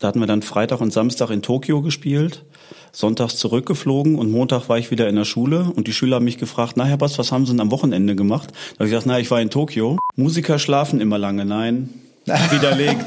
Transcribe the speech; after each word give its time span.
Da 0.00 0.06
hatten 0.06 0.20
wir 0.20 0.28
dann 0.28 0.42
Freitag 0.42 0.80
und 0.80 0.92
Samstag 0.92 1.30
in 1.30 1.42
Tokio 1.42 1.82
gespielt, 1.82 2.44
sonntags 2.92 3.36
zurückgeflogen 3.36 4.16
und 4.16 4.30
Montag 4.30 4.68
war 4.68 4.78
ich 4.78 4.92
wieder 4.92 5.08
in 5.08 5.16
der 5.16 5.24
Schule 5.24 5.72
und 5.74 5.88
die 5.88 5.92
Schüler 5.92 6.16
haben 6.16 6.24
mich 6.24 6.38
gefragt, 6.38 6.74
na 6.76 6.84
Herr 6.84 6.98
Bass, 6.98 7.18
was 7.18 7.32
haben 7.32 7.46
Sie 7.46 7.52
denn 7.52 7.60
am 7.60 7.72
Wochenende 7.72 8.14
gemacht? 8.14 8.50
Da 8.52 8.74
habe 8.74 8.84
ich 8.84 8.90
gesagt, 8.90 9.06
na, 9.06 9.18
ich 9.18 9.28
war 9.32 9.40
in 9.40 9.50
Tokio. 9.50 9.98
Musiker 10.14 10.60
schlafen 10.60 11.00
immer 11.00 11.18
lange. 11.18 11.44
Nein, 11.44 11.92
widerlegt. 12.50 13.06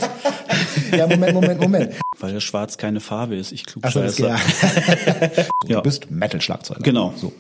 ja, 0.92 1.08
Moment, 1.08 1.34
Moment, 1.34 1.62
Moment. 1.62 1.94
Weil 2.20 2.34
das 2.34 2.44
Schwarz 2.44 2.78
keine 2.78 3.00
Farbe 3.00 3.38
ist. 3.38 3.54
Ich 3.54 3.66
klug 3.66 3.86
Ach 3.88 3.94
so. 3.94 4.02
Ja. 4.26 4.38
Du 5.66 5.82
bist 5.82 6.12
Metal-Schlagzeuger. 6.12 6.82
Genau. 6.82 7.14
So. 7.16 7.32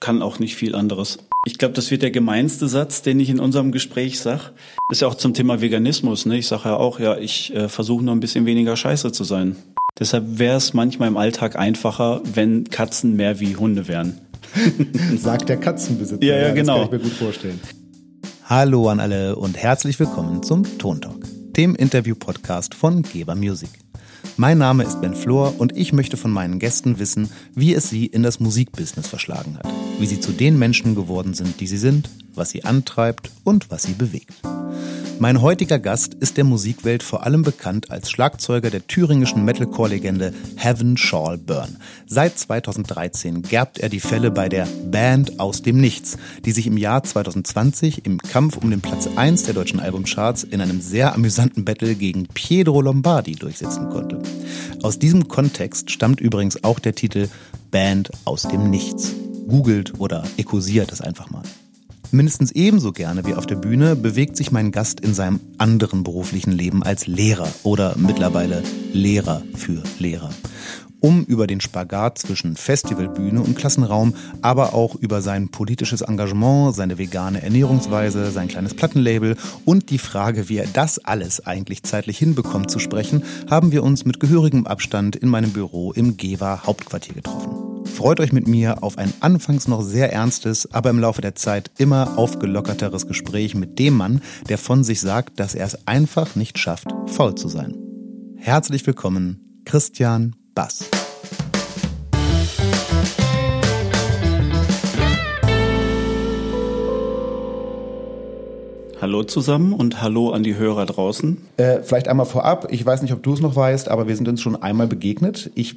Kann 0.00 0.22
auch 0.22 0.38
nicht 0.38 0.54
viel 0.54 0.74
anderes. 0.74 1.18
Ich 1.44 1.58
glaube, 1.58 1.74
das 1.74 1.90
wird 1.90 2.02
der 2.02 2.10
gemeinste 2.10 2.68
Satz, 2.68 3.02
den 3.02 3.18
ich 3.18 3.30
in 3.30 3.40
unserem 3.40 3.72
Gespräch 3.72 4.20
sag. 4.20 4.52
Ist 4.90 5.02
ja 5.02 5.08
auch 5.08 5.14
zum 5.14 5.34
Thema 5.34 5.60
Veganismus. 5.60 6.26
Ne? 6.26 6.38
Ich 6.38 6.46
sage 6.46 6.68
ja 6.68 6.76
auch, 6.76 7.00
ja, 7.00 7.16
ich 7.16 7.54
äh, 7.54 7.68
versuche 7.68 8.04
nur 8.04 8.14
ein 8.14 8.20
bisschen 8.20 8.46
weniger 8.46 8.76
scheiße 8.76 9.12
zu 9.12 9.24
sein. 9.24 9.56
Deshalb 9.98 10.38
wäre 10.38 10.56
es 10.56 10.72
manchmal 10.72 11.08
im 11.08 11.16
Alltag 11.16 11.56
einfacher, 11.56 12.20
wenn 12.32 12.70
Katzen 12.70 13.16
mehr 13.16 13.40
wie 13.40 13.56
Hunde 13.56 13.88
wären. 13.88 14.20
Sagt 15.16 15.48
der 15.48 15.56
Katzenbesitzer. 15.56 16.24
Ja, 16.24 16.36
ja, 16.36 16.54
genau. 16.54 16.82
Das 16.82 16.90
kann 16.90 16.98
ich 16.98 17.04
mir 17.04 17.10
gut 17.10 17.18
vorstellen. 17.18 17.60
Hallo 18.44 18.88
an 18.88 19.00
alle 19.00 19.36
und 19.36 19.56
herzlich 19.56 19.98
willkommen 19.98 20.42
zum 20.42 20.78
Ton 20.78 21.00
Talk, 21.00 21.26
dem 21.56 21.74
Interview-Podcast 21.74 22.74
von 22.74 23.02
Geber 23.02 23.34
Music. 23.34 23.70
Mein 24.40 24.58
Name 24.58 24.84
ist 24.84 25.00
Ben 25.00 25.16
Flor 25.16 25.52
und 25.58 25.76
ich 25.76 25.92
möchte 25.92 26.16
von 26.16 26.30
meinen 26.30 26.60
Gästen 26.60 27.00
wissen, 27.00 27.28
wie 27.56 27.74
es 27.74 27.90
sie 27.90 28.06
in 28.06 28.22
das 28.22 28.38
Musikbusiness 28.38 29.08
verschlagen 29.08 29.58
hat, 29.58 29.66
wie 29.98 30.06
sie 30.06 30.20
zu 30.20 30.30
den 30.30 30.60
Menschen 30.60 30.94
geworden 30.94 31.34
sind, 31.34 31.58
die 31.58 31.66
sie 31.66 31.76
sind, 31.76 32.08
was 32.34 32.50
sie 32.50 32.64
antreibt 32.64 33.30
und 33.44 33.70
was 33.70 33.82
sie 33.84 33.94
bewegt. 33.94 34.34
Mein 35.20 35.42
heutiger 35.42 35.80
Gast 35.80 36.14
ist 36.14 36.36
der 36.36 36.44
Musikwelt 36.44 37.02
vor 37.02 37.26
allem 37.26 37.42
bekannt 37.42 37.90
als 37.90 38.08
Schlagzeuger 38.08 38.70
der 38.70 38.86
thüringischen 38.86 39.44
Metalcore-Legende 39.44 40.32
Heaven 40.54 40.96
Shall 40.96 41.38
Burn. 41.38 41.76
Seit 42.06 42.38
2013 42.38 43.42
gerbt 43.42 43.78
er 43.78 43.88
die 43.88 43.98
Fälle 43.98 44.30
bei 44.30 44.48
der 44.48 44.68
Band 44.88 45.40
aus 45.40 45.62
dem 45.62 45.80
Nichts, 45.80 46.18
die 46.44 46.52
sich 46.52 46.68
im 46.68 46.76
Jahr 46.76 47.02
2020 47.02 48.06
im 48.06 48.18
Kampf 48.18 48.58
um 48.58 48.70
den 48.70 48.80
Platz 48.80 49.08
1 49.16 49.42
der 49.42 49.54
deutschen 49.54 49.80
Albumcharts 49.80 50.44
in 50.44 50.60
einem 50.60 50.80
sehr 50.80 51.12
amüsanten 51.16 51.64
Battle 51.64 51.96
gegen 51.96 52.28
Pietro 52.28 52.80
Lombardi 52.80 53.32
durchsetzen 53.32 53.90
konnte. 53.90 54.22
Aus 54.84 55.00
diesem 55.00 55.26
Kontext 55.26 55.90
stammt 55.90 56.20
übrigens 56.20 56.62
auch 56.62 56.78
der 56.78 56.94
Titel 56.94 57.28
Band 57.72 58.12
aus 58.24 58.42
dem 58.42 58.70
Nichts. 58.70 59.14
Googelt 59.48 59.98
oder 59.98 60.22
ekosiert 60.36 60.92
es 60.92 61.00
einfach 61.00 61.30
mal. 61.30 61.42
Mindestens 62.10 62.52
ebenso 62.52 62.92
gerne 62.92 63.26
wie 63.26 63.34
auf 63.34 63.44
der 63.44 63.56
Bühne 63.56 63.94
bewegt 63.94 64.36
sich 64.36 64.50
mein 64.50 64.72
Gast 64.72 65.00
in 65.00 65.12
seinem 65.12 65.40
anderen 65.58 66.04
beruflichen 66.04 66.52
Leben 66.52 66.82
als 66.82 67.06
Lehrer 67.06 67.48
oder 67.64 67.96
mittlerweile 67.98 68.62
Lehrer 68.94 69.42
für 69.54 69.82
Lehrer. 69.98 70.30
Um 71.00 71.24
über 71.24 71.46
den 71.46 71.60
Spagat 71.60 72.18
zwischen 72.18 72.56
Festivalbühne 72.56 73.40
und 73.40 73.56
Klassenraum, 73.56 74.14
aber 74.42 74.74
auch 74.74 74.96
über 74.96 75.22
sein 75.22 75.48
politisches 75.48 76.00
Engagement, 76.00 76.74
seine 76.74 76.98
vegane 76.98 77.42
Ernährungsweise, 77.42 78.30
sein 78.30 78.48
kleines 78.48 78.74
Plattenlabel 78.74 79.36
und 79.64 79.90
die 79.90 79.98
Frage, 79.98 80.48
wie 80.48 80.58
er 80.58 80.66
das 80.66 80.98
alles 80.98 81.46
eigentlich 81.46 81.84
zeitlich 81.84 82.18
hinbekommt 82.18 82.70
zu 82.70 82.78
sprechen, 82.78 83.22
haben 83.48 83.70
wir 83.70 83.84
uns 83.84 84.04
mit 84.04 84.18
gehörigem 84.18 84.66
Abstand 84.66 85.14
in 85.14 85.28
meinem 85.28 85.52
Büro 85.52 85.92
im 85.92 86.16
Gewa 86.16 86.64
Hauptquartier 86.66 87.14
getroffen. 87.14 87.68
Freut 87.86 88.20
euch 88.20 88.32
mit 88.32 88.46
mir 88.46 88.82
auf 88.82 88.98
ein 88.98 89.12
anfangs 89.20 89.66
noch 89.66 89.82
sehr 89.82 90.12
ernstes, 90.12 90.72
aber 90.72 90.90
im 90.90 91.00
Laufe 91.00 91.20
der 91.20 91.34
Zeit 91.34 91.70
immer 91.78 92.16
aufgelockerteres 92.16 93.06
Gespräch 93.06 93.54
mit 93.54 93.78
dem 93.78 93.96
Mann, 93.96 94.20
der 94.48 94.58
von 94.58 94.84
sich 94.84 95.00
sagt, 95.00 95.40
dass 95.40 95.54
er 95.54 95.66
es 95.66 95.86
einfach 95.86 96.36
nicht 96.36 96.58
schafft, 96.58 96.88
faul 97.06 97.34
zu 97.34 97.48
sein. 97.48 97.74
Herzlich 98.36 98.86
willkommen, 98.86 99.62
Christian 99.64 100.36
Bass. 100.58 100.90
Hallo 109.00 109.22
zusammen 109.22 109.72
und 109.72 110.02
hallo 110.02 110.30
an 110.30 110.42
die 110.42 110.56
Hörer 110.56 110.84
draußen. 110.84 111.36
Äh, 111.58 111.82
vielleicht 111.84 112.08
einmal 112.08 112.26
vorab, 112.26 112.66
ich 112.72 112.84
weiß 112.84 113.02
nicht, 113.02 113.12
ob 113.12 113.22
du 113.22 113.34
es 113.34 113.40
noch 113.40 113.54
weißt, 113.54 113.88
aber 113.88 114.08
wir 114.08 114.16
sind 114.16 114.26
uns 114.26 114.42
schon 114.42 114.60
einmal 114.60 114.88
begegnet. 114.88 115.52
Ich 115.54 115.76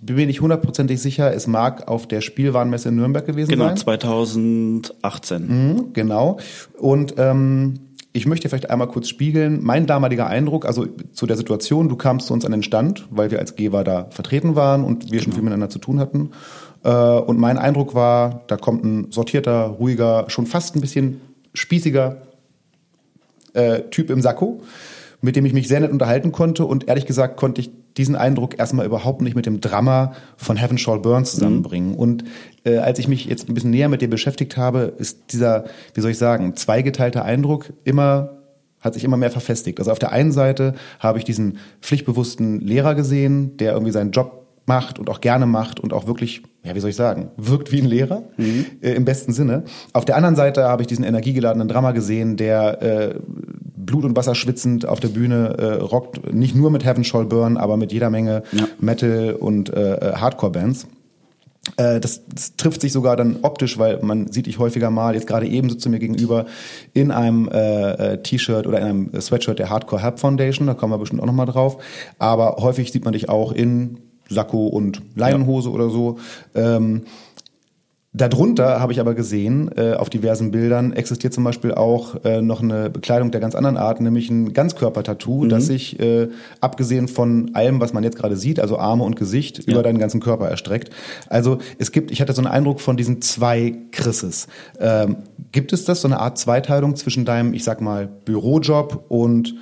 bin 0.00 0.16
mir 0.16 0.26
nicht 0.26 0.40
hundertprozentig 0.40 1.02
sicher, 1.02 1.34
es 1.34 1.46
mag 1.46 1.86
auf 1.88 2.08
der 2.08 2.22
Spielwarenmesse 2.22 2.88
in 2.88 2.96
Nürnberg 2.96 3.26
gewesen 3.26 3.50
Genau, 3.50 3.66
sein. 3.66 3.76
2018. 3.76 5.46
Mhm, 5.46 5.92
genau. 5.92 6.38
Und 6.78 7.16
ähm, 7.18 7.74
ich 8.12 8.26
möchte 8.26 8.48
vielleicht 8.48 8.70
einmal 8.70 8.88
kurz 8.88 9.08
spiegeln. 9.08 9.60
Mein 9.62 9.86
damaliger 9.86 10.26
Eindruck, 10.26 10.66
also 10.66 10.86
zu 11.12 11.26
der 11.26 11.36
Situation, 11.36 11.88
du 11.88 11.96
kamst 11.96 12.26
zu 12.26 12.34
uns 12.34 12.44
an 12.44 12.52
den 12.52 12.62
Stand, 12.62 13.06
weil 13.10 13.30
wir 13.30 13.38
als 13.38 13.56
Geber 13.56 13.84
da 13.84 14.06
vertreten 14.10 14.54
waren 14.54 14.84
und 14.84 15.10
wir 15.10 15.22
schon 15.22 15.32
viel 15.32 15.42
miteinander 15.42 15.70
zu 15.70 15.78
tun 15.78 15.98
hatten. 15.98 16.30
Äh, 16.84 16.90
und 16.90 17.38
mein 17.38 17.56
Eindruck 17.56 17.94
war, 17.94 18.42
da 18.48 18.56
kommt 18.56 18.84
ein 18.84 19.10
sortierter, 19.10 19.62
ruhiger, 19.64 20.26
schon 20.28 20.46
fast 20.46 20.76
ein 20.76 20.82
bisschen 20.82 21.22
spießiger 21.54 22.18
äh, 23.54 23.80
Typ 23.90 24.10
im 24.10 24.20
Sakko, 24.20 24.62
mit 25.22 25.36
dem 25.36 25.46
ich 25.46 25.54
mich 25.54 25.68
sehr 25.68 25.80
nett 25.80 25.90
unterhalten 25.90 26.32
konnte. 26.32 26.66
Und 26.66 26.88
ehrlich 26.88 27.06
gesagt 27.06 27.38
konnte 27.38 27.62
ich 27.62 27.70
diesen 27.96 28.16
Eindruck 28.16 28.58
erstmal 28.58 28.86
überhaupt 28.86 29.22
nicht 29.22 29.34
mit 29.36 29.46
dem 29.46 29.60
Drama 29.60 30.12
von 30.36 30.56
Heaven 30.56 30.78
Shall 30.78 30.98
Burn 30.98 31.24
zusammenbringen. 31.24 31.94
Und 31.94 32.24
äh, 32.64 32.78
als 32.78 32.98
ich 32.98 33.08
mich 33.08 33.26
jetzt 33.26 33.48
ein 33.48 33.54
bisschen 33.54 33.70
näher 33.70 33.88
mit 33.88 34.02
dir 34.02 34.08
beschäftigt 34.08 34.56
habe, 34.56 34.92
ist 34.98 35.32
dieser, 35.32 35.64
wie 35.94 36.00
soll 36.00 36.12
ich 36.12 36.18
sagen, 36.18 36.56
zweigeteilter 36.56 37.24
Eindruck 37.24 37.72
immer 37.84 38.38
hat 38.80 38.94
sich 38.94 39.04
immer 39.04 39.16
mehr 39.16 39.30
verfestigt. 39.30 39.78
Also 39.78 39.92
auf 39.92 40.00
der 40.00 40.10
einen 40.10 40.32
Seite 40.32 40.74
habe 40.98 41.18
ich 41.18 41.24
diesen 41.24 41.58
pflichtbewussten 41.80 42.60
Lehrer 42.60 42.96
gesehen, 42.96 43.56
der 43.58 43.74
irgendwie 43.74 43.92
seinen 43.92 44.10
Job 44.10 44.42
macht 44.66 44.98
und 44.98 45.10
auch 45.10 45.20
gerne 45.20 45.46
macht 45.46 45.80
und 45.80 45.92
auch 45.92 46.06
wirklich, 46.06 46.42
ja, 46.64 46.74
wie 46.74 46.80
soll 46.80 46.90
ich 46.90 46.96
sagen, 46.96 47.30
wirkt 47.36 47.72
wie 47.72 47.80
ein 47.80 47.86
Lehrer 47.86 48.24
äh, 48.80 48.92
im 48.92 49.04
besten 49.04 49.32
Sinne. 49.32 49.64
Auf 49.92 50.04
der 50.04 50.16
anderen 50.16 50.36
Seite 50.36 50.64
habe 50.64 50.82
ich 50.82 50.86
diesen 50.86 51.04
energiegeladenen 51.04 51.68
Drama 51.68 51.92
gesehen, 51.92 52.36
der 52.36 52.82
äh, 52.82 53.14
Blut 53.84 54.04
und 54.04 54.16
Wasser 54.16 54.34
schwitzend 54.34 54.86
auf 54.86 55.00
der 55.00 55.08
Bühne 55.08 55.56
äh, 55.58 55.82
rockt, 55.82 56.32
nicht 56.32 56.54
nur 56.54 56.70
mit 56.70 56.84
Heaven 56.84 57.04
Shall 57.04 57.24
Burn, 57.24 57.56
aber 57.56 57.76
mit 57.76 57.92
jeder 57.92 58.10
Menge 58.10 58.42
Ja. 58.52 58.66
Metal 58.80 59.36
und 59.38 59.70
äh, 59.70 60.12
Hardcore-Bands. 60.14 60.86
Äh, 61.76 62.00
das, 62.00 62.22
das 62.26 62.56
trifft 62.56 62.80
sich 62.80 62.92
sogar 62.92 63.16
dann 63.16 63.38
optisch, 63.42 63.78
weil 63.78 64.00
man 64.02 64.30
sieht 64.32 64.46
dich 64.46 64.58
häufiger 64.58 64.90
mal, 64.90 65.14
jetzt 65.14 65.26
gerade 65.26 65.46
eben 65.46 65.70
sitzt 65.70 65.84
du 65.84 65.90
mir 65.90 66.00
gegenüber, 66.00 66.46
in 66.92 67.10
einem 67.10 67.48
äh, 67.48 68.14
äh, 68.14 68.22
T-Shirt 68.22 68.66
oder 68.66 68.78
in 68.78 68.84
einem 68.84 69.20
Sweatshirt 69.20 69.58
der 69.58 69.70
Hardcore 69.70 70.02
Help 70.02 70.18
Foundation, 70.18 70.66
da 70.66 70.74
kommen 70.74 70.92
wir 70.92 70.98
bestimmt 70.98 71.22
auch 71.22 71.26
nochmal 71.26 71.46
drauf. 71.46 71.78
Aber 72.18 72.56
häufig 72.58 72.90
sieht 72.90 73.04
man 73.04 73.12
dich 73.12 73.28
auch 73.28 73.52
in 73.52 73.98
Sakko 74.28 74.66
und 74.66 75.02
Leinenhose 75.14 75.70
oder 75.70 75.90
so. 75.90 76.18
Ähm, 76.54 77.02
Darunter 78.14 78.78
habe 78.78 78.92
ich 78.92 79.00
aber 79.00 79.14
gesehen, 79.14 79.70
äh, 79.74 79.94
auf 79.94 80.10
diversen 80.10 80.50
Bildern 80.50 80.92
existiert 80.92 81.32
zum 81.32 81.44
Beispiel 81.44 81.72
auch 81.72 82.22
äh, 82.24 82.42
noch 82.42 82.62
eine 82.62 82.90
Bekleidung 82.90 83.30
der 83.30 83.40
ganz 83.40 83.54
anderen 83.54 83.78
Art, 83.78 84.02
nämlich 84.02 84.28
ein 84.28 84.52
Ganzkörpertattoo, 84.52 85.46
das 85.46 85.66
sich 85.66 85.98
äh, 85.98 86.28
abgesehen 86.60 87.08
von 87.08 87.54
allem, 87.54 87.80
was 87.80 87.94
man 87.94 88.04
jetzt 88.04 88.18
gerade 88.18 88.36
sieht, 88.36 88.60
also 88.60 88.78
Arme 88.78 89.04
und 89.04 89.16
Gesicht, 89.16 89.60
über 89.60 89.82
deinen 89.82 89.98
ganzen 89.98 90.20
Körper 90.20 90.46
erstreckt. 90.46 90.90
Also 91.30 91.56
es 91.78 91.90
gibt, 91.90 92.10
ich 92.10 92.20
hatte 92.20 92.34
so 92.34 92.42
einen 92.42 92.52
Eindruck 92.52 92.82
von 92.82 92.98
diesen 92.98 93.22
zwei 93.22 93.76
Chrises. 93.92 94.46
Ähm, 94.78 95.16
gibt 95.50 95.72
es 95.72 95.86
das, 95.86 96.02
so 96.02 96.08
eine 96.08 96.20
Art 96.20 96.36
Zweiteilung 96.36 96.96
zwischen 96.96 97.24
deinem, 97.24 97.54
ich 97.54 97.64
sag 97.64 97.80
mal, 97.80 98.10
Bürojob 98.26 99.06
und 99.08 99.54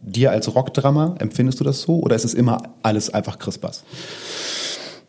dir 0.00 0.30
als 0.30 0.54
Rockdrama? 0.54 1.16
Empfindest 1.18 1.58
du 1.58 1.64
das 1.64 1.82
so? 1.82 1.98
Oder 1.98 2.14
ist 2.14 2.24
es 2.24 2.34
immer 2.34 2.62
alles 2.84 3.12
einfach 3.12 3.40
Chris 3.40 3.58
Bass? 3.58 3.82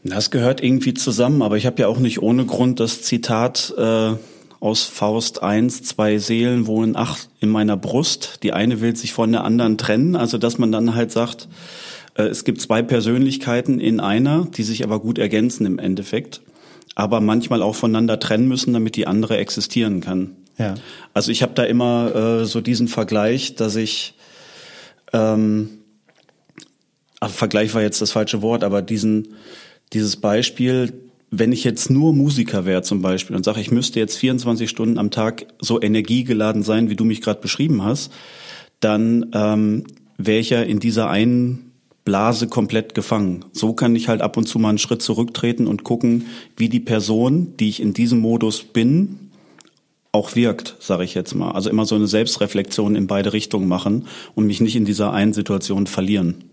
Das 0.03 0.31
gehört 0.31 0.63
irgendwie 0.63 0.93
zusammen, 0.93 1.41
aber 1.41 1.57
ich 1.57 1.65
habe 1.65 1.81
ja 1.81 1.87
auch 1.87 1.99
nicht 1.99 2.21
ohne 2.21 2.45
Grund 2.45 2.79
das 2.79 3.01
Zitat 3.01 3.73
äh, 3.77 4.13
aus 4.59 4.83
Faust 4.83 5.43
1, 5.43 5.83
zwei 5.83 6.17
Seelen 6.17 6.67
wohnen 6.67 6.95
acht 6.95 7.29
in 7.39 7.49
meiner 7.49 7.77
Brust, 7.77 8.39
die 8.43 8.53
eine 8.53 8.81
will 8.81 8.95
sich 8.95 9.13
von 9.13 9.31
der 9.31 9.43
anderen 9.43 9.77
trennen, 9.77 10.15
also 10.15 10.37
dass 10.37 10.57
man 10.57 10.71
dann 10.71 10.95
halt 10.95 11.11
sagt, 11.11 11.47
äh, 12.15 12.23
es 12.23 12.43
gibt 12.43 12.61
zwei 12.61 12.81
Persönlichkeiten 12.81 13.79
in 13.79 13.99
einer, 13.99 14.45
die 14.45 14.63
sich 14.63 14.83
aber 14.83 14.99
gut 14.99 15.19
ergänzen 15.19 15.65
im 15.65 15.79
Endeffekt, 15.79 16.41
aber 16.95 17.21
manchmal 17.21 17.61
auch 17.61 17.75
voneinander 17.75 18.19
trennen 18.19 18.47
müssen, 18.47 18.73
damit 18.73 18.95
die 18.95 19.07
andere 19.07 19.37
existieren 19.37 20.01
kann. 20.01 20.35
Ja. 20.57 20.73
Also 21.13 21.31
ich 21.31 21.43
habe 21.43 21.53
da 21.53 21.63
immer 21.63 22.15
äh, 22.15 22.45
so 22.45 22.61
diesen 22.61 22.87
Vergleich, 22.87 23.55
dass 23.55 23.75
ich 23.75 24.15
ähm, 25.13 25.69
ach, 27.19 27.29
Vergleich 27.29 27.73
war 27.73 27.81
jetzt 27.81 28.01
das 28.01 28.11
falsche 28.11 28.41
Wort, 28.41 28.63
aber 28.63 28.81
diesen 28.81 29.35
dieses 29.93 30.17
Beispiel, 30.17 30.93
wenn 31.31 31.51
ich 31.51 31.63
jetzt 31.63 31.89
nur 31.89 32.13
Musiker 32.13 32.65
wäre 32.65 32.81
zum 32.81 33.01
Beispiel 33.01 33.35
und 33.35 33.43
sage, 33.43 33.61
ich 33.61 33.71
müsste 33.71 33.99
jetzt 33.99 34.17
24 34.17 34.69
Stunden 34.69 34.97
am 34.97 35.11
Tag 35.11 35.47
so 35.59 35.81
energiegeladen 35.81 36.63
sein, 36.63 36.89
wie 36.89 36.95
du 36.95 37.05
mich 37.05 37.21
gerade 37.21 37.41
beschrieben 37.41 37.83
hast, 37.83 38.11
dann 38.79 39.31
ähm, 39.33 39.83
wäre 40.17 40.39
ich 40.39 40.49
ja 40.49 40.61
in 40.61 40.79
dieser 40.79 41.09
einen 41.09 41.71
Blase 42.05 42.47
komplett 42.47 42.93
gefangen. 42.95 43.43
So 43.51 43.73
kann 43.73 43.95
ich 43.95 44.07
halt 44.07 44.21
ab 44.21 44.37
und 44.37 44.47
zu 44.47 44.59
mal 44.59 44.69
einen 44.69 44.77
Schritt 44.77 45.01
zurücktreten 45.01 45.67
und 45.67 45.83
gucken, 45.83 46.27
wie 46.55 46.69
die 46.69 46.79
Person, 46.79 47.53
die 47.59 47.67
ich 47.67 47.81
in 47.81 47.93
diesem 47.93 48.19
Modus 48.19 48.63
bin, 48.63 49.19
auch 50.13 50.35
wirkt, 50.35 50.77
sage 50.79 51.03
ich 51.03 51.13
jetzt 51.13 51.35
mal. 51.35 51.51
Also 51.51 51.69
immer 51.69 51.85
so 51.85 51.95
eine 51.95 52.07
Selbstreflexion 52.07 52.95
in 52.95 53.07
beide 53.07 53.33
Richtungen 53.33 53.67
machen 53.67 54.07
und 54.35 54.47
mich 54.47 54.61
nicht 54.61 54.75
in 54.75 54.85
dieser 54.85 55.11
einen 55.11 55.33
Situation 55.33 55.85
verlieren. 55.85 56.45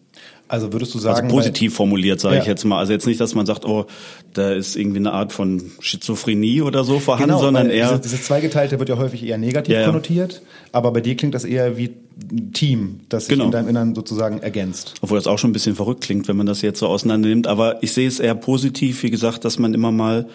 Also 0.47 0.73
würdest 0.73 0.95
du 0.95 0.99
sagen. 0.99 1.25
Also 1.25 1.35
positiv 1.35 1.75
formuliert, 1.75 2.21
sage 2.21 2.37
ja. 2.37 2.43
ich 2.43 2.47
jetzt 2.47 2.65
mal. 2.65 2.79
Also 2.79 2.93
jetzt 2.93 3.07
nicht, 3.07 3.19
dass 3.19 3.35
man 3.35 3.47
sagt, 3.47 3.65
oh, 3.65 3.87
da 4.35 4.53
ist 4.53 4.77
irgendwie 4.77 4.99
eine 4.99 5.13
Art 5.13 5.33
von 5.33 5.73
Schizophrenie 5.81 6.61
oder 6.61 6.85
so 6.85 7.01
vorhanden, 7.01 7.31
genau, 7.31 7.41
sondern 7.41 7.71
eher. 7.71 7.89
Dieses, 7.89 8.01
dieses 8.03 8.23
Zweigeteilte 8.25 8.79
wird 8.79 8.91
ja 8.91 8.99
häufig 8.99 9.25
eher 9.25 9.39
negativ 9.39 9.75
ja, 9.75 9.87
konnotiert, 9.87 10.43
aber 10.73 10.93
bei 10.93 11.01
dir 11.01 11.17
klingt 11.17 11.35
das 11.35 11.45
eher 11.45 11.79
wie 11.79 11.95
ein 12.31 12.53
Team, 12.53 13.01
das 13.09 13.27
sich 13.27 13.35
genau. 13.35 13.47
in 13.47 13.53
deinem 13.53 13.69
Innern 13.69 13.95
sozusagen 13.95 14.39
ergänzt. 14.41 14.95
Obwohl 15.01 15.17
das 15.17 15.27
auch 15.27 15.39
schon 15.39 15.51
ein 15.51 15.55
bisschen 15.55 15.77
verrückt 15.77 16.03
klingt, 16.03 16.29
wenn 16.29 16.37
man 16.37 16.47
das 16.47 16.61
jetzt 16.61 16.79
so 16.79 16.89
auseinander 16.89 17.29
nimmt. 17.29 17.47
Aber 17.47 17.83
ich 17.83 17.93
sehe 17.93 18.07
es 18.07 18.21
eher 18.21 18.35
positiv, 18.35 19.03
wie 19.03 19.11
gesagt, 19.11 19.47
dass 19.47 19.59
man 19.59 19.73
immer 19.73 19.93
mal 19.93 20.27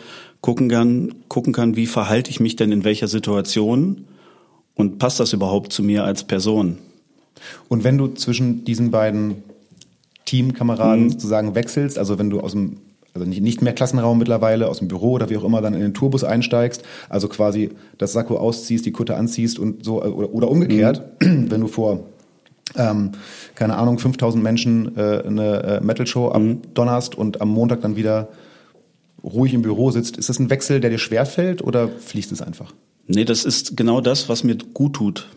gucken 0.42 0.70
kann, 0.70 1.14
gucken 1.28 1.54
kann, 1.54 1.76
wie 1.76 1.86
verhalte 1.86 2.32
ich 2.32 2.40
mich 2.40 2.56
denn 2.56 2.72
in 2.72 2.84
welcher 2.84 3.08
Situation 3.08 4.06
und 4.74 4.98
passt 4.98 5.20
das 5.20 5.34
überhaupt 5.34 5.72
zu 5.72 5.84
mir 5.84 6.04
als 6.04 6.24
Person? 6.24 6.80
Und 7.68 7.84
wenn 7.84 7.98
du 7.98 8.08
zwischen 8.08 8.66
diesen 8.66 8.92
beiden 8.92 9.44
Teamkameraden 10.30 11.06
mhm. 11.06 11.10
sozusagen 11.10 11.56
wechselst, 11.56 11.98
also 11.98 12.20
wenn 12.20 12.30
du 12.30 12.40
aus 12.40 12.52
dem 12.52 12.78
also 13.16 13.28
nicht, 13.28 13.42
nicht 13.42 13.64
mehr 13.64 13.74
Klassenraum 13.74 14.20
mittlerweile, 14.20 14.70
aus 14.70 14.78
dem 14.78 14.88
Büro 14.88 15.14
oder 15.14 15.32
wie 15.32 15.38
auch 15.38 15.44
immer 15.44 15.62
dann 15.62 15.74
in 15.74 15.82
den 15.82 15.96
Tourbus 15.96 16.24
einsteigst, 16.24 16.84
also 17.10 17.28
quasi 17.28 17.72
das 17.98 18.14
Sakko 18.14 18.38
ausziehst, 18.38 18.86
die 18.86 18.92
Kutte 18.92 19.16
anziehst 19.16 19.58
und 19.58 19.84
so, 19.84 20.04
oder, 20.04 20.32
oder 20.32 20.52
umgekehrt, 20.52 21.02
mhm. 21.20 21.50
wenn 21.50 21.60
du 21.60 21.68
vor, 21.68 22.02
ähm, 22.76 23.14
keine 23.56 23.78
Ahnung, 23.78 23.98
5000 23.98 24.44
Menschen 24.44 24.96
äh, 24.96 25.24
eine 25.26 25.64
äh, 25.64 25.82
Metal-Show 25.84 26.32
mhm. 26.38 26.62
Donnerst 26.76 27.16
und 27.16 27.42
am 27.42 27.50
Montag 27.50 27.82
dann 27.82 27.96
wieder 27.96 28.28
ruhig 29.24 29.56
im 29.56 29.64
Büro 29.64 29.90
sitzt, 29.90 30.16
ist 30.16 30.30
das 30.30 30.38
ein 30.38 30.52
Wechsel, 30.52 30.80
der 30.80 30.92
dir 30.92 31.00
schwerfällt 31.00 31.64
oder 31.64 31.90
fließt 31.90 32.32
es 32.32 32.44
einfach? 32.44 32.74
Nee, 33.08 33.26
das 33.26 33.44
ist 33.44 33.76
genau 33.76 34.02
das, 34.02 34.30
was 34.30 34.44
mir 34.44 34.56
gut 34.76 34.94
tut. 34.94 35.28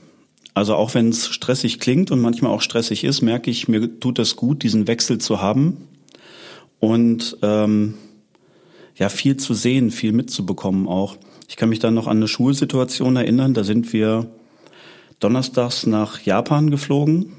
Also 0.54 0.74
auch 0.74 0.94
wenn 0.94 1.08
es 1.08 1.28
stressig 1.28 1.80
klingt 1.80 2.10
und 2.10 2.20
manchmal 2.20 2.52
auch 2.52 2.60
stressig 2.60 3.04
ist, 3.04 3.22
merke 3.22 3.50
ich, 3.50 3.68
mir 3.68 3.98
tut 4.00 4.18
es 4.18 4.36
gut, 4.36 4.62
diesen 4.62 4.86
Wechsel 4.86 5.18
zu 5.18 5.40
haben 5.40 5.88
und 6.78 7.38
ähm, 7.42 7.94
ja 8.96 9.08
viel 9.08 9.38
zu 9.38 9.54
sehen, 9.54 9.90
viel 9.90 10.12
mitzubekommen 10.12 10.88
auch. 10.88 11.16
Ich 11.48 11.56
kann 11.56 11.68
mich 11.68 11.78
dann 11.78 11.94
noch 11.94 12.06
an 12.06 12.18
eine 12.18 12.28
Schulsituation 12.28 13.16
erinnern. 13.16 13.54
Da 13.54 13.64
sind 13.64 13.92
wir 13.92 14.26
donnerstags 15.20 15.86
nach 15.86 16.20
Japan 16.20 16.70
geflogen. 16.70 17.32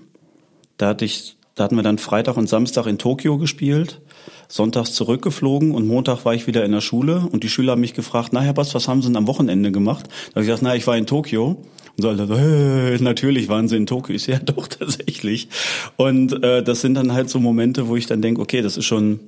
Da 0.78 0.90
hatte 0.90 1.06
ich, 1.06 1.36
da 1.56 1.66
hatten 1.66 1.76
wir 1.76 1.84
dann 1.84 1.98
Freitag 1.98 2.38
und 2.38 2.50
Samstag 2.50 2.88
in 2.88 2.98
Tokio 2.98 3.38
gespielt 3.38 4.02
sonntags 4.48 4.94
zurückgeflogen 4.94 5.72
und 5.72 5.88
Montag 5.88 6.26
war 6.26 6.34
ich 6.34 6.48
wieder 6.48 6.64
in 6.64 6.72
der 6.72 6.82
Schule 6.82 7.28
und 7.32 7.44
die 7.44 7.50
Schüler 7.50 7.74
haben 7.74 7.82
mich 7.82 7.94
gefragt, 7.94 8.30
na 8.34 8.42
Herr 8.42 8.54
Bass, 8.54 8.76
was 8.76 8.88
haben 8.88 9.02
Sie 9.02 9.08
denn 9.08 9.18
am 9.18 9.28
Wochenende 9.28 9.72
gemacht? 9.72 10.08
Da 10.08 10.36
habe 10.36 10.42
ich 10.42 10.48
gesagt, 10.48 10.64
na, 10.64 10.76
ich 10.76 10.86
war 10.88 10.98
in 10.98 11.06
Tokio. 11.06 11.58
Und 11.96 12.02
so, 12.02 12.10
äh, 12.10 12.98
natürlich 13.00 13.50
waren 13.50 13.68
sie 13.68 13.78
in 13.78 13.86
Tokio. 13.86 14.16
Ich 14.16 14.28
ja 14.28 14.40
doch 14.40 14.68
tatsächlich. 14.80 15.48
Und 15.96 16.44
äh, 16.44 16.64
das 16.64 16.82
sind 16.82 16.96
dann 16.96 17.14
halt 17.14 17.30
so 17.30 17.40
Momente, 17.40 17.88
wo 17.88 17.96
ich 17.96 18.06
dann 18.06 18.22
denke, 18.22 18.42
okay, 18.42 18.62
das 18.62 18.78
ist 18.78 18.86
schon, 18.86 19.20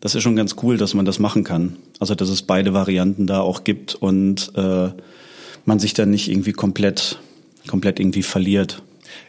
das 0.00 0.14
ist 0.14 0.22
schon 0.22 0.36
ganz 0.36 0.56
cool, 0.62 0.76
dass 0.76 0.94
man 0.94 1.04
das 1.04 1.18
machen 1.18 1.44
kann. 1.44 1.76
Also 1.98 2.14
dass 2.14 2.28
es 2.28 2.42
beide 2.42 2.72
Varianten 2.72 3.26
da 3.26 3.40
auch 3.40 3.64
gibt 3.64 3.94
und 3.94 4.52
äh, 4.56 4.88
man 5.64 5.78
sich 5.78 5.92
dann 5.94 6.10
nicht 6.10 6.28
irgendwie 6.28 6.52
komplett, 6.52 7.18
komplett 7.66 8.00
irgendwie 8.00 8.22
verliert. 8.22 8.82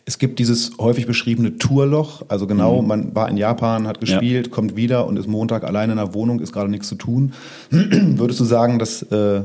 Es 0.05 0.17
gibt 0.17 0.39
dieses 0.39 0.71
häufig 0.79 1.05
beschriebene 1.05 1.57
Tourloch, 1.57 2.23
also 2.27 2.47
genau, 2.47 2.81
mhm. 2.81 2.87
man 2.87 3.15
war 3.15 3.29
in 3.29 3.37
Japan, 3.37 3.87
hat 3.87 3.99
gespielt, 3.99 4.47
ja. 4.47 4.53
kommt 4.53 4.75
wieder 4.75 5.05
und 5.07 5.17
ist 5.17 5.27
Montag 5.27 5.63
alleine 5.63 5.93
in 5.93 5.97
der 5.97 6.13
Wohnung, 6.13 6.39
ist 6.39 6.53
gerade 6.53 6.69
nichts 6.69 6.87
zu 6.87 6.95
tun. 6.95 7.33
Würdest 7.69 8.39
du 8.39 8.45
sagen, 8.45 8.79
dass 8.79 9.03
äh, 9.03 9.43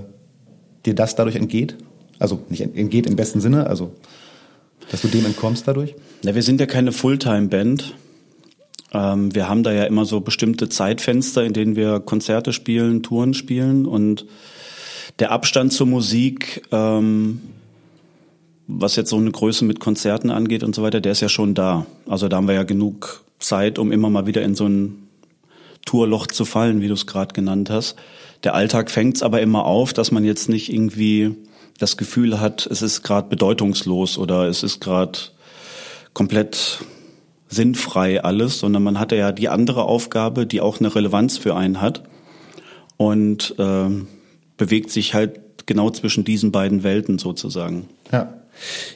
dir 0.86 0.94
das 0.94 1.16
dadurch 1.16 1.36
entgeht? 1.36 1.76
Also 2.18 2.40
nicht 2.48 2.60
entgeht 2.60 3.06
im 3.06 3.16
besten 3.16 3.40
Sinne, 3.40 3.66
also 3.66 3.92
dass 4.90 5.02
du 5.02 5.08
dem 5.08 5.26
entkommst 5.26 5.66
dadurch? 5.66 5.94
Na, 6.22 6.34
wir 6.34 6.42
sind 6.42 6.60
ja 6.60 6.66
keine 6.66 6.92
Fulltime-Band. 6.92 7.94
Ähm, 8.92 9.34
wir 9.34 9.48
haben 9.48 9.62
da 9.62 9.72
ja 9.72 9.84
immer 9.84 10.04
so 10.04 10.20
bestimmte 10.20 10.68
Zeitfenster, 10.68 11.44
in 11.44 11.52
denen 11.52 11.76
wir 11.76 12.00
Konzerte 12.00 12.52
spielen, 12.52 13.02
Touren 13.02 13.34
spielen 13.34 13.86
und 13.86 14.26
der 15.18 15.30
Abstand 15.30 15.72
zur 15.72 15.86
Musik 15.86 16.62
ähm, 16.72 17.40
was 18.66 18.96
jetzt 18.96 19.10
so 19.10 19.16
eine 19.16 19.30
Größe 19.30 19.64
mit 19.64 19.80
Konzerten 19.80 20.30
angeht 20.30 20.62
und 20.62 20.74
so 20.74 20.82
weiter, 20.82 21.00
der 21.00 21.12
ist 21.12 21.20
ja 21.20 21.28
schon 21.28 21.54
da. 21.54 21.86
Also 22.06 22.28
da 22.28 22.36
haben 22.36 22.48
wir 22.48 22.54
ja 22.54 22.62
genug 22.62 23.24
Zeit, 23.38 23.78
um 23.78 23.92
immer 23.92 24.10
mal 24.10 24.26
wieder 24.26 24.42
in 24.42 24.54
so 24.54 24.66
ein 24.66 25.08
Tourloch 25.84 26.26
zu 26.26 26.44
fallen, 26.44 26.80
wie 26.80 26.88
du 26.88 26.94
es 26.94 27.06
gerade 27.06 27.34
genannt 27.34 27.68
hast. 27.70 27.96
Der 28.42 28.54
Alltag 28.54 28.90
fängt 28.90 29.16
es 29.16 29.22
aber 29.22 29.40
immer 29.42 29.64
auf, 29.66 29.92
dass 29.92 30.10
man 30.10 30.24
jetzt 30.24 30.48
nicht 30.48 30.72
irgendwie 30.72 31.34
das 31.78 31.96
Gefühl 31.96 32.40
hat, 32.40 32.66
es 32.66 32.82
ist 32.82 33.02
gerade 33.02 33.28
bedeutungslos 33.28 34.16
oder 34.16 34.48
es 34.48 34.62
ist 34.62 34.80
gerade 34.80 35.18
komplett 36.12 36.78
sinnfrei 37.48 38.22
alles, 38.22 38.60
sondern 38.60 38.82
man 38.82 38.98
hatte 38.98 39.16
ja 39.16 39.32
die 39.32 39.48
andere 39.48 39.84
Aufgabe, 39.84 40.46
die 40.46 40.60
auch 40.60 40.78
eine 40.78 40.94
Relevanz 40.94 41.36
für 41.36 41.56
einen 41.56 41.80
hat 41.80 42.02
und 42.96 43.54
äh, 43.58 43.88
bewegt 44.56 44.90
sich 44.90 45.14
halt 45.14 45.40
genau 45.66 45.90
zwischen 45.90 46.24
diesen 46.24 46.52
beiden 46.52 46.82
Welten 46.82 47.18
sozusagen. 47.18 47.88
Ja. 48.12 48.32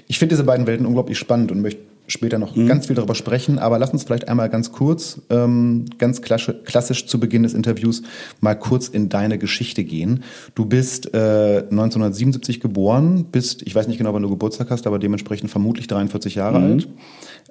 Ich 0.06 0.18
finde 0.18 0.34
diese 0.34 0.44
beiden 0.44 0.66
Welten 0.66 0.86
unglaublich 0.86 1.18
spannend 1.18 1.52
und 1.52 1.60
möchte 1.60 1.80
später 2.08 2.38
noch 2.38 2.56
mhm. 2.56 2.66
ganz 2.66 2.86
viel 2.86 2.96
darüber 2.96 3.14
sprechen, 3.14 3.58
aber 3.58 3.78
lass 3.78 3.90
uns 3.90 4.02
vielleicht 4.02 4.28
einmal 4.28 4.48
ganz 4.48 4.72
kurz, 4.72 5.20
ähm, 5.30 5.84
ganz 5.98 6.22
klassisch 6.22 7.06
zu 7.06 7.20
Beginn 7.20 7.42
des 7.42 7.54
Interviews, 7.54 8.02
mal 8.40 8.54
kurz 8.54 8.88
in 8.88 9.08
deine 9.08 9.38
Geschichte 9.38 9.84
gehen. 9.84 10.24
Du 10.54 10.64
bist 10.64 11.14
äh, 11.14 11.64
1977 11.70 12.60
geboren, 12.60 13.26
bist, 13.30 13.62
ich 13.62 13.74
weiß 13.74 13.86
nicht 13.86 13.98
genau, 13.98 14.14
wann 14.14 14.22
du 14.22 14.30
Geburtstag 14.30 14.70
hast, 14.70 14.86
aber 14.86 14.98
dementsprechend 14.98 15.50
vermutlich 15.50 15.86
43 15.86 16.34
Jahre 16.34 16.58
mhm. 16.58 16.64
alt. 16.64 16.88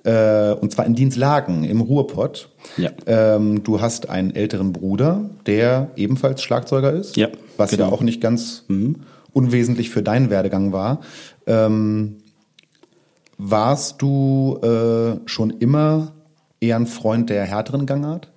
Äh, 0.04 0.60
und 0.60 0.72
zwar 0.72 0.86
in 0.86 0.96
Dienstlagen 0.96 1.64
im 1.64 1.82
Ruhrpott. 1.82 2.50
Ja. 2.78 2.90
Ähm, 3.06 3.64
du 3.64 3.80
hast 3.80 4.10
einen 4.10 4.36
älteren 4.36 4.74
Bruder, 4.74 5.30
der 5.46 5.92
ebenfalls 5.96 6.42
Schlagzeuger 6.42 6.94
ist, 6.94 7.16
ja, 7.16 7.30
was 7.58 7.72
genau. 7.72 7.86
ja 7.86 7.92
auch 7.92 8.02
nicht 8.02 8.22
ganz 8.22 8.64
mhm. 8.68 8.98
unwesentlich 9.34 9.92
für 9.92 10.02
deinen 10.02 10.32
Werdegang 10.32 10.72
war. 10.72 11.02
Ähm, 11.48 12.18
warst 13.38 14.02
du 14.02 14.60
äh, 14.62 15.28
schon 15.28 15.52
immer 15.52 16.12
eher 16.60 16.76
ein 16.76 16.88
Freund 16.88 17.30
der 17.30 17.46
härteren 17.46 17.86
Gangart? 17.86 18.30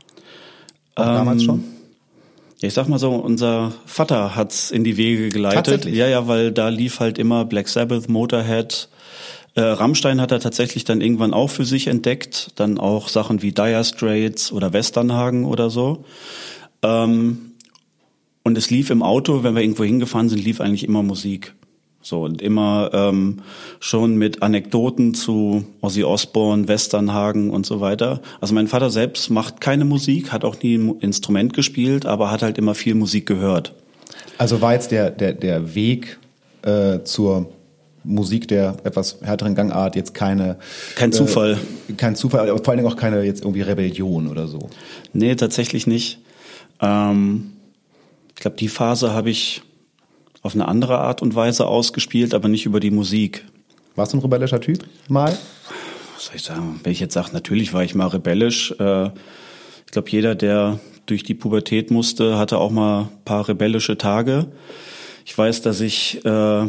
Auch 0.94 1.06
ähm, 1.06 1.14
damals 1.14 1.42
schon? 1.42 1.64
ich 2.62 2.74
sag 2.74 2.88
mal 2.88 2.98
so, 2.98 3.14
unser 3.14 3.72
Vater 3.86 4.36
hat's 4.36 4.70
in 4.70 4.84
die 4.84 4.96
Wege 4.96 5.30
geleitet. 5.30 5.86
Ja, 5.86 6.06
ja, 6.06 6.28
weil 6.28 6.52
da 6.52 6.68
lief 6.68 7.00
halt 7.00 7.18
immer 7.18 7.44
Black 7.44 7.68
Sabbath, 7.68 8.08
Motorhead. 8.08 8.88
Äh, 9.54 9.62
Rammstein 9.62 10.20
hat 10.20 10.30
er 10.30 10.40
tatsächlich 10.40 10.84
dann 10.84 11.00
irgendwann 11.00 11.32
auch 11.32 11.48
für 11.48 11.64
sich 11.64 11.86
entdeckt. 11.86 12.50
Dann 12.56 12.78
auch 12.78 13.08
Sachen 13.08 13.40
wie 13.42 13.52
Dire 13.52 13.82
Straits 13.84 14.52
oder 14.52 14.72
Westernhagen 14.72 15.46
oder 15.46 15.70
so. 15.70 16.04
Ähm, 16.82 17.52
und 18.42 18.58
es 18.58 18.70
lief 18.70 18.90
im 18.90 19.02
Auto, 19.02 19.42
wenn 19.42 19.54
wir 19.54 19.62
irgendwo 19.62 19.84
hingefahren 19.84 20.28
sind, 20.28 20.44
lief 20.44 20.60
eigentlich 20.60 20.84
immer 20.84 21.02
Musik. 21.02 21.54
So 22.02 22.22
und 22.22 22.40
immer 22.40 22.90
ähm, 22.94 23.42
schon 23.78 24.16
mit 24.16 24.42
Anekdoten 24.42 25.12
zu 25.12 25.66
Ozzy 25.82 26.02
Osbourne, 26.02 26.66
Westernhagen 26.66 27.50
und 27.50 27.66
so 27.66 27.80
weiter. 27.80 28.22
Also 28.40 28.54
mein 28.54 28.68
Vater 28.68 28.90
selbst 28.90 29.28
macht 29.30 29.60
keine 29.60 29.84
Musik, 29.84 30.32
hat 30.32 30.44
auch 30.44 30.56
nie 30.62 30.76
ein 30.76 30.98
Instrument 31.00 31.52
gespielt, 31.52 32.06
aber 32.06 32.30
hat 32.30 32.42
halt 32.42 32.56
immer 32.56 32.74
viel 32.74 32.94
Musik 32.94 33.26
gehört. 33.26 33.74
Also 34.38 34.62
war 34.62 34.72
jetzt 34.72 34.92
der 34.92 35.10
der 35.10 35.34
der 35.34 35.74
Weg 35.74 36.18
äh, 36.62 37.00
zur 37.04 37.52
Musik 38.02 38.48
der 38.48 38.76
etwas 38.84 39.18
härteren 39.20 39.54
Gangart 39.54 39.94
jetzt 39.94 40.14
keine 40.14 40.56
kein 40.94 41.12
Zufall, 41.12 41.58
äh, 41.88 41.92
kein 41.92 42.16
Zufall, 42.16 42.48
aber 42.48 42.58
vor 42.58 42.68
allen 42.68 42.78
Dingen 42.78 42.90
auch 42.90 42.96
keine 42.96 43.22
jetzt 43.24 43.42
irgendwie 43.42 43.60
Rebellion 43.60 44.26
oder 44.26 44.48
so. 44.48 44.70
Nee, 45.12 45.34
tatsächlich 45.34 45.86
nicht. 45.86 46.18
Ähm, 46.80 47.52
ich 48.34 48.40
glaube, 48.40 48.56
die 48.56 48.68
Phase 48.68 49.12
habe 49.12 49.28
ich 49.28 49.60
auf 50.42 50.54
eine 50.54 50.68
andere 50.68 50.98
Art 50.98 51.22
und 51.22 51.34
Weise 51.34 51.66
ausgespielt, 51.66 52.34
aber 52.34 52.48
nicht 52.48 52.66
über 52.66 52.80
die 52.80 52.90
Musik. 52.90 53.44
Warst 53.96 54.12
du 54.12 54.18
ein 54.18 54.22
rebellischer 54.22 54.60
Typ 54.60 54.84
mal? 55.08 55.36
Was 56.14 56.26
soll 56.26 56.36
ich 56.36 56.42
sagen? 56.42 56.80
Wenn 56.82 56.92
ich 56.92 57.00
jetzt 57.00 57.14
sage, 57.14 57.30
natürlich 57.32 57.72
war 57.72 57.84
ich 57.84 57.94
mal 57.94 58.06
rebellisch. 58.06 58.74
Äh, 58.78 59.06
ich 59.06 59.92
glaube, 59.92 60.10
jeder, 60.10 60.34
der 60.34 60.78
durch 61.06 61.24
die 61.24 61.34
Pubertät 61.34 61.90
musste, 61.90 62.38
hatte 62.38 62.58
auch 62.58 62.70
mal 62.70 63.02
ein 63.02 63.24
paar 63.24 63.48
rebellische 63.48 63.98
Tage. 63.98 64.46
Ich 65.26 65.36
weiß, 65.36 65.62
dass 65.62 65.80
ich 65.80 66.24
äh, 66.24 66.68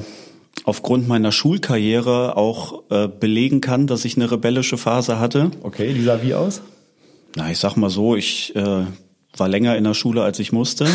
aufgrund 0.63 1.07
meiner 1.07 1.31
Schulkarriere 1.31 2.37
auch 2.37 2.83
äh, 2.89 3.07
belegen 3.07 3.61
kann, 3.61 3.87
dass 3.87 4.05
ich 4.05 4.15
eine 4.15 4.31
rebellische 4.31 4.77
Phase 4.77 5.19
hatte. 5.19 5.51
Okay, 5.63 5.93
die 5.93 6.03
sah 6.03 6.21
wie 6.21 6.33
aus? 6.33 6.61
Na, 7.35 7.49
ich 7.49 7.59
sag 7.59 7.75
mal 7.75 7.89
so, 7.89 8.15
ich 8.15 8.53
war 9.37 9.47
länger 9.47 9.77
in 9.77 9.83
der 9.83 9.93
Schule, 9.93 10.23
als 10.23 10.39
ich 10.39 10.51
musste. 10.51 10.87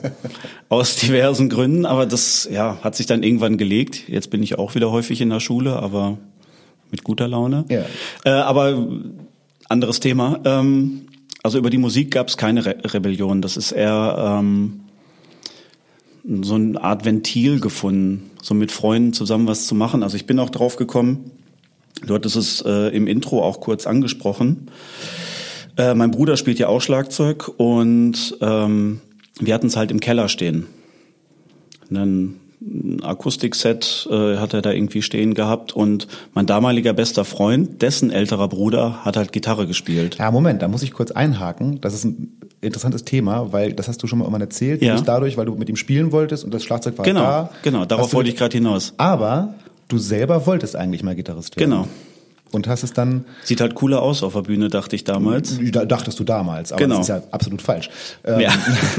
aus 0.68 0.96
diversen 0.96 1.48
Gründen. 1.48 1.86
Aber 1.86 2.06
das 2.06 2.48
ja, 2.50 2.78
hat 2.82 2.94
sich 2.94 3.06
dann 3.06 3.22
irgendwann 3.22 3.56
gelegt. 3.58 4.08
Jetzt 4.08 4.30
bin 4.30 4.42
ich 4.42 4.58
auch 4.58 4.74
wieder 4.74 4.90
häufig 4.90 5.20
in 5.20 5.30
der 5.30 5.40
Schule, 5.40 5.76
aber 5.76 6.18
mit 6.90 7.04
guter 7.04 7.28
Laune. 7.28 7.64
Ja. 7.68 7.84
Äh, 8.24 8.30
aber 8.30 8.88
anderes 9.68 10.00
Thema. 10.00 10.40
Ähm, 10.44 11.06
also 11.42 11.58
über 11.58 11.70
die 11.70 11.78
Musik 11.78 12.10
gab 12.10 12.28
es 12.28 12.36
keine 12.36 12.66
Re 12.66 12.76
Rebellion. 12.84 13.40
Das 13.40 13.56
ist 13.56 13.72
eher 13.72 14.40
ähm, 14.40 14.80
so 16.42 16.54
eine 16.54 16.82
Art 16.82 17.04
Ventil 17.06 17.60
gefunden, 17.60 18.30
so 18.42 18.54
mit 18.54 18.72
Freunden 18.72 19.14
zusammen 19.14 19.46
was 19.46 19.66
zu 19.66 19.74
machen. 19.74 20.02
Also 20.02 20.16
ich 20.16 20.26
bin 20.26 20.38
auch 20.38 20.50
drauf 20.50 20.76
gekommen, 20.76 21.30
du 22.06 22.14
hattest 22.14 22.36
es 22.36 22.60
äh, 22.60 22.94
im 22.94 23.06
Intro 23.06 23.42
auch 23.42 23.60
kurz 23.60 23.86
angesprochen 23.86 24.68
Äh, 25.80 25.94
mein 25.94 26.10
Bruder 26.10 26.36
spielt 26.36 26.58
ja 26.58 26.68
auch 26.68 26.80
Schlagzeug 26.80 27.48
und 27.56 28.36
ähm, 28.40 29.00
wir 29.38 29.54
hatten 29.54 29.66
es 29.68 29.76
halt 29.76 29.90
im 29.90 30.00
Keller 30.00 30.28
stehen. 30.28 30.66
Ein 31.90 32.36
Akustikset 33.02 34.06
äh, 34.10 34.36
hat 34.36 34.52
er 34.52 34.60
da 34.62 34.70
irgendwie 34.72 35.00
stehen 35.00 35.32
gehabt 35.34 35.72
und 35.72 36.06
mein 36.34 36.44
damaliger 36.46 36.92
bester 36.92 37.24
Freund, 37.24 37.80
dessen 37.80 38.10
älterer 38.10 38.48
Bruder, 38.48 39.04
hat 39.04 39.16
halt 39.16 39.32
Gitarre 39.32 39.66
gespielt. 39.66 40.16
Ja, 40.18 40.30
Moment, 40.30 40.60
da 40.60 40.68
muss 40.68 40.82
ich 40.82 40.92
kurz 40.92 41.10
einhaken. 41.10 41.80
Das 41.80 41.94
ist 41.94 42.04
ein 42.04 42.36
interessantes 42.60 43.04
Thema, 43.04 43.52
weil 43.52 43.72
das 43.72 43.88
hast 43.88 44.02
du 44.02 44.06
schon 44.06 44.18
mal 44.18 44.24
irgendwann 44.26 44.42
erzählt. 44.42 44.82
Ja. 44.82 45.00
Dadurch, 45.00 45.38
weil 45.38 45.46
du 45.46 45.54
mit 45.54 45.70
ihm 45.70 45.76
spielen 45.76 46.12
wolltest 46.12 46.44
und 46.44 46.52
das 46.52 46.62
Schlagzeug 46.62 46.98
war 46.98 47.04
Genau, 47.06 47.20
da. 47.22 47.50
genau, 47.62 47.86
darauf 47.86 48.12
wollte 48.12 48.28
ich 48.28 48.36
gerade 48.36 48.56
hinaus. 48.56 48.92
Aber 48.98 49.54
du 49.88 49.96
selber 49.96 50.46
wolltest 50.46 50.76
eigentlich 50.76 51.02
mal 51.02 51.14
Gitarrist 51.14 51.56
werden. 51.56 51.70
Genau. 51.70 51.88
Und 52.52 52.66
hast 52.66 52.82
es 52.82 52.92
dann, 52.92 53.24
Sieht 53.44 53.60
halt 53.60 53.74
cooler 53.76 54.02
aus 54.02 54.22
auf 54.24 54.32
der 54.32 54.42
Bühne, 54.42 54.68
dachte 54.68 54.96
ich 54.96 55.04
damals. 55.04 55.58
da 55.70 55.84
dachtest 55.84 56.18
du 56.18 56.24
damals, 56.24 56.72
aber 56.72 56.82
Genau. 56.82 56.96
das 56.96 57.04
ist 57.04 57.08
ja 57.08 57.22
absolut 57.30 57.62
falsch. 57.62 57.90
Ähm, 58.24 58.40
Ja. 58.40 58.50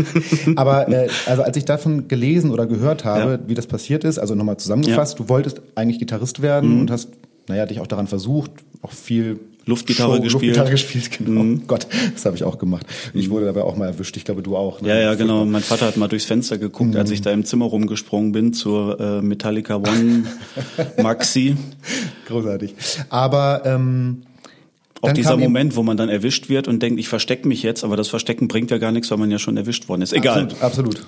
aber 0.55 0.87
äh, 0.89 1.09
also 1.25 1.43
als 1.43 1.57
ich 1.57 1.65
davon 1.65 2.07
gelesen 2.07 2.51
oder 2.51 2.65
gehört 2.65 3.03
habe, 3.05 3.31
Ja. 3.31 3.39
wie 3.47 3.53
das 3.53 3.67
passiert 3.67 4.03
ist, 4.03 4.19
also 4.19 4.35
nochmal 4.35 4.57
zusammengefasst, 4.57 5.19
du 5.19 5.29
wolltest 5.29 5.61
eigentlich 5.75 5.99
Gitarrist 5.99 6.41
werden 6.41 6.75
Mhm. 6.75 6.79
und 6.81 6.91
hast, 6.91 7.09
naja, 7.47 7.65
dich 7.65 7.79
auch 7.79 7.87
daran 7.87 8.07
versucht, 8.07 8.51
auch 8.81 8.91
viel 8.91 9.39
Luftgitarre 9.65 10.19
gespielt. 10.21 10.41
Mhm. 10.41 10.47
Luftgitarre 10.47 10.71
gespielt, 10.71 11.11
genau. 11.17 11.61
Gott, 11.67 11.87
das 12.13 12.25
habe 12.25 12.35
ich 12.35 12.43
auch 12.43 12.57
gemacht. 12.57 12.85
Ich 13.13 13.29
wurde 13.29 13.45
dabei 13.45 13.61
auch 13.61 13.75
mal 13.77 13.87
erwischt, 13.87 14.17
ich 14.17 14.25
glaube 14.25 14.41
du 14.41 14.57
auch. 14.57 14.81
ne? 14.81 14.89
Ja, 14.89 14.99
ja, 14.99 15.13
genau. 15.15 15.45
Mein 15.45 15.61
Vater 15.61 15.85
hat 15.85 15.97
mal 15.97 16.07
durchs 16.07 16.25
Fenster 16.25 16.57
geguckt, 16.57 16.95
als 16.95 17.11
ich 17.11 17.21
da 17.21 17.31
im 17.31 17.45
Zimmer 17.45 17.65
rumgesprungen 17.65 18.31
bin 18.31 18.53
zur 18.53 18.99
äh, 18.99 19.21
Metallica 19.21 19.75
One 19.75 20.25
Maxi. 21.01 21.55
Großartig. 22.27 22.73
Aber 23.09 23.61
ähm, 23.65 24.23
Auch 25.01 25.11
dieser 25.11 25.37
Moment, 25.37 25.75
wo 25.75 25.83
man 25.83 25.97
dann 25.97 26.09
erwischt 26.09 26.49
wird 26.49 26.67
und 26.67 26.81
denkt, 26.81 26.99
ich 26.99 27.07
verstecke 27.07 27.47
mich 27.47 27.61
jetzt, 27.63 27.83
aber 27.83 27.95
das 27.97 28.07
Verstecken 28.07 28.47
bringt 28.47 28.71
ja 28.71 28.77
gar 28.79 28.91
nichts, 28.91 29.11
weil 29.11 29.17
man 29.17 29.29
ja 29.31 29.39
schon 29.39 29.57
erwischt 29.57 29.89
worden 29.89 30.01
ist. 30.01 30.13
Egal. 30.13 30.43
Absolut. 30.43 30.63
absolut. 30.63 31.07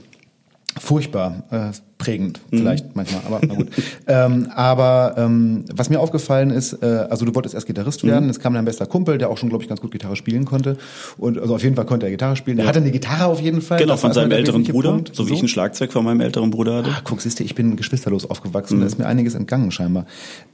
Furchtbar, 0.80 1.44
äh, 1.51 1.72
prägend 2.00 2.42
Mhm. 2.51 2.58
vielleicht 2.58 2.96
manchmal, 2.96 3.22
aber 3.25 3.39
na 3.48 3.53
gut. 3.53 3.68
ähm, 4.08 4.48
aber 4.53 5.13
ähm, 5.18 5.65
was 5.74 5.89
mir 5.89 6.00
aufgefallen 6.00 6.50
ist, 6.50 6.74
äh, 6.82 6.86
also 7.10 7.25
du 7.25 7.34
wolltest 7.36 7.53
erst 7.56 7.68
Gitarrist 7.68 8.03
Mhm. 8.03 8.08
werden, 8.10 8.30
es 8.30 8.39
kam 8.39 8.53
dein 8.56 8.65
bester 8.65 8.86
Kumpel, 8.86 9.18
der 9.18 9.30
auch 9.30 9.38
schon, 9.38 9.50
glaube 9.50 9.63
ich, 9.63 9.70
ganz 9.70 9.80
gut 9.82 9.92
Gitarre 9.92 10.15
spielen 10.15 10.46
konnte. 10.46 10.77
Und 11.18 11.38
also 11.39 11.56
auf 11.56 11.63
jeden 11.63 11.75
Fall 11.75 11.86
konnte 11.86 12.08
er 12.08 12.12
Gitarre 12.12 12.36
spielen. 12.36 12.58
Der 12.58 12.65
hatte 12.68 12.80
eine 12.80 12.92
Gitarre 12.92 13.25
auf 13.27 13.39
jeden 13.39 13.62
Fall. 13.62 13.77
Genau, 13.77 13.94
Das 13.94 14.01
von 14.01 14.13
seinem 14.13 14.32
älteren 14.32 14.63
Bruder, 14.63 14.92
Punkt. 14.92 15.15
so 15.15 15.30
wie 15.30 15.34
ich 15.34 15.42
ein 15.42 15.48
Schlagzeug 15.48 15.94
von 15.94 16.03
meinem 16.03 16.22
älteren 16.22 16.50
Bruder 16.50 16.77
hatte. 16.77 16.89
Ah, 16.92 17.01
guck, 17.03 17.22
siehst 17.22 17.39
du, 17.39 17.44
ich 17.44 17.56
bin 17.56 17.75
geschwisterlos 17.75 18.30
aufgewachsen, 18.30 18.77
Mhm. 18.77 18.82
da 18.82 18.88
ist 18.88 18.98
mir 19.00 19.06
einiges 19.06 19.36
entgangen 19.36 19.72
scheinbar. 19.72 20.06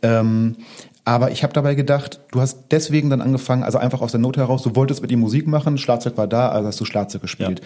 Ähm, 0.02 0.56
aber 1.06 1.32
ich 1.32 1.44
habe 1.44 1.53
dabei 1.53 1.75
gedacht, 1.75 2.20
du 2.32 2.41
hast 2.41 2.65
deswegen 2.72 3.10
dann 3.10 3.22
angefangen, 3.22 3.63
also 3.63 3.77
einfach 3.77 4.01
aus 4.01 4.12
der 4.12 4.20
Not 4.20 4.38
heraus, 4.38 4.63
du 4.63 4.75
wolltest 4.75 5.01
mit 5.01 5.12
ihm 5.12 5.20
Musik 5.20 5.48
machen, 5.48 5.77
Schlagzeug 5.77 6.18
war 6.18 6.27
da, 6.27 6.50
also 6.50 6.68
hast 6.68 6.79
du 6.79 6.86
Schlagzeug 6.86 7.22
gespielt. 7.22 7.62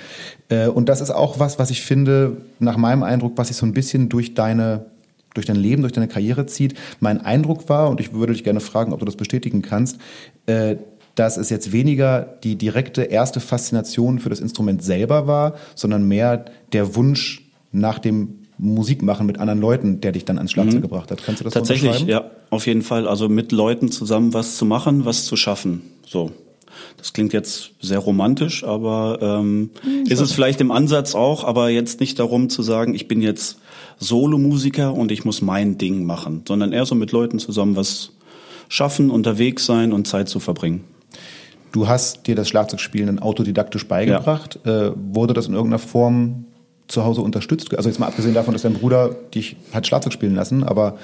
Äh, 0.49 0.67
und 0.67 0.87
das 0.87 1.01
ist 1.01 1.11
auch 1.11 1.39
was, 1.39 1.59
was 1.59 1.69
ich 1.69 1.81
finde, 1.81 2.37
nach 2.59 2.77
meinem 2.77 3.03
Eindruck, 3.03 3.33
was 3.35 3.49
sich 3.49 3.57
so 3.57 3.65
ein 3.65 3.73
bisschen 3.73 4.09
durch 4.09 4.33
deine 4.33 4.85
durch 5.33 5.47
dein 5.47 5.55
Leben, 5.55 5.81
durch 5.81 5.93
deine 5.93 6.07
Karriere 6.07 6.45
zieht. 6.45 6.75
Mein 6.99 7.19
Eindruck 7.19 7.67
war, 7.67 7.89
und 7.89 7.99
ich 7.99 8.13
würde 8.13 8.33
dich 8.33 8.43
gerne 8.43 8.59
fragen, 8.59 8.93
ob 8.93 8.99
du 8.99 9.05
das 9.05 9.15
bestätigen 9.15 9.63
kannst, 9.63 9.97
äh, 10.45 10.75
dass 11.15 11.37
es 11.37 11.49
jetzt 11.49 11.71
weniger 11.71 12.21
die 12.43 12.55
direkte 12.55 13.03
erste 13.03 13.39
Faszination 13.39 14.19
für 14.19 14.29
das 14.29 14.39
Instrument 14.39 14.83
selber 14.83 15.27
war, 15.27 15.55
sondern 15.75 16.07
mehr 16.07 16.45
der 16.71 16.95
Wunsch 16.95 17.49
nach 17.71 17.99
dem 17.99 18.39
Musikmachen 18.57 19.25
mit 19.25 19.39
anderen 19.39 19.59
Leuten, 19.59 20.01
der 20.01 20.11
dich 20.11 20.25
dann 20.25 20.37
ans 20.37 20.51
Schlagzeug 20.51 20.81
gebracht 20.81 21.11
hat. 21.11 21.23
Kannst 21.23 21.41
du 21.41 21.45
das 21.45 21.53
Mhm. 21.53 21.59
Tatsächlich, 21.59 22.01
ja, 22.07 22.29
auf 22.53 22.67
jeden 22.67 22.81
Fall. 22.81 23.07
Also 23.07 23.29
mit 23.29 23.51
Leuten 23.51 23.91
zusammen 23.91 24.33
was 24.33 24.57
zu 24.57 24.65
machen, 24.65 25.05
was 25.05 25.25
zu 25.25 25.35
schaffen. 25.35 25.81
So. 26.05 26.31
Das 26.97 27.11
klingt 27.11 27.33
jetzt 27.33 27.71
sehr 27.81 27.99
romantisch, 27.99 28.63
aber 28.63 29.19
ähm, 29.21 29.71
ist 30.07 30.21
es 30.21 30.31
vielleicht 30.31 30.61
im 30.61 30.71
Ansatz 30.71 31.15
auch, 31.15 31.43
aber 31.43 31.69
jetzt 31.69 31.99
nicht 31.99 32.17
darum 32.17 32.49
zu 32.49 32.61
sagen, 32.61 32.93
ich 32.93 33.07
bin 33.07 33.21
jetzt 33.21 33.59
Solomusiker 33.99 34.93
und 34.93 35.11
ich 35.11 35.25
muss 35.25 35.41
mein 35.41 35.77
Ding 35.77 36.05
machen, 36.05 36.43
sondern 36.47 36.71
eher 36.71 36.85
so 36.85 36.95
mit 36.95 37.11
Leuten 37.11 37.39
zusammen 37.39 37.75
was 37.75 38.11
schaffen, 38.69 39.09
unterwegs 39.09 39.65
sein 39.65 39.91
und 39.91 40.07
Zeit 40.07 40.29
zu 40.29 40.39
verbringen. 40.39 40.83
Du 41.71 41.87
hast 41.87 42.27
dir 42.27 42.35
das 42.35 42.47
Schlagzeugspielen 42.49 43.07
dann 43.07 43.19
autodidaktisch 43.19 43.87
beigebracht. 43.87 44.59
Äh, 44.65 44.91
wurde 44.95 45.33
das 45.33 45.47
in 45.47 45.53
irgendeiner 45.53 45.79
Form 45.79 46.45
zu 46.93 47.03
Hause 47.03 47.21
unterstützt? 47.21 47.75
Also 47.75 47.89
jetzt 47.89 47.99
mal 47.99 48.07
abgesehen 48.07 48.33
davon, 48.33 48.53
dass 48.53 48.61
dein 48.61 48.73
Bruder 48.73 49.15
dich 49.33 49.57
hat 49.73 49.85
Schlagzeug 49.85 50.13
spielen 50.13 50.35
lassen, 50.35 50.63
aber 50.63 50.97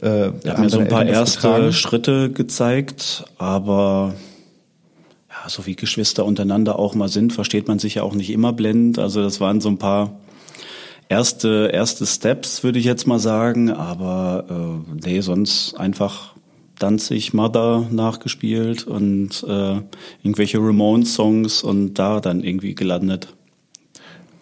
äh, 0.00 0.06
Er 0.08 0.32
hat 0.46 0.58
mir 0.58 0.70
so 0.70 0.80
ein 0.80 0.88
paar 0.88 1.06
erste 1.06 1.72
Schritte 1.72 2.30
gezeigt, 2.30 3.24
aber 3.38 4.14
ja, 5.30 5.48
so 5.48 5.66
wie 5.66 5.76
Geschwister 5.76 6.24
untereinander 6.24 6.78
auch 6.78 6.94
mal 6.94 7.08
sind, 7.08 7.32
versteht 7.32 7.68
man 7.68 7.78
sich 7.78 7.96
ja 7.96 8.02
auch 8.02 8.14
nicht 8.14 8.30
immer 8.30 8.52
blendend. 8.52 8.98
Also 8.98 9.22
das 9.22 9.40
waren 9.40 9.60
so 9.60 9.68
ein 9.68 9.78
paar 9.78 10.18
erste 11.08 11.70
erste 11.72 12.06
Steps, 12.06 12.64
würde 12.64 12.78
ich 12.78 12.84
jetzt 12.84 13.06
mal 13.06 13.18
sagen, 13.18 13.70
aber 13.70 14.46
äh, 14.48 15.06
nee, 15.06 15.20
sonst 15.20 15.74
einfach 15.78 16.34
Danzig 16.78 17.32
Mother 17.34 17.86
nachgespielt 17.90 18.84
und 18.84 19.44
äh, 19.48 19.80
irgendwelche 20.24 20.58
Ramones-Songs 20.58 21.62
und 21.62 21.94
da 21.94 22.20
dann 22.20 22.42
irgendwie 22.42 22.74
gelandet. 22.74 23.28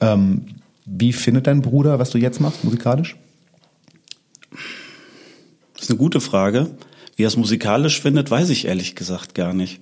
Ähm, 0.00 0.46
wie 0.84 1.12
findet 1.12 1.46
dein 1.46 1.62
Bruder, 1.62 1.98
was 1.98 2.10
du 2.10 2.18
jetzt 2.18 2.40
machst, 2.40 2.64
musikalisch? 2.64 3.16
Das 5.74 5.84
ist 5.84 5.90
eine 5.90 5.98
gute 5.98 6.20
Frage. 6.20 6.70
Wie 7.16 7.24
er 7.24 7.28
es 7.28 7.36
musikalisch 7.36 8.00
findet, 8.00 8.30
weiß 8.30 8.50
ich 8.50 8.66
ehrlich 8.66 8.94
gesagt 8.94 9.34
gar 9.34 9.52
nicht. 9.52 9.80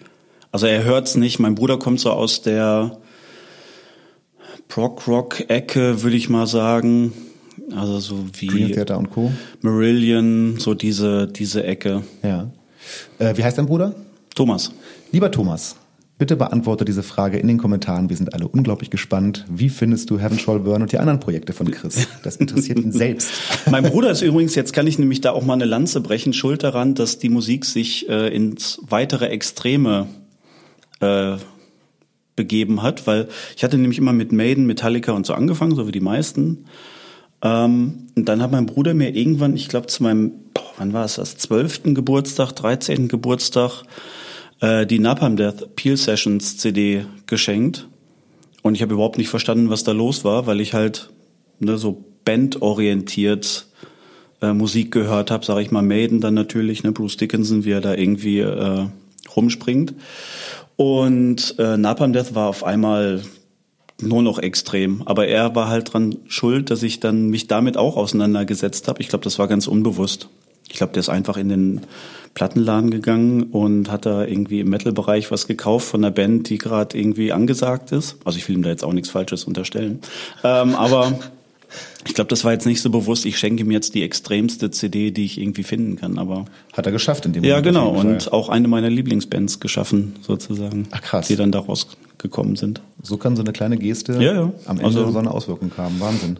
Also 0.52 0.66
er 0.66 0.84
hört's 0.84 1.14
nicht. 1.14 1.38
Mein 1.38 1.54
Bruder 1.54 1.78
kommt 1.78 2.00
so 2.00 2.10
aus 2.10 2.42
der 2.42 2.98
Prog-Rock-Ecke, 4.68 6.02
würde 6.02 6.16
ich 6.16 6.28
mal 6.28 6.46
sagen. 6.46 7.12
Also 7.74 8.00
so 8.00 8.24
Dream 8.36 8.68
wie 8.68 8.72
Theater 8.72 8.98
und 8.98 9.10
Co. 9.10 9.32
Marillion, 9.60 10.58
so 10.58 10.74
diese, 10.74 11.28
diese 11.28 11.62
Ecke. 11.64 12.02
Ja. 12.22 12.50
Äh, 13.18 13.36
wie 13.36 13.44
heißt 13.44 13.58
dein 13.58 13.66
Bruder? 13.66 13.94
Thomas. 14.34 14.72
Lieber 15.12 15.30
Thomas, 15.30 15.76
bitte 16.20 16.36
beantworte 16.36 16.84
diese 16.84 17.02
Frage 17.02 17.38
in 17.38 17.48
den 17.48 17.58
Kommentaren. 17.58 18.10
Wir 18.10 18.16
sind 18.16 18.34
alle 18.34 18.46
unglaublich 18.46 18.90
gespannt. 18.90 19.46
Wie 19.48 19.70
findest 19.70 20.10
du 20.10 20.20
Heaven 20.20 20.38
Shall 20.38 20.60
Burn 20.60 20.82
und 20.82 20.92
die 20.92 20.98
anderen 20.98 21.18
Projekte 21.18 21.54
von 21.54 21.70
Chris? 21.70 22.06
Das 22.22 22.36
interessiert 22.36 22.78
ihn 22.78 22.92
selbst. 22.92 23.32
Mein 23.70 23.84
Bruder 23.84 24.10
ist 24.10 24.20
übrigens, 24.20 24.54
jetzt 24.54 24.74
kann 24.74 24.86
ich 24.86 24.98
nämlich 24.98 25.22
da 25.22 25.32
auch 25.32 25.42
mal 25.42 25.54
eine 25.54 25.64
Lanze 25.64 26.02
brechen, 26.02 26.34
schuld 26.34 26.62
daran, 26.62 26.94
dass 26.94 27.18
die 27.18 27.30
Musik 27.30 27.64
sich 27.64 28.08
äh, 28.10 28.28
ins 28.28 28.80
weitere 28.86 29.28
Extreme 29.28 30.08
äh, 31.00 31.36
begeben 32.36 32.82
hat, 32.82 33.06
weil 33.06 33.28
ich 33.56 33.64
hatte 33.64 33.78
nämlich 33.78 33.98
immer 33.98 34.12
mit 34.12 34.30
Maiden, 34.30 34.66
Metallica 34.66 35.12
und 35.12 35.24
so 35.24 35.32
angefangen, 35.32 35.74
so 35.74 35.88
wie 35.88 35.92
die 35.92 36.00
meisten. 36.00 36.66
Ähm, 37.40 38.08
und 38.14 38.28
dann 38.28 38.42
hat 38.42 38.52
mein 38.52 38.66
Bruder 38.66 38.92
mir 38.92 39.16
irgendwann, 39.16 39.56
ich 39.56 39.68
glaube 39.68 39.86
zu 39.86 40.02
meinem, 40.02 40.32
boah, 40.52 40.70
wann 40.76 40.92
war 40.92 41.06
es 41.06 41.14
das, 41.14 41.38
12. 41.38 41.94
Geburtstag, 41.94 42.52
13. 42.52 43.08
Geburtstag, 43.08 43.84
äh, 44.60 44.86
die 44.86 44.98
Napalm 44.98 45.36
Death 45.36 45.74
Peel 45.76 45.96
Sessions 45.96 46.56
CD 46.56 47.04
geschenkt. 47.26 47.86
Und 48.62 48.74
ich 48.74 48.82
habe 48.82 48.94
überhaupt 48.94 49.18
nicht 49.18 49.28
verstanden, 49.28 49.70
was 49.70 49.84
da 49.84 49.92
los 49.92 50.24
war, 50.24 50.46
weil 50.46 50.60
ich 50.60 50.74
halt 50.74 51.10
ne, 51.58 51.78
so 51.78 52.04
bandorientiert 52.24 53.66
äh, 54.42 54.52
Musik 54.52 54.92
gehört 54.92 55.30
habe, 55.30 55.44
sage 55.44 55.62
ich 55.62 55.70
mal 55.70 55.82
Maiden 55.82 56.20
dann 56.20 56.34
natürlich, 56.34 56.82
ne, 56.82 56.92
Bruce 56.92 57.16
Dickinson, 57.16 57.64
wie 57.64 57.72
er 57.72 57.80
da 57.80 57.94
irgendwie 57.94 58.40
äh, 58.40 58.86
rumspringt. 59.34 59.94
Und 60.76 61.54
äh, 61.58 61.76
Napalm 61.76 62.12
Death 62.12 62.34
war 62.34 62.48
auf 62.48 62.64
einmal 62.64 63.22
nur 64.02 64.22
noch 64.22 64.38
extrem. 64.38 65.02
Aber 65.06 65.26
er 65.26 65.54
war 65.54 65.68
halt 65.68 65.92
dran 65.92 66.16
schuld, 66.26 66.70
dass 66.70 66.82
ich 66.82 67.00
dann 67.00 67.28
mich 67.28 67.46
damit 67.46 67.76
auch 67.76 67.96
auseinandergesetzt 67.96 68.88
habe. 68.88 69.00
Ich 69.00 69.08
glaube, 69.08 69.24
das 69.24 69.38
war 69.38 69.48
ganz 69.48 69.66
unbewusst. 69.66 70.28
Ich 70.68 70.76
glaube, 70.76 70.92
der 70.92 71.00
ist 71.00 71.08
einfach 71.08 71.36
in 71.36 71.48
den 71.48 71.80
Plattenladen 72.34 72.90
gegangen 72.90 73.42
und 73.44 73.90
hat 73.90 74.06
da 74.06 74.24
irgendwie 74.24 74.60
im 74.60 74.68
Metal-Bereich 74.70 75.30
was 75.30 75.46
gekauft 75.46 75.88
von 75.88 76.04
einer 76.04 76.12
Band, 76.12 76.48
die 76.48 76.58
gerade 76.58 76.96
irgendwie 76.98 77.32
angesagt 77.32 77.92
ist. 77.92 78.16
Also 78.24 78.38
ich 78.38 78.48
will 78.48 78.56
ihm 78.56 78.62
da 78.62 78.70
jetzt 78.70 78.84
auch 78.84 78.92
nichts 78.92 79.10
Falsches 79.10 79.44
unterstellen. 79.44 79.98
Ähm, 80.44 80.74
aber 80.74 81.12
ich 82.06 82.14
glaube, 82.14 82.28
das 82.28 82.44
war 82.44 82.52
jetzt 82.52 82.66
nicht 82.66 82.80
so 82.80 82.90
bewusst. 82.90 83.26
Ich 83.26 83.36
schenke 83.38 83.62
ihm 83.64 83.70
jetzt 83.72 83.94
die 83.94 84.02
extremste 84.04 84.70
CD, 84.70 85.10
die 85.10 85.24
ich 85.24 85.40
irgendwie 85.40 85.64
finden 85.64 85.96
kann. 85.96 86.18
Aber 86.18 86.44
Hat 86.72 86.86
er 86.86 86.92
geschafft 86.92 87.26
in 87.26 87.32
dem 87.32 87.42
ja, 87.44 87.56
Moment. 87.56 87.66
genau. 87.66 87.88
auf 87.90 87.96
jeden 87.98 88.12
Und 88.14 88.32
auch 88.32 88.48
eine 88.48 88.68
meiner 88.68 88.90
Lieblingsbands 88.90 89.58
geschaffen, 89.60 90.14
sozusagen. 90.22 90.86
Ach, 90.92 91.02
krass. 91.02 91.26
Die 91.28 91.36
dann 91.36 91.50
daraus 91.52 91.88
gekommen 92.18 92.54
sind. 92.54 92.80
So 93.02 93.16
kann 93.16 93.34
so 93.34 93.42
eine 93.42 93.52
kleine 93.52 93.76
Geste 93.76 94.12
Ja, 94.22 94.34
ja. 94.34 94.52
am 94.66 94.76
Ende 94.76 94.84
Also- 94.84 95.10
so 95.10 95.18
eine 95.18 95.30
Auswirkung 95.32 95.72
haben. 95.76 95.98
Wahnsinn. 96.00 96.38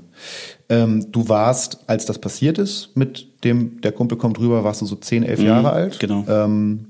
Ähm, 0.68 1.10
du 1.10 1.28
warst, 1.28 1.78
als 1.88 2.06
das 2.06 2.18
passiert 2.20 2.58
ist, 2.58 2.90
mit 2.94 3.26
dem, 3.44 3.80
der 3.80 3.92
Kumpel 3.92 4.18
kommt 4.18 4.38
rüber, 4.38 4.64
warst 4.64 4.82
du 4.82 4.86
so 4.86 4.96
10, 4.96 5.22
11 5.22 5.42
Jahre 5.42 5.70
alt. 5.70 5.98
genau. 6.00 6.24
Ähm, 6.28 6.86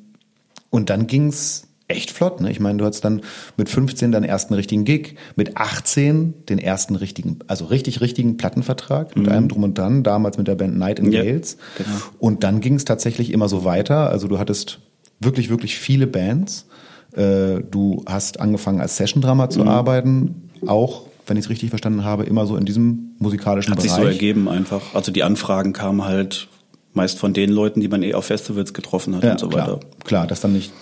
und 0.71 0.91
dann 0.91 1.07
ging's 1.07 1.67
echt 1.89 2.11
flott. 2.13 2.41
Ne? 2.41 2.51
Ich 2.51 2.61
meine, 2.61 2.79
du 2.79 2.85
hattest 2.85 3.05
dann 3.05 3.23
mit 3.57 3.69
15 3.69 4.13
deinen 4.13 4.25
ersten 4.25 4.55
richtigen 4.55 4.85
Gig, 4.85 5.17
mit 5.37 5.57
18 5.57 6.47
den 6.49 6.59
ersten 6.59 6.95
richtigen, 6.95 7.41
also 7.49 7.65
richtig, 7.67 8.01
richtigen 8.01 8.37
Plattenvertrag 8.37 9.17
mit 9.17 9.29
einem 9.29 9.49
Drum 9.49 9.65
und 9.65 9.77
Dran, 9.77 10.03
damals 10.03 10.39
mit 10.39 10.47
der 10.47 10.55
Band 10.55 10.79
Night 10.79 11.01
in 11.01 11.07
Mhm. 11.07 11.13
Ja, 11.13 11.25
Gales. 11.25 11.57
genau. 11.77 11.91
Und 12.19 12.45
dann 12.45 12.61
ging 12.61 12.75
es 12.77 12.85
tatsächlich 12.85 13.33
immer 13.33 13.49
so 13.49 13.65
weiter. 13.65 14.09
Also 14.11 14.29
du 14.29 14.39
hattest 14.39 14.79
wirklich, 15.19 15.51
wirklich 15.51 15.79
viele 15.79 16.07
Bands. 16.07 16.67
Äh, 17.13 17.61
du 17.69 18.05
hast 18.07 18.41
angefangen 18.41 18.81
als 18.81 18.97
Session-Drummer 18.97 19.51
zu 19.51 19.63
mhm. 19.63 19.69
arbeiten, 19.69 20.51
auch 20.67 21.07
wenn 21.27 21.37
ich 21.37 21.45
es 21.45 21.51
richtig 21.51 21.71
verstanden 21.71 22.05
habe, 22.05 22.25
immer 22.25 22.47
so 22.47 22.57
in 22.57 22.65
diesem 22.65 23.15
musikalischen 23.19 23.73
Hat 23.73 23.79
Bereich. 23.79 23.91
Hat 23.91 23.97
sich 23.99 24.05
so 24.05 24.11
ergeben 24.11 24.49
einfach. 24.49 24.95
Also 24.95 25.13
die 25.13 25.23
Anfragen 25.23 25.73
kamen 25.73 26.05
halt 26.05 26.49
meist 26.93 27.19
von 27.19 27.33
den 27.33 27.51
Leuten, 27.51 27.81
die 27.81 27.89
man 27.89 28.03
eh 28.03 28.15
auf 28.15 28.27
Festivals 28.27 28.75
getroffen 28.75 29.15
hat 29.17 29.25
ja, 29.25 29.33
und 29.33 29.41
so 29.41 29.49
klar, 29.49 29.67
weiter. 29.67 29.81
Klar, 30.05 30.27
dass 30.27 30.41
dann 30.41 30.53
nicht 30.53 30.73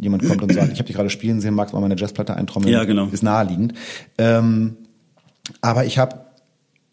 jemand 0.00 0.26
kommt 0.26 0.42
und 0.42 0.52
sagt, 0.52 0.72
ich 0.72 0.78
habe 0.78 0.86
dich 0.86 0.96
gerade 0.96 1.10
spielen 1.10 1.40
sehen, 1.40 1.54
magst 1.54 1.72
du 1.72 1.76
mal 1.76 1.82
meine 1.82 1.98
Jazzplatte 1.98 2.34
eintrommeln? 2.34 2.72
Ja, 2.72 2.84
genau. 2.84 3.06
Ist 3.06 3.22
naheliegend. 3.22 3.74
Ähm, 4.18 4.76
aber 5.60 5.84
ich 5.84 5.98
habe 5.98 6.24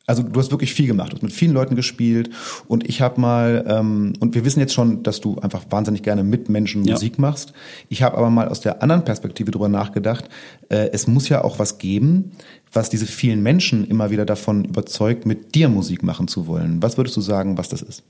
also 0.08 0.24
du 0.24 0.40
hast 0.40 0.52
wirklich 0.52 0.74
viel 0.74 0.88
gemacht, 0.88 1.12
du 1.12 1.16
hast 1.16 1.24
mit 1.24 1.32
vielen 1.32 1.54
Leuten 1.54 1.76
gespielt 1.76 2.32
und 2.68 2.88
ich 2.90 3.02
habe 3.02 3.22
mal, 3.22 3.64
ähm, 3.68 4.14
und 4.20 4.36
wir 4.36 4.44
wissen 4.44 4.60
jetzt 4.60 4.74
schon, 4.74 5.04
dass 5.04 5.22
du 5.22 5.40
einfach 5.40 5.64
wahnsinnig 5.70 6.04
gerne 6.04 6.24
mit 6.24 6.50
Menschen 6.50 6.84
ja. 6.84 6.94
Musik 6.94 7.18
machst. 7.18 7.54
Ich 7.88 8.04
habe 8.04 8.18
aber 8.18 8.30
mal 8.30 8.50
aus 8.50 8.60
der 8.60 8.84
anderen 8.84 9.06
Perspektive 9.06 9.52
drüber 9.52 9.70
nachgedacht, 9.70 10.28
äh, 10.70 10.90
es 10.92 11.08
muss 11.08 11.30
ja 11.30 11.44
auch 11.44 11.60
was 11.60 11.78
geben, 11.78 12.32
was 12.74 12.90
diese 12.90 13.06
vielen 13.06 13.44
Menschen 13.44 13.86
immer 13.88 14.12
wieder 14.12 14.26
davon 14.26 14.66
überzeugt, 14.66 15.26
mit 15.26 15.56
dir 15.56 15.70
Musik 15.70 16.04
machen 16.04 16.28
zu 16.28 16.48
wollen. 16.48 16.82
Was 16.82 16.98
würdest 16.98 17.18
du 17.18 17.22
sagen, 17.22 17.58
was 17.58 17.70
das 17.70 17.82
ist? 17.82 18.04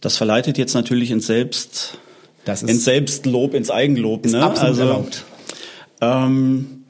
Das 0.00 0.16
verleitet 0.16 0.58
jetzt 0.58 0.74
natürlich 0.74 1.10
ins 1.10 1.26
Selbst, 1.26 1.98
ins 2.46 2.84
Selbstlob, 2.84 3.54
ins 3.54 3.70
Eigenlob. 3.70 4.24
Ist 4.26 4.32
ne? 4.32 4.42
absolut 4.42 4.70
also, 4.70 4.82
erlaubt. 4.82 5.24
Ähm, 6.00 6.84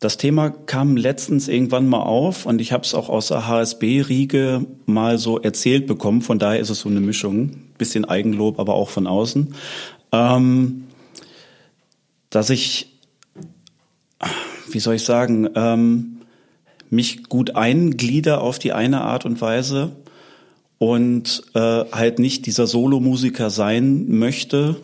das 0.00 0.16
Thema 0.16 0.48
kam 0.50 0.96
letztens 0.96 1.46
irgendwann 1.46 1.86
mal 1.86 2.00
auf 2.00 2.46
und 2.46 2.60
ich 2.62 2.72
habe 2.72 2.84
es 2.84 2.94
auch 2.94 3.10
aus 3.10 3.28
der 3.28 3.46
HSB-Riege 3.46 4.66
mal 4.86 5.18
so 5.18 5.38
erzählt 5.38 5.86
bekommen. 5.86 6.22
Von 6.22 6.38
daher 6.38 6.58
ist 6.58 6.70
es 6.70 6.80
so 6.80 6.88
eine 6.88 7.00
Mischung, 7.00 7.64
bisschen 7.76 8.06
Eigenlob, 8.06 8.58
aber 8.58 8.74
auch 8.74 8.88
von 8.88 9.06
außen, 9.06 9.54
ähm, 10.12 10.84
dass 12.30 12.48
ich, 12.48 12.89
wie 14.74 14.80
soll 14.80 14.96
ich 14.96 15.04
sagen, 15.04 15.48
ähm, 15.54 16.20
mich 16.90 17.24
gut 17.28 17.56
einglieder 17.56 18.40
auf 18.40 18.58
die 18.58 18.72
eine 18.72 19.02
Art 19.02 19.24
und 19.24 19.40
Weise 19.40 19.92
und 20.78 21.42
äh, 21.54 21.60
halt 21.60 22.18
nicht 22.18 22.46
dieser 22.46 22.66
Solomusiker 22.66 23.50
sein 23.50 24.06
möchte, 24.08 24.76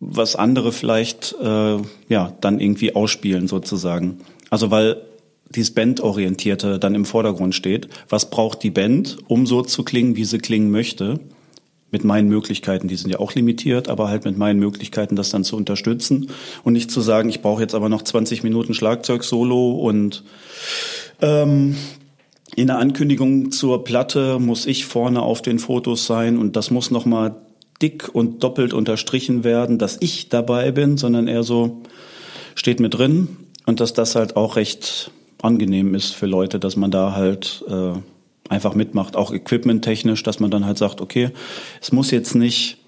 was 0.00 0.36
andere 0.36 0.72
vielleicht 0.72 1.34
äh, 1.42 1.78
ja 2.08 2.32
dann 2.40 2.60
irgendwie 2.60 2.94
ausspielen 2.94 3.48
sozusagen. 3.48 4.18
Also 4.50 4.70
weil 4.70 5.02
dieses 5.50 5.72
Bandorientierte 5.72 6.78
dann 6.78 6.94
im 6.94 7.04
Vordergrund 7.04 7.54
steht. 7.54 7.88
Was 8.08 8.30
braucht 8.30 8.62
die 8.62 8.70
Band, 8.70 9.18
um 9.28 9.46
so 9.46 9.62
zu 9.62 9.82
klingen, 9.82 10.16
wie 10.16 10.24
sie 10.24 10.38
klingen 10.38 10.70
möchte? 10.70 11.20
Mit 11.90 12.04
meinen 12.04 12.28
Möglichkeiten, 12.28 12.86
die 12.86 12.96
sind 12.96 13.10
ja 13.10 13.18
auch 13.18 13.34
limitiert, 13.34 13.88
aber 13.88 14.08
halt 14.08 14.26
mit 14.26 14.36
meinen 14.36 14.58
Möglichkeiten, 14.58 15.16
das 15.16 15.30
dann 15.30 15.42
zu 15.42 15.56
unterstützen 15.56 16.30
und 16.62 16.74
nicht 16.74 16.90
zu 16.90 17.00
sagen, 17.00 17.30
ich 17.30 17.40
brauche 17.40 17.62
jetzt 17.62 17.74
aber 17.74 17.88
noch 17.88 18.02
20 18.02 18.42
Minuten 18.42 18.74
Schlagzeug-Solo 18.74 19.72
und 19.72 20.22
ähm, 21.22 21.76
in 22.56 22.66
der 22.66 22.78
Ankündigung 22.78 23.52
zur 23.52 23.84
Platte 23.84 24.38
muss 24.38 24.66
ich 24.66 24.84
vorne 24.84 25.22
auf 25.22 25.42
den 25.42 25.58
Fotos 25.58 26.06
sein 26.06 26.36
und 26.36 26.56
das 26.56 26.70
muss 26.70 26.90
nochmal 26.90 27.36
dick 27.80 28.10
und 28.12 28.42
doppelt 28.42 28.72
unterstrichen 28.72 29.44
werden, 29.44 29.78
dass 29.78 29.96
ich 30.00 30.28
dabei 30.28 30.72
bin, 30.72 30.96
sondern 30.96 31.28
eher 31.28 31.42
so 31.42 31.82
steht 32.54 32.80
mit 32.80 32.94
drin 32.94 33.36
und 33.66 33.80
dass 33.80 33.92
das 33.92 34.14
halt 34.14 34.36
auch 34.36 34.56
recht 34.56 35.10
angenehm 35.40 35.94
ist 35.94 36.14
für 36.14 36.26
Leute, 36.26 36.58
dass 36.58 36.76
man 36.76 36.90
da 36.90 37.12
halt 37.12 37.64
äh, 37.68 37.92
einfach 38.48 38.74
mitmacht, 38.74 39.16
auch 39.16 39.32
equipmenttechnisch, 39.32 40.22
dass 40.22 40.40
man 40.40 40.50
dann 40.50 40.64
halt 40.64 40.78
sagt, 40.78 41.00
okay, 41.00 41.30
es 41.80 41.92
muss 41.92 42.10
jetzt 42.10 42.34
nicht 42.34 42.78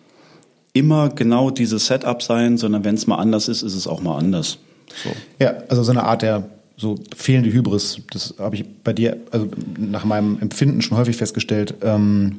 immer 0.73 1.09
genau 1.09 1.51
dieses 1.51 1.87
Setup 1.87 2.23
sein, 2.23 2.57
sondern 2.57 2.85
wenn 2.85 2.95
es 2.95 3.07
mal 3.07 3.17
anders 3.17 3.49
ist, 3.49 3.63
ist 3.63 3.75
es 3.75 3.87
auch 3.87 4.01
mal 4.01 4.17
anders. 4.17 4.59
So. 5.05 5.11
Ja, 5.39 5.55
also 5.69 5.83
so 5.83 5.91
eine 5.91 6.05
Art 6.05 6.23
der 6.23 6.49
so 6.77 6.95
fehlende 7.15 7.53
Hybris, 7.53 8.01
das 8.11 8.35
habe 8.39 8.57
ich 8.57 8.65
bei 8.83 8.95
dir, 8.95 9.19
also 9.31 9.49
nach 9.77 10.05
meinem 10.05 10.39
Empfinden 10.41 10.81
schon 10.81 10.97
häufig 10.97 11.17
festgestellt. 11.17 11.75
Ähm, 11.83 12.39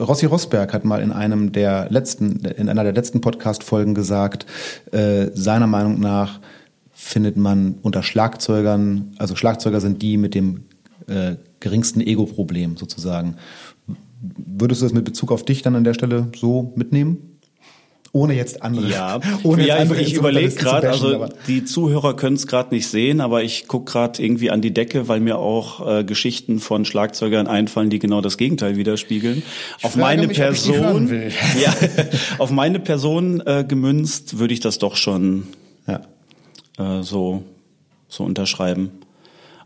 Rossi 0.00 0.24
Rosberg 0.24 0.72
hat 0.72 0.84
mal 0.84 1.02
in 1.02 1.12
einem 1.12 1.52
der 1.52 1.90
letzten, 1.90 2.44
in 2.44 2.70
einer 2.70 2.82
der 2.82 2.94
letzten 2.94 3.20
Podcast-Folgen 3.20 3.94
gesagt, 3.94 4.46
äh, 4.90 5.26
seiner 5.34 5.66
Meinung 5.66 6.00
nach 6.00 6.40
findet 6.92 7.36
man 7.36 7.76
unter 7.82 8.02
Schlagzeugern, 8.02 9.12
also 9.18 9.36
Schlagzeuger 9.36 9.80
sind 9.80 10.00
die 10.00 10.16
mit 10.16 10.34
dem 10.34 10.64
äh, 11.08 11.36
geringsten 11.62 12.00
Ego-Problem 12.00 12.76
sozusagen. 12.76 13.36
Würdest 14.20 14.82
du 14.82 14.86
das 14.86 14.92
mit 14.92 15.04
Bezug 15.04 15.32
auf 15.32 15.44
dich 15.44 15.62
dann 15.62 15.74
an 15.74 15.84
der 15.84 15.94
Stelle 15.94 16.28
so 16.36 16.72
mitnehmen? 16.76 17.32
ohne 18.14 18.34
jetzt 18.34 18.62
andere. 18.62 18.88
Ja, 18.88 19.20
ohne 19.42 19.66
ja 19.66 19.76
andere 19.76 20.00
ich, 20.00 20.08
ich 20.08 20.14
überlege 20.14 20.54
gerade, 20.54 20.90
also 20.90 21.26
die 21.46 21.64
Zuhörer 21.64 22.14
können 22.14 22.36
es 22.36 22.46
gerade 22.46 22.74
nicht 22.74 22.86
sehen, 22.86 23.20
aber 23.22 23.42
ich 23.42 23.68
gucke 23.68 23.90
gerade 23.90 24.22
irgendwie 24.22 24.50
an 24.50 24.60
die 24.60 24.72
Decke, 24.74 25.08
weil 25.08 25.20
mir 25.20 25.38
auch 25.38 26.00
äh, 26.00 26.04
Geschichten 26.04 26.60
von 26.60 26.84
Schlagzeugern 26.84 27.46
einfallen, 27.46 27.88
die 27.88 27.98
genau 27.98 28.20
das 28.20 28.36
Gegenteil 28.36 28.76
widerspiegeln. 28.76 29.42
Ich 29.78 29.84
auf 29.84 29.96
meine 29.96 30.26
mich, 30.26 30.36
Person, 30.36 31.10
ja, 31.62 31.74
auf 32.38 32.50
meine 32.50 32.80
Person 32.80 33.42
äh, 33.46 33.64
gemünzt, 33.66 34.38
würde 34.38 34.52
ich 34.52 34.60
das 34.60 34.78
doch 34.78 34.96
schon 34.96 35.46
ja. 35.86 36.02
äh, 36.78 37.02
so 37.02 37.44
so 38.08 38.24
unterschreiben. 38.24 38.90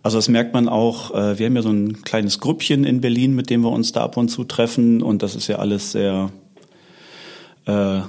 Also 0.03 0.19
das 0.19 0.29
merkt 0.29 0.55
man 0.55 0.69
auch, 0.69 1.15
äh, 1.15 1.39
wir 1.39 1.47
haben 1.47 1.57
ja 1.57 1.63
so 1.63 1.71
ein 1.71 2.03
kleines 2.03 2.39
Grüppchen 2.39 2.85
in 2.85 3.01
Berlin, 3.01 3.35
mit 3.35 3.51
dem 3.51 3.63
wir 3.63 3.71
uns 3.71 3.93
da 3.93 4.03
ab 4.03 4.17
und 4.17 4.29
zu 4.29 4.45
treffen 4.45 5.03
und 5.03 5.23
das 5.23 5.35
ist 5.35 5.49
ja 5.49 5.57
alles 5.57 5.93
sehr 5.93 6.31
äh, 7.67 8.01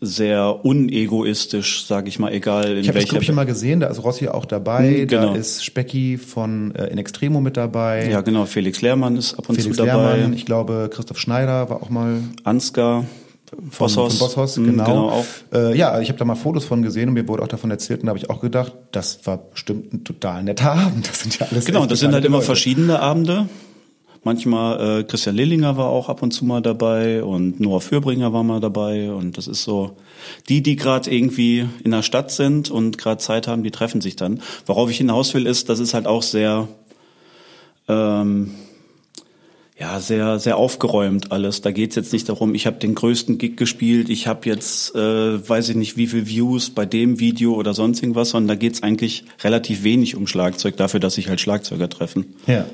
sehr 0.00 0.64
unegoistisch, 0.64 1.84
sage 1.86 2.08
ich 2.08 2.18
mal, 2.18 2.32
egal 2.32 2.64
in 2.64 2.70
ich 2.70 2.74
welcher. 2.74 2.80
Ich 2.80 2.88
habe 2.88 2.98
das 3.00 3.08
Grüppchen 3.10 3.34
mal 3.34 3.44
gesehen, 3.44 3.80
da 3.80 3.88
ist 3.88 4.02
Rossi 4.02 4.28
auch 4.28 4.46
dabei, 4.46 5.00
hm, 5.00 5.06
genau. 5.08 5.32
da 5.32 5.34
ist 5.36 5.64
Specki 5.64 6.16
von 6.16 6.74
äh, 6.74 6.86
In 6.86 6.98
Extremo 6.98 7.40
mit 7.40 7.56
dabei. 7.56 8.08
Ja, 8.08 8.22
genau, 8.22 8.46
Felix 8.46 8.80
Lehrmann 8.80 9.16
ist 9.16 9.34
ab 9.34 9.48
und 9.48 9.56
Felix 9.56 9.76
zu 9.76 9.84
dabei. 9.84 10.16
Lehrmann, 10.16 10.32
ich 10.32 10.46
glaube 10.46 10.88
Christoph 10.92 11.18
Schneider 11.18 11.68
war 11.68 11.82
auch 11.82 11.90
mal. 11.90 12.22
Ansgar. 12.44 13.04
Von 13.50 13.70
Bosshaus, 13.70 14.16
von 14.16 14.28
Bosshaus 14.28 14.56
hm, 14.56 14.64
genau. 14.64 14.84
genau. 14.84 15.24
Äh, 15.52 15.76
ja, 15.76 16.00
ich 16.00 16.08
habe 16.08 16.18
da 16.18 16.24
mal 16.24 16.36
Fotos 16.36 16.64
von 16.64 16.82
gesehen 16.82 17.08
und 17.08 17.14
mir 17.14 17.26
wurde 17.26 17.42
auch 17.42 17.48
davon 17.48 17.70
erzählt 17.70 18.00
und 18.00 18.06
da 18.06 18.10
habe 18.10 18.18
ich 18.18 18.30
auch 18.30 18.40
gedacht, 18.40 18.72
das 18.92 19.26
war 19.26 19.38
bestimmt 19.38 19.92
ein 19.92 20.04
total 20.04 20.44
netter 20.44 20.72
Abend. 20.72 21.08
Das 21.08 21.20
sind 21.20 21.38
ja 21.38 21.46
alles 21.50 21.64
Genau, 21.64 21.86
das 21.86 21.98
sind 21.98 22.12
halt 22.12 22.24
immer 22.24 22.36
Leute. 22.36 22.46
verschiedene 22.46 23.00
Abende. 23.00 23.48
Manchmal 24.22 25.00
äh, 25.00 25.04
Christian 25.04 25.34
Lillinger 25.34 25.76
war 25.78 25.86
auch 25.86 26.10
ab 26.10 26.22
und 26.22 26.30
zu 26.30 26.44
mal 26.44 26.60
dabei 26.60 27.24
und 27.24 27.58
Noah 27.58 27.80
Fürbringer 27.80 28.32
war 28.32 28.42
mal 28.42 28.60
dabei 28.60 29.10
und 29.10 29.38
das 29.38 29.48
ist 29.48 29.64
so 29.64 29.96
die, 30.48 30.62
die 30.62 30.76
gerade 30.76 31.10
irgendwie 31.10 31.66
in 31.82 31.90
der 31.90 32.02
Stadt 32.02 32.30
sind 32.30 32.70
und 32.70 32.98
gerade 32.98 33.18
Zeit 33.18 33.48
haben, 33.48 33.62
die 33.62 33.70
treffen 33.70 34.02
sich 34.02 34.16
dann. 34.16 34.42
Worauf 34.66 34.90
ich 34.90 34.98
hinaus 34.98 35.32
will, 35.32 35.46
ist, 35.46 35.70
das 35.70 35.80
ist 35.80 35.94
halt 35.94 36.06
auch 36.06 36.22
sehr 36.22 36.68
ähm, 37.88 38.54
ja, 39.80 39.98
sehr, 39.98 40.38
sehr 40.38 40.58
aufgeräumt 40.58 41.32
alles. 41.32 41.62
Da 41.62 41.70
geht's 41.70 41.96
jetzt 41.96 42.12
nicht 42.12 42.28
darum, 42.28 42.54
ich 42.54 42.66
habe 42.66 42.76
den 42.76 42.94
größten 42.94 43.38
Gig 43.38 43.56
gespielt, 43.56 44.10
ich 44.10 44.26
habe 44.26 44.46
jetzt, 44.46 44.94
äh, 44.94 45.48
weiß 45.48 45.70
ich 45.70 45.76
nicht, 45.76 45.96
wie 45.96 46.06
viel 46.06 46.28
Views 46.28 46.68
bei 46.68 46.84
dem 46.84 47.18
Video 47.18 47.54
oder 47.54 47.72
sonst 47.72 48.02
irgendwas, 48.02 48.30
sondern 48.30 48.48
da 48.48 48.54
geht's 48.56 48.82
eigentlich 48.82 49.24
relativ 49.42 49.82
wenig 49.82 50.16
um 50.16 50.26
Schlagzeug, 50.26 50.76
dafür, 50.76 51.00
dass 51.00 51.14
sich 51.14 51.30
halt 51.30 51.40
Schlagzeuger 51.40 51.88
treffen. 51.88 52.26
Ja. 52.46 52.66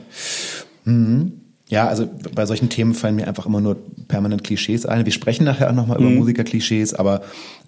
Mhm. 0.84 1.32
Ja, 1.68 1.88
also 1.88 2.08
bei 2.34 2.46
solchen 2.46 2.68
Themen 2.68 2.94
fallen 2.94 3.16
mir 3.16 3.26
einfach 3.26 3.46
immer 3.46 3.60
nur 3.60 3.76
permanent 4.06 4.44
Klischees 4.44 4.86
ein. 4.86 5.04
Wir 5.04 5.12
sprechen 5.12 5.44
nachher 5.44 5.68
auch 5.68 5.74
nochmal 5.74 5.98
mhm. 6.00 6.06
über 6.06 6.16
Musikerklischees, 6.16 6.94
aber 6.94 7.22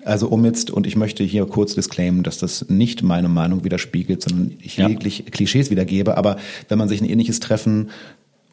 also 0.04 0.28
um 0.28 0.44
jetzt, 0.44 0.70
und 0.70 0.86
ich 0.86 0.96
möchte 0.96 1.24
hier 1.24 1.46
kurz 1.46 1.74
disclaimen, 1.74 2.22
dass 2.22 2.38
das 2.38 2.68
nicht 2.68 3.02
meine 3.02 3.28
Meinung 3.28 3.64
widerspiegelt, 3.64 4.22
sondern 4.22 4.52
ich 4.62 4.76
ja. 4.76 4.86
lediglich 4.86 5.26
Klischees 5.26 5.70
wiedergebe, 5.70 6.16
aber 6.16 6.38
wenn 6.68 6.78
man 6.78 6.88
sich 6.88 7.00
ein 7.00 7.08
ähnliches 7.08 7.40
Treffen 7.40 7.90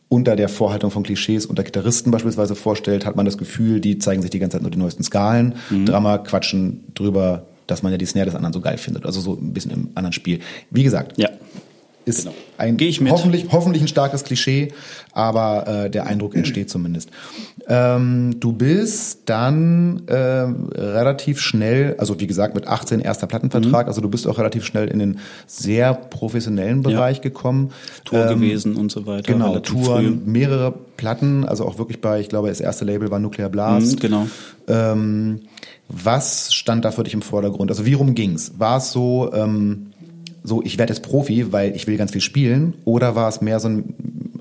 unter 0.09 0.35
der 0.35 0.49
Vorhaltung 0.49 0.91
von 0.91 1.03
Klischees 1.03 1.45
unter 1.45 1.63
Gitarristen 1.63 2.11
beispielsweise 2.11 2.55
vorstellt, 2.55 3.05
hat 3.05 3.15
man 3.15 3.25
das 3.25 3.37
Gefühl, 3.37 3.81
die 3.81 3.97
zeigen 3.97 4.21
sich 4.21 4.31
die 4.31 4.39
ganze 4.39 4.57
Zeit 4.57 4.61
nur 4.61 4.71
die 4.71 4.77
neuesten 4.77 5.03
Skalen, 5.03 5.55
mhm. 5.69 5.85
Drama 5.85 6.19
quatschen 6.19 6.83
drüber, 6.93 7.47
dass 7.67 7.81
man 7.83 7.91
ja 7.91 7.97
die 7.97 8.05
Snare 8.05 8.27
des 8.27 8.35
anderen 8.35 8.53
so 8.53 8.61
geil 8.61 8.77
findet. 8.77 9.05
Also 9.05 9.19
so 9.19 9.33
ein 9.33 9.53
bisschen 9.53 9.71
im 9.71 9.89
anderen 9.95 10.13
Spiel. 10.13 10.39
Wie 10.69 10.83
gesagt, 10.83 11.17
ja 11.17 11.29
ist 12.05 12.23
genau. 12.23 12.35
ein 12.57 12.77
hoffentlich, 13.09 13.47
hoffentlich 13.51 13.83
ein 13.83 13.87
starkes 13.87 14.23
Klischee, 14.23 14.71
aber 15.11 15.85
äh, 15.85 15.89
der 15.89 16.05
Eindruck 16.05 16.35
entsteht 16.35 16.69
zumindest. 16.69 17.09
Ähm, 17.67 18.39
du 18.39 18.53
bist 18.53 19.21
dann 19.25 20.03
äh, 20.07 20.15
relativ 20.15 21.41
schnell, 21.41 21.95
also 21.97 22.19
wie 22.19 22.27
gesagt 22.27 22.53
mit 22.53 22.67
18 22.67 22.99
erster 22.99 23.25
Plattenvertrag, 23.27 23.85
mhm. 23.85 23.89
also 23.89 24.01
du 24.01 24.09
bist 24.09 24.27
auch 24.27 24.37
relativ 24.37 24.65
schnell 24.65 24.87
in 24.87 24.99
den 24.99 25.19
sehr 25.47 25.93
professionellen 25.93 26.83
Bereich 26.83 27.17
ja. 27.17 27.23
gekommen. 27.23 27.71
Tour 28.03 28.29
ähm, 28.29 28.39
gewesen 28.39 28.75
und 28.75 28.91
so 28.91 29.07
weiter. 29.07 29.33
Genau, 29.33 29.57
Touren, 29.59 30.21
früh. 30.21 30.31
mehrere 30.31 30.73
Platten, 30.97 31.43
also 31.43 31.65
auch 31.65 31.79
wirklich 31.79 32.01
bei, 32.01 32.19
ich 32.19 32.29
glaube, 32.29 32.49
das 32.49 32.59
erste 32.59 32.85
Label 32.85 33.09
war 33.09 33.19
Nuclear 33.19 33.49
Blast. 33.49 33.95
Mhm, 33.95 33.99
genau. 33.99 34.27
Ähm, 34.67 35.41
was 35.87 36.53
stand 36.53 36.83
da 36.85 36.91
für 36.91 37.03
dich 37.03 37.13
im 37.13 37.21
Vordergrund? 37.21 37.69
Also 37.69 37.85
wie 37.85 37.93
rum 37.93 38.15
ging's? 38.15 38.53
War 38.57 38.77
es 38.77 38.91
so, 38.91 39.31
ähm, 39.33 39.91
so, 40.45 40.61
ich 40.63 40.77
werde 40.77 40.93
jetzt 40.93 41.03
Profi, 41.03 41.51
weil 41.51 41.75
ich 41.75 41.87
will 41.87 41.97
ganz 41.97 42.11
viel 42.11 42.21
spielen? 42.21 42.75
Oder 42.85 43.15
war 43.15 43.27
es 43.27 43.41
mehr 43.41 43.59
so 43.59 43.67
ein 43.67 43.95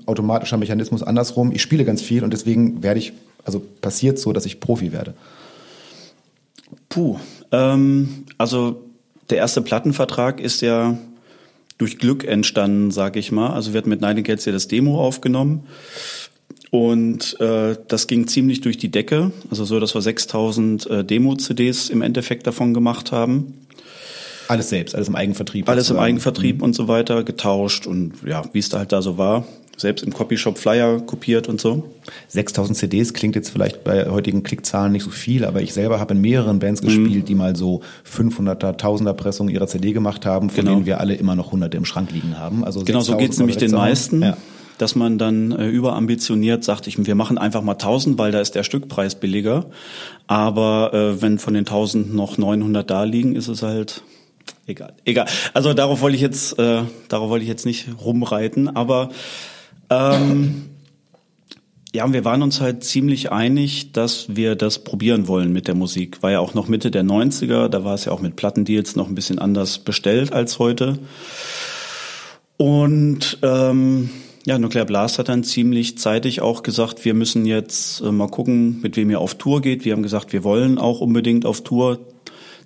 automatischer 0.05 0.57
Mechanismus 0.57 1.01
andersrum? 1.01 1.51
Ich 1.51 1.61
spiele 1.61 1.83
ganz 1.83 2.01
viel 2.01 2.23
und 2.23 2.31
deswegen 2.31 2.83
werde 2.83 2.99
ich, 2.99 3.13
also 3.43 3.61
passiert 3.81 4.19
so, 4.19 4.31
dass 4.31 4.45
ich 4.45 4.59
Profi 4.59 4.91
werde? 4.91 5.15
Puh, 6.89 7.17
ähm, 7.51 8.25
also 8.37 8.83
der 9.29 9.39
erste 9.39 9.61
Plattenvertrag 9.61 10.39
ist 10.39 10.61
ja 10.61 10.97
durch 11.77 11.97
Glück 11.97 12.23
entstanden, 12.23 12.91
sag 12.91 13.15
ich 13.15 13.31
mal. 13.31 13.49
Also 13.49 13.73
wir 13.73 13.79
hatten 13.79 13.89
mit 13.89 14.01
Nightingales 14.01 14.45
ja 14.45 14.51
das 14.51 14.67
Demo 14.67 15.01
aufgenommen 15.01 15.63
und 16.69 17.39
äh, 17.39 17.75
das 17.87 18.07
ging 18.07 18.27
ziemlich 18.27 18.61
durch 18.61 18.77
die 18.77 18.91
Decke. 18.91 19.31
Also 19.49 19.65
so, 19.65 19.79
dass 19.79 19.95
wir 19.95 20.01
6000 20.01 20.85
äh, 20.87 21.03
Demo-CDs 21.03 21.89
im 21.89 22.01
Endeffekt 22.01 22.45
davon 22.45 22.73
gemacht 22.73 23.11
haben. 23.11 23.64
Alles 24.47 24.69
selbst, 24.69 24.95
alles 24.95 25.07
im 25.07 25.15
Eigenvertrieb. 25.15 25.67
Alles 25.69 25.89
im 25.89 25.99
Eigenvertrieb 25.99 26.57
mhm. 26.57 26.63
und 26.63 26.75
so 26.75 26.87
weiter, 26.87 27.23
getauscht 27.23 27.87
und 27.87 28.13
ja, 28.25 28.43
wie 28.53 28.59
es 28.59 28.69
da 28.69 28.79
halt 28.79 28.91
da 28.91 29.01
so 29.01 29.17
war. 29.17 29.45
Selbst 29.77 30.05
im 30.05 30.13
Copyshop 30.13 30.57
Flyer 30.57 31.01
kopiert 31.01 31.49
und 31.49 31.59
so. 31.59 31.83
6000 32.29 32.77
CDs 32.77 33.13
klingt 33.13 33.35
jetzt 33.35 33.49
vielleicht 33.49 33.83
bei 33.83 34.09
heutigen 34.09 34.41
Klickzahlen 34.43 34.93
nicht 34.93 35.03
so 35.03 35.09
viel, 35.09 35.43
aber 35.43 35.61
ich 35.61 35.73
selber 35.73 35.99
habe 35.99 36.13
in 36.13 36.21
mehreren 36.21 36.59
Bands 36.59 36.81
mhm. 36.81 36.87
gespielt, 36.87 37.27
die 37.27 37.35
mal 37.35 37.55
so 37.57 37.81
500er, 38.09 38.79
1000er 38.79 39.13
Pressungen 39.13 39.53
ihrer 39.53 39.67
CD 39.67 39.91
gemacht 39.91 40.25
haben, 40.25 40.49
von 40.49 40.63
genau. 40.63 40.75
denen 40.75 40.85
wir 40.85 41.01
alle 41.01 41.15
immer 41.15 41.35
noch 41.35 41.51
hunderte 41.51 41.75
im 41.75 41.83
Schrank 41.83 42.11
liegen 42.11 42.37
haben. 42.39 42.63
Also 42.63 42.85
genau, 42.85 43.01
so 43.01 43.17
geht's 43.17 43.37
nämlich 43.37 43.57
den 43.57 43.71
meisten. 43.71 44.21
Ja 44.21 44.37
dass 44.77 44.95
man 44.95 45.17
dann 45.17 45.51
äh, 45.51 45.69
überambitioniert 45.69 46.63
sagt, 46.63 46.87
ich, 46.87 47.03
wir 47.05 47.15
machen 47.15 47.37
einfach 47.37 47.61
mal 47.61 47.73
1000, 47.73 48.17
weil 48.17 48.31
da 48.31 48.41
ist 48.41 48.55
der 48.55 48.63
Stückpreis 48.63 49.15
billiger. 49.15 49.67
Aber 50.27 50.93
äh, 50.93 51.21
wenn 51.21 51.39
von 51.39 51.53
den 51.53 51.61
1000 51.61 52.13
noch 52.13 52.37
900 52.37 52.89
da 52.89 53.03
liegen, 53.03 53.35
ist 53.35 53.47
es 53.47 53.63
halt 53.63 54.03
egal. 54.67 54.93
Egal. 55.05 55.27
Also 55.53 55.73
darauf 55.73 56.01
wollte 56.01 56.15
ich 56.15 56.21
jetzt, 56.21 56.57
äh, 56.59 56.81
darauf 57.07 57.29
wollte 57.29 57.43
ich 57.43 57.49
jetzt 57.49 57.65
nicht 57.65 57.87
rumreiten, 58.03 58.75
aber 58.75 59.09
ähm, 59.89 60.69
ja, 61.95 62.11
wir 62.11 62.25
waren 62.25 62.41
uns 62.41 62.59
halt 62.59 62.83
ziemlich 62.83 63.31
einig, 63.31 63.93
dass 63.93 64.35
wir 64.35 64.55
das 64.55 64.79
probieren 64.79 65.29
wollen 65.29 65.53
mit 65.53 65.67
der 65.67 65.75
Musik. 65.75 66.21
War 66.21 66.31
ja 66.31 66.39
auch 66.39 66.53
noch 66.53 66.67
Mitte 66.67 66.91
der 66.91 67.03
90er, 67.03 67.69
da 67.69 67.85
war 67.85 67.93
es 67.93 68.05
ja 68.05 68.11
auch 68.11 68.21
mit 68.21 68.35
Plattendeals 68.35 68.95
noch 68.97 69.07
ein 69.07 69.15
bisschen 69.15 69.39
anders 69.39 69.79
bestellt 69.79 70.33
als 70.33 70.59
heute. 70.59 70.99
Und 72.57 73.37
ähm, 73.43 74.09
ja, 74.45 74.59
Nuclear 74.59 74.85
Blast 74.85 75.19
hat 75.19 75.29
dann 75.29 75.43
ziemlich 75.43 75.97
zeitig 75.97 76.41
auch 76.41 76.63
gesagt, 76.63 77.03
wir 77.03 77.13
müssen 77.13 77.45
jetzt 77.45 78.01
äh, 78.01 78.11
mal 78.11 78.27
gucken, 78.27 78.81
mit 78.81 78.95
wem 78.97 79.09
ihr 79.09 79.19
auf 79.19 79.35
Tour 79.35 79.61
geht. 79.61 79.85
Wir 79.85 79.93
haben 79.93 80.03
gesagt, 80.03 80.33
wir 80.33 80.43
wollen 80.43 80.77
auch 80.77 81.01
unbedingt 81.01 81.45
auf 81.45 81.63
Tour 81.63 81.99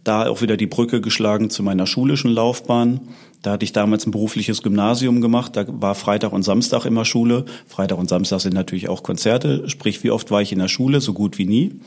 da 0.03 0.27
auch 0.27 0.41
wieder 0.41 0.57
die 0.57 0.67
Brücke 0.67 1.01
geschlagen 1.01 1.49
zu 1.49 1.63
meiner 1.63 1.85
schulischen 1.85 2.31
Laufbahn. 2.31 3.01
Da 3.41 3.51
hatte 3.51 3.63
ich 3.63 3.71
damals 3.71 4.05
ein 4.05 4.11
berufliches 4.11 4.63
Gymnasium 4.63 5.21
gemacht. 5.21 5.55
Da 5.55 5.65
war 5.67 5.95
Freitag 5.95 6.33
und 6.33 6.43
Samstag 6.43 6.85
immer 6.85 7.05
Schule. 7.05 7.45
Freitag 7.67 7.97
und 7.97 8.09
Samstag 8.09 8.41
sind 8.41 8.53
natürlich 8.53 8.89
auch 8.89 9.03
Konzerte. 9.03 9.69
Sprich, 9.69 10.03
wie 10.03 10.11
oft 10.11 10.29
war 10.31 10.41
ich 10.41 10.51
in 10.51 10.59
der 10.59 10.67
Schule? 10.67 10.99
So 10.99 11.13
gut 11.13 11.37
wie 11.37 11.45
nie. 11.45 11.79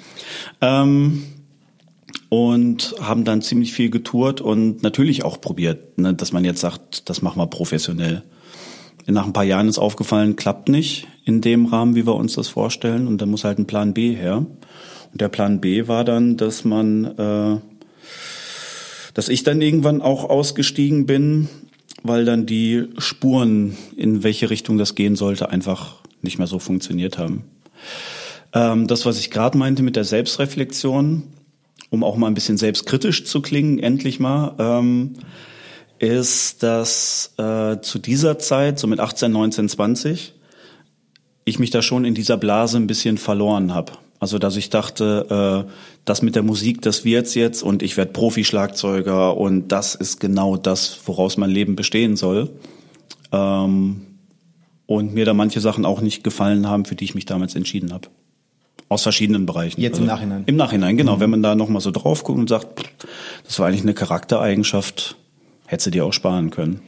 Ähm, 0.60 1.24
und 2.28 2.94
haben 3.00 3.24
dann 3.24 3.42
ziemlich 3.42 3.74
viel 3.74 3.90
getourt 3.90 4.40
und 4.40 4.82
natürlich 4.82 5.24
auch 5.24 5.40
probiert, 5.40 5.98
ne, 5.98 6.14
dass 6.14 6.32
man 6.32 6.44
jetzt 6.44 6.60
sagt, 6.60 7.10
das 7.10 7.20
machen 7.20 7.38
wir 7.38 7.46
professionell. 7.46 8.22
Nach 9.06 9.26
ein 9.26 9.32
paar 9.32 9.44
Jahren 9.44 9.68
ist 9.68 9.78
aufgefallen, 9.78 10.36
klappt 10.36 10.68
nicht 10.68 11.08
in 11.24 11.40
dem 11.40 11.66
Rahmen, 11.66 11.94
wie 11.94 12.06
wir 12.06 12.14
uns 12.14 12.34
das 12.34 12.48
vorstellen. 12.48 13.06
Und 13.06 13.20
da 13.20 13.26
muss 13.26 13.44
halt 13.44 13.58
ein 13.58 13.66
Plan 13.66 13.92
B 13.92 14.14
her. 14.14 14.38
Und 15.12 15.20
der 15.20 15.28
Plan 15.28 15.60
B 15.60 15.88
war 15.88 16.04
dann, 16.04 16.36
dass 16.36 16.64
man 16.64 17.04
äh, 17.04 17.58
dass 19.14 19.28
ich 19.28 19.42
dann 19.42 19.60
irgendwann 19.60 20.02
auch 20.02 20.28
ausgestiegen 20.28 21.06
bin, 21.06 21.48
weil 22.02 22.24
dann 22.24 22.46
die 22.46 22.88
Spuren, 22.98 23.76
in 23.96 24.22
welche 24.22 24.50
Richtung 24.50 24.78
das 24.78 24.94
gehen 24.94 25.16
sollte, 25.16 25.50
einfach 25.50 25.96
nicht 26.22 26.38
mehr 26.38 26.46
so 26.46 26.58
funktioniert 26.58 27.18
haben. 27.18 27.44
Ähm, 28.54 28.86
das, 28.86 29.06
was 29.06 29.18
ich 29.18 29.30
gerade 29.30 29.58
meinte 29.58 29.82
mit 29.82 29.96
der 29.96 30.04
Selbstreflexion, 30.04 31.24
um 31.90 32.04
auch 32.04 32.16
mal 32.16 32.26
ein 32.26 32.34
bisschen 32.34 32.56
selbstkritisch 32.56 33.24
zu 33.24 33.42
klingen, 33.42 33.78
endlich 33.78 34.18
mal, 34.20 34.54
ähm, 34.58 35.14
ist, 35.98 36.62
dass 36.62 37.34
äh, 37.38 37.80
zu 37.80 37.98
dieser 37.98 38.38
Zeit, 38.38 38.78
so 38.78 38.86
mit 38.86 38.98
18, 38.98 39.30
19, 39.30 39.68
20, 39.68 40.34
ich 41.44 41.58
mich 41.58 41.70
da 41.70 41.82
schon 41.82 42.04
in 42.04 42.14
dieser 42.14 42.36
Blase 42.36 42.76
ein 42.76 42.86
bisschen 42.86 43.18
verloren 43.18 43.74
habe. 43.74 43.92
Also 44.22 44.38
dass 44.38 44.54
ich 44.54 44.70
dachte, 44.70 45.66
äh, 45.66 45.72
das 46.04 46.22
mit 46.22 46.36
der 46.36 46.44
Musik, 46.44 46.80
das 46.80 47.04
wird's 47.04 47.34
jetzt 47.34 47.60
und 47.64 47.82
ich 47.82 47.96
werde 47.96 48.12
Profi-Schlagzeuger 48.12 49.36
und 49.36 49.72
das 49.72 49.96
ist 49.96 50.20
genau 50.20 50.56
das, 50.56 51.00
woraus 51.06 51.38
mein 51.38 51.50
Leben 51.50 51.74
bestehen 51.74 52.14
soll. 52.14 52.50
Ähm, 53.32 54.02
und 54.86 55.12
mir 55.12 55.24
da 55.24 55.34
manche 55.34 55.60
Sachen 55.60 55.84
auch 55.84 56.00
nicht 56.00 56.22
gefallen 56.22 56.68
haben, 56.68 56.84
für 56.84 56.94
die 56.94 57.02
ich 57.02 57.16
mich 57.16 57.26
damals 57.26 57.56
entschieden 57.56 57.92
habe. 57.92 58.10
Aus 58.88 59.02
verschiedenen 59.02 59.44
Bereichen. 59.44 59.80
Jetzt 59.80 59.98
im 59.98 60.04
also, 60.04 60.14
Nachhinein. 60.14 60.44
Im 60.46 60.54
Nachhinein, 60.54 60.96
genau. 60.96 61.16
Mhm. 61.16 61.20
Wenn 61.20 61.30
man 61.30 61.42
da 61.42 61.56
nochmal 61.56 61.82
so 61.82 61.90
drauf 61.90 62.22
guckt 62.22 62.38
und 62.38 62.48
sagt, 62.48 62.80
das 63.44 63.58
war 63.58 63.66
eigentlich 63.66 63.82
eine 63.82 63.94
Charaktereigenschaft, 63.94 65.16
hätte 65.66 65.82
sie 65.82 65.90
dir 65.90 66.04
auch 66.04 66.12
sparen 66.12 66.50
können. 66.50 66.80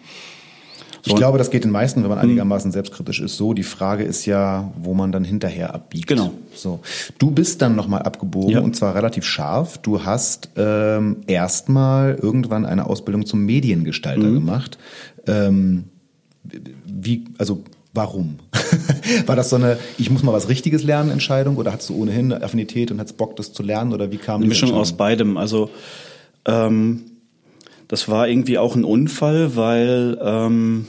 Ich 1.05 1.11
so. 1.11 1.17
glaube, 1.17 1.37
das 1.37 1.51
geht 1.51 1.65
den 1.65 1.71
meisten, 1.71 2.03
wenn 2.03 2.09
man 2.09 2.19
hm. 2.19 2.31
einigermaßen 2.31 2.73
selbstkritisch 2.73 3.21
ist, 3.21 3.37
so. 3.37 3.53
Die 3.53 3.63
Frage 3.63 4.05
ist 4.05 4.25
ja, 4.25 4.73
wo 4.79 4.95
man 4.95 5.13
dann 5.13 5.23
hinterher 5.23 5.75
abbiegt. 5.75 6.07
Genau. 6.07 6.33
So. 6.55 6.81
Du 7.19 7.31
bist 7.31 7.61
dann 7.61 7.77
nochmal 7.77 8.03
abgebogen 8.03 8.51
ja. 8.51 8.61
und 8.61 8.75
zwar 8.75 8.95
relativ 8.95 9.25
scharf. 9.25 9.77
Du 9.79 10.05
hast 10.05 10.49
ähm, 10.57 11.19
erstmal 11.27 12.15
irgendwann 12.15 12.65
eine 12.65 12.87
Ausbildung 12.87 13.27
zum 13.27 13.45
Mediengestalter 13.45 14.27
mhm. 14.27 14.35
gemacht. 14.35 14.79
Ähm, 15.27 15.85
wie, 16.87 17.25
also 17.37 17.65
warum? 17.93 18.39
War 19.27 19.37
das 19.37 19.51
so 19.51 19.57
eine, 19.57 19.79
ich 19.99 20.11
muss 20.11 20.23
mal 20.23 20.33
was 20.33 20.49
Richtiges 20.49 20.85
lernen, 20.85 21.11
Entscheidung 21.11 21.57
oder 21.57 21.73
hattest 21.73 21.91
du 21.91 21.97
ohnehin 21.97 22.33
eine 22.33 22.43
Affinität 22.43 22.91
und 22.91 22.99
hattest 22.99 23.19
Bock, 23.19 23.37
das 23.37 23.53
zu 23.53 23.63
lernen 23.63 23.93
oder 23.93 24.11
wie 24.11 24.17
kam 24.17 24.41
Eine 24.41 24.49
Mischung 24.49 24.73
aus 24.73 24.95
beidem. 24.95 25.37
Also 25.37 25.71
ähm, 26.47 27.03
das 27.89 28.09
war 28.09 28.29
irgendwie 28.29 28.59
auch 28.59 28.75
ein 28.77 28.85
Unfall, 28.85 29.57
weil 29.57 30.19
ähm, 30.23 30.87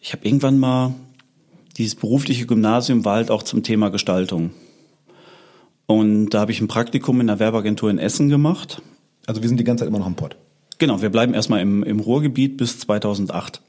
ich 0.00 0.12
habe 0.12 0.24
irgendwann 0.24 0.58
mal 0.58 0.94
dieses 1.76 1.94
berufliche 1.94 2.46
Gymnasium 2.46 3.04
war 3.04 3.16
halt 3.16 3.30
auch 3.30 3.42
zum 3.42 3.62
Thema 3.62 3.90
Gestaltung. 3.90 4.50
Und 5.86 6.30
da 6.30 6.40
habe 6.40 6.52
ich 6.52 6.60
ein 6.60 6.68
Praktikum 6.68 7.20
in 7.20 7.26
der 7.26 7.38
Werbeagentur 7.38 7.90
in 7.90 7.98
Essen 7.98 8.28
gemacht. 8.28 8.82
Also 9.26 9.42
wir 9.42 9.48
sind 9.48 9.58
die 9.58 9.64
ganze 9.64 9.82
Zeit 9.82 9.88
immer 9.88 9.98
noch 9.98 10.06
im 10.06 10.14
Pott. 10.14 10.36
Genau, 10.78 11.02
wir 11.02 11.10
bleiben 11.10 11.34
erstmal 11.34 11.60
im, 11.60 11.82
im 11.82 12.00
Ruhrgebiet 12.00 12.56
bis 12.56 12.78
2008. 12.78 13.60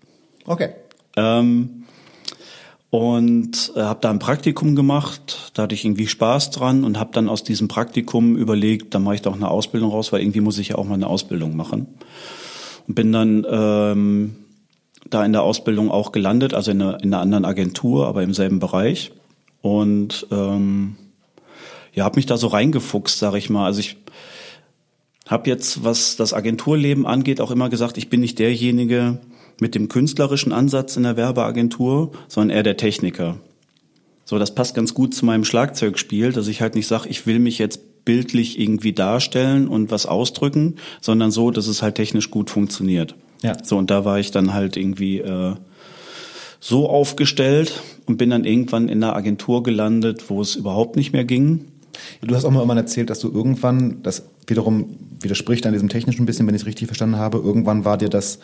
Okay. 0.45 0.69
Ähm, 1.17 1.80
und 2.91 3.71
äh, 3.77 3.79
habe 3.79 4.01
da 4.01 4.09
ein 4.09 4.19
Praktikum 4.19 4.75
gemacht, 4.75 5.51
da 5.53 5.63
hatte 5.63 5.73
ich 5.73 5.85
irgendwie 5.85 6.07
Spaß 6.07 6.51
dran 6.51 6.83
und 6.83 6.99
habe 6.99 7.11
dann 7.13 7.29
aus 7.29 7.41
diesem 7.41 7.69
Praktikum 7.69 8.35
überlegt, 8.35 8.93
dann 8.93 9.03
mache 9.03 9.15
ich 9.15 9.21
doch 9.21 9.33
eine 9.33 9.49
Ausbildung 9.49 9.91
raus, 9.91 10.11
weil 10.11 10.21
irgendwie 10.21 10.41
muss 10.41 10.59
ich 10.59 10.67
ja 10.69 10.75
auch 10.75 10.83
mal 10.83 10.95
eine 10.95 11.07
Ausbildung 11.07 11.55
machen. 11.55 11.87
Und 12.89 12.95
bin 12.95 13.13
dann 13.13 13.47
ähm, 13.49 14.35
da 15.09 15.23
in 15.23 15.31
der 15.31 15.43
Ausbildung 15.43 15.89
auch 15.89 16.11
gelandet, 16.11 16.53
also 16.53 16.71
in 16.71 16.81
einer, 16.81 17.01
in 17.01 17.13
einer 17.13 17.21
anderen 17.21 17.45
Agentur, 17.45 18.07
aber 18.07 18.23
im 18.23 18.33
selben 18.33 18.59
Bereich. 18.59 19.13
Und 19.61 20.27
ähm, 20.29 20.97
ja, 21.93 22.03
habe 22.03 22.17
mich 22.17 22.25
da 22.25 22.35
so 22.35 22.47
reingefuchst, 22.47 23.17
sag 23.17 23.35
ich 23.35 23.49
mal. 23.49 23.65
Also 23.67 23.79
ich 23.79 23.95
habe 25.27 25.49
jetzt, 25.49 25.85
was 25.85 26.17
das 26.17 26.33
Agenturleben 26.33 27.05
angeht, 27.05 27.39
auch 27.39 27.51
immer 27.51 27.69
gesagt, 27.69 27.97
ich 27.97 28.09
bin 28.09 28.19
nicht 28.19 28.37
derjenige, 28.37 29.19
mit 29.61 29.75
dem 29.75 29.87
künstlerischen 29.87 30.51
Ansatz 30.51 30.97
in 30.97 31.03
der 31.03 31.15
Werbeagentur, 31.15 32.11
sondern 32.27 32.57
eher 32.57 32.63
der 32.63 32.77
Techniker. 32.77 33.37
So, 34.25 34.39
das 34.39 34.55
passt 34.55 34.75
ganz 34.75 34.93
gut 34.93 35.13
zu 35.13 35.25
meinem 35.25 35.45
Schlagzeugspiel, 35.45 36.31
dass 36.31 36.47
ich 36.47 36.61
halt 36.61 36.75
nicht 36.75 36.87
sage, 36.87 37.07
ich 37.09 37.27
will 37.27 37.39
mich 37.39 37.59
jetzt 37.59 38.03
bildlich 38.03 38.59
irgendwie 38.59 38.93
darstellen 38.93 39.67
und 39.67 39.91
was 39.91 40.07
ausdrücken, 40.07 40.77
sondern 40.99 41.31
so, 41.31 41.51
dass 41.51 41.67
es 41.67 41.81
halt 41.81 41.95
technisch 41.95 42.31
gut 42.31 42.49
funktioniert. 42.49 43.15
Ja. 43.43 43.55
So, 43.63 43.77
und 43.77 43.91
da 43.91 44.03
war 44.03 44.19
ich 44.19 44.31
dann 44.31 44.53
halt 44.53 44.77
irgendwie 44.77 45.19
äh, 45.19 45.53
so 46.59 46.89
aufgestellt 46.89 47.81
und 48.07 48.17
bin 48.17 48.31
dann 48.31 48.45
irgendwann 48.45 48.89
in 48.89 49.03
einer 49.03 49.15
Agentur 49.15 49.61
gelandet, 49.61 50.29
wo 50.29 50.41
es 50.41 50.55
überhaupt 50.55 50.95
nicht 50.95 51.13
mehr 51.13 51.25
ging. 51.25 51.65
Du 52.21 52.35
hast 52.35 52.45
auch 52.45 52.51
mal 52.51 52.77
erzählt, 52.77 53.09
dass 53.09 53.19
du 53.19 53.31
irgendwann, 53.31 54.01
das 54.01 54.23
wiederum 54.47 54.97
widerspricht 55.19 55.65
an 55.65 55.73
diesem 55.73 55.89
technischen 55.89 56.23
ein 56.23 56.25
bisschen, 56.25 56.47
wenn 56.47 56.55
ich 56.55 56.61
es 56.61 56.67
richtig 56.67 56.87
verstanden 56.87 57.17
habe, 57.17 57.37
irgendwann 57.37 57.85
war 57.85 57.97
dir 57.97 58.09
das 58.09 58.39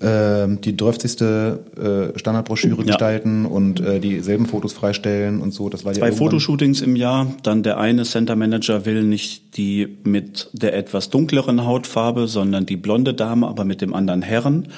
die 0.00 0.76
30. 0.76 1.20
Äh, 1.20 2.18
Standardbroschüre 2.18 2.80
ja. 2.80 2.86
gestalten 2.86 3.46
und 3.46 3.78
äh, 3.80 4.00
dieselben 4.00 4.46
Fotos 4.46 4.72
freistellen 4.72 5.40
und 5.40 5.52
so. 5.52 5.68
Das 5.68 5.84
war 5.84 5.92
Zwei 5.92 6.10
Fotoshootings 6.10 6.80
im 6.82 6.96
Jahr. 6.96 7.32
Dann 7.44 7.62
der 7.62 7.78
eine 7.78 8.02
Center 8.02 8.34
Manager 8.34 8.86
will 8.86 9.04
nicht 9.04 9.56
die 9.56 9.96
mit 10.02 10.50
der 10.52 10.76
etwas 10.76 11.10
dunkleren 11.10 11.64
Hautfarbe, 11.64 12.26
sondern 12.26 12.66
die 12.66 12.76
blonde 12.76 13.14
Dame, 13.14 13.46
aber 13.46 13.64
mit 13.64 13.80
dem 13.80 13.94
anderen 13.94 14.22
Herren. 14.22 14.68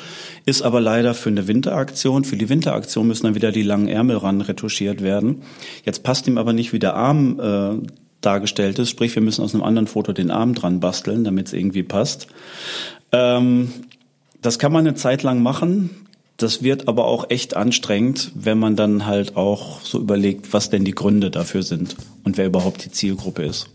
Ist 0.45 0.61
aber 0.61 0.83
leider 0.83 1.15
für 1.15 1.31
eine 1.31 1.49
Winteraktion. 1.49 2.25
Für 2.25 2.37
die 2.37 2.51
Winteraktion 2.51 3.07
müssen 3.07 3.25
dann 3.25 3.35
wieder 3.35 3.53
die 3.53 3.63
langen 3.63 3.89
Ärmel 3.89 4.19
ran 4.19 4.43
retuschiert 4.43 5.03
werden. 5.03 5.43
Jetzt 5.85 6.03
passt 6.03 6.27
ihm 6.29 6.37
aber 6.37 6.53
nicht, 6.53 6.75
wie 6.75 6.79
der 6.79 6.95
Arm 6.95 7.41
äh, 7.41 7.87
dargestellt 8.21 8.79
ist. 8.79 8.91
Sprich, 8.91 9.15
wir 9.15 9.23
müssen 9.23 9.43
aus 9.43 9.55
einem 9.55 9.63
anderen 9.63 9.87
Foto 9.87 10.13
den 10.13 10.31
Arm 10.31 10.55
dran 10.55 10.81
basteln, 10.81 11.25
damit 11.25 11.47
es 11.47 11.53
irgendwie 11.55 11.85
passt. 11.85 12.27
Ähm, 13.13 13.71
das 14.47 14.61
kann 14.61 14.71
man 14.71 14.87
eine 14.87 14.95
Zeit 14.95 15.25
lang 15.25 15.43
machen. 15.43 15.91
Das 16.37 16.63
wird 16.63 16.87
aber 16.87 17.07
auch 17.07 17.31
echt 17.31 17.57
anstrengend, 17.57 18.31
wenn 18.37 18.59
man 18.59 18.77
dann 18.77 19.05
halt 19.05 19.37
auch 19.37 19.81
so 19.81 19.99
überlegt, 19.99 20.53
was 20.53 20.71
denn 20.71 20.85
die 20.85 20.95
Gründe 20.95 21.33
dafür 21.33 21.65
sind 21.65 21.97
und 22.23 22.37
wer 22.37 22.47
überhaupt 22.47 22.85
die 22.85 22.93
Zielgruppe 22.93 23.43
ist. 23.43 23.71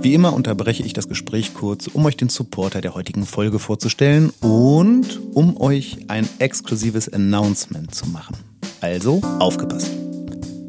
Wie 0.00 0.12
immer 0.12 0.32
unterbreche 0.32 0.82
ich 0.82 0.92
das 0.92 1.08
Gespräch 1.08 1.54
kurz, 1.54 1.86
um 1.86 2.04
euch 2.04 2.16
den 2.16 2.30
Supporter 2.30 2.80
der 2.80 2.94
heutigen 2.94 3.26
Folge 3.26 3.60
vorzustellen 3.60 4.32
und 4.40 5.20
um 5.34 5.56
euch 5.60 5.98
ein 6.08 6.28
exklusives 6.40 7.08
Announcement 7.08 7.94
zu 7.94 8.08
machen. 8.08 8.38
Also 8.80 9.20
aufgepasst. 9.38 9.92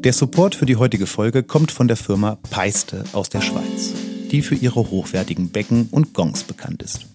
Der 0.04 0.12
Support 0.12 0.54
für 0.54 0.66
die 0.66 0.76
heutige 0.76 1.06
Folge 1.06 1.42
kommt 1.42 1.72
von 1.72 1.88
der 1.88 1.96
Firma 1.96 2.38
Peiste 2.50 3.02
aus 3.14 3.30
der 3.30 3.40
Schweiz, 3.40 3.94
die 4.30 4.42
für 4.42 4.54
ihre 4.54 4.90
hochwertigen 4.90 5.48
Becken 5.48 5.88
und 5.90 6.14
Gongs 6.14 6.44
bekannt 6.44 6.82
ist. 6.82 7.11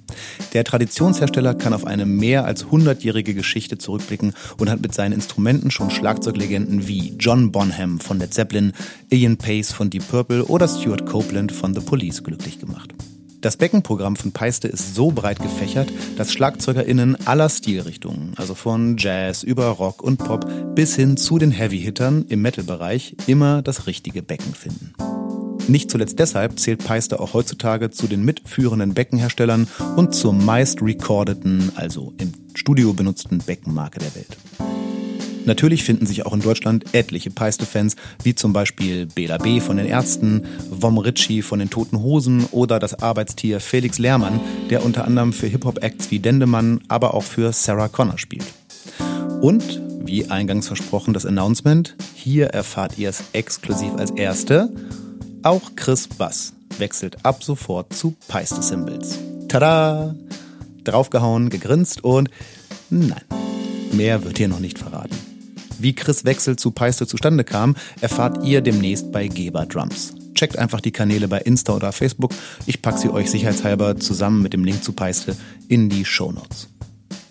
Der 0.53 0.63
Traditionshersteller 0.63 1.55
kann 1.55 1.73
auf 1.73 1.85
eine 1.85 2.05
mehr 2.05 2.45
als 2.45 2.65
100-jährige 2.65 3.33
Geschichte 3.33 3.77
zurückblicken 3.77 4.33
und 4.57 4.69
hat 4.69 4.81
mit 4.81 4.93
seinen 4.93 5.13
Instrumenten 5.13 5.71
schon 5.71 5.91
Schlagzeuglegenden 5.91 6.87
wie 6.87 7.15
John 7.19 7.51
Bonham 7.51 7.99
von 7.99 8.19
Led 8.19 8.33
Zeppelin, 8.33 8.73
Ian 9.09 9.37
Pace 9.37 9.71
von 9.71 9.89
Deep 9.89 10.07
Purple 10.07 10.45
oder 10.45 10.67
Stuart 10.67 11.05
Copeland 11.05 11.51
von 11.51 11.73
The 11.73 11.81
Police 11.81 12.23
glücklich 12.23 12.59
gemacht. 12.59 12.93
Das 13.41 13.55
Beckenprogramm 13.55 14.15
von 14.15 14.31
Peiste 14.31 14.67
ist 14.67 14.95
so 14.95 15.11
breit 15.11 15.39
gefächert, 15.39 15.91
dass 16.17 16.33
SchlagzeugerInnen 16.33 17.27
aller 17.27 17.49
Stilrichtungen, 17.49 18.33
also 18.35 18.55
von 18.55 18.97
Jazz 18.97 19.43
über 19.43 19.67
Rock 19.67 20.01
und 20.01 20.17
Pop 20.17 20.49
bis 20.73 20.95
hin 20.95 21.17
zu 21.17 21.37
den 21.37 21.51
Heavy-Hittern 21.51 22.25
im 22.29 22.41
Metal-Bereich, 22.41 23.15
immer 23.27 23.61
das 23.61 23.85
richtige 23.85 24.23
Becken 24.23 24.55
finden. 24.55 24.93
Nicht 25.67 25.91
zuletzt 25.91 26.17
deshalb 26.19 26.59
zählt 26.59 26.83
Peister 26.83 27.19
auch 27.19 27.33
heutzutage 27.33 27.91
zu 27.91 28.07
den 28.07 28.23
mitführenden 28.23 28.93
Beckenherstellern 28.93 29.67
und 29.97 30.15
zur 30.15 30.33
meist 30.33 30.81
recordeten, 30.81 31.71
also 31.75 32.13
im 32.17 32.31
Studio 32.53 32.93
benutzten 32.93 33.39
Beckenmarke 33.39 33.99
der 33.99 34.15
Welt. 34.15 34.37
Natürlich 35.45 35.83
finden 35.83 36.05
sich 36.05 36.25
auch 36.25 36.33
in 36.33 36.41
Deutschland 36.41 36.93
etliche 36.93 37.31
Peiste-Fans, 37.31 37.95
wie 38.21 38.35
zum 38.35 38.51
Beispiel 38.51 39.05
Bela 39.05 39.37
B. 39.37 39.61
von 39.61 39.77
den 39.77 39.85
Ärzten, 39.85 40.43
Vom 40.77 40.97
Ritchie 40.97 41.41
von 41.41 41.59
den 41.59 41.69
Toten 41.69 42.01
Hosen 42.01 42.45
oder 42.51 42.79
das 42.79 43.01
Arbeitstier 43.01 43.61
Felix 43.61 43.97
Lehrmann, 43.97 44.41
der 44.69 44.85
unter 44.85 45.05
anderem 45.05 45.31
für 45.31 45.47
Hip-Hop-Acts 45.47 46.11
wie 46.11 46.19
Dendemann, 46.19 46.81
aber 46.89 47.13
auch 47.13 47.23
für 47.23 47.53
Sarah 47.53 47.87
Connor 47.87 48.17
spielt. 48.17 48.45
Und, 49.39 49.81
wie 50.01 50.29
eingangs 50.29 50.67
versprochen, 50.67 51.13
das 51.13 51.25
Announcement, 51.25 51.95
hier 52.13 52.47
erfahrt 52.47 52.97
ihr 52.97 53.09
es 53.09 53.23
exklusiv 53.31 53.93
als 53.95 54.11
Erste, 54.11 54.69
auch 55.43 55.75
Chris 55.75 56.07
Bass 56.07 56.53
wechselt 56.77 57.25
ab 57.25 57.43
sofort 57.43 57.93
zu 57.93 58.15
Peiste 58.27 58.61
Symbols. 58.61 59.17
Tada! 59.47 60.15
Draufgehauen, 60.83 61.49
gegrinst 61.49 62.03
und 62.03 62.29
nein, 62.89 63.23
mehr 63.91 64.23
wird 64.23 64.37
hier 64.37 64.47
noch 64.47 64.59
nicht 64.59 64.79
verraten. 64.79 65.17
Wie 65.79 65.93
Chris 65.93 66.25
Wechsel 66.25 66.55
zu 66.55 66.71
Peiste 66.71 67.05
zustande 67.05 67.43
kam, 67.43 67.75
erfahrt 68.01 68.43
ihr 68.45 68.61
demnächst 68.61 69.11
bei 69.11 69.27
Geber 69.27 69.65
Drums. 69.65 70.13
Checkt 70.33 70.57
einfach 70.57 70.81
die 70.81 70.91
Kanäle 70.91 71.27
bei 71.27 71.39
Insta 71.39 71.73
oder 71.73 71.91
Facebook. 71.91 72.31
Ich 72.65 72.81
packe 72.81 72.99
sie 72.99 73.09
euch 73.09 73.29
sicherheitshalber 73.29 73.97
zusammen 73.97 74.41
mit 74.41 74.53
dem 74.53 74.63
Link 74.63 74.83
zu 74.83 74.93
Peiste 74.93 75.35
in 75.67 75.89
die 75.89 76.05
Show 76.05 76.31
Notes. 76.31 76.69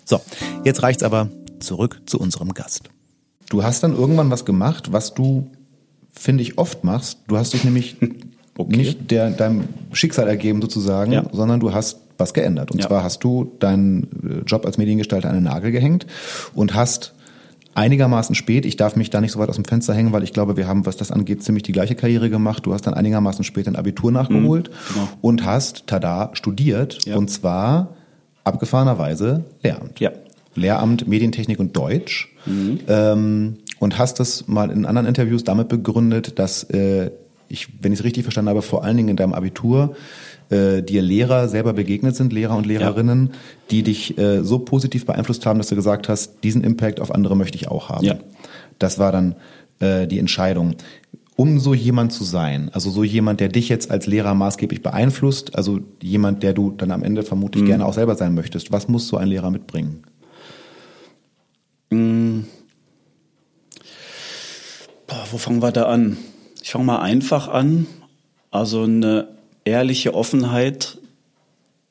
So, 0.05 0.21
jetzt 0.63 0.83
reicht's 0.83 1.03
aber 1.03 1.29
zurück 1.59 2.01
zu 2.05 2.19
unserem 2.19 2.53
Gast. 2.53 2.89
Du 3.49 3.63
hast 3.63 3.81
dann 3.81 3.95
irgendwann 3.95 4.29
was 4.29 4.45
gemacht, 4.45 4.91
was 4.91 5.13
du, 5.13 5.49
finde 6.17 6.43
ich, 6.43 6.57
oft 6.57 6.83
machst. 6.83 7.19
Du 7.27 7.37
hast 7.37 7.53
dich 7.53 7.63
nämlich 7.63 7.97
okay. 8.57 8.77
nicht 8.77 9.11
der, 9.11 9.29
deinem 9.31 9.65
Schicksal 9.93 10.27
ergeben 10.27 10.61
sozusagen, 10.61 11.11
ja. 11.11 11.23
sondern 11.31 11.59
du 11.59 11.73
hast 11.73 11.99
was 12.17 12.33
geändert. 12.33 12.71
Und 12.71 12.79
ja. 12.79 12.87
zwar 12.87 13.03
hast 13.03 13.23
du 13.23 13.51
deinen 13.59 14.03
äh, 14.03 14.43
Job 14.45 14.65
als 14.65 14.77
Mediengestalter 14.77 15.29
an 15.29 15.35
den 15.35 15.43
Nagel 15.43 15.71
gehängt 15.71 16.07
und 16.53 16.73
hast 16.73 17.13
einigermaßen 17.75 18.33
spät. 18.33 18.65
Ich 18.65 18.75
darf 18.75 18.95
mich 18.95 19.11
da 19.11 19.21
nicht 19.21 19.31
so 19.31 19.39
weit 19.39 19.49
aus 19.49 19.55
dem 19.55 19.65
Fenster 19.65 19.93
hängen, 19.93 20.11
weil 20.11 20.23
ich 20.23 20.33
glaube, 20.33 20.57
wir 20.57 20.67
haben, 20.67 20.87
was 20.87 20.97
das 20.97 21.11
angeht, 21.11 21.43
ziemlich 21.43 21.61
die 21.61 21.71
gleiche 21.71 21.93
Karriere 21.93 22.29
gemacht. 22.29 22.65
Du 22.65 22.73
hast 22.73 22.87
dann 22.87 22.95
einigermaßen 22.95 23.43
spät 23.43 23.67
ein 23.67 23.75
Abitur 23.75 24.11
nachgeholt 24.11 24.69
mhm, 24.69 24.93
genau. 24.93 25.07
und 25.21 25.45
hast, 25.45 25.85
tada, 25.85 26.31
studiert. 26.33 27.05
Ja. 27.05 27.17
Und 27.17 27.29
zwar 27.29 27.93
abgefahrenerweise 28.43 29.45
Lehramt. 29.61 29.99
Ja. 29.99 30.11
Lehramt, 30.55 31.07
Medientechnik 31.07 31.59
und 31.59 31.77
Deutsch. 31.77 32.33
Mhm. 32.47 32.79
Ähm, 32.87 33.57
und 33.79 33.97
hast 33.97 34.19
das 34.19 34.47
mal 34.47 34.71
in 34.71 34.85
anderen 34.85 35.07
Interviews 35.07 35.43
damit 35.43 35.67
begründet, 35.67 36.39
dass 36.39 36.63
äh, 36.65 37.11
ich, 37.49 37.69
wenn 37.81 37.93
ich 37.93 37.99
es 37.99 38.05
richtig 38.05 38.23
verstanden 38.23 38.49
habe, 38.49 38.61
vor 38.61 38.83
allen 38.83 38.97
Dingen 38.97 39.09
in 39.09 39.15
deinem 39.15 39.33
Abitur 39.33 39.95
äh, 40.49 40.81
dir 40.81 41.01
Lehrer 41.01 41.47
selber 41.47 41.73
begegnet 41.73 42.15
sind, 42.15 42.33
Lehrer 42.33 42.55
und 42.55 42.65
Lehrerinnen, 42.65 43.27
ja. 43.27 43.37
die 43.71 43.83
dich 43.83 44.17
äh, 44.17 44.43
so 44.43 44.59
positiv 44.59 45.05
beeinflusst 45.05 45.45
haben, 45.45 45.59
dass 45.59 45.67
du 45.67 45.75
gesagt 45.75 46.09
hast, 46.09 46.43
diesen 46.43 46.63
Impact 46.63 46.99
auf 46.99 47.13
andere 47.13 47.35
möchte 47.35 47.57
ich 47.57 47.67
auch 47.67 47.89
haben. 47.89 48.05
Ja. 48.05 48.15
Das 48.79 48.99
war 48.99 49.11
dann 49.11 49.35
äh, 49.79 50.07
die 50.07 50.19
Entscheidung. 50.19 50.75
Um 51.35 51.59
so 51.59 51.75
jemand 51.75 52.13
zu 52.13 52.23
sein, 52.23 52.71
also 52.73 52.89
so 52.89 53.03
jemand, 53.03 53.39
der 53.39 53.49
dich 53.49 53.69
jetzt 53.69 53.91
als 53.91 54.07
Lehrer 54.07 54.33
maßgeblich 54.33 54.81
beeinflusst, 54.81 55.55
also 55.55 55.79
jemand, 56.01 56.41
der 56.41 56.53
du 56.53 56.71
dann 56.71 56.89
am 56.89 57.03
Ende 57.03 57.21
vermutlich 57.21 57.63
mhm. 57.63 57.67
gerne 57.67 57.85
auch 57.85 57.93
selber 57.93 58.15
sein 58.15 58.33
möchtest, 58.33 58.71
was 58.71 58.87
muss 58.87 59.07
so 59.07 59.17
ein 59.17 59.27
Lehrer 59.27 59.51
mitbringen? 59.51 60.03
Mhm. 61.91 62.45
Wo 65.31 65.37
fangen 65.37 65.61
wir 65.61 65.71
da 65.71 65.83
an? 65.83 66.17
Ich 66.61 66.71
fange 66.71 66.85
mal 66.85 66.99
einfach 66.99 67.47
an. 67.47 67.87
Also 68.51 68.83
eine 68.83 69.27
ehrliche 69.65 70.13
Offenheit 70.13 70.97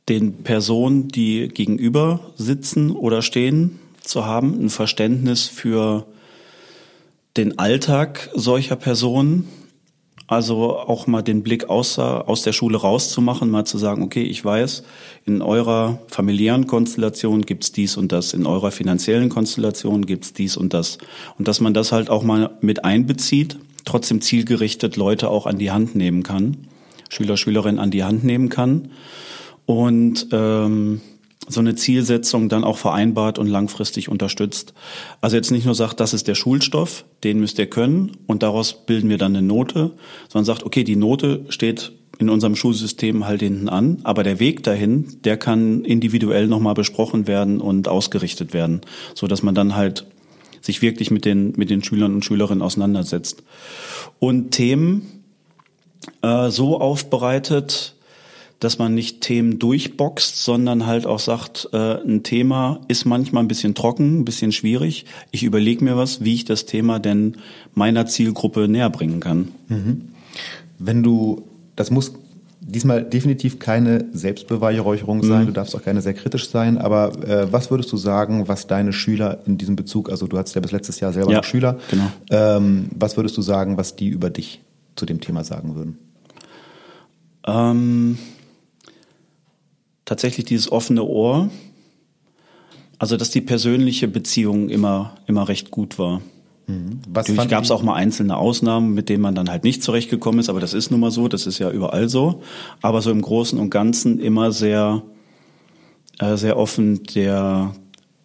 den 0.08 0.42
Personen, 0.44 1.08
die 1.08 1.48
gegenüber 1.48 2.20
sitzen 2.36 2.92
oder 2.92 3.22
stehen, 3.22 3.78
zu 4.00 4.24
haben, 4.24 4.64
ein 4.64 4.70
Verständnis 4.70 5.46
für 5.46 6.06
den 7.36 7.58
Alltag 7.58 8.30
solcher 8.34 8.76
Personen, 8.76 9.48
also 10.26 10.76
auch 10.76 11.06
mal 11.06 11.22
den 11.22 11.42
Blick 11.42 11.68
aus, 11.68 11.98
aus 11.98 12.42
der 12.42 12.52
Schule 12.52 12.78
rauszumachen, 12.78 13.50
mal 13.50 13.64
zu 13.64 13.78
sagen, 13.78 14.02
okay, 14.02 14.22
ich 14.22 14.44
weiß, 14.44 14.82
in 15.24 15.42
eurer 15.42 16.00
familiären 16.08 16.66
Konstellation 16.66 17.42
gibt's 17.42 17.72
dies 17.72 17.96
und 17.96 18.12
das, 18.12 18.34
in 18.34 18.46
eurer 18.46 18.70
finanziellen 18.70 19.28
Konstellation 19.28 20.04
gibt's 20.04 20.32
dies 20.32 20.56
und 20.56 20.74
das. 20.74 20.98
Und 21.38 21.46
dass 21.46 21.60
man 21.60 21.74
das 21.74 21.92
halt 21.92 22.10
auch 22.10 22.22
mal 22.22 22.50
mit 22.60 22.84
einbezieht, 22.84 23.58
trotzdem 23.84 24.20
zielgerichtet 24.20 24.96
Leute 24.96 25.30
auch 25.30 25.46
an 25.46 25.58
die 25.58 25.70
Hand 25.70 25.94
nehmen 25.94 26.22
kann 26.22 26.56
Schüler, 27.08 27.36
Schülerin 27.36 27.78
an 27.78 27.90
die 27.90 28.04
Hand 28.04 28.24
nehmen 28.24 28.48
kann 28.48 28.90
und 29.64 30.28
ähm, 30.32 31.00
so 31.48 31.60
eine 31.60 31.74
Zielsetzung 31.74 32.48
dann 32.48 32.64
auch 32.64 32.78
vereinbart 32.78 33.38
und 33.38 33.46
langfristig 33.46 34.08
unterstützt. 34.08 34.74
Also 35.20 35.36
jetzt 35.36 35.50
nicht 35.50 35.64
nur 35.64 35.74
sagt, 35.74 36.00
das 36.00 36.14
ist 36.14 36.28
der 36.28 36.34
Schulstoff, 36.34 37.04
den 37.24 37.38
müsst 37.38 37.58
ihr 37.58 37.66
können 37.66 38.12
und 38.26 38.42
daraus 38.42 38.86
bilden 38.86 39.08
wir 39.08 39.18
dann 39.18 39.36
eine 39.36 39.46
Note, 39.46 39.92
sondern 40.28 40.44
sagt, 40.44 40.64
okay, 40.64 40.84
die 40.84 40.96
Note 40.96 41.44
steht 41.48 41.92
in 42.18 42.30
unserem 42.30 42.56
Schulsystem 42.56 43.26
halt 43.26 43.42
hinten 43.42 43.68
an, 43.68 43.98
aber 44.04 44.22
der 44.22 44.40
Weg 44.40 44.62
dahin, 44.62 45.18
der 45.24 45.36
kann 45.36 45.84
individuell 45.84 46.46
nochmal 46.46 46.74
besprochen 46.74 47.26
werden 47.26 47.60
und 47.60 47.88
ausgerichtet 47.88 48.54
werden, 48.54 48.80
so 49.14 49.26
dass 49.26 49.42
man 49.42 49.54
dann 49.54 49.76
halt 49.76 50.06
sich 50.62 50.82
wirklich 50.82 51.10
mit 51.10 51.24
den, 51.24 51.52
mit 51.56 51.70
den 51.70 51.84
Schülern 51.84 52.14
und 52.14 52.24
Schülerinnen 52.24 52.62
auseinandersetzt. 52.62 53.42
Und 54.18 54.50
Themen, 54.50 55.24
äh, 56.22 56.50
so 56.50 56.80
aufbereitet, 56.80 57.95
dass 58.60 58.78
man 58.78 58.94
nicht 58.94 59.20
Themen 59.20 59.58
durchboxt, 59.58 60.42
sondern 60.42 60.86
halt 60.86 61.06
auch 61.06 61.18
sagt, 61.18 61.68
äh, 61.72 62.02
ein 62.02 62.22
Thema 62.22 62.80
ist 62.88 63.04
manchmal 63.04 63.44
ein 63.44 63.48
bisschen 63.48 63.74
trocken, 63.74 64.20
ein 64.20 64.24
bisschen 64.24 64.52
schwierig. 64.52 65.04
Ich 65.30 65.42
überlege 65.42 65.84
mir 65.84 65.96
was, 65.96 66.24
wie 66.24 66.34
ich 66.34 66.44
das 66.44 66.64
Thema 66.64 66.98
denn 66.98 67.36
meiner 67.74 68.06
Zielgruppe 68.06 68.66
näher 68.68 68.90
bringen 68.90 69.20
kann. 69.20 69.48
Mhm. 69.68 70.08
Wenn 70.78 71.02
du, 71.02 71.42
das 71.76 71.90
muss 71.90 72.14
diesmal 72.60 73.04
definitiv 73.04 73.58
keine 73.58 74.06
Selbstbeweihräucherung 74.12 75.22
sein, 75.22 75.42
mhm. 75.42 75.46
du 75.46 75.52
darfst 75.52 75.76
auch 75.76 75.82
gerne 75.82 76.00
sehr 76.00 76.14
kritisch 76.14 76.48
sein, 76.48 76.78
aber 76.78 77.12
äh, 77.24 77.52
was 77.52 77.70
würdest 77.70 77.92
du 77.92 77.96
sagen, 77.96 78.48
was 78.48 78.66
deine 78.66 78.92
Schüler 78.92 79.38
in 79.46 79.58
diesem 79.58 79.76
Bezug, 79.76 80.10
also 80.10 80.26
du 80.26 80.36
hattest 80.38 80.54
ja 80.54 80.60
bis 80.62 80.72
letztes 80.72 80.98
Jahr 80.98 81.12
selber 81.12 81.30
ja, 81.30 81.38
noch 81.38 81.44
Schüler, 81.44 81.78
genau. 81.90 82.10
ähm, 82.30 82.88
was 82.98 83.16
würdest 83.16 83.36
du 83.36 83.42
sagen, 83.42 83.76
was 83.76 83.96
die 83.96 84.08
über 84.08 84.30
dich 84.30 84.62
zu 84.96 85.06
dem 85.06 85.20
Thema 85.20 85.44
sagen 85.44 85.76
würden? 85.76 85.98
Ähm, 87.46 88.18
tatsächlich 90.06 90.46
dieses 90.46 90.72
offene 90.72 91.04
Ohr. 91.04 91.50
Also, 92.98 93.18
dass 93.18 93.28
die 93.28 93.42
persönliche 93.42 94.08
Beziehung 94.08 94.70
immer, 94.70 95.18
immer 95.26 95.46
recht 95.50 95.70
gut 95.70 95.98
war. 95.98 96.22
Mhm. 96.66 97.00
Was 97.10 97.28
Natürlich 97.28 97.50
gab 97.50 97.64
es 97.64 97.70
auch 97.70 97.82
mal 97.82 97.94
einzelne 97.94 98.38
Ausnahmen, 98.38 98.94
mit 98.94 99.10
denen 99.10 99.20
man 99.20 99.34
dann 99.34 99.50
halt 99.50 99.64
nicht 99.64 99.82
zurechtgekommen 99.82 100.40
ist, 100.40 100.48
aber 100.48 100.60
das 100.60 100.72
ist 100.72 100.90
nun 100.90 101.00
mal 101.00 101.10
so, 101.10 101.28
das 101.28 101.46
ist 101.46 101.58
ja 101.58 101.70
überall 101.70 102.08
so. 102.08 102.42
Aber 102.80 103.02
so 103.02 103.10
im 103.10 103.20
Großen 103.20 103.58
und 103.58 103.68
Ganzen 103.68 104.18
immer 104.18 104.50
sehr, 104.50 105.02
äh, 106.18 106.36
sehr 106.36 106.56
offen 106.56 107.04
der, 107.14 107.74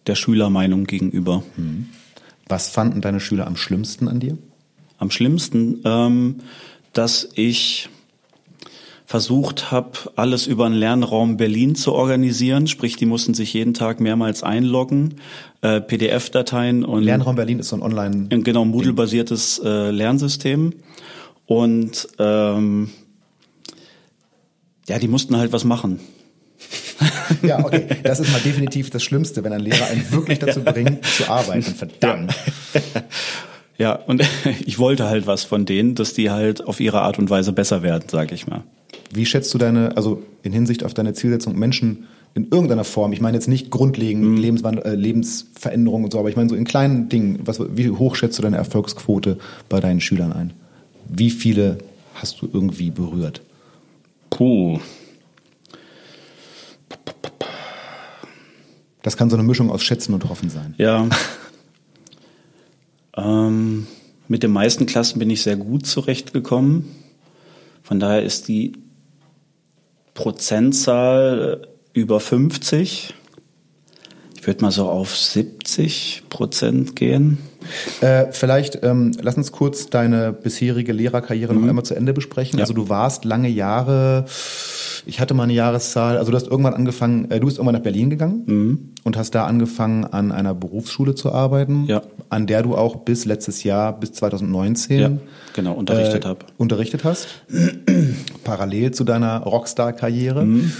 der 0.06 0.14
Schülermeinung 0.14 0.84
gegenüber. 0.84 1.42
Mhm. 1.58 1.88
Was 2.48 2.68
fanden 2.68 3.02
deine 3.02 3.20
Schüler 3.20 3.46
am 3.46 3.56
schlimmsten 3.56 4.08
an 4.08 4.20
dir? 4.20 4.38
am 5.02 5.10
schlimmsten, 5.10 5.82
ähm, 5.84 6.36
dass 6.92 7.28
ich 7.34 7.90
versucht 9.12 9.70
habe, 9.70 9.90
alles 10.16 10.46
über 10.46 10.64
einen 10.64 10.74
Lernraum 10.74 11.36
Berlin 11.36 11.74
zu 11.74 11.92
organisieren. 11.92 12.66
Sprich, 12.66 12.96
die 12.96 13.04
mussten 13.04 13.34
sich 13.34 13.52
jeden 13.52 13.74
Tag 13.74 14.00
mehrmals 14.00 14.42
einloggen, 14.42 15.16
äh, 15.60 15.82
PDF-Dateien 15.82 16.82
und 16.82 17.02
Lernraum 17.02 17.36
Berlin 17.36 17.58
ist 17.58 17.68
so 17.68 17.76
ein 17.76 17.82
Online 17.82 18.28
genau 18.42 18.64
Moodle-basiertes 18.64 19.60
äh, 19.62 19.90
Lernsystem 19.90 20.72
und 21.44 22.08
ähm, 22.18 22.88
Ja, 24.88 24.98
die 24.98 25.08
mussten 25.08 25.36
halt 25.36 25.52
was 25.52 25.64
machen. 25.64 26.00
Ja, 27.42 27.64
okay. 27.64 27.86
Das 28.02 28.20
ist 28.20 28.30
mal 28.30 28.40
definitiv 28.40 28.90
das 28.90 29.02
Schlimmste, 29.02 29.42
wenn 29.42 29.52
ein 29.52 29.60
Lehrer 29.60 29.86
einen 29.86 30.10
wirklich 30.12 30.38
dazu 30.38 30.60
bringt, 30.64 31.04
zu 31.04 31.28
arbeiten. 31.28 31.62
Verdammt. 31.62 32.34
Ja, 33.78 33.94
und 33.94 34.22
ich 34.66 34.78
wollte 34.78 35.06
halt 35.06 35.26
was 35.26 35.44
von 35.44 35.64
denen, 35.66 35.94
dass 35.94 36.14
die 36.14 36.30
halt 36.30 36.66
auf 36.66 36.80
ihre 36.80 37.02
Art 37.02 37.18
und 37.18 37.30
Weise 37.30 37.52
besser 37.52 37.82
werden, 37.82 38.04
sag 38.10 38.32
ich 38.32 38.46
mal. 38.46 38.62
Wie 39.12 39.26
schätzt 39.26 39.52
du 39.52 39.58
deine, 39.58 39.96
also 39.96 40.22
in 40.42 40.52
Hinsicht 40.52 40.84
auf 40.84 40.94
deine 40.94 41.12
Zielsetzung, 41.12 41.58
Menschen 41.58 42.06
in 42.34 42.48
irgendeiner 42.50 42.84
Form, 42.84 43.12
ich 43.12 43.20
meine 43.20 43.36
jetzt 43.36 43.46
nicht 43.48 43.70
grundlegend 43.70 44.24
Mhm. 44.24 44.36
Lebenswandel, 44.38 44.84
äh, 44.84 44.94
Lebensveränderung 44.94 46.04
und 46.04 46.12
so, 46.12 46.18
aber 46.18 46.30
ich 46.30 46.36
meine 46.36 46.48
so 46.48 46.54
in 46.54 46.64
kleinen 46.64 47.10
Dingen, 47.10 47.40
was, 47.44 47.60
wie 47.76 47.90
hoch 47.90 48.14
schätzt 48.16 48.38
du 48.38 48.42
deine 48.42 48.56
Erfolgsquote 48.56 49.36
bei 49.68 49.80
deinen 49.80 50.00
Schülern 50.00 50.32
ein? 50.32 50.52
Wie 51.08 51.28
viele 51.30 51.78
hast 52.14 52.40
du 52.40 52.48
irgendwie 52.50 52.90
berührt? 52.90 53.42
Puh. 54.30 54.78
Das 59.02 59.16
kann 59.16 59.28
so 59.28 59.36
eine 59.36 59.42
Mischung 59.42 59.70
aus 59.70 59.82
Schätzen 59.82 60.14
und 60.14 60.28
Hoffen 60.28 60.48
sein. 60.48 60.74
Ja. 60.78 61.06
ähm, 63.16 63.86
mit 64.28 64.42
den 64.42 64.52
meisten 64.52 64.86
Klassen 64.86 65.18
bin 65.18 65.30
ich 65.30 65.42
sehr 65.42 65.56
gut 65.56 65.86
zurechtgekommen. 65.86 66.88
Von 67.82 68.00
daher 68.00 68.22
ist 68.22 68.48
die 68.48 68.72
Prozentzahl 70.14 71.68
über 71.92 72.20
50. 72.20 73.14
Ich 74.42 74.46
würde 74.48 74.60
mal 74.64 74.72
so 74.72 74.88
auf 74.88 75.16
70 75.16 76.24
Prozent 76.28 76.96
gehen. 76.96 77.38
Äh, 78.00 78.32
vielleicht 78.32 78.80
ähm, 78.82 79.12
lass 79.22 79.36
uns 79.36 79.52
kurz 79.52 79.86
deine 79.88 80.32
bisherige 80.32 80.92
Lehrerkarriere 80.92 81.54
noch 81.54 81.62
einmal 81.68 81.84
zu 81.84 81.94
Ende 81.94 82.12
besprechen. 82.12 82.56
Mhm. 82.56 82.58
Ja. 82.58 82.62
Also 82.64 82.74
du 82.74 82.88
warst 82.88 83.24
lange 83.24 83.48
Jahre, 83.48 84.24
ich 85.06 85.20
hatte 85.20 85.34
mal 85.34 85.44
eine 85.44 85.52
Jahreszahl, 85.52 86.18
also 86.18 86.32
du 86.32 86.36
hast 86.36 86.48
irgendwann 86.48 86.74
angefangen, 86.74 87.30
äh, 87.30 87.38
du 87.38 87.46
bist 87.46 87.58
irgendwann 87.58 87.76
nach 87.76 87.84
Berlin 87.84 88.10
gegangen 88.10 88.90
und 89.04 89.16
hast 89.16 89.36
da 89.36 89.46
angefangen 89.46 90.04
an 90.06 90.32
einer 90.32 90.54
Berufsschule 90.54 91.14
zu 91.14 91.30
arbeiten, 91.30 91.82
Mhm. 91.82 91.86
Ja. 91.88 92.02
an 92.28 92.48
der 92.48 92.64
du 92.64 92.74
auch 92.76 92.96
bis 92.96 93.24
letztes 93.26 93.62
Jahr, 93.62 93.92
bis 94.00 94.10
2019 94.14 94.98
Ja, 94.98 95.10
genau, 95.54 95.74
unterrichtet 95.74 96.24
äh, 96.24 96.28
hab. 96.28 96.46
Unterrichtet 96.56 97.04
hast. 97.04 97.28
Parallel 98.42 98.90
zu 98.90 99.04
deiner 99.04 99.38
Rockstar-Karriere. 99.44 100.44
Mhm. 100.44 100.72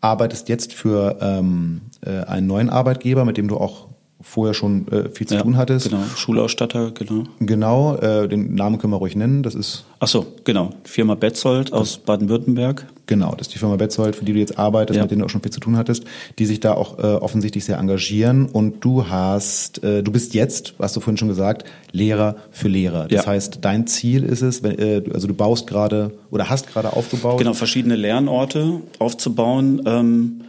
Arbeitest 0.00 0.48
jetzt 0.48 0.72
für 0.72 1.18
ähm, 1.20 1.82
äh, 2.04 2.24
einen 2.24 2.46
neuen 2.46 2.70
Arbeitgeber, 2.70 3.24
mit 3.24 3.36
dem 3.36 3.48
du 3.48 3.56
auch 3.56 3.88
vorher 4.22 4.54
schon 4.54 4.86
äh, 4.88 5.08
viel 5.08 5.26
zu 5.26 5.34
Ja, 5.36 5.42
tun 5.42 5.56
hattest. 5.56 5.88
Genau, 5.90 6.02
Schulausstatter, 6.16 6.90
genau. 6.92 7.24
Genau, 7.40 7.96
äh, 7.96 8.28
den 8.28 8.54
Namen 8.54 8.78
können 8.78 8.92
wir 8.92 8.98
ruhig 8.98 9.16
nennen. 9.16 9.42
Das 9.42 9.54
ist 9.54 9.84
Ach 9.98 10.08
so, 10.08 10.26
genau. 10.44 10.70
Firma 10.84 11.14
Betzold 11.14 11.72
aus 11.72 11.98
Baden-Württemberg. 11.98 12.86
genau, 13.06 13.32
das 13.36 13.48
ist 13.48 13.54
die 13.54 13.58
Firma 13.58 13.76
Betzold, 13.76 14.16
für 14.16 14.24
die 14.24 14.32
du 14.32 14.38
jetzt 14.38 14.58
arbeitest, 14.58 14.96
Ja. 14.96 15.02
mit 15.02 15.10
denen 15.10 15.20
du 15.20 15.26
auch 15.26 15.30
schon 15.30 15.42
viel 15.42 15.50
zu 15.52 15.60
tun 15.60 15.76
hattest, 15.76 16.04
die 16.38 16.46
sich 16.46 16.60
da 16.60 16.74
auch 16.74 16.98
äh, 16.98 17.02
offensichtlich 17.02 17.64
sehr 17.64 17.78
engagieren. 17.78 18.46
Und 18.46 18.84
du 18.84 19.08
hast, 19.08 19.82
äh, 19.82 20.02
du 20.02 20.12
bist 20.12 20.34
jetzt, 20.34 20.74
hast 20.78 20.96
du 20.96 21.00
vorhin 21.00 21.16
schon 21.16 21.28
gesagt, 21.28 21.64
Lehrer 21.92 22.36
für 22.50 22.68
Lehrer. 22.68 23.08
Das 23.08 23.24
Ja. 23.24 23.30
heißt, 23.30 23.58
dein 23.62 23.86
Ziel 23.86 24.22
ist 24.24 24.42
es, 24.42 24.62
wenn, 24.62 24.78
äh, 24.78 25.02
also 25.12 25.26
du 25.28 25.34
baust 25.34 25.66
gerade 25.66 26.12
oder 26.30 26.48
hast 26.50 26.68
gerade 26.68 26.92
aufgebaut. 26.92 27.38
Genau, 27.38 27.54
verschiedene 27.54 27.96
Lernorte 27.96 28.80
aufzubauen 28.98 29.82
ähm, 29.86 30.40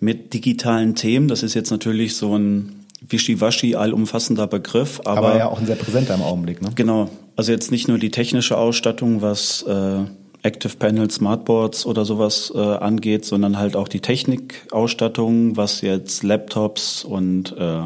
mit 0.00 0.34
digitalen 0.34 0.94
Themen. 0.96 1.28
Das 1.28 1.42
ist 1.42 1.54
jetzt 1.54 1.70
natürlich 1.70 2.16
so 2.16 2.36
ein 2.36 2.81
wischiwaschi 3.08 3.76
allumfassender 3.76 4.46
Begriff, 4.46 5.00
aber, 5.04 5.28
aber 5.28 5.38
ja 5.38 5.48
auch 5.48 5.58
ein 5.58 5.66
sehr 5.66 5.76
präsenter 5.76 6.14
im 6.14 6.22
Augenblick. 6.22 6.62
Ne? 6.62 6.70
genau. 6.74 7.08
Also 7.36 7.52
jetzt 7.52 7.70
nicht 7.70 7.88
nur 7.88 7.98
die 7.98 8.10
technische 8.10 8.58
Ausstattung, 8.58 9.22
was 9.22 9.62
äh, 9.62 10.00
Active 10.42 10.76
Panel, 10.76 11.10
Smartboards 11.10 11.86
oder 11.86 12.04
sowas 12.04 12.52
äh, 12.54 12.58
angeht, 12.58 13.24
sondern 13.24 13.58
halt 13.58 13.76
auch 13.76 13.88
die 13.88 14.00
Technikausstattung, 14.00 15.56
was 15.56 15.80
jetzt 15.80 16.22
Laptops 16.22 17.04
und 17.04 17.56
äh, 17.56 17.82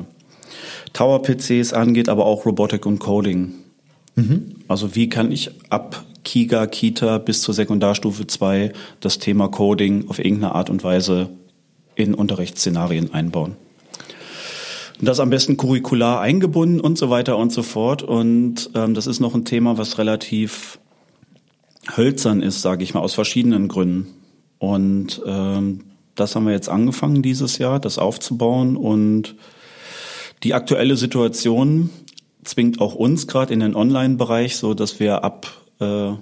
Tower-PCs 0.92 1.72
angeht, 1.74 2.08
aber 2.08 2.24
auch 2.24 2.46
Robotik 2.46 2.86
und 2.86 2.98
Coding. 2.98 3.52
Also 4.66 4.94
wie 4.94 5.08
kann 5.08 5.30
ich 5.30 5.50
ab 5.68 6.04
Kiga, 6.24 6.66
Kita 6.66 7.18
bis 7.18 7.42
zur 7.42 7.54
Sekundarstufe 7.54 8.26
2 8.26 8.72
das 9.00 9.18
Thema 9.18 9.48
Coding 9.48 10.08
auf 10.08 10.18
irgendeine 10.18 10.54
Art 10.54 10.70
und 10.70 10.82
Weise 10.82 11.28
in 11.94 12.14
Unterrichtsszenarien 12.14 13.12
einbauen? 13.12 13.56
Das 15.00 15.20
am 15.20 15.30
besten 15.30 15.56
curricular 15.56 16.20
eingebunden 16.20 16.80
und 16.80 16.96
so 16.96 17.10
weiter 17.10 17.36
und 17.36 17.52
so 17.52 17.62
fort. 17.62 18.02
Und 18.02 18.70
ähm, 18.74 18.94
das 18.94 19.06
ist 19.06 19.20
noch 19.20 19.34
ein 19.34 19.44
Thema, 19.44 19.76
was 19.78 19.98
relativ 19.98 20.78
hölzern 21.96 22.42
ist, 22.42 22.62
sage 22.62 22.82
ich 22.82 22.94
mal, 22.94 23.00
aus 23.00 23.14
verschiedenen 23.14 23.68
Gründen. 23.68 24.08
Und 24.58 25.20
ähm, 25.26 25.84
das 26.14 26.34
haben 26.34 26.46
wir 26.46 26.52
jetzt 26.52 26.68
angefangen 26.68 27.22
dieses 27.22 27.58
Jahr, 27.58 27.78
das 27.78 27.98
aufzubauen. 27.98 28.76
Und 28.76 29.36
die 30.42 30.54
aktuelle 30.54 30.96
Situation 30.96 31.90
zwingt 32.42 32.80
auch 32.80 32.94
uns 32.94 33.26
gerade 33.26 33.52
in 33.52 33.60
den 33.60 33.76
Online-Bereich, 33.76 34.56
so 34.56 34.72
dass 34.72 34.98
wir 34.98 35.24
ab 35.24 35.46
äh, 35.80 36.12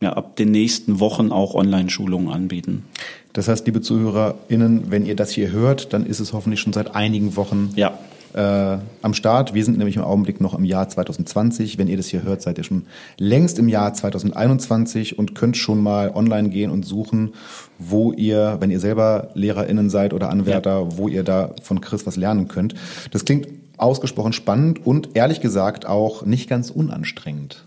ja, 0.00 0.12
ab 0.12 0.36
den 0.36 0.50
nächsten 0.50 1.00
Wochen 1.00 1.32
auch 1.32 1.54
Online-Schulungen 1.54 2.28
anbieten. 2.28 2.84
Das 3.32 3.48
heißt, 3.48 3.66
liebe 3.66 3.80
ZuhörerInnen, 3.80 4.90
wenn 4.90 5.06
ihr 5.06 5.16
das 5.16 5.30
hier 5.30 5.50
hört, 5.52 5.92
dann 5.92 6.04
ist 6.06 6.18
es 6.20 6.32
hoffentlich 6.32 6.60
schon 6.60 6.72
seit 6.72 6.94
einigen 6.94 7.36
Wochen 7.36 7.70
Ja. 7.76 7.98
äh, 8.34 8.78
am 9.02 9.14
Start. 9.14 9.54
Wir 9.54 9.64
sind 9.64 9.78
nämlich 9.78 9.96
im 9.96 10.02
Augenblick 10.02 10.40
noch 10.40 10.54
im 10.56 10.64
Jahr 10.64 10.88
2020. 10.88 11.78
Wenn 11.78 11.88
ihr 11.88 11.96
das 11.96 12.06
hier 12.08 12.22
hört, 12.22 12.42
seid 12.42 12.58
ihr 12.58 12.64
schon 12.64 12.86
längst 13.18 13.58
im 13.58 13.68
Jahr 13.68 13.92
2021 13.94 15.18
und 15.18 15.34
könnt 15.34 15.56
schon 15.56 15.82
mal 15.82 16.10
online 16.14 16.48
gehen 16.48 16.70
und 16.70 16.84
suchen, 16.84 17.34
wo 17.78 18.12
ihr, 18.12 18.56
wenn 18.60 18.70
ihr 18.70 18.80
selber 18.80 19.28
LehrerInnen 19.34 19.88
seid 19.90 20.12
oder 20.14 20.30
Anwärter, 20.30 20.98
wo 20.98 21.08
ihr 21.08 21.22
da 21.22 21.54
von 21.62 21.80
Chris 21.80 22.06
was 22.06 22.16
lernen 22.16 22.48
könnt. 22.48 22.74
Das 23.12 23.24
klingt 23.24 23.48
ausgesprochen 23.76 24.32
spannend 24.32 24.84
und 24.84 25.10
ehrlich 25.14 25.40
gesagt 25.40 25.86
auch 25.86 26.24
nicht 26.26 26.48
ganz 26.48 26.70
unanstrengend. 26.70 27.64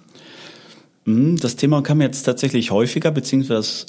Mm, 1.05 1.37
Das 1.37 1.55
Thema 1.55 1.81
kam 1.81 2.01
jetzt 2.01 2.23
tatsächlich 2.23 2.71
häufiger, 2.71 3.11
beziehungsweise 3.11 3.85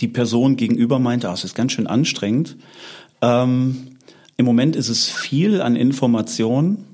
die 0.00 0.08
Person 0.08 0.56
gegenüber 0.56 0.98
meinte, 0.98 1.28
ah, 1.28 1.34
es 1.34 1.44
ist 1.44 1.54
ganz 1.54 1.72
schön 1.72 1.86
anstrengend. 1.86 2.56
Ähm, 3.22 3.96
Im 4.36 4.46
Moment 4.46 4.76
ist 4.76 4.88
es 4.88 5.10
viel 5.10 5.60
an 5.60 5.76
Informationen, 5.76 6.84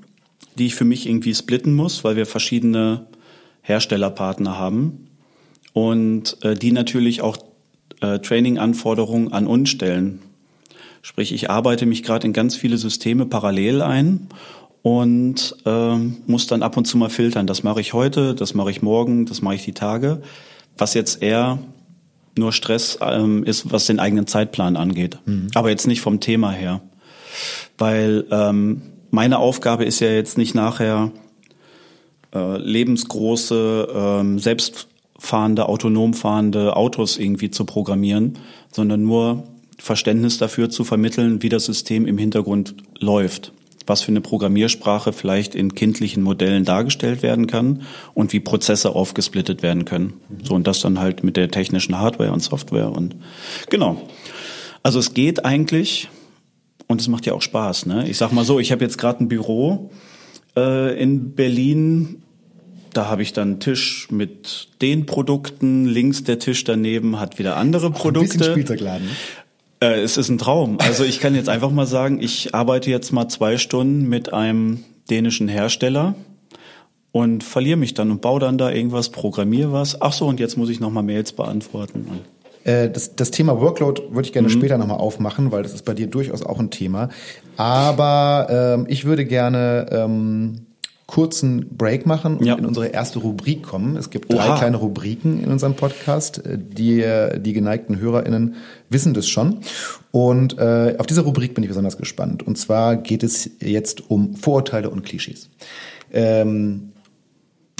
die 0.57 0.65
ich 0.65 0.75
für 0.75 0.85
mich 0.85 1.07
irgendwie 1.07 1.33
splitten 1.33 1.73
muss, 1.73 2.03
weil 2.03 2.15
wir 2.15 2.25
verschiedene 2.25 3.07
Herstellerpartner 3.61 4.57
haben 4.57 5.07
und 5.73 6.37
äh, 6.43 6.55
die 6.55 6.71
natürlich 6.71 7.21
auch 7.21 7.37
äh, 8.01 8.19
Training-Anforderungen 8.19 9.31
an 9.31 9.47
uns 9.47 9.69
stellen. 9.69 10.19
Sprich, 11.01 11.31
ich 11.31 11.49
arbeite 11.49 11.85
mich 11.85 12.03
gerade 12.03 12.27
in 12.27 12.33
ganz 12.33 12.55
viele 12.55 12.77
Systeme 12.77 13.25
parallel 13.25 13.81
ein 13.81 14.27
und 14.81 15.55
ähm, 15.65 16.17
muss 16.27 16.47
dann 16.47 16.63
ab 16.63 16.77
und 16.77 16.85
zu 16.85 16.97
mal 16.97 17.09
filtern. 17.09 17.47
Das 17.47 17.63
mache 17.63 17.81
ich 17.81 17.93
heute, 17.93 18.35
das 18.35 18.53
mache 18.53 18.71
ich 18.71 18.81
morgen, 18.81 19.25
das 19.25 19.41
mache 19.41 19.55
ich 19.55 19.63
die 19.63 19.73
Tage. 19.73 20.21
Was 20.77 20.93
jetzt 20.93 21.21
eher 21.21 21.59
nur 22.37 22.51
Stress 22.51 22.99
ähm, 23.01 23.43
ist, 23.43 23.71
was 23.71 23.85
den 23.85 23.99
eigenen 23.99 24.27
Zeitplan 24.27 24.75
angeht. 24.75 25.19
Aber 25.55 25.69
jetzt 25.69 25.87
nicht 25.87 26.01
vom 26.01 26.19
Thema 26.19 26.51
her. 26.51 26.81
Weil 27.77 28.25
ähm, 28.31 28.81
meine 29.11 29.39
Aufgabe 29.39 29.85
ist 29.85 29.99
ja 29.99 30.09
jetzt 30.09 30.37
nicht 30.37 30.55
nachher 30.55 31.11
äh, 32.33 32.57
lebensgroße, 32.57 33.87
ähm, 33.93 34.39
selbstfahrende, 34.39 35.67
autonom 35.67 36.13
fahrende 36.13 36.75
Autos 36.75 37.17
irgendwie 37.17 37.51
zu 37.51 37.65
programmieren, 37.65 38.37
sondern 38.71 39.03
nur 39.03 39.43
Verständnis 39.79 40.37
dafür 40.37 40.69
zu 40.69 40.83
vermitteln, 40.83 41.41
wie 41.43 41.49
das 41.49 41.65
System 41.65 42.05
im 42.05 42.17
Hintergrund 42.17 42.75
läuft, 42.99 43.53
was 43.87 44.01
für 44.01 44.11
eine 44.11 44.21
Programmiersprache 44.21 45.13
vielleicht 45.13 45.55
in 45.55 45.73
kindlichen 45.73 46.21
Modellen 46.21 46.65
dargestellt 46.65 47.23
werden 47.23 47.47
kann 47.47 47.83
und 48.13 48.33
wie 48.33 48.39
Prozesse 48.39 48.93
aufgesplittet 48.93 49.63
werden 49.63 49.85
können. 49.85 50.13
So 50.43 50.53
und 50.53 50.67
das 50.67 50.81
dann 50.81 50.99
halt 50.99 51.23
mit 51.23 51.37
der 51.37 51.49
technischen 51.49 51.97
Hardware 51.97 52.31
und 52.31 52.41
Software 52.41 52.91
und 52.91 53.15
genau. 53.69 54.01
Also 54.83 54.99
es 54.99 55.13
geht 55.13 55.43
eigentlich 55.45 56.09
und 56.87 57.01
es 57.01 57.07
macht 57.07 57.25
ja 57.25 57.33
auch 57.33 57.41
Spaß. 57.41 57.85
Ne? 57.85 58.07
Ich 58.09 58.17
sag 58.17 58.31
mal 58.31 58.45
so, 58.45 58.59
ich 58.59 58.71
habe 58.71 58.83
jetzt 58.83 58.97
gerade 58.97 59.23
ein 59.23 59.27
Büro 59.27 59.91
äh, 60.55 61.01
in 61.01 61.33
Berlin. 61.33 62.23
Da 62.93 63.07
habe 63.07 63.21
ich 63.21 63.33
dann 63.33 63.49
einen 63.49 63.59
Tisch 63.59 64.07
mit 64.09 64.69
den 64.81 65.05
Produkten. 65.05 65.85
Links 65.85 66.23
der 66.23 66.39
Tisch 66.39 66.63
daneben 66.63 67.19
hat 67.19 67.37
wieder 67.37 67.57
andere 67.57 67.87
Ein 67.87 67.93
bisschen 67.93 68.01
Produkte. 68.13 68.43
Spielzeugladen. 68.43 69.09
Äh, 69.79 70.01
es 70.01 70.17
ist 70.17 70.29
ein 70.29 70.37
Traum. 70.37 70.77
Also 70.79 71.03
ich 71.03 71.19
kann 71.19 71.35
jetzt 71.35 71.49
einfach 71.49 71.71
mal 71.71 71.85
sagen, 71.85 72.19
ich 72.21 72.55
arbeite 72.55 72.89
jetzt 72.89 73.11
mal 73.11 73.27
zwei 73.27 73.57
Stunden 73.57 74.09
mit 74.09 74.33
einem 74.33 74.83
dänischen 75.09 75.47
Hersteller 75.47 76.15
und 77.11 77.43
verliere 77.43 77.77
mich 77.77 77.93
dann 77.93 78.11
und 78.11 78.21
baue 78.21 78.39
dann 78.39 78.57
da 78.57 78.71
irgendwas, 78.71 79.09
programmiere 79.09 79.71
was. 79.71 80.01
Ach 80.01 80.13
so, 80.13 80.25
und 80.27 80.39
jetzt 80.39 80.57
muss 80.57 80.69
ich 80.69 80.79
noch 80.79 80.89
mal 80.91 81.03
Mails 81.03 81.31
beantworten. 81.31 82.07
Äh, 82.63 82.89
Das, 82.89 83.15
das 83.15 83.31
Thema 83.31 83.59
Workload 83.61 84.01
würde 84.09 84.21
ich 84.27 84.29
Mhm. 84.31 84.33
gerne 84.33 84.49
später 84.49 84.77
nochmal 84.77 84.97
aufmachen, 84.97 85.51
weil 85.51 85.63
das 85.63 85.73
ist 85.73 85.85
bei 85.85 85.93
dir 85.93 86.07
durchaus 86.07 86.43
auch 86.43 86.59
ein 86.59 86.69
Thema. 86.71 87.09
Aber 87.55 88.47
ähm, 88.49 88.85
ich 88.89 89.05
würde 89.05 89.25
gerne 89.25 89.85
ähm, 89.91 90.66
kurzen 91.07 91.69
Break 91.77 92.05
machen 92.05 92.37
und 92.37 92.45
Ja. 92.45 92.55
in 92.55 92.65
unsere 92.65 92.87
erste 92.87 93.19
Rubrik 93.19 93.63
kommen. 93.63 93.95
Es 93.97 94.09
gibt 94.09 94.31
drei 94.31 94.45
Oha. 94.49 94.57
kleine 94.57 94.77
Rubriken 94.77 95.41
in 95.41 95.49
unserem 95.49 95.73
Podcast. 95.75 96.41
Die, 96.45 97.03
die 97.39 97.53
geneigten 97.53 97.97
HörerInnen 97.99 98.55
wissen 98.89 99.13
das 99.13 99.27
schon. 99.27 99.59
Und 100.11 100.57
äh, 100.59 100.95
auf 100.97 101.05
diese 101.07 101.21
Rubrik 101.21 101.53
bin 101.53 101.63
ich 101.63 101.69
besonders 101.69 101.97
gespannt. 101.97 102.45
Und 102.45 102.57
zwar 102.57 102.97
geht 102.97 103.23
es 103.23 103.49
jetzt 103.61 104.09
um 104.11 104.35
Vorurteile 104.35 104.89
und 104.89 105.03
Klischees. 105.03 105.49
Ähm, 106.11 106.89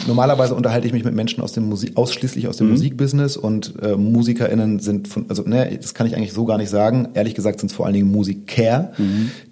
Normalerweise 0.06 0.54
unterhalte 0.54 0.86
ich 0.86 0.94
mich 0.94 1.04
mit 1.04 1.16
Menschen 1.16 1.42
aus 1.42 1.54
dem 1.54 1.68
Musik, 1.68 1.98
ausschließlich 1.98 2.48
aus 2.48 2.58
dem 2.58 2.70
Musikbusiness 2.70 3.36
und 3.36 3.74
äh, 3.82 3.96
MusikerInnen 3.98 4.78
sind 4.78 5.08
von, 5.08 5.26
also 5.28 5.42
ne, 5.42 5.76
das 5.82 5.96
kann 5.96 6.06
ich 6.06 6.16
eigentlich 6.16 6.34
so 6.34 6.46
gar 6.46 6.60
nicht 6.60 6.70
sagen. 6.70 7.10
Ehrlich 7.16 7.34
gesagt 7.34 7.60
sind 7.60 7.72
es 7.72 7.76
vor 7.76 7.88
allen 7.88 7.96
Dingen 7.96 8.12
Musiker, 8.12 8.92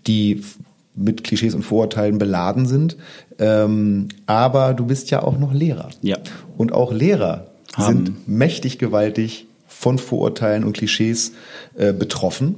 die 0.06 0.34
f- 0.38 0.58
mit 0.96 1.24
Klischees 1.24 1.56
und 1.56 1.64
Vorurteilen 1.64 2.18
beladen 2.18 2.66
sind. 2.66 2.98
Ähm, 3.40 4.08
aber 4.26 4.74
du 4.74 4.86
bist 4.86 5.12
ja 5.12 5.24
auch 5.24 5.38
noch 5.38 5.54
Lehrer. 5.54 5.90
Ja. 6.02 6.18
Und 6.58 6.72
auch 6.72 6.94
Lehrer 6.94 7.48
Haben. 7.74 8.06
sind 8.06 8.28
mächtig 8.28 8.80
gewaltig 8.80 9.48
von 9.68 9.98
Vorurteilen 9.98 10.64
und 10.64 10.74
Klischees 10.74 11.34
äh, 11.76 11.92
betroffen. 11.94 12.56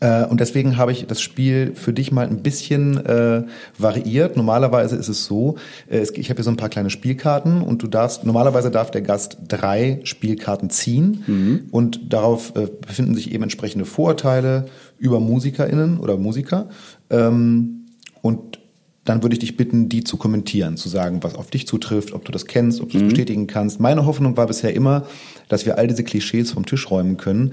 Äh, 0.00 0.24
und 0.24 0.40
deswegen 0.40 0.76
habe 0.76 0.92
ich 0.92 1.06
das 1.06 1.20
Spiel 1.20 1.72
für 1.74 1.92
dich 1.92 2.12
mal 2.12 2.26
ein 2.26 2.42
bisschen 2.42 3.04
äh, 3.04 3.44
variiert. 3.78 4.36
Normalerweise 4.36 4.96
ist 4.96 5.08
es 5.08 5.24
so, 5.24 5.56
äh, 5.88 5.98
es, 5.98 6.10
ich 6.12 6.30
habe 6.30 6.38
hier 6.38 6.44
so 6.44 6.50
ein 6.50 6.56
paar 6.56 6.68
kleine 6.68 6.90
Spielkarten 6.90 7.62
und 7.62 7.82
du 7.82 7.86
darfst, 7.86 8.24
normalerweise 8.24 8.70
darf 8.70 8.90
der 8.90 9.02
Gast 9.02 9.38
drei 9.46 10.00
Spielkarten 10.04 10.70
ziehen 10.70 11.68
und 11.70 12.12
darauf 12.12 12.54
äh, 12.56 12.66
befinden 12.86 13.14
sich 13.14 13.32
eben 13.32 13.42
entsprechende 13.42 13.84
Vorurteile 13.84 14.66
über 15.04 15.20
MusikerInnen 15.20 15.98
oder 15.98 16.16
Musiker. 16.16 16.68
Ähm, 17.10 17.86
und 18.22 18.58
dann 19.04 19.22
würde 19.22 19.34
ich 19.34 19.40
dich 19.40 19.56
bitten, 19.56 19.90
die 19.90 20.02
zu 20.02 20.16
kommentieren, 20.16 20.78
zu 20.78 20.88
sagen, 20.88 21.22
was 21.22 21.34
auf 21.34 21.50
dich 21.50 21.66
zutrifft, 21.66 22.12
ob 22.12 22.24
du 22.24 22.32
das 22.32 22.46
kennst, 22.46 22.80
ob 22.80 22.90
du 22.90 22.96
es 22.96 23.04
bestätigen 23.04 23.46
kannst. 23.46 23.78
Meine 23.78 24.06
Hoffnung 24.06 24.36
war 24.38 24.46
bisher 24.46 24.74
immer, 24.74 25.06
dass 25.48 25.66
wir 25.66 25.76
all 25.76 25.86
diese 25.86 26.04
Klischees 26.04 26.52
vom 26.52 26.64
Tisch 26.64 26.90
räumen 26.90 27.18
können. 27.18 27.52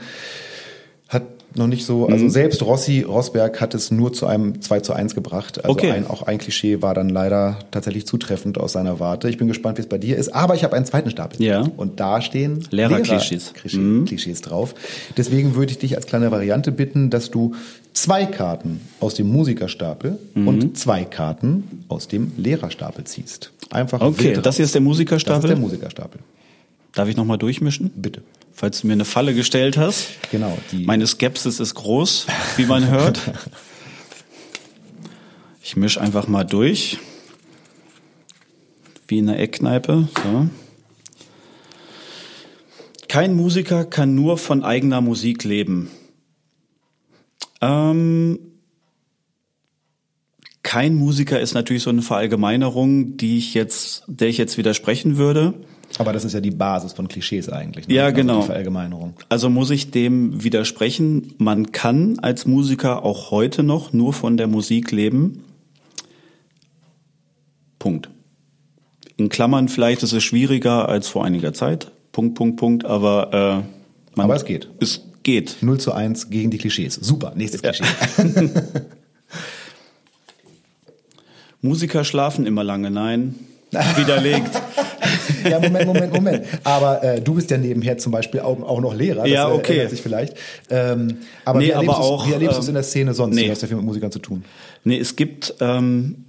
Noch 1.54 1.68
nicht 1.68 1.86
so, 1.86 2.08
also 2.08 2.30
selbst 2.30 2.62
Rossi 2.64 3.02
Rosberg 3.02 3.60
hat 3.60 3.74
es 3.74 3.92
nur 3.92 4.14
zu 4.14 4.26
einem 4.26 4.62
2 4.62 4.80
zu 4.80 4.94
1 4.94 5.16
gebracht. 5.16 5.58
Also 5.64 5.72
Okay. 5.72 5.92
ein, 5.92 6.08
auch 6.08 6.22
ein 6.24 6.38
Klischee 6.38 6.82
war 6.82 6.94
dann 6.94 7.10
leider 7.10 7.60
tatsächlich 7.72 8.08
zutreffend 8.08 8.58
aus 8.58 8.72
seiner 8.72 9.02
Warte. 9.02 9.28
Ich 9.30 9.38
bin 9.38 9.50
gespannt, 9.50 9.78
wie 9.78 9.82
es 9.82 9.88
bei 9.90 9.98
dir 9.98 10.16
ist. 10.16 10.30
Aber 10.34 10.56
ich 10.56 10.64
habe 10.64 10.76
einen 10.78 10.86
zweiten 10.86 11.10
Stapel. 11.10 11.42
Ja. 11.46 11.62
Und 11.76 12.00
da 12.00 12.22
stehen 12.22 12.66
Lehrer-Klischees. 12.72 13.54
Lehrer- 13.66 14.06
Klischees 14.06 14.40
drauf. 14.42 14.76
Deswegen 15.18 15.56
würde 15.56 15.74
ich 15.74 15.80
dich 15.80 15.98
als 15.98 16.06
kleine 16.06 16.32
Variante 16.32 16.72
bitten, 16.72 17.10
dass 17.10 17.32
du 17.32 17.54
zwei 17.94 18.26
Karten 18.26 18.80
aus 19.02 19.16
dem 19.16 19.28
Musikerstapel 19.28 20.18
Mhm. 20.34 20.48
und 20.48 20.78
zwei 20.78 21.04
Karten 21.04 21.84
aus 21.90 22.08
dem 22.08 22.32
Lehrerstapel 22.38 23.04
ziehst. 23.04 23.52
Einfach 23.70 24.00
Okay, 24.00 24.38
das 24.42 24.56
hier 24.56 24.64
ist 24.66 24.74
der 24.74 24.80
Das 24.82 24.86
Musikerstapel. 24.86 25.50
ist 25.50 25.56
der 25.56 25.58
Musikerstapel. 25.60 26.22
Darf 26.94 27.10
ich 27.10 27.18
nochmal 27.18 27.38
durchmischen? 27.38 27.92
Bitte. 27.96 28.22
Falls 28.54 28.82
du 28.82 28.88
mir 28.88 28.94
eine 28.94 29.06
Falle 29.06 29.34
gestellt 29.34 29.78
hast. 29.78 30.08
Genau. 30.30 30.58
Meine 30.72 31.08
Skepsis 31.08 31.60
ist 31.60 31.76
groß, 31.76 32.28
wie 32.58 32.66
man 32.66 32.90
hört. 32.90 33.20
Ich 35.64 35.78
mische 35.78 36.02
einfach 36.02 36.28
mal 36.28 36.44
durch. 36.44 36.98
Wie 39.08 39.20
in 39.20 39.30
einer 39.30 39.40
Eckkneipe. 39.40 40.10
So. 40.22 40.50
Kein 43.08 43.36
Musiker 43.36 43.86
kann 43.86 44.16
nur 44.16 44.38
von 44.38 44.64
eigener 44.64 45.02
Musik 45.02 45.44
leben. 45.44 45.90
Ähm, 47.62 48.40
kein 50.64 50.96
Musiker 50.96 51.40
ist 51.40 51.54
natürlich 51.54 51.84
so 51.84 51.90
eine 51.90 52.02
Verallgemeinerung, 52.02 53.18
die 53.18 53.38
ich 53.38 53.54
jetzt, 53.54 54.04
der 54.08 54.30
ich 54.30 54.38
jetzt 54.38 54.58
widersprechen 54.58 55.18
würde. 55.18 55.54
Aber 56.02 56.14
das 56.14 56.26
ist 56.26 56.34
ja 56.34 56.42
die 56.42 56.52
Basis 56.52 56.94
von 56.94 57.08
Klischees 57.08 57.48
eigentlich. 57.50 57.88
ne? 57.88 57.94
Ja, 57.94 58.06
Also 58.06 58.16
genau. 58.16 58.42
Verallgemeinerung. 58.42 59.14
Also 59.30 59.50
muss 59.50 59.70
ich 59.70 59.92
dem 59.92 60.44
widersprechen. 60.44 61.34
Man 61.38 61.72
kann 61.72 62.20
als 62.20 62.46
Musiker 62.46 63.04
auch 63.04 63.32
heute 63.32 63.64
noch 63.64 63.94
nur 63.94 64.14
von 64.14 64.36
der 64.38 64.48
Musik 64.48 64.92
leben. 64.92 65.44
Punkt. 67.80 68.10
In 69.18 69.30
Klammern 69.30 69.70
vielleicht 69.70 70.04
ist 70.04 70.14
es 70.14 70.24
schwieriger 70.24 70.90
als 70.90 71.08
vor 71.08 71.24
einiger 71.26 71.54
Zeit. 71.54 71.92
Punkt, 72.12 72.36
Punkt, 72.36 72.58
Punkt. 72.58 72.86
Aber, 72.86 73.34
äh, 73.34 74.18
man, 74.18 74.26
Aber 74.26 74.36
es 74.36 74.46
geht. 74.46 74.70
Es 74.80 75.02
geht. 75.24 75.58
0 75.62 75.80
zu 75.80 75.94
1 75.94 76.30
gegen 76.30 76.52
die 76.52 76.58
Klischees. 76.58 76.96
Super, 76.96 77.34
nächstes 77.36 77.62
Klischee. 77.62 77.84
Musiker 81.62 82.04
schlafen 82.04 82.46
immer 82.46 82.64
lange. 82.64 82.90
Nein. 82.92 83.36
Widerlegt. 83.96 84.50
Ja, 85.50 85.60
Moment, 85.60 85.88
Moment, 85.88 86.14
Moment. 86.14 86.46
Aber 86.64 87.04
äh, 87.04 87.22
du 87.22 87.34
bist 87.34 87.50
ja 87.50 87.58
nebenher 87.58 87.98
zum 87.98 88.12
Beispiel 88.12 88.42
auch, 88.42 88.62
auch 88.62 88.80
noch 88.82 88.94
Lehrer. 88.94 89.22
Das 89.22 89.30
Ja, 89.30 89.50
äh, 89.50 89.54
okay. 89.54 89.88
sich 89.88 90.02
vielleicht. 90.02 90.36
Ähm, 90.70 91.18
aber 91.46 91.60
Nee, 91.60 91.68
wie 91.68 91.70
erlebst 91.72 91.96
aber 91.96 92.06
auch, 92.06 92.28
wie 92.28 92.34
erlebst 92.34 92.58
du 92.58 92.62
es 92.62 92.68
ähm, 92.68 92.72
in 92.72 92.76
der 92.76 92.84
Szene 92.84 93.14
sonst? 93.14 93.36
nee. 93.36 93.46
Du 93.46 93.52
hast 93.52 93.62
ja 93.62 93.68
viel 93.68 93.78
mit 93.78 93.86
Musikern 93.86 94.12
zu 94.12 94.20
tun. 94.20 94.44
Nee, 94.84 95.00
es 95.00 95.16
gibt 95.16 95.56
ähm, 95.60 96.26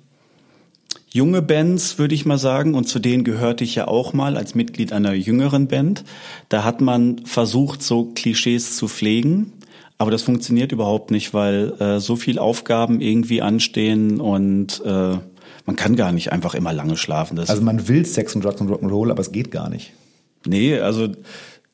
junge 1.10 1.42
Bands, 1.42 1.98
würde 1.98 2.14
ich 2.14 2.24
mal 2.24 2.38
sagen, 2.38 2.74
und 2.74 2.88
zu 2.88 2.98
denen 2.98 3.24
gehörte 3.24 3.64
ich 3.64 3.74
ja 3.74 3.88
auch 3.88 4.12
mal 4.12 4.36
als 4.36 4.54
Mitglied 4.54 4.92
einer 4.92 5.12
jüngeren 5.12 5.68
Band. 5.68 6.04
Da 6.48 6.64
hat 6.64 6.80
man 6.80 7.24
versucht, 7.24 7.82
so 7.82 8.06
Klischees 8.14 8.76
zu 8.76 8.88
pflegen, 8.88 9.52
aber 9.98 10.10
das 10.10 10.22
funktioniert 10.22 10.72
überhaupt 10.72 11.10
nicht, 11.10 11.34
weil 11.34 11.74
äh, 11.80 12.00
so 12.00 12.16
viel 12.16 12.38
Aufgaben 12.38 13.00
irgendwie 13.00 13.42
anstehen 13.42 14.20
und 14.20 14.82
äh, 14.84 15.18
man 15.66 15.76
kann 15.76 15.96
gar 15.96 16.12
nicht 16.12 16.32
einfach 16.32 16.54
immer 16.54 16.72
lange 16.72 16.96
schlafen. 16.96 17.36
Das 17.36 17.50
Also 17.50 17.62
man 17.62 17.88
will 17.88 18.04
Sex 18.04 18.34
und 18.34 18.44
Drugs 18.44 18.60
und 18.60 18.68
Rock'n'Roll, 18.70 19.10
aber 19.10 19.20
es 19.20 19.32
geht 19.32 19.50
gar 19.50 19.68
nicht. 19.68 19.92
Nee, 20.46 20.78
also 20.78 21.08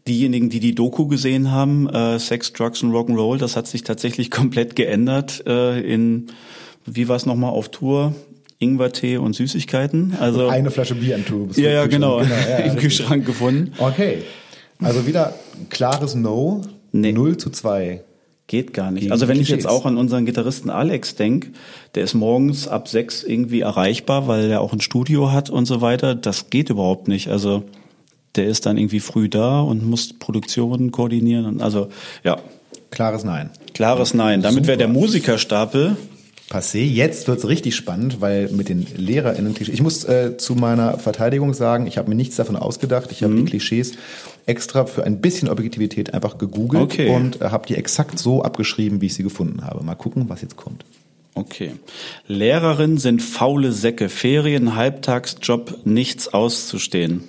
diejenigen, 0.07 0.51
die 0.51 0.61
die 0.61 0.75
Doku 0.75 1.07
gesehen 1.07 1.51
haben, 1.51 1.89
äh, 1.89 2.19
Sex, 2.19 2.53
Drugs 2.53 2.83
und 2.83 2.93
Rock'n'Roll, 2.93 3.39
das 3.39 3.57
hat 3.57 3.67
sich 3.67 3.83
tatsächlich 3.83 4.31
komplett 4.33 4.77
geändert 4.77 5.45
äh, 5.47 5.81
in, 5.81 6.27
wie 6.87 7.09
war 7.09 7.17
es 7.17 7.27
nochmal 7.27 7.51
auf 7.51 7.71
Tour? 7.71 8.15
Ingwertee 8.61 9.19
und 9.19 9.35
Süßigkeiten. 9.35 10.17
Also 10.19 10.49
Eine 10.49 10.73
Flasche 10.73 10.97
Bier 10.97 11.15
im 11.15 11.25
Tour. 11.25 11.49
ja, 11.55 11.71
ja, 11.71 11.87
genau, 11.87 12.21
ja, 12.21 12.27
ja, 12.51 12.57
im. 12.59 12.77
Kühlschrank 12.77 13.25
gefunden. 13.25 13.73
Okay. 13.79 14.19
Also 14.81 15.07
wieder 15.07 15.35
klares 15.71 16.15
No. 16.17 16.63
Nee. 16.91 17.13
0 17.13 17.37
zu 17.37 17.51
2. 17.51 18.03
Geht 18.49 18.73
gar 18.73 18.91
nicht. 18.91 19.13
Also 19.13 19.29
wenn 19.29 19.41
ich 19.41 19.51
jetzt 19.51 19.69
auch 19.69 19.85
an 19.85 19.99
unseren 19.99 20.25
Gitarristen 20.25 20.71
Alex 20.71 21.15
denk, 21.15 21.53
der 21.95 22.05
ist 22.05 22.15
morgens 22.15 22.67
ab 22.67 22.89
sechs 22.89 23.23
irgendwie 23.23 23.61
erreichbar, 23.61 24.27
weil 24.27 24.51
er 24.51 24.63
auch 24.63 24.73
ein 24.73 24.81
Studio 24.81 25.31
hat 25.31 25.51
und 25.51 25.67
so 25.67 25.83
weiter. 25.83 26.15
Das 26.15 26.49
geht 26.49 26.71
überhaupt 26.71 27.09
nicht. 27.09 27.29
Also 27.29 27.65
der 28.37 28.47
ist 28.47 28.65
dann 28.65 28.79
irgendwie 28.79 29.01
früh 29.01 29.29
da 29.29 29.61
und 29.61 29.85
muss 29.85 30.19
Produktionen 30.19 30.93
koordinieren. 30.93 31.45
Und 31.45 31.63
also 31.63 31.89
ja, 32.25 32.39
Klares 32.91 33.23
Nein. 33.23 33.51
klares 33.75 34.15
Nein. 34.15 34.41
Damit 34.41 34.67
wäre 34.67 34.79
der 34.79 34.89
Musikerstapel 34.89 35.97
Passé. 36.49 36.79
Jetzt 36.83 37.29
wird's 37.29 37.47
richtig 37.47 37.77
spannend, 37.77 38.21
weil 38.23 38.49
mit 38.49 38.69
den 38.71 38.87
LehrerInnen 38.97 39.53
Klischees. 39.55 39.75
Ich 39.75 39.83
muss 39.83 40.05
äh, 40.05 40.37
zu 40.39 40.55
meiner 40.55 40.99
Verteidigung 40.99 41.53
sagen, 41.53 41.87
ich 41.87 41.99
habe 41.99 42.09
mir 42.09 42.15
nichts 42.15 42.37
davon 42.37 42.57
ausgedacht. 42.57 43.13
Ich 43.13 43.23
habe 43.23 43.35
Mhm. 43.35 43.45
die 43.45 43.51
Klischees 43.51 43.93
extra 44.47 44.87
für 44.87 45.05
ein 45.05 45.21
bisschen 45.21 45.49
Objektivität 45.51 46.15
einfach 46.15 46.39
gegoogelt 46.39 46.83
Okay. 46.85 47.15
und 47.15 47.43
äh, 47.43 47.51
habe 47.51 47.67
die 47.67 47.75
exakt 47.75 48.19
so 48.19 48.43
abgeschrieben, 48.43 49.03
wie 49.03 49.07
ich 49.07 49.15
sie 49.15 49.23
gefunden 49.23 49.63
habe. 49.65 49.85
Mal 49.85 49.95
gucken, 49.95 50.31
was 50.31 50.41
jetzt 50.41 50.57
kommt. 50.57 50.85
Okay. 51.35 51.73
Lehrerinnen 52.27 52.97
sind 52.99 53.21
faule 53.23 53.73
Säcke. 53.73 54.09
Ferien, 54.09 54.75
Halbtagsjob, 54.75 55.81
nichts 55.85 56.29
auszustehen. 56.29 57.25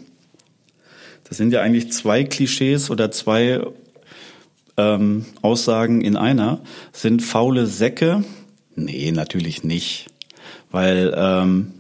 Das 1.27 1.37
sind 1.37 1.51
ja 1.51 1.61
eigentlich 1.61 1.91
zwei 1.91 2.23
Klischees 2.23 2.89
oder 2.89 3.11
zwei 3.11 3.61
ähm, 4.77 5.25
Aussagen 5.41 6.01
in 6.01 6.15
einer. 6.15 6.61
Sind 6.93 7.21
faule 7.21 7.67
Säcke? 7.67 8.23
Nee, 8.85 9.11
natürlich 9.11 9.63
nicht. 9.63 10.07
Weil 10.71 11.13
ähm, 11.17 11.73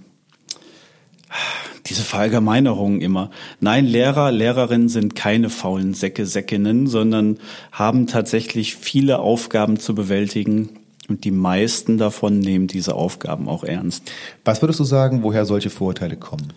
diese 1.85 2.03
Verallgemeinerung 2.03 3.01
immer. 3.01 3.29
Nein, 3.59 3.85
Lehrer, 3.85 4.31
Lehrerinnen 4.31 4.89
sind 4.89 5.15
keine 5.15 5.49
faulen 5.49 5.93
Säcke, 5.93 6.25
Säckinnen, 6.25 6.87
sondern 6.87 7.39
haben 7.71 8.07
tatsächlich 8.07 8.75
viele 8.75 9.19
Aufgaben 9.19 9.79
zu 9.79 9.95
bewältigen 9.95 10.69
und 11.07 11.23
die 11.23 11.31
meisten 11.31 11.97
davon 11.97 12.39
nehmen 12.39 12.67
diese 12.67 12.93
Aufgaben 12.95 13.47
auch 13.47 13.63
ernst. 13.63 14.11
Was 14.45 14.61
würdest 14.61 14.79
du 14.79 14.83
sagen, 14.83 15.23
woher 15.23 15.45
solche 15.45 15.69
Vorurteile 15.69 16.17
kommen? 16.17 16.53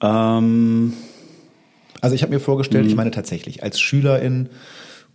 Ähm, 0.00 0.94
Also 2.00 2.14
ich 2.14 2.22
habe 2.22 2.34
mir 2.34 2.40
vorgestellt, 2.40 2.84
Mhm. 2.84 2.90
ich 2.90 2.96
meine 2.96 3.10
tatsächlich, 3.10 3.62
als 3.62 3.80
Schülerin 3.80 4.50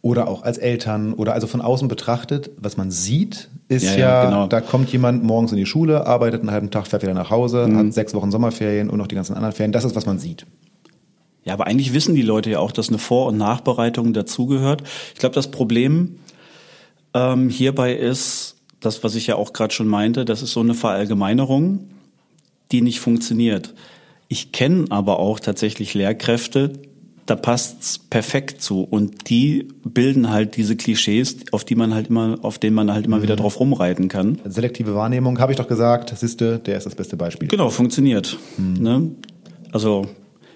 oder 0.02 0.28
auch 0.30 0.44
als 0.44 0.58
Eltern 0.58 1.14
oder 1.14 1.34
also 1.34 1.46
von 1.48 1.62
außen 1.62 1.88
betrachtet, 1.88 2.52
was 2.58 2.78
man 2.78 2.90
sieht, 2.92 3.50
ist 3.68 3.84
Ja, 3.86 3.98
ja, 3.98 4.26
genau. 4.26 4.48
da 4.48 4.62
kommt 4.62 4.90
jemand 4.92 5.24
morgens 5.24 5.52
in 5.52 5.58
die 5.58 5.66
Schule, 5.66 6.08
arbeitet 6.08 6.40
einen 6.42 6.52
halben 6.52 6.72
Tag, 6.72 6.88
fährt 6.88 7.02
wieder 7.02 7.14
nach 7.14 7.30
Hause, 7.30 7.68
Mhm. 7.68 7.78
hat 7.78 7.94
sechs 7.94 8.14
Wochen 8.14 8.32
Sommerferien 8.32 8.90
und 8.90 8.98
noch 8.98 9.08
die 9.08 9.16
ganzen 9.16 9.34
anderen 9.36 9.54
Ferien. 9.54 9.72
Das 9.74 9.84
ist, 9.84 9.96
was 9.96 10.06
man 10.06 10.18
sieht. 10.18 10.46
Ja, 11.44 11.54
aber 11.54 11.68
eigentlich 11.68 11.94
wissen 11.94 12.16
die 12.16 12.22
Leute 12.22 12.50
ja 12.50 12.60
auch, 12.60 12.72
dass 12.72 12.90
eine 12.90 12.98
Vor- 12.98 13.28
und 13.28 13.38
Nachbereitung 13.38 14.14
dazugehört. 14.14 14.84
Ich 15.14 15.20
glaube, 15.20 15.36
das 15.36 15.52
Problem 15.52 16.18
ähm, 17.14 17.50
hierbei 17.50 17.94
ist, 17.96 18.56
das, 18.80 19.04
was 19.04 19.16
ich 19.16 19.28
ja 19.28 19.36
auch 19.36 19.52
gerade 19.52 19.74
schon 19.74 19.88
meinte, 19.88 20.24
das 20.26 20.42
ist 20.42 20.52
so 20.54 20.60
eine 20.62 20.74
Verallgemeinerung. 20.76 21.80
die 22.72 22.82
nicht 22.82 23.00
funktioniert. 23.00 23.74
Ich 24.28 24.52
kenne 24.52 24.86
aber 24.92 25.18
auch 25.18 25.40
tatsächlich 25.40 25.96
Lehrkräfte, 25.96 26.74
da 27.30 27.36
passt's 27.36 28.00
perfekt 28.00 28.62
zu 28.62 28.84
und 28.84 29.30
die 29.30 29.68
bilden 29.84 30.30
halt 30.30 30.58
diese 30.58 30.76
Klischees, 30.76 31.38
auf 31.52 31.64
die 31.64 31.76
man 31.76 31.94
halt 31.94 32.08
immer, 32.08 32.38
auf 32.42 32.58
denen 32.58 32.76
man 32.76 32.92
halt 32.92 33.06
immer 33.06 33.18
mhm. 33.18 33.24
wieder 33.24 33.36
drauf 33.36 33.60
rumreiten 33.60 34.08
kann. 34.08 34.40
Selektive 34.46 34.96
Wahrnehmung, 34.96 35.40
habe 35.40 35.52
ich 35.52 35.58
doch 35.58 35.68
gesagt, 35.68 36.18
siehste, 36.18 36.60
der 36.60 36.78
ist 36.78 36.86
das 36.86 36.96
beste 36.96 37.18
Beispiel. 37.18 37.48
Genau, 37.48 37.70
funktioniert. 37.70 38.38
Mhm. 38.58 38.74
Ne? 38.84 39.12
Also 39.72 40.08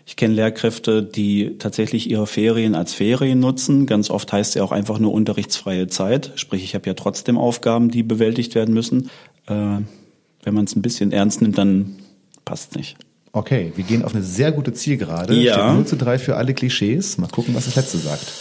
ich 0.06 0.16
kenne 0.16 0.34
Lehrkräfte, 0.34 1.04
die 1.04 1.58
tatsächlich 1.60 2.10
ihre 2.10 2.28
Ferien 2.28 2.76
als 2.76 2.94
Ferien 2.94 3.40
nutzen. 3.40 3.86
Ganz 3.86 4.10
oft 4.10 4.34
heißt 4.34 4.50
es 4.50 4.56
ja 4.56 4.64
auch 4.64 4.72
einfach 4.72 5.00
nur 5.00 5.14
unterrichtsfreie 5.14 5.88
Zeit. 5.88 6.32
Sprich, 6.36 6.64
ich 6.64 6.76
habe 6.76 6.88
ja 6.88 6.94
trotzdem 6.94 7.38
Aufgaben, 7.38 7.90
die 7.90 8.04
bewältigt 8.04 8.56
werden 8.56 8.74
müssen. 8.74 9.10
Äh, 9.48 9.80
wenn 10.44 10.54
man 10.54 10.66
es 10.66 10.76
ein 10.76 10.82
bisschen 10.82 11.12
ernst 11.12 11.42
nimmt, 11.42 11.58
dann 11.58 11.96
passt 12.44 12.76
nicht. 12.76 12.98
Okay, 13.36 13.74
wir 13.76 13.84
gehen 13.84 14.04
auf 14.04 14.14
eine 14.14 14.24
sehr 14.24 14.52
gute 14.52 14.74
Zielgerade. 14.74 15.34
Ja. 15.34 15.54
Steht 15.54 15.74
0 15.74 15.86
zu 15.88 15.98
3 15.98 16.20
für 16.20 16.36
alle 16.36 16.54
Klischees. 16.54 17.18
Mal 17.18 17.28
gucken, 17.28 17.56
was 17.56 17.66
das 17.66 17.76
letzte 17.76 17.98
sagt. 17.98 18.32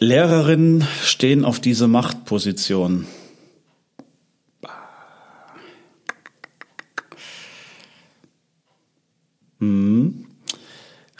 Lehrerinnen 0.00 0.84
stehen 1.04 1.44
auf 1.44 1.60
diese 1.60 1.86
Machtposition. 1.86 3.06
Hm. 9.60 10.26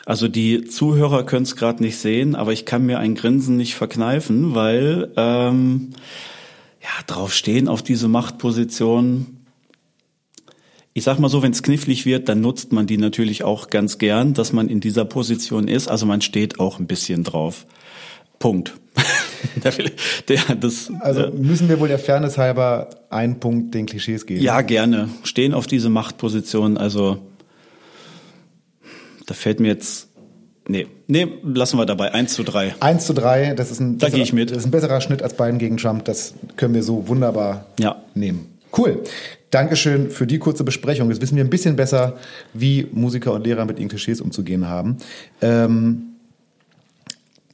Also 0.04 0.26
die 0.26 0.64
Zuhörer 0.64 1.24
können 1.24 1.44
es 1.44 1.54
gerade 1.54 1.80
nicht 1.80 1.96
sehen, 1.96 2.34
aber 2.34 2.52
ich 2.52 2.66
kann 2.66 2.84
mir 2.84 2.98
ein 2.98 3.14
Grinsen 3.14 3.56
nicht 3.56 3.76
verkneifen, 3.76 4.56
weil 4.56 5.12
ähm, 5.16 5.90
ja 6.82 6.88
drauf 7.06 7.32
stehen 7.32 7.68
auf 7.68 7.84
diese 7.84 8.08
Machtposition. 8.08 9.34
Ich 10.97 11.03
sag 11.03 11.18
mal 11.18 11.28
so, 11.28 11.42
wenn 11.42 11.51
es 11.51 11.64
knifflig 11.64 12.07
wird, 12.07 12.28
dann 12.28 12.40
nutzt 12.40 12.72
man 12.72 12.86
die 12.86 12.99
natürlich 12.99 13.42
auch 13.42 13.68
ganz 13.68 13.99
gern, 13.99 14.32
dass 14.32 14.53
man 14.53 14.68
in 14.68 14.78
dieser 14.78 15.05
Position 15.05 15.66
ist. 15.66 15.88
Also 15.88 16.07
man 16.07 16.20
steht 16.20 16.61
auch 16.61 16.78
ein 16.78 16.86
bisschen 16.86 17.24
drauf. 17.24 17.66
Punkt. 18.38 18.74
der, 20.28 20.38
das, 20.61 20.92
also 21.01 21.22
äh, 21.22 21.30
müssen 21.30 21.68
wir 21.68 21.80
wohl 21.80 21.88
der 21.88 21.99
Fairness 21.99 22.38
halber 22.38 22.90
einen 23.11 23.40
Punkt 23.40 23.74
den 23.74 23.86
Klischees 23.86 24.24
geben? 24.24 24.40
Ja, 24.40 24.61
gerne. 24.61 25.09
Stehen 25.24 25.53
auf 25.53 25.66
diese 25.66 25.90
Machtposition. 25.90 26.76
Also 26.76 27.18
da 29.26 29.34
fällt 29.34 29.59
mir 29.59 29.68
jetzt 29.68 30.09
Nee, 30.66 30.86
nee, 31.09 31.28
lassen 31.42 31.76
wir 31.76 31.84
dabei. 31.84 32.14
1 32.14 32.32
zu 32.32 32.42
3. 32.42 32.76
1 32.80 33.05
zu 33.05 33.12
3, 33.12 33.53
das 33.53 33.70
ist 33.70 33.80
ein, 33.80 33.99
da 33.99 34.07
besserer, 34.07 34.22
ich 34.22 34.32
mit. 34.32 34.51
Das 34.51 34.59
ist 34.59 34.64
ein 34.64 34.70
besserer 34.70 35.03
Schnitt 35.03 35.22
als 35.22 35.36
Biden 35.36 35.59
gegen 35.59 35.76
Trump. 35.76 36.07
Das 36.07 36.32
können 36.57 36.72
wir 36.72 36.82
so 36.82 37.07
wunderbar 37.07 37.66
ja. 37.78 38.03
nehmen. 38.14 38.53
Cool. 38.77 39.03
Dankeschön 39.51 40.11
für 40.11 40.27
die 40.27 40.39
kurze 40.39 40.64
Besprechung. 40.64 41.09
Jetzt 41.11 41.22
wissen 41.22 41.37
wir 41.37 41.45
ein 41.45 41.51
bisschen 41.51 41.77
besser, 41.77 42.16
wie 42.53 42.89
Musiker 42.93 43.33
und 43.33 43.47
Lehrer 43.47 43.64
mit 43.64 43.79
ihren 43.79 43.89
Klischees 43.89 44.20
umzugehen 44.20 44.68
haben. 44.68 44.97
Ähm, 45.41 46.14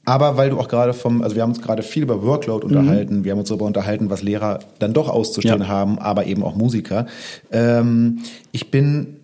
aber 0.06 0.36
weil 0.36 0.50
du 0.50 0.58
auch 0.58 0.68
gerade 0.68 0.94
vom, 0.94 1.22
also 1.22 1.36
wir 1.36 1.42
haben 1.42 1.50
uns 1.50 1.60
gerade 1.60 1.82
viel 1.82 2.02
über 2.04 2.22
Workload 2.22 2.66
mhm. 2.66 2.76
unterhalten, 2.76 3.18
mhm. 3.18 3.24
wir 3.24 3.32
haben 3.32 3.38
uns 3.38 3.48
darüber 3.48 3.66
unterhalten, 3.66 4.08
was 4.08 4.22
Lehrer 4.22 4.60
dann 4.78 4.94
doch 4.94 5.08
auszustehen 5.08 5.60
ja. 5.60 5.68
haben, 5.68 5.98
aber 5.98 6.24
eben 6.24 6.42
auch 6.42 6.56
Musiker. 6.56 7.06
Ähm, 7.52 8.20
ich 8.50 8.70
bin 8.70 9.19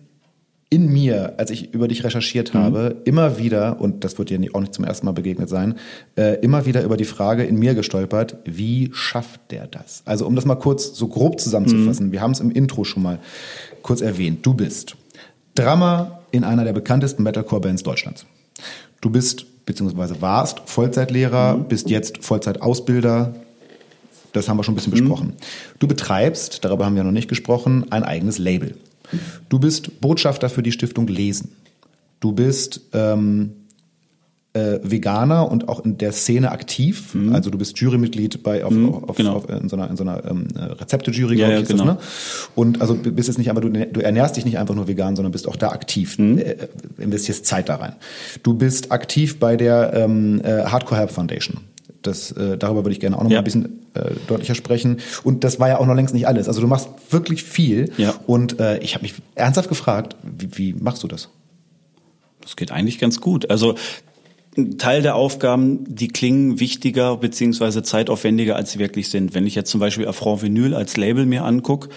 in 0.69 0.91
mir, 0.91 1.35
als 1.37 1.49
ich 1.49 1.73
über 1.73 1.87
dich 1.87 2.03
recherchiert 2.03 2.53
mhm. 2.53 2.59
habe, 2.59 2.95
immer 3.05 3.37
wieder, 3.37 3.79
und 3.79 4.03
das 4.03 4.17
wird 4.17 4.29
dir 4.29 4.39
auch 4.53 4.59
nicht 4.59 4.73
zum 4.73 4.83
ersten 4.83 5.05
Mal 5.05 5.13
begegnet 5.13 5.47
sein, 5.47 5.75
äh, 6.17 6.39
immer 6.41 6.65
wieder 6.65 6.83
über 6.83 6.97
die 6.97 7.05
Frage 7.05 7.43
in 7.43 7.57
mir 7.57 7.73
gestolpert, 7.73 8.37
wie 8.43 8.89
schafft 8.93 9.39
der 9.51 9.67
das? 9.67 10.01
Also 10.05 10.27
um 10.27 10.35
das 10.35 10.45
mal 10.45 10.55
kurz 10.55 10.93
so 10.93 11.07
grob 11.07 11.39
zusammenzufassen, 11.39 12.07
mhm. 12.07 12.11
wir 12.11 12.21
haben 12.21 12.31
es 12.31 12.41
im 12.41 12.51
Intro 12.51 12.83
schon 12.83 13.03
mal 13.03 13.19
kurz 13.81 14.01
erwähnt. 14.01 14.45
Du 14.45 14.53
bist 14.53 14.97
Drummer 15.55 16.19
in 16.31 16.43
einer 16.43 16.65
der 16.65 16.73
bekanntesten 16.73 17.23
Metalcore-Bands 17.23 17.83
Deutschlands. 17.83 18.25
Du 18.99 19.09
bist, 19.09 19.65
beziehungsweise 19.65 20.21
warst 20.21 20.61
Vollzeitlehrer, 20.65 21.55
mhm. 21.55 21.63
bist 21.69 21.89
jetzt 21.89 22.25
Vollzeitausbilder, 22.25 23.33
das 24.33 24.49
haben 24.49 24.57
wir 24.57 24.63
schon 24.63 24.73
ein 24.73 24.75
bisschen 24.75 24.93
mhm. 24.93 24.99
besprochen. 24.99 25.33
Du 25.79 25.87
betreibst, 25.87 26.65
darüber 26.65 26.85
haben 26.85 26.97
wir 26.97 27.05
noch 27.05 27.11
nicht 27.11 27.29
gesprochen, 27.29 27.85
ein 27.89 28.03
eigenes 28.03 28.37
Label. 28.37 28.75
Du 29.49 29.59
bist 29.59 30.01
Botschafter 30.01 30.49
für 30.49 30.63
die 30.63 30.71
Stiftung 30.71 31.07
Lesen. 31.07 31.51
Du 32.19 32.31
bist 32.31 32.81
ähm, 32.93 33.51
äh, 34.57 34.79
Veganer 34.83 35.51
und 35.51 35.69
auch 35.69 35.83
in 35.85 35.97
der 35.97 36.11
Szene 36.11 36.51
aktiv. 36.51 37.13
Mhm. 37.13 37.33
Also 37.33 37.49
du 37.49 37.57
bist 37.57 37.77
Jurymitglied 37.77 38.41
bei 38.43 38.65
auf, 38.65 38.71
mhm, 38.71 39.03
auf, 39.03 39.15
genau. 39.15 39.33
auf, 39.33 39.49
in 39.49 39.69
so 39.69 39.75
einer, 39.75 39.89
in 39.89 39.97
so 39.97 40.03
einer 40.03 40.25
ähm, 40.25 40.47
Rezepte-Jury, 40.55 41.37
ja, 41.37 41.49
ja, 41.49 41.61
genau. 41.61 41.85
Das, 41.85 41.95
ne? 41.95 41.97
Und 42.55 42.81
also 42.81 42.95
bist 42.95 43.27
jetzt 43.27 43.37
nicht 43.37 43.49
einfach, 43.49 43.61
du, 43.61 43.69
du 43.69 44.01
ernährst 44.01 44.35
dich 44.35 44.45
nicht 44.45 44.57
einfach 44.57 44.75
nur 44.75 44.87
vegan, 44.87 45.15
sondern 45.15 45.31
bist 45.31 45.47
auch 45.47 45.55
da 45.55 45.69
aktiv. 45.69 46.17
Mhm. 46.17 46.39
Äh, 46.39 46.55
investierst 46.97 47.45
Zeit 47.45 47.69
da 47.69 47.75
rein. 47.75 47.93
Du 48.43 48.53
bist 48.53 48.91
aktiv 48.91 49.39
bei 49.39 49.57
der 49.57 49.93
ähm, 49.93 50.41
äh, 50.43 50.63
Hardcore 50.63 50.99
Help 50.99 51.11
Foundation. 51.11 51.59
Das, 52.01 52.31
äh, 52.31 52.57
darüber 52.57 52.83
würde 52.83 52.93
ich 52.93 52.99
gerne 52.99 53.17
auch 53.17 53.23
noch 53.23 53.31
ja. 53.31 53.37
mal 53.37 53.41
ein 53.41 53.45
bisschen 53.45 53.86
äh, 53.97 54.11
deutlicher 54.27 54.55
sprechen. 54.55 54.99
Und 55.23 55.43
das 55.43 55.59
war 55.59 55.67
ja 55.69 55.79
auch 55.79 55.85
noch 55.85 55.95
längst 55.95 56.13
nicht 56.13 56.27
alles. 56.27 56.47
Also 56.47 56.61
du 56.61 56.67
machst 56.67 56.89
wirklich 57.09 57.43
viel. 57.43 57.91
Ja. 57.97 58.13
Und 58.27 58.59
äh, 58.59 58.77
ich 58.79 58.95
habe 58.95 59.03
mich 59.03 59.15
ernsthaft 59.35 59.69
gefragt, 59.69 60.15
wie, 60.23 60.49
wie 60.57 60.73
machst 60.73 61.03
du 61.03 61.07
das? 61.07 61.29
Das 62.41 62.55
geht 62.55 62.71
eigentlich 62.71 62.99
ganz 62.99 63.19
gut. 63.19 63.49
Also 63.49 63.75
ein 64.57 64.77
Teil 64.77 65.01
der 65.01 65.15
Aufgaben, 65.15 65.83
die 65.87 66.07
klingen 66.07 66.59
wichtiger 66.59 67.17
beziehungsweise 67.17 67.83
zeitaufwendiger, 67.83 68.55
als 68.55 68.71
sie 68.71 68.79
wirklich 68.79 69.09
sind. 69.09 69.33
Wenn 69.33 69.45
ich 69.45 69.55
jetzt 69.55 69.69
zum 69.69 69.79
Beispiel 69.79 70.07
Affront 70.07 70.41
Vinyl 70.41 70.73
als 70.73 70.97
Label 70.97 71.25
mir 71.25 71.43
angucke, 71.43 71.89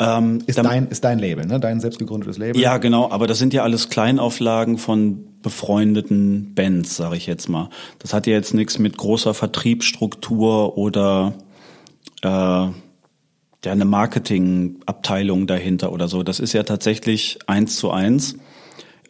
ähm, 0.00 0.42
ist, 0.46 0.58
dein, 0.58 0.88
ist 0.88 1.04
dein 1.04 1.18
Label, 1.18 1.44
ne? 1.46 1.58
Dein 1.58 1.80
selbstgegründetes 1.80 2.38
Label? 2.38 2.60
Ja, 2.60 2.78
genau. 2.78 3.10
Aber 3.10 3.26
das 3.26 3.38
sind 3.38 3.52
ja 3.52 3.64
alles 3.64 3.88
Kleinauflagen 3.88 4.78
von 4.78 5.40
befreundeten 5.42 6.54
Bands, 6.54 6.96
sage 6.96 7.16
ich 7.16 7.26
jetzt 7.26 7.48
mal. 7.48 7.68
Das 7.98 8.12
hat 8.12 8.26
ja 8.26 8.34
jetzt 8.34 8.54
nichts 8.54 8.78
mit 8.78 8.96
großer 8.96 9.34
Vertriebsstruktur 9.34 10.78
oder 10.78 11.34
äh, 12.22 12.28
ja 12.28 12.72
eine 13.64 13.84
Marketingabteilung 13.84 15.46
dahinter 15.46 15.92
oder 15.92 16.06
so. 16.06 16.22
Das 16.22 16.38
ist 16.38 16.52
ja 16.52 16.62
tatsächlich 16.62 17.38
eins 17.46 17.76
zu 17.76 17.90
eins. 17.90 18.36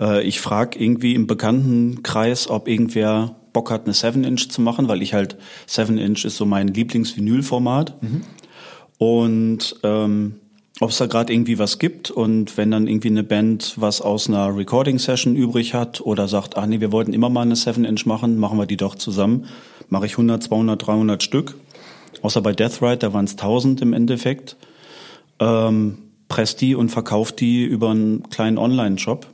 Äh, 0.01 0.23
ich 0.23 0.41
frage 0.41 0.79
irgendwie 0.79 1.15
im 1.15 1.27
Bekanntenkreis, 1.27 2.49
ob 2.49 2.67
irgendwer 2.67 3.37
Bock 3.53 3.71
hat, 3.71 3.85
eine 3.85 3.95
7-Inch 3.95 4.51
zu 4.51 4.63
machen, 4.63 4.89
weil 4.89 5.03
ich 5.03 5.15
halt 5.15 5.37
7-Inch 5.69 6.25
ist 6.25 6.37
so 6.37 6.47
mein 6.47 6.69
Lieblingsvinylformat. 6.69 8.03
Mhm. 8.03 8.23
Und 8.99 9.77
ähm, 9.83 10.41
ob 10.81 10.91
es 10.91 10.99
da 10.99 11.07
gerade 11.07 11.33
irgendwie 11.33 11.59
was 11.59 11.79
gibt 11.79 12.11
und 12.11 12.57
wenn 12.57 12.71
dann 12.71 12.87
irgendwie 12.87 13.09
eine 13.09 13.25
Band 13.25 13.75
was 13.77 14.01
aus 14.01 14.29
einer 14.29 14.57
Recording-Session 14.57 15.35
übrig 15.35 15.75
hat 15.75 16.01
oder 16.01 16.29
sagt, 16.29 16.57
ah 16.57 16.67
nee, 16.67 16.81
wir 16.81 16.93
wollten 16.93 17.13
immer 17.13 17.29
mal 17.29 17.43
eine 17.43 17.55
7-Inch 17.55 18.07
machen, 18.07 18.39
machen 18.39 18.59
wir 18.59 18.67
die 18.67 18.77
doch 18.77 18.95
zusammen, 18.95 19.47
mache 19.89 20.07
ich 20.07 20.13
100, 20.13 20.43
200, 20.43 20.87
300 20.87 21.23
Stück. 21.23 21.57
Außer 22.23 22.41
bei 22.41 22.53
Death 22.53 22.81
Ride, 22.83 22.99
da 22.99 23.13
waren 23.13 23.25
es 23.25 23.33
1000 23.33 23.83
im 23.83 23.93
Endeffekt. 23.93 24.57
Ähm, 25.41 25.99
presst 26.29 26.61
die 26.61 26.75
und 26.75 26.91
verkauft 26.91 27.41
die 27.41 27.65
über 27.65 27.91
einen 27.91 28.29
kleinen 28.29 28.59
Online-Shop. 28.59 29.27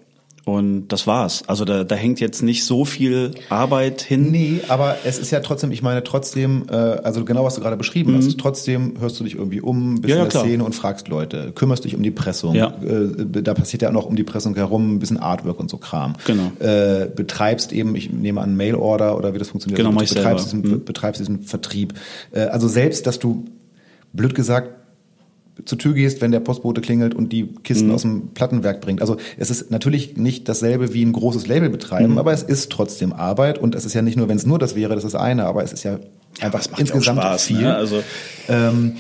Und 0.45 0.89
das 0.89 1.07
war's. 1.07 1.43
Also 1.47 1.65
da, 1.65 1.85
da 1.85 1.95
hängt 1.95 2.21
jetzt 2.21 2.43
nicht 2.43 2.65
so 2.65 2.85
viel 2.85 3.31
Arbeit 3.49 4.03
hin. 4.03 4.31
Nee, 4.31 4.61
aber 4.69 4.99
es 5.05 5.19
ist 5.19 5.31
ja 5.31 5.41
trotzdem, 5.41 5.73
ich 5.73 5.83
meine 5.83 6.05
trotzdem, 6.05 6.67
äh, 6.71 6.75
also 6.75 7.25
genau 7.25 7.45
was 7.45 7.55
du 7.55 7.63
gerade 7.63 7.79
beschrieben 7.79 8.13
mhm. 8.13 8.19
hast, 8.19 8.39
trotzdem 8.39 9.01
hörst 9.01 9.19
du 9.19 9.25
dich 9.25 9.37
irgendwie 9.37 9.63
um, 9.63 10.03
bist 10.03 10.11
ja, 10.11 10.17
in 10.17 10.23
der 10.23 10.29
klar. 10.29 10.45
Szene 10.45 10.65
und 10.65 10.75
fragst 10.75 11.09
Leute, 11.09 11.53
kümmerst 11.55 11.85
dich 11.85 11.97
um 11.97 12.03
die 12.03 12.11
Pressung. 12.11 12.55
Ja. 12.55 12.75
Äh, 12.83 13.25
da 13.43 13.55
passiert 13.55 13.83
ja 13.83 13.89
auch 13.89 13.95
noch 13.95 14.05
um 14.05 14.17
die 14.17 14.25
Pressung 14.25 14.55
herum 14.55 14.97
ein 14.97 14.99
bisschen 14.99 15.17
Artwork 15.17 15.59
und 15.59 15.71
so 15.71 15.79
Kram. 15.79 16.15
Genau. 16.27 16.53
Äh, 16.59 17.07
betreibst 17.07 17.73
eben, 17.73 17.95
ich 17.97 18.13
nehme 18.13 18.43
an, 18.43 18.55
Mail-Order 18.55 19.17
oder 19.17 19.33
wie 19.33 19.39
das 19.39 19.49
funktioniert. 19.49 19.79
Genau, 19.79 19.99
also, 19.99 20.15
du 20.15 20.21
betreibst 20.21 20.47
diesen, 20.47 20.61
mhm. 20.61 20.85
betreibst 20.85 21.21
diesen 21.21 21.41
Vertrieb. 21.41 21.95
Äh, 22.33 22.41
also 22.41 22.69
selbst, 22.69 23.07
dass 23.07 23.19
du, 23.19 23.47
blöd 24.13 24.35
gesagt, 24.35 24.84
zur 25.65 25.79
Tür 25.79 25.95
gehst, 25.95 26.21
wenn 26.21 26.33
der 26.33 26.41
Postbote 26.41 26.81
klingelt 26.81 27.15
und 27.15 27.33
die 27.33 27.47
Kisten 27.63 27.89
mhm. 27.89 27.95
aus 27.95 28.03
dem 28.03 28.29
Plattenwerk 28.35 28.81
bringt. 28.81 29.01
Also 29.01 29.17
es 29.37 29.51
ist 29.51 29.71
natürlich 29.71 30.17
nicht 30.17 30.49
dasselbe 30.49 30.93
wie 30.95 31.05
ein 31.05 31.13
großes 31.13 31.47
Label 31.47 31.71
betreiben, 31.71 32.13
mhm. 32.13 32.19
aber 32.19 32.33
es 32.33 32.43
ist 32.43 32.71
trotzdem 32.73 33.13
Arbeit 33.13 33.59
und 33.59 33.75
es 33.75 33.85
ist 33.85 33.95
ja 33.95 34.03
nicht 34.03 34.17
nur, 34.17 34.29
wenn 34.29 34.37
es 34.37 34.47
nur 34.47 34.59
das 34.59 34.75
wäre, 34.75 34.95
das 34.95 35.05
ist 35.05 35.15
eine, 35.15 35.47
aber 35.47 35.63
es 35.63 35.73
ist 35.73 35.85
ja 35.85 35.99
einfach 36.41 36.65
ja, 36.65 36.79
insgesamt 36.79 37.21
Spaß, 37.21 37.45
viel. 37.45 37.63
Ne? 37.63 37.77
Also 37.77 38.03
ähm, 38.49 38.97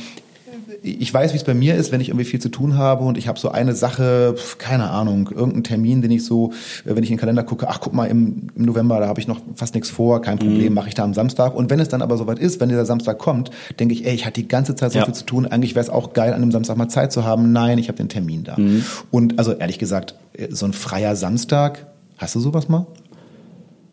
ich 0.83 1.13
weiß, 1.13 1.33
wie 1.33 1.37
es 1.37 1.45
bei 1.45 1.55
mir 1.55 1.75
ist, 1.75 1.93
wenn 1.93 2.01
ich 2.01 2.09
irgendwie 2.09 2.25
viel 2.25 2.41
zu 2.41 2.49
tun 2.49 2.77
habe 2.77 3.05
und 3.05 3.17
ich 3.17 3.29
habe 3.29 3.39
so 3.39 3.51
eine 3.51 3.75
Sache, 3.75 4.35
keine 4.59 4.91
Ahnung, 4.91 5.31
irgendeinen 5.31 5.65
Termin, 5.65 6.03
den 6.03 6.11
ich 6.11 6.25
so, 6.25 6.53
äh, 6.85 6.95
wenn 6.95 7.03
ich 7.03 7.11
in 7.11 7.17
den 7.17 7.21
Kalender 7.21 7.43
gucke, 7.43 7.69
ach 7.69 7.81
guck 7.81 7.95
mal, 7.95 8.07
im, 8.07 8.49
im 8.55 8.65
November, 8.65 9.01
da 9.01 9.07
habe 9.07 9.21
ich 9.21 9.27
noch 9.27 9.41
fast 9.55 9.75
nichts 9.75 9.91
vor, 9.91 10.21
kein 10.21 10.39
Problem, 10.39 10.69
mhm. 10.69 10.75
mache 10.75 10.89
ich 10.89 10.95
da 10.95 11.05
am 11.05 11.15
Samstag. 11.15 11.55
Und 11.55 11.71
wenn 11.71 11.81
es 11.81 11.89
dann 11.89 12.03
aber 12.03 12.17
soweit 12.17 12.39
ist, 12.39 12.61
wenn 12.61 12.69
dieser 12.69 12.87
Samstag 12.87 13.19
kommt, 13.19 13.51
denke 13.79 13.95
ich, 13.95 14.07
ey, 14.07 14.15
ich 14.15 14.27
hatte 14.27 14.41
die 14.41 14.49
ganze 14.49 14.75
Zeit 14.75 14.93
so 14.93 14.99
ja. 14.99 15.05
viel 15.05 15.15
zu 15.15 15.25
tun, 15.25 15.47
eigentlich 15.47 15.75
wäre 15.75 15.85
es 15.85 15.91
auch 15.91 16.13
geil, 16.13 16.33
an 16.33 16.43
einem 16.43 16.53
Samstag 16.53 16.77
mal 16.77 16.89
Zeit 16.89 17.13
zu 17.13 17.25
haben. 17.25 17.53
Nein, 17.53 17.79
ich 17.79 17.89
habe 17.89 17.97
den 17.97 18.09
Termin 18.09 18.45
da. 18.45 18.57
Mhm. 18.59 18.85
Und 19.11 19.39
also 19.39 19.53
ehrlich 19.53 19.79
gesagt, 19.79 20.15
äh, 20.35 20.49
so 20.51 20.67
ein 20.67 20.73
freier 20.73 21.17
Samstag, 21.17 21.87
hast 22.19 22.35
du 22.35 22.41
sowas 22.41 22.69
mal? 22.69 22.87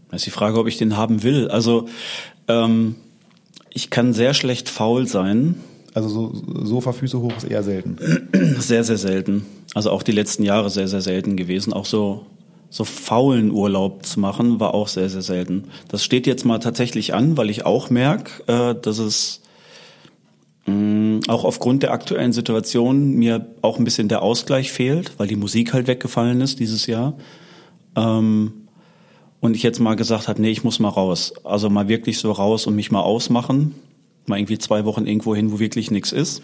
Das 0.09 0.21
ist 0.21 0.25
die 0.25 0.31
Frage, 0.31 0.59
ob 0.59 0.67
ich 0.67 0.77
den 0.77 0.97
haben 0.97 1.23
will. 1.23 1.47
Also 1.47 1.87
ähm, 2.47 2.95
ich 3.69 3.89
kann 3.89 4.13
sehr 4.13 4.33
schlecht 4.33 4.67
faul 4.67 5.07
sein 5.07 5.55
Also 5.93 6.09
so 6.09 6.65
Sofafüße 6.65 7.19
hoch 7.19 7.35
ist 7.37 7.43
eher 7.43 7.63
selten. 7.63 7.97
Sehr, 8.59 8.83
sehr 8.83 8.97
selten. 8.97 9.45
Also 9.73 9.91
auch 9.91 10.03
die 10.03 10.11
letzten 10.11 10.43
Jahre 10.43 10.69
sehr, 10.69 10.87
sehr 10.87 11.01
selten 11.01 11.35
gewesen. 11.35 11.73
Auch 11.73 11.85
so, 11.85 12.25
so 12.69 12.83
faulen 12.85 13.51
Urlaub 13.51 14.05
zu 14.05 14.19
machen, 14.19 14.59
war 14.59 14.73
auch 14.73 14.87
sehr, 14.87 15.09
sehr 15.09 15.21
selten. 15.21 15.65
Das 15.89 16.03
steht 16.03 16.27
jetzt 16.27 16.45
mal 16.45 16.59
tatsächlich 16.59 17.13
an, 17.13 17.37
weil 17.37 17.49
ich 17.49 17.65
auch 17.65 17.89
merke, 17.89 18.43
äh, 18.47 18.75
dass 18.79 18.99
es 18.99 19.41
mh, 20.65 21.21
auch 21.27 21.43
aufgrund 21.43 21.83
der 21.83 21.91
aktuellen 21.91 22.33
Situation 22.33 23.15
mir 23.15 23.45
auch 23.61 23.77
ein 23.77 23.83
bisschen 23.83 24.07
der 24.07 24.21
Ausgleich 24.21 24.71
fehlt, 24.71 25.13
weil 25.17 25.27
die 25.27 25.35
Musik 25.35 25.73
halt 25.73 25.87
weggefallen 25.87 26.39
ist 26.41 26.59
dieses 26.59 26.87
Jahr. 26.87 27.13
Ähm, 27.95 28.53
und 29.41 29.55
ich 29.55 29.63
jetzt 29.63 29.79
mal 29.79 29.95
gesagt 29.95 30.27
habe, 30.27 30.41
nee, 30.41 30.51
ich 30.51 30.63
muss 30.63 30.79
mal 30.79 30.89
raus. 30.89 31.33
Also 31.43 31.69
mal 31.69 31.87
wirklich 31.87 32.19
so 32.19 32.31
raus 32.31 32.67
und 32.67 32.75
mich 32.75 32.91
mal 32.91 33.01
ausmachen. 33.01 33.75
Mal 34.27 34.39
irgendwie 34.39 34.57
zwei 34.57 34.85
Wochen 34.85 35.05
irgendwo 35.05 35.35
hin, 35.35 35.51
wo 35.51 35.59
wirklich 35.59 35.91
nichts 35.91 36.11
ist. 36.11 36.41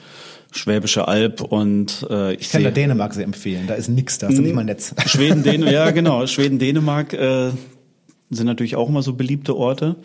Schwäbische 0.52 1.08
Alb 1.08 1.42
und 1.42 2.06
äh, 2.10 2.34
ich, 2.34 2.42
Ich 2.42 2.50
kann 2.52 2.64
da 2.64 2.72
Dänemark 2.72 3.14
sehr 3.14 3.26
empfehlen. 3.26 3.68
Da 3.68 3.76
ist 3.76 3.90
nix, 3.90 4.18
da 4.18 4.28
ist 4.28 4.40
nicht 4.40 4.56
mal 4.56 4.64
Netz. 4.64 4.96
Schweden, 5.06 5.44
Dänemark, 5.44 5.74
ja 5.74 5.92
genau, 5.92 6.26
Schweden, 6.26 6.58
Dänemark 6.58 7.14
äh, 7.14 7.52
sind 8.30 8.46
natürlich 8.46 8.76
auch 8.76 8.90
immer 8.90 9.04
so 9.04 9.14
beliebte 9.14 9.56
Orte. 9.56 9.98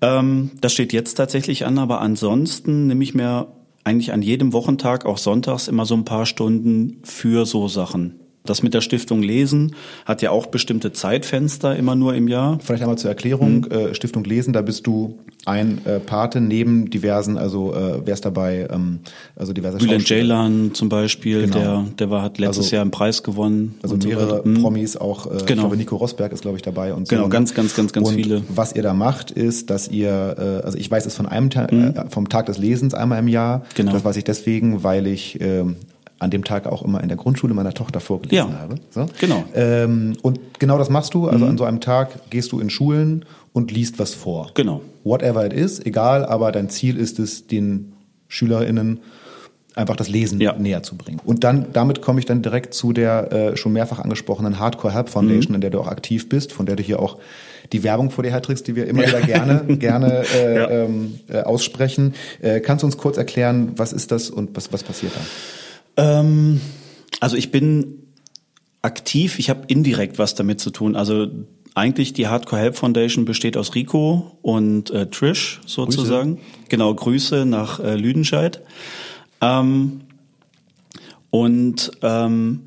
Ähm, 0.00 0.50
das 0.60 0.72
steht 0.72 0.92
jetzt 0.92 1.14
tatsächlich 1.14 1.64
an, 1.64 1.78
aber 1.78 2.00
ansonsten 2.00 2.88
nehme 2.88 3.02
ich 3.02 3.14
mir 3.14 3.48
eigentlich 3.84 4.12
an 4.12 4.22
jedem 4.22 4.52
Wochentag, 4.52 5.06
auch 5.06 5.18
sonntags, 5.18 5.68
immer 5.68 5.86
so 5.86 5.94
ein 5.94 6.04
paar 6.04 6.26
Stunden 6.26 6.98
für 7.04 7.46
so 7.46 7.68
Sachen. 7.68 8.20
Das 8.46 8.62
mit 8.62 8.74
der 8.74 8.80
Stiftung 8.80 9.22
Lesen 9.22 9.74
hat 10.04 10.22
ja 10.22 10.30
auch 10.30 10.46
bestimmte 10.46 10.92
Zeitfenster 10.92 11.76
immer 11.76 11.94
nur 11.94 12.14
im 12.14 12.28
Jahr. 12.28 12.58
Vielleicht 12.62 12.82
einmal 12.82 12.98
zur 12.98 13.10
Erklärung, 13.10 13.66
Mhm. 13.70 13.94
Stiftung 13.94 14.24
Lesen, 14.24 14.52
da 14.52 14.62
bist 14.62 14.86
du 14.86 15.18
ein 15.44 15.80
äh, 15.84 16.00
Pate 16.00 16.40
neben 16.40 16.90
diversen, 16.90 17.38
also 17.38 17.72
äh, 17.74 18.00
wer 18.04 18.14
ist 18.14 18.24
dabei, 18.24 18.66
ähm, 18.70 19.00
also 19.36 19.52
diverse 19.52 19.78
Bülent. 19.78 20.06
Ceylan 20.06 20.70
zum 20.74 20.88
Beispiel, 20.88 21.42
Genau. 21.42 21.54
der, 21.58 21.84
der 21.98 22.10
war, 22.10 22.22
hat 22.22 22.38
letztes 22.38 22.64
Also- 22.66 22.76
Jahr 22.76 22.82
einen 22.82 22.90
Preis 22.90 23.22
gewonnen. 23.22 23.74
Also 23.82 23.96
so 24.00 24.08
mehrere 24.08 24.38
weiter. 24.38 24.48
Mhm. 24.48 24.62
Promis, 24.62 24.96
auch 24.96 25.30
äh, 25.30 25.36
ich 25.36 25.46
Genau. 25.46 25.62
glaube 25.62 25.76
Nico 25.76 25.96
Rosberg 25.96 26.32
ist 26.32 26.42
glaube 26.42 26.56
ich 26.56 26.62
dabei 26.62 26.94
und 26.94 27.06
so. 27.08 27.14
Genau, 27.14 27.28
ganz, 27.28 27.54
ganz, 27.54 27.74
ganz, 27.76 27.92
ganz 27.92 28.08
und 28.08 28.14
viele. 28.14 28.42
Was 28.48 28.74
ihr 28.74 28.82
da 28.82 28.94
macht, 28.94 29.30
ist, 29.30 29.70
dass 29.70 29.88
ihr, 29.88 30.36
äh, 30.38 30.64
also 30.64 30.78
ich 30.78 30.90
weiß 30.90 31.06
es 31.06 31.14
von 31.14 31.26
einem 31.26 31.50
Tag, 31.50 31.72
äh, 31.72 31.92
vom 32.10 32.28
Tag 32.28 32.46
des 32.46 32.58
Lesens 32.58 32.94
einmal 32.94 33.18
im 33.20 33.28
Jahr. 33.28 33.58
Mhm. 33.58 33.62
Genau. 33.76 33.92
Das 33.92 34.04
weiß 34.04 34.16
ich 34.16 34.24
deswegen, 34.24 34.82
weil 34.82 35.06
ich 35.06 35.40
ähm, 35.40 35.76
an 36.18 36.30
dem 36.30 36.44
Tag 36.44 36.66
auch 36.66 36.82
immer 36.82 37.02
in 37.02 37.08
der 37.08 37.16
Grundschule 37.18 37.52
meiner 37.54 37.74
Tochter 37.74 38.00
vorgelesen 38.00 38.50
Ja, 38.52 38.58
habe. 38.58 38.76
So. 38.90 39.06
genau. 39.20 39.44
Ähm, 39.54 40.16
und 40.22 40.40
genau 40.58 40.78
das 40.78 40.88
machst 40.88 41.12
du. 41.14 41.28
Also 41.28 41.44
an 41.46 41.58
so 41.58 41.64
einem 41.64 41.80
Tag 41.80 42.30
gehst 42.30 42.52
du 42.52 42.60
in 42.60 42.70
Schulen 42.70 43.24
und 43.52 43.70
liest 43.70 43.98
was 43.98 44.14
vor. 44.14 44.50
Genau. 44.54 44.80
Whatever 45.04 45.44
it 45.44 45.52
is, 45.52 45.78
egal, 45.84 46.24
aber 46.24 46.52
dein 46.52 46.68
Ziel 46.70 46.96
ist 46.96 47.18
es, 47.18 47.46
den 47.46 47.92
SchülerInnen 48.28 49.00
einfach 49.74 49.94
das 49.96 50.08
Lesen 50.08 50.40
Ja. 50.40 50.54
näher 50.54 50.82
zu 50.82 50.96
bringen. 50.96 51.20
Und 51.24 51.44
dann, 51.44 51.66
damit 51.74 52.00
komme 52.00 52.18
ich 52.18 52.24
dann 52.24 52.40
direkt 52.40 52.72
zu 52.72 52.94
der 52.94 53.30
äh, 53.32 53.56
schon 53.58 53.74
mehrfach 53.74 53.98
angesprochenen 53.98 54.58
Hardcore 54.58 54.94
Help 54.94 55.10
Foundation, 55.10 55.54
in 55.54 55.60
der 55.60 55.68
du 55.68 55.78
auch 55.80 55.86
aktiv 55.88 56.30
bist, 56.30 56.50
von 56.50 56.64
der 56.64 56.76
du 56.76 56.82
hier 56.82 56.98
auch 56.98 57.18
die 57.74 57.82
Werbung 57.82 58.10
vor 58.10 58.24
dir 58.24 58.30
herträgst, 58.30 58.66
die 58.68 58.74
wir 58.74 58.86
immer 58.86 59.06
wieder 59.06 59.20
gerne, 59.20 59.64
gerne 59.78 60.24
äh, 60.34 60.56
Ja. 60.56 60.70
ähm, 60.70 61.18
äh, 61.28 61.42
aussprechen. 61.42 62.14
Äh, 62.40 62.60
kannst 62.60 62.84
du 62.84 62.86
uns 62.86 62.96
kurz 62.96 63.18
erklären, 63.18 63.72
was 63.76 63.92
ist 63.92 64.12
das 64.12 64.30
und 64.30 64.56
was, 64.56 64.72
was 64.72 64.82
passiert 64.82 65.12
da? 65.14 65.20
Ähm, 65.96 66.60
also 67.20 67.36
ich 67.36 67.50
bin 67.50 68.02
aktiv, 68.82 69.38
ich 69.38 69.50
habe 69.50 69.64
indirekt 69.66 70.18
was 70.18 70.34
damit 70.34 70.60
zu 70.60 70.70
tun. 70.70 70.96
Also 70.96 71.28
eigentlich 71.74 72.12
die 72.12 72.28
Hardcore 72.28 72.62
Help 72.62 72.76
Foundation 72.76 73.24
besteht 73.24 73.56
aus 73.56 73.74
Rico 73.74 74.38
und 74.42 74.90
äh, 74.90 75.08
Trish 75.08 75.60
sozusagen. 75.66 76.38
Genau, 76.68 76.94
Grüße 76.94 77.44
nach 77.44 77.80
äh, 77.80 77.96
Lüdenscheid. 77.96 78.62
Ähm, 79.40 80.00
und 81.30 81.90
ähm, 82.02 82.62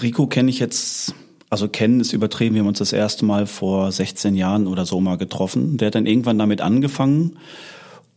Rico 0.00 0.26
kenne 0.26 0.50
ich 0.50 0.58
jetzt, 0.58 1.14
also 1.48 1.68
kennen 1.68 2.00
ist 2.00 2.12
übertrieben, 2.12 2.54
wir 2.54 2.60
haben 2.60 2.68
uns 2.68 2.78
das 2.78 2.92
erste 2.92 3.24
Mal 3.24 3.46
vor 3.46 3.90
16 3.90 4.34
Jahren 4.34 4.66
oder 4.66 4.84
so 4.84 5.00
mal 5.00 5.16
getroffen. 5.16 5.78
Der 5.78 5.86
hat 5.86 5.94
dann 5.94 6.06
irgendwann 6.06 6.38
damit 6.38 6.60
angefangen 6.60 7.38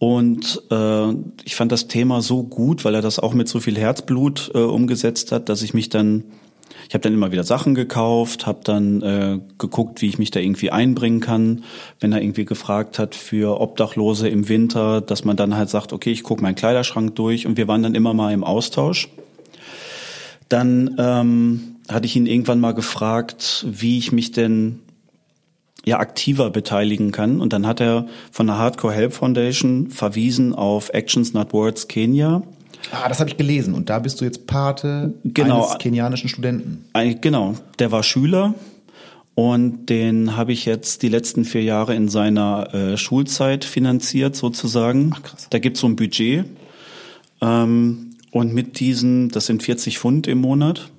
und 0.03 0.61
äh, 0.69 1.13
ich 1.45 1.55
fand 1.55 1.71
das 1.71 1.87
Thema 1.87 2.21
so 2.21 2.43
gut, 2.43 2.83
weil 2.83 2.93
er 2.93 3.01
das 3.01 3.19
auch 3.19 3.33
mit 3.33 3.47
so 3.47 3.61
viel 3.61 3.77
Herzblut 3.77 4.51
äh, 4.53 4.57
umgesetzt 4.57 5.31
hat, 5.31 5.47
dass 5.47 5.61
ich 5.61 5.73
mich 5.73 5.87
dann, 5.87 6.25
ich 6.89 6.93
habe 6.93 7.03
dann 7.03 7.13
immer 7.13 7.31
wieder 7.31 7.45
Sachen 7.45 7.73
gekauft, 7.73 8.45
habe 8.45 8.59
dann 8.65 9.01
äh, 9.01 9.39
geguckt, 9.57 10.01
wie 10.01 10.09
ich 10.09 10.19
mich 10.19 10.29
da 10.29 10.41
irgendwie 10.41 10.71
einbringen 10.71 11.21
kann. 11.21 11.63
Wenn 12.01 12.11
er 12.11 12.21
irgendwie 12.21 12.43
gefragt 12.43 12.99
hat 12.99 13.15
für 13.15 13.61
Obdachlose 13.61 14.27
im 14.27 14.49
Winter, 14.49 14.99
dass 14.99 15.23
man 15.23 15.37
dann 15.37 15.55
halt 15.55 15.69
sagt, 15.69 15.93
okay, 15.93 16.11
ich 16.11 16.23
gucke 16.23 16.41
meinen 16.41 16.55
Kleiderschrank 16.55 17.15
durch 17.15 17.47
und 17.47 17.55
wir 17.55 17.69
waren 17.69 17.83
dann 17.83 17.95
immer 17.95 18.13
mal 18.13 18.33
im 18.33 18.43
Austausch. 18.43 19.07
Dann 20.49 20.95
ähm, 20.97 21.77
hatte 21.87 22.07
ich 22.07 22.17
ihn 22.17 22.25
irgendwann 22.25 22.59
mal 22.59 22.73
gefragt, 22.73 23.65
wie 23.69 23.97
ich 23.99 24.11
mich 24.11 24.33
denn 24.33 24.82
ja 25.85 25.99
aktiver 25.99 26.49
beteiligen 26.49 27.11
kann. 27.11 27.41
Und 27.41 27.53
dann 27.53 27.67
hat 27.67 27.81
er 27.81 28.07
von 28.31 28.47
der 28.47 28.57
Hardcore 28.57 28.93
Help 28.93 29.13
Foundation 29.13 29.89
verwiesen 29.89 30.53
auf 30.53 30.89
Actions 30.89 31.33
Not 31.33 31.53
Words 31.53 31.87
Kenia. 31.87 32.43
Ah, 32.91 33.07
das 33.07 33.19
habe 33.19 33.29
ich 33.29 33.37
gelesen. 33.37 33.73
Und 33.73 33.89
da 33.89 33.99
bist 33.99 34.19
du 34.21 34.25
jetzt 34.25 34.47
Pate 34.47 35.13
Genau. 35.23 35.65
eines 35.65 35.77
kenianischen 35.77 36.29
Studenten. 36.29 36.85
Genau, 37.21 37.55
der 37.79 37.91
war 37.91 38.03
Schüler 38.03 38.53
und 39.35 39.87
den 39.89 40.35
habe 40.37 40.51
ich 40.51 40.65
jetzt 40.65 41.01
die 41.01 41.09
letzten 41.09 41.43
vier 41.45 41.63
Jahre 41.63 41.95
in 41.95 42.07
seiner 42.07 42.73
äh, 42.73 42.97
Schulzeit 42.97 43.65
finanziert 43.65 44.35
sozusagen. 44.35 45.11
Ach, 45.15 45.23
krass. 45.23 45.47
Da 45.49 45.59
gibt's 45.59 45.79
so 45.79 45.87
ein 45.87 45.95
Budget 45.95 46.45
ähm, 47.41 48.11
und 48.31 48.53
mit 48.53 48.79
diesen, 48.79 49.29
das 49.29 49.47
sind 49.47 49.63
40 49.63 49.97
Pfund 49.97 50.27
im 50.27 50.39
Monat, 50.39 50.89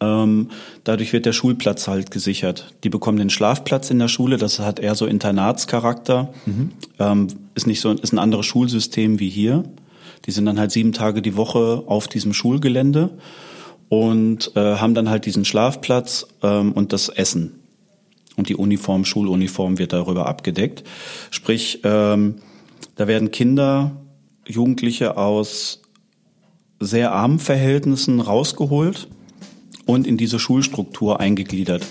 dadurch 0.00 1.12
wird 1.12 1.26
der 1.26 1.32
Schulplatz 1.32 1.86
halt 1.86 2.10
gesichert. 2.10 2.74
Die 2.84 2.88
bekommen 2.88 3.18
den 3.18 3.30
Schlafplatz 3.30 3.90
in 3.90 3.98
der 3.98 4.08
Schule, 4.08 4.38
das 4.38 4.58
hat 4.58 4.80
eher 4.80 4.94
so 4.94 5.06
Internatscharakter. 5.06 6.32
Ähm, 6.98 7.28
ist 7.54 7.66
nicht 7.66 7.80
so, 7.80 7.92
ist 7.92 8.12
ein 8.12 8.18
anderes 8.18 8.46
Schulsystem 8.46 9.20
wie 9.20 9.28
hier. 9.28 9.64
Die 10.26 10.30
sind 10.30 10.46
dann 10.46 10.58
halt 10.58 10.70
sieben 10.70 10.92
Tage 10.92 11.22
die 11.22 11.36
Woche 11.36 11.84
auf 11.86 12.08
diesem 12.08 12.32
Schulgelände 12.32 13.10
und 13.88 14.52
äh, 14.56 14.76
haben 14.76 14.94
dann 14.94 15.10
halt 15.10 15.26
diesen 15.26 15.44
Schlafplatz 15.44 16.26
ähm, 16.42 16.72
und 16.72 16.92
das 16.92 17.08
Essen. 17.08 17.60
Und 18.36 18.48
die 18.48 18.56
Uniform, 18.56 19.04
Schuluniform 19.04 19.78
wird 19.78 19.92
darüber 19.92 20.26
abgedeckt. 20.26 20.84
Sprich, 21.30 21.80
ähm, 21.84 22.36
da 22.96 23.06
werden 23.06 23.30
Kinder, 23.30 23.92
Jugendliche 24.46 25.18
aus 25.18 25.82
sehr 26.78 27.12
armen 27.12 27.38
Verhältnissen 27.38 28.20
rausgeholt 28.20 29.08
und 29.90 30.06
in 30.06 30.16
diese 30.16 30.38
Schulstruktur 30.38 31.20
eingegliedert. 31.20 31.84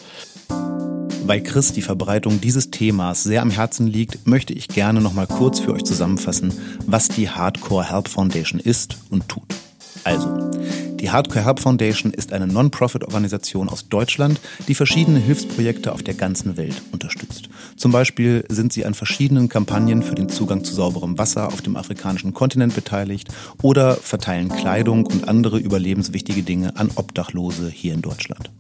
Weil 1.26 1.44
Chris 1.44 1.74
die 1.74 1.82
Verbreitung 1.82 2.42
dieses 2.42 2.72
Themas 2.72 3.24
sehr 3.24 3.42
am 3.42 3.52
Herzen 3.52 3.86
liegt, 3.88 4.26
möchte 4.26 4.54
ich 4.54 4.68
gerne 4.68 5.02
noch 5.02 5.14
mal 5.14 5.28
kurz 5.28 5.60
für 5.60 5.74
euch 5.74 5.84
zusammenfassen, 5.84 6.54
was 6.88 7.08
die 7.08 7.30
Hardcore 7.30 7.92
Help 7.92 8.08
Foundation 8.08 8.60
ist 8.60 8.98
und 9.10 9.28
tut. 9.28 9.44
Also, 10.04 10.50
die 10.96 11.12
Hardcore 11.12 11.46
Help 11.46 11.60
Foundation 11.60 12.14
ist 12.14 12.34
eine 12.34 12.48
Non-Profit-Organisation 12.48 13.70
aus 13.70 13.90
Deutschland, 13.90 14.40
die 14.68 14.76
verschiedene 14.76 15.20
Hilfsprojekte 15.20 15.92
auf 15.92 16.02
der 16.02 16.14
ganzen 16.14 16.58
Welt 16.58 16.82
unterstützt. 16.92 17.50
Zum 17.80 17.94
Beispiel 17.94 18.44
sind 18.50 18.74
sie 18.74 18.86
an 18.86 18.94
verschiedenen 18.94 19.48
Kampagnen 19.48 20.04
für 20.04 20.14
den 20.14 20.28
Zugang 20.28 20.66
zu 20.66 20.74
sauberem 20.74 21.18
Wasser 21.18 21.48
auf 21.48 21.62
dem 21.62 21.78
afrikanischen 21.78 22.34
Kontinent 22.34 22.76
beteiligt 22.76 23.30
oder 23.62 23.96
verteilen 23.96 24.50
Kleidung 24.50 25.06
und 25.06 25.30
andere 25.30 25.60
überlebenswichtige 25.60 26.44
Dinge 26.44 26.76
an 26.76 26.92
Obdachlose 26.96 27.70
hier 27.70 27.94
in 27.94 28.02
Deutschland. 28.02 28.52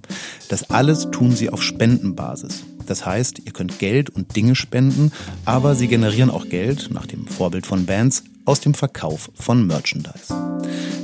Das 0.47 0.69
alles 0.69 1.11
tun 1.11 1.35
sie 1.35 1.49
auf 1.49 1.61
Spendenbasis. 1.61 2.63
Das 2.87 3.05
heißt, 3.05 3.41
ihr 3.43 3.51
könnt 3.51 3.77
Geld 3.79 4.09
und 4.09 4.37
Dinge 4.37 4.55
spenden, 4.55 5.11
aber 5.43 5.75
sie 5.75 5.89
generieren 5.89 6.29
auch 6.29 6.47
Geld, 6.47 6.89
nach 6.89 7.05
dem 7.05 7.27
Vorbild 7.27 7.67
von 7.67 7.85
Bands, 7.85 8.23
aus 8.49 8.61
dem 8.61 8.73
Verkauf 8.73 9.29
von 9.35 9.67
Merchandise. 9.67 10.33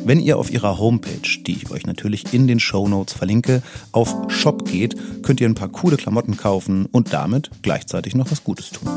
Wenn 0.04 0.20
ihr 0.20 0.40
auf 0.40 0.50
ihrer 0.50 0.80
Homepage, 0.80 1.44
die 1.46 1.58
ich 1.58 1.70
euch 1.70 1.86
natürlich 1.86 2.34
in 2.34 2.48
den 2.48 2.60
Show 2.60 2.88
Notes 2.88 3.14
verlinke, 3.14 3.62
auf 3.92 4.16
Shop 4.30 4.66
geht, 4.66 4.96
könnt 5.22 5.40
ihr 5.42 5.48
ein 5.48 5.54
paar 5.54 5.70
coole 5.70 5.96
Klamotten 5.96 6.38
kaufen 6.38 6.88
und 6.88 7.14
damit 7.14 7.52
gleichzeitig 7.62 8.16
noch 8.16 8.32
was 8.32 8.44
Gutes 8.44 8.72
tun. 8.72 8.90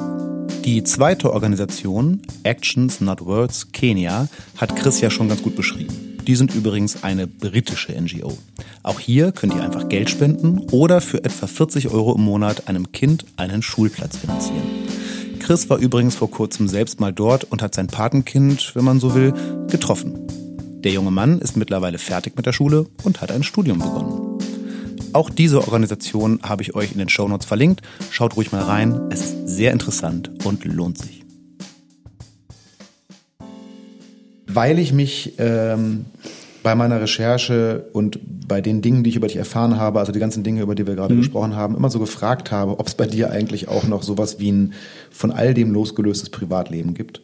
Die 0.64 0.82
zweite 0.82 1.34
Organisation, 1.34 2.22
Actions 2.42 3.02
Not 3.02 3.26
Words 3.26 3.70
Kenia, 3.72 4.28
hat 4.56 4.74
Chris 4.76 5.02
ja 5.02 5.10
schon 5.10 5.28
ganz 5.28 5.42
gut 5.42 5.54
beschrieben. 5.54 6.16
Die 6.26 6.34
sind 6.34 6.54
übrigens 6.54 7.02
eine 7.02 7.26
britische 7.26 7.92
NGO. 7.92 8.38
Auch 8.82 8.98
hier 8.98 9.32
könnt 9.32 9.54
ihr 9.54 9.62
einfach 9.62 9.90
Geld 9.90 10.08
spenden 10.08 10.60
oder 10.70 11.02
für 11.02 11.22
etwa 11.22 11.46
40 11.46 11.90
Euro 11.90 12.14
im 12.14 12.22
Monat 12.22 12.66
einem 12.66 12.92
Kind 12.92 13.26
einen 13.36 13.60
Schulplatz 13.60 14.16
finanzieren. 14.16 14.97
Chris 15.48 15.70
war 15.70 15.78
übrigens 15.78 16.14
vor 16.14 16.30
kurzem 16.30 16.68
selbst 16.68 17.00
mal 17.00 17.10
dort 17.10 17.44
und 17.44 17.62
hat 17.62 17.74
sein 17.74 17.86
Patenkind, 17.86 18.72
wenn 18.74 18.84
man 18.84 19.00
so 19.00 19.14
will, 19.14 19.32
getroffen. 19.70 20.26
Der 20.84 20.92
junge 20.92 21.10
Mann 21.10 21.38
ist 21.38 21.56
mittlerweile 21.56 21.96
fertig 21.96 22.36
mit 22.36 22.44
der 22.44 22.52
Schule 22.52 22.84
und 23.02 23.22
hat 23.22 23.32
ein 23.32 23.42
Studium 23.42 23.78
begonnen. 23.78 24.38
Auch 25.14 25.30
diese 25.30 25.60
Organisation 25.62 26.40
habe 26.42 26.60
ich 26.60 26.74
euch 26.74 26.92
in 26.92 26.98
den 26.98 27.08
Shownotes 27.08 27.46
verlinkt. 27.46 27.80
Schaut 28.10 28.36
ruhig 28.36 28.52
mal 28.52 28.60
rein. 28.60 29.08
Es 29.08 29.22
ist 29.22 29.48
sehr 29.48 29.72
interessant 29.72 30.30
und 30.44 30.66
lohnt 30.66 30.98
sich. 30.98 31.24
weil 34.50 34.78
ich 34.78 34.92
mich 34.92 35.34
ähm, 35.38 36.06
bei 36.62 36.74
meiner 36.74 37.00
Recherche 37.00 37.86
und 37.92 38.18
bei 38.48 38.60
den 38.60 38.82
Dingen, 38.82 39.04
die 39.04 39.10
ich 39.10 39.16
über 39.16 39.26
dich 39.26 39.36
erfahren 39.36 39.78
habe, 39.78 40.00
also 40.00 40.12
die 40.12 40.18
ganzen 40.18 40.42
Dinge, 40.42 40.62
über 40.62 40.74
die 40.74 40.86
wir 40.86 40.94
gerade 40.94 41.14
mhm. 41.14 41.18
gesprochen 41.18 41.54
haben, 41.54 41.76
immer 41.76 41.90
so 41.90 41.98
gefragt 41.98 42.50
habe, 42.50 42.78
ob 42.78 42.86
es 42.86 42.94
bei 42.94 43.06
dir 43.06 43.30
eigentlich 43.30 43.68
auch 43.68 43.84
noch 43.84 44.02
sowas 44.02 44.38
wie 44.38 44.50
ein 44.50 44.74
von 45.10 45.30
all 45.32 45.54
dem 45.54 45.72
losgelöstes 45.72 46.30
Privatleben 46.30 46.94
gibt. 46.94 47.20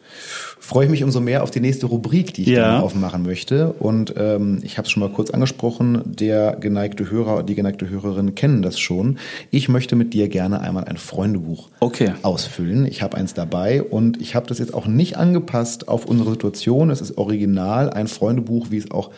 Freue 0.59 0.87
ich 0.87 0.91
mich 0.91 1.05
umso 1.05 1.20
mehr 1.20 1.43
auf 1.43 1.51
die 1.51 1.61
nächste 1.61 1.87
Rubrik, 1.87 2.35
die 2.35 2.43
ich 2.43 2.49
ja. 2.49 2.80
aufmachen 2.80 3.22
möchte. 3.22 3.72
Und 3.78 4.14
ähm, 4.16 4.61
ich 4.62 4.78
habe 4.78 4.87
es 4.87 4.91
schon 4.91 5.01
mal 5.01 5.11
kurz 5.11 5.30
angesprochen, 5.30 6.03
der 6.05 6.57
geneigte 6.59 7.11
Hörer, 7.11 7.43
die 7.43 7.55
geneigte 7.55 7.89
Hörerin 7.89 8.35
kennen 8.35 8.62
das 8.62 8.80
schon. 8.80 9.18
Ich 9.51 9.68
möchte 9.68 9.95
mit 9.95 10.14
dir 10.14 10.28
gerne 10.28 10.61
einmal 10.61 10.85
ein 10.85 10.97
Freundebuch 10.97 11.68
okay. 11.80 12.14
ausfüllen. 12.22 12.87
Ich 12.87 13.03
habe 13.03 13.16
eins 13.16 13.35
dabei 13.35 13.82
und 13.82 14.20
ich 14.20 14.35
habe 14.35 14.47
das 14.47 14.59
jetzt 14.59 14.74
auch 14.74 14.87
nicht 14.87 15.16
angepasst 15.16 15.89
auf 15.89 16.07
unsere 16.07 16.30
Situation. 16.30 16.91
Es 16.91 17.01
ist 17.01 17.18
original 17.18 17.91
ein 17.91 18.09
Freundebuch, 18.09 18.70
wie 18.70 18.78
es 18.78 18.91
auch 18.91 19.11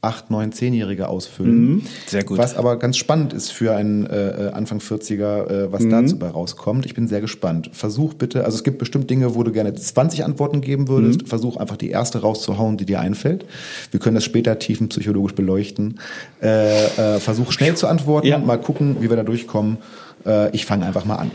acht, 0.00 0.30
neun, 0.30 0.52
zehnjährige 0.52 1.08
ausfüllen. 1.08 1.60
Mhm, 1.60 1.82
sehr 2.06 2.22
gut. 2.22 2.38
Was 2.38 2.56
aber 2.56 2.78
ganz 2.78 2.96
spannend 2.96 3.32
ist 3.32 3.50
für 3.50 3.74
einen 3.74 4.06
äh, 4.06 4.46
äh 4.46 4.52
Anfang 4.52 4.78
40er, 4.78 5.46
äh, 5.48 5.72
was 5.72 5.82
mhm. 5.82 5.90
dazu 5.90 6.18
bei 6.18 6.28
rauskommt. 6.28 6.86
Ich 6.86 6.94
bin 6.94 7.08
sehr 7.08 7.20
gespannt. 7.20 7.70
Versuch 7.72 8.14
bitte, 8.14 8.44
also 8.44 8.56
es 8.56 8.64
gibt 8.64 8.78
bestimmt 8.78 9.10
Dinge, 9.10 9.34
wo 9.34 9.42
du 9.42 9.50
gerne 9.50 9.74
20 9.74 10.24
Antworten 10.24 10.60
geben 10.60 10.88
würdest. 10.88 11.22
Mhm. 11.22 11.26
Versuch 11.26 11.56
einfach 11.56 11.76
die 11.76 11.90
erste 11.90 12.20
rauszuhauen, 12.20 12.76
die 12.76 12.86
dir 12.86 13.00
einfällt. 13.00 13.44
Wir 13.90 13.98
können 13.98 14.14
das 14.14 14.24
später 14.24 14.58
tiefenpsychologisch 14.58 15.34
beleuchten. 15.34 15.98
Äh, 16.40 17.16
äh, 17.16 17.20
versuch 17.20 17.50
schnell 17.50 17.76
zu 17.76 17.88
antworten, 17.88 18.28
ja. 18.28 18.38
mal 18.38 18.60
gucken, 18.60 18.98
wie 19.00 19.10
wir 19.10 19.16
da 19.16 19.24
durchkommen. 19.24 19.78
Äh, 20.24 20.54
ich 20.54 20.64
fange 20.64 20.86
einfach 20.86 21.04
mal 21.04 21.16
an. 21.16 21.32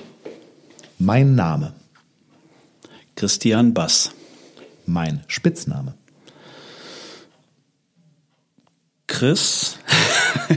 Mein 0.99 1.35
Name. 1.35 1.73
Christian 3.15 3.73
Bass. 3.73 4.11
Mein 4.85 5.21
Spitzname. 5.27 5.95
Chris. 9.13 9.77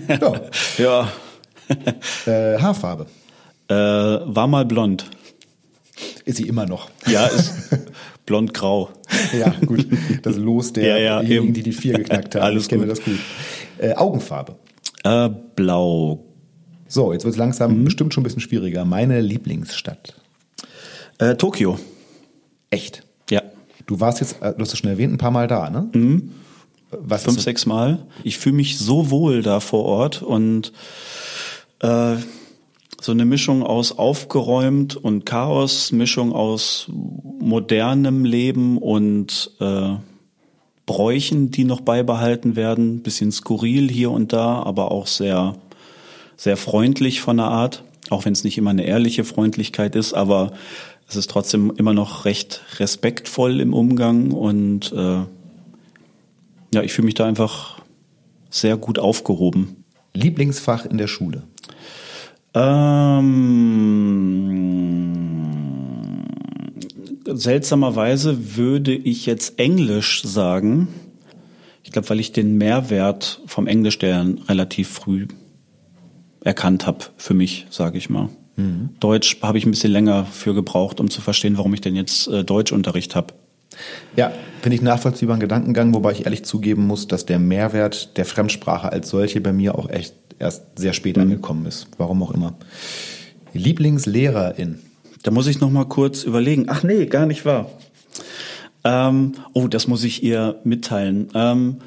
ja. 0.09 0.41
ja. 0.79 1.13
Äh, 2.27 2.59
Haarfarbe. 2.59 3.07
Äh, 3.69 3.75
war 3.75 4.47
mal 4.47 4.65
blond. 4.65 5.05
Ist 6.25 6.39
sie 6.39 6.49
immer 6.49 6.65
noch. 6.65 6.91
Ja, 7.07 7.27
ist 7.27 7.53
blond-grau. 8.25 8.89
ja, 9.39 9.55
gut. 9.67 9.87
Das 10.23 10.37
Los 10.37 10.73
der 10.73 10.99
ja, 10.99 11.21
ja, 11.21 11.23
die 11.23 11.63
die 11.63 11.73
vier 11.73 11.99
geknackt 11.99 12.35
haben. 12.35 12.43
Alles 12.43 12.65
ich 12.65 12.69
kenne 12.71 12.87
gut. 12.87 12.93
das 12.93 13.05
gut. 13.05 13.19
Äh, 13.79 13.95
Augenfarbe. 13.95 14.57
Äh, 15.05 15.29
blau. 15.55 16.25
So, 16.89 17.13
jetzt 17.13 17.25
wird 17.25 17.35
es 17.35 17.39
langsam 17.39 17.79
mhm. 17.79 17.85
bestimmt 17.85 18.15
schon 18.15 18.23
ein 18.23 18.25
bisschen 18.25 18.41
schwieriger. 18.41 18.87
Meine 18.87 19.21
Lieblingsstadt. 19.21 20.15
Äh, 21.19 21.35
Tokio. 21.35 21.79
Echt? 22.71 23.03
Ja. 23.31 23.43
Du 23.87 24.01
warst 24.01 24.21
jetzt, 24.21 24.41
äh, 24.41 24.55
du 24.55 24.61
hast 24.61 24.73
es 24.73 24.79
schon 24.79 24.91
erwähnt, 24.91 25.13
ein 25.13 25.19
paar 25.19 25.31
Mal 25.31 25.47
da, 25.47 25.69
ne? 25.69 25.91
Mhm. 25.93 26.33
Was 26.91 27.25
Fünf, 27.25 27.41
sechs 27.41 27.67
Mal. 27.67 28.07
Ich 28.23 28.39
fühle 28.39 28.57
mich 28.57 28.79
so 28.79 29.11
wohl 29.11 29.43
da 29.43 29.61
vor 29.61 29.85
Ort 29.85 30.23
und 30.23 30.73
äh, 31.81 32.17
so 33.01 33.13
eine 33.13 33.25
Mischung 33.25 33.63
aus 33.63 33.99
aufgeräumt 33.99 34.97
und 34.97 35.27
Chaos, 35.27 35.93
Mischung 35.93 36.33
aus 36.33 36.87
modernem 36.89 38.25
Leben 38.25 38.79
und 38.79 39.53
äh, 39.61 39.95
Bräuchen, 40.87 41.51
die 41.51 41.65
noch 41.65 41.81
beibehalten 41.81 42.55
werden, 42.55 43.03
bisschen 43.03 43.33
skurril 43.33 43.91
hier 43.91 44.13
und 44.13 44.33
da, 44.33 44.63
aber 44.63 44.93
auch 44.93 45.09
sehr, 45.09 45.57
sehr 46.37 46.57
freundlich 46.57 47.21
von 47.21 47.39
der 47.39 47.47
Art, 47.47 47.83
auch 48.09 48.25
wenn 48.25 48.33
es 48.33 48.45
nicht 48.45 48.57
immer 48.57 48.71
eine 48.71 48.85
ehrliche 48.85 49.25
Freundlichkeit 49.25 49.97
ist, 49.97 50.15
aber 50.15 50.53
es 51.09 51.17
ist 51.17 51.31
trotzdem 51.31 51.73
immer 51.77 51.93
noch 51.93 52.25
recht 52.25 52.63
respektvoll 52.79 53.61
im 53.61 53.75
Umgang 53.75 54.31
und 54.31 54.93
äh, 54.93 55.23
ja, 56.77 56.83
ich 56.83 56.93
fühle 56.93 57.07
mich 57.07 57.15
da 57.15 57.25
einfach 57.25 57.81
sehr 58.51 58.77
gut 58.77 58.99
aufgehoben. 58.99 59.85
Lieblingsfach 60.13 60.85
in 60.85 60.99
der 60.99 61.07
Schule? 61.07 61.45
Ähm, 62.53 63.17
seltsamerweise 67.25 68.57
würde 68.57 68.95
ich 68.95 69.25
jetzt 69.25 69.59
Englisch 69.59 70.23
sagen. 70.23 70.89
Ich 71.83 71.93
glaube, 71.93 72.11
weil 72.11 72.21
ich 72.21 72.33
den 72.33 72.59
Mehrwert 72.59 73.41
vom 73.47 73.67
Englisch 73.67 73.99
der 73.99 74.27
relativ 74.49 74.89
früh 74.91 75.29
erkannt 76.45 76.87
habe 76.87 77.07
für 77.17 77.33
mich, 77.33 77.67
sage 77.71 77.97
ich 77.97 78.11
mal. 78.11 78.29
Mhm. 78.57 78.91
Deutsch 79.01 79.39
habe 79.41 79.57
ich 79.57 79.65
ein 79.65 79.71
bisschen 79.71 79.93
länger 79.93 80.27
für 80.27 80.53
gebraucht, 80.53 81.01
um 81.01 81.09
zu 81.09 81.23
verstehen, 81.23 81.57
warum 81.57 81.73
ich 81.73 81.81
denn 81.81 81.97
jetzt 81.97 82.29
äh, 82.29 82.45
Deutschunterricht 82.45 83.17
habe. 83.17 83.33
Ja, 84.17 84.33
finde 84.63 84.77
ich 84.77 84.83
nachvollziehbaren 84.83 85.41
Gedankengang, 85.41 85.95
wobei 85.95 86.13
ich 86.13 86.25
ehrlich 86.25 86.45
zugeben 86.45 86.87
muss, 86.87 87.09
dass 87.09 87.27
der 87.27 87.39
Mehrwert 87.39 88.17
der 88.17 88.25
Fremdsprache 88.25 88.91
als 88.91 89.09
solche 89.11 89.41
bei 89.41 89.53
mir 89.53 89.77
auch 89.77 89.91
echt 89.91 90.15
erst 90.39 90.79
sehr 90.79 90.93
spät 90.93 91.17
mhm. 91.17 91.23
angekommen 91.23 91.67
ist. 91.67 91.89
Warum 91.99 92.23
auch 92.23 92.33
immer. 92.33 92.55
Lieblingslehrerin. 93.53 94.81
Da 95.23 95.31
muss 95.31 95.47
ich 95.47 95.61
noch 95.61 95.71
mal 95.71 95.87
kurz 95.87 96.25
überlegen. 96.25 96.67
Ach 96.69 96.83
nee, 96.83 97.07
gar 97.07 97.27
nicht 97.27 97.45
wahr. 97.45 97.71
Ähm, 98.85 99.33
oh, 99.53 99.67
das 99.67 99.89
muss 99.89 100.05
ich 100.05 100.23
ihr 100.23 100.61
mitteilen. 100.63 101.29
Ähm, 101.35 101.79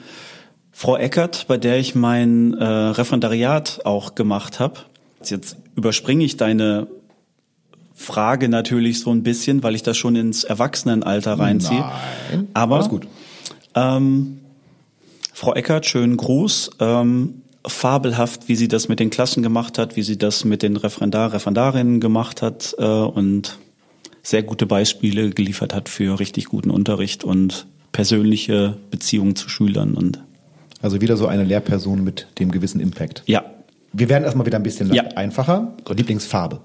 Frau 0.71 0.97
Eckert, 0.97 1.47
bei 1.47 1.57
der 1.57 1.77
ich 1.77 1.95
mein 1.95 2.53
äh, 2.53 2.63
Referendariat 2.65 3.81
auch 3.85 4.15
gemacht 4.15 4.59
habe. 4.59 4.79
Jetzt 5.23 5.57
überspringe 5.75 6.23
ich 6.23 6.37
deine 6.37 6.87
Frage 7.99 8.47
natürlich 8.47 9.01
so 9.01 9.11
ein 9.11 9.23
bisschen, 9.23 9.61
weil 9.61 9.75
ich 9.75 9.83
das 9.83 9.97
schon 9.97 10.15
ins 10.15 10.45
Erwachsenenalter 10.45 11.33
reinziehe. 11.33 11.83
Nein, 12.31 12.47
aber 12.53 12.75
alles 12.75 12.87
gut. 12.87 13.05
Ähm, 13.75 14.39
Frau 15.33 15.53
Eckert, 15.53 15.85
schönen 15.85 16.15
Gruß. 16.15 16.71
Ähm, 16.79 17.41
fabelhaft, 17.67 18.47
wie 18.47 18.55
sie 18.55 18.69
das 18.69 18.87
mit 18.87 19.01
den 19.01 19.09
Klassen 19.09 19.43
gemacht 19.43 19.77
hat, 19.77 19.97
wie 19.97 20.01
sie 20.01 20.17
das 20.17 20.45
mit 20.45 20.63
den 20.63 20.77
Referendar, 20.77 21.33
Referendarinnen 21.33 21.99
gemacht 21.99 22.41
hat 22.41 22.73
äh, 22.79 22.85
und 22.85 23.59
sehr 24.23 24.43
gute 24.43 24.65
Beispiele 24.65 25.31
geliefert 25.31 25.73
hat 25.73 25.89
für 25.89 26.21
richtig 26.21 26.45
guten 26.45 26.71
Unterricht 26.71 27.25
und 27.25 27.67
persönliche 27.91 28.77
Beziehungen 28.91 29.35
zu 29.35 29.49
Schülern 29.49 29.95
und 29.95 30.23
also 30.81 31.01
wieder 31.01 31.17
so 31.17 31.27
eine 31.27 31.43
Lehrperson 31.43 32.01
mit 32.01 32.27
dem 32.39 32.49
gewissen 32.49 32.79
Impact. 32.79 33.23
Ja. 33.25 33.43
Wir 33.91 34.07
werden 34.07 34.23
erstmal 34.23 34.45
wieder 34.45 34.57
ein 34.57 34.63
bisschen 34.63 34.93
ja. 34.93 35.03
einfacher. 35.15 35.73
Lieblingsfarbe. 35.89 36.61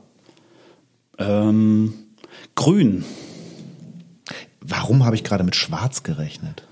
Ähm, 1.18 1.94
grün. 2.54 3.04
Warum 4.60 5.04
habe 5.04 5.16
ich 5.16 5.24
gerade 5.24 5.44
mit 5.44 5.56
Schwarz 5.56 6.02
gerechnet? 6.02 6.62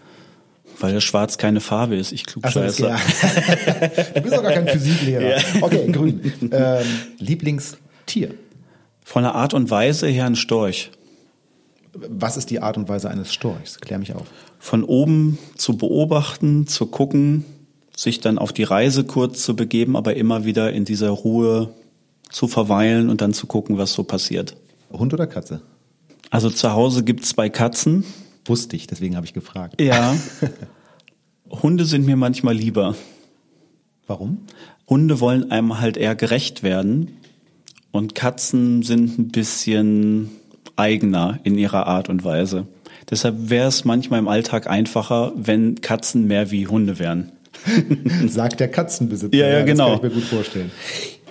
Weil 0.80 1.00
Schwarz 1.00 1.38
keine 1.38 1.60
Farbe 1.60 1.96
ist. 1.96 2.10
Ich 2.12 2.26
klugscheiße. 2.26 2.82
Ja. 2.82 2.96
du 4.14 4.20
bist 4.20 4.34
doch 4.34 4.42
gar 4.42 4.52
kein 4.52 4.66
Physiklehrer. 4.66 5.36
Ja. 5.36 5.42
Okay, 5.60 5.92
grün. 5.92 6.32
Ähm, 6.50 6.86
Lieblingstier? 7.18 8.34
Von 9.04 9.22
der 9.22 9.34
Art 9.34 9.54
und 9.54 9.70
Weise 9.70 10.08
her 10.08 10.26
ein 10.26 10.36
Storch. 10.36 10.90
Was 11.94 12.36
ist 12.36 12.50
die 12.50 12.60
Art 12.60 12.76
und 12.76 12.88
Weise 12.88 13.10
eines 13.10 13.32
Storchs? 13.32 13.78
Klär 13.78 13.98
mich 13.98 14.14
auf. 14.14 14.26
Von 14.58 14.82
oben 14.82 15.38
zu 15.56 15.76
beobachten, 15.76 16.66
zu 16.66 16.86
gucken, 16.86 17.44
sich 17.94 18.20
dann 18.20 18.38
auf 18.38 18.52
die 18.52 18.62
Reise 18.62 19.04
kurz 19.04 19.42
zu 19.42 19.54
begeben, 19.54 19.96
aber 19.96 20.16
immer 20.16 20.44
wieder 20.44 20.72
in 20.72 20.84
dieser 20.84 21.10
Ruhe 21.10 21.74
zu 22.32 22.48
verweilen 22.48 23.08
und 23.08 23.20
dann 23.20 23.32
zu 23.32 23.46
gucken, 23.46 23.78
was 23.78 23.92
so 23.92 24.02
passiert. 24.04 24.56
Hund 24.90 25.12
oder 25.14 25.26
Katze? 25.26 25.62
Also 26.30 26.50
zu 26.50 26.72
Hause 26.72 27.04
gibt 27.04 27.22
es 27.22 27.30
zwei 27.30 27.48
Katzen. 27.48 28.04
Wusste 28.44 28.74
ich, 28.74 28.86
deswegen 28.86 29.16
habe 29.16 29.26
ich 29.26 29.34
gefragt. 29.34 29.80
Ja. 29.80 30.16
Hunde 31.50 31.84
sind 31.84 32.06
mir 32.06 32.16
manchmal 32.16 32.54
lieber. 32.54 32.94
Warum? 34.06 34.38
Hunde 34.88 35.20
wollen 35.20 35.50
einem 35.50 35.80
halt 35.80 35.96
eher 35.96 36.14
gerecht 36.14 36.62
werden 36.62 37.18
und 37.92 38.14
Katzen 38.14 38.82
sind 38.82 39.18
ein 39.18 39.28
bisschen 39.28 40.30
eigener 40.76 41.38
in 41.44 41.56
ihrer 41.56 41.86
Art 41.86 42.08
und 42.08 42.24
Weise. 42.24 42.66
Deshalb 43.10 43.50
wäre 43.50 43.68
es 43.68 43.84
manchmal 43.84 44.18
im 44.18 44.28
Alltag 44.28 44.68
einfacher, 44.68 45.32
wenn 45.36 45.80
Katzen 45.80 46.26
mehr 46.26 46.50
wie 46.50 46.66
Hunde 46.66 46.98
wären. 46.98 47.32
Sagt 48.26 48.60
der 48.60 48.68
Katzenbesitzer. 48.68 49.36
Ja, 49.36 49.48
ja, 49.48 49.64
genau. 49.64 49.90
Das 49.90 50.00
kann 50.00 50.10
ich 50.10 50.14
mir 50.14 50.20
gut 50.20 50.28
vorstellen. 50.28 50.70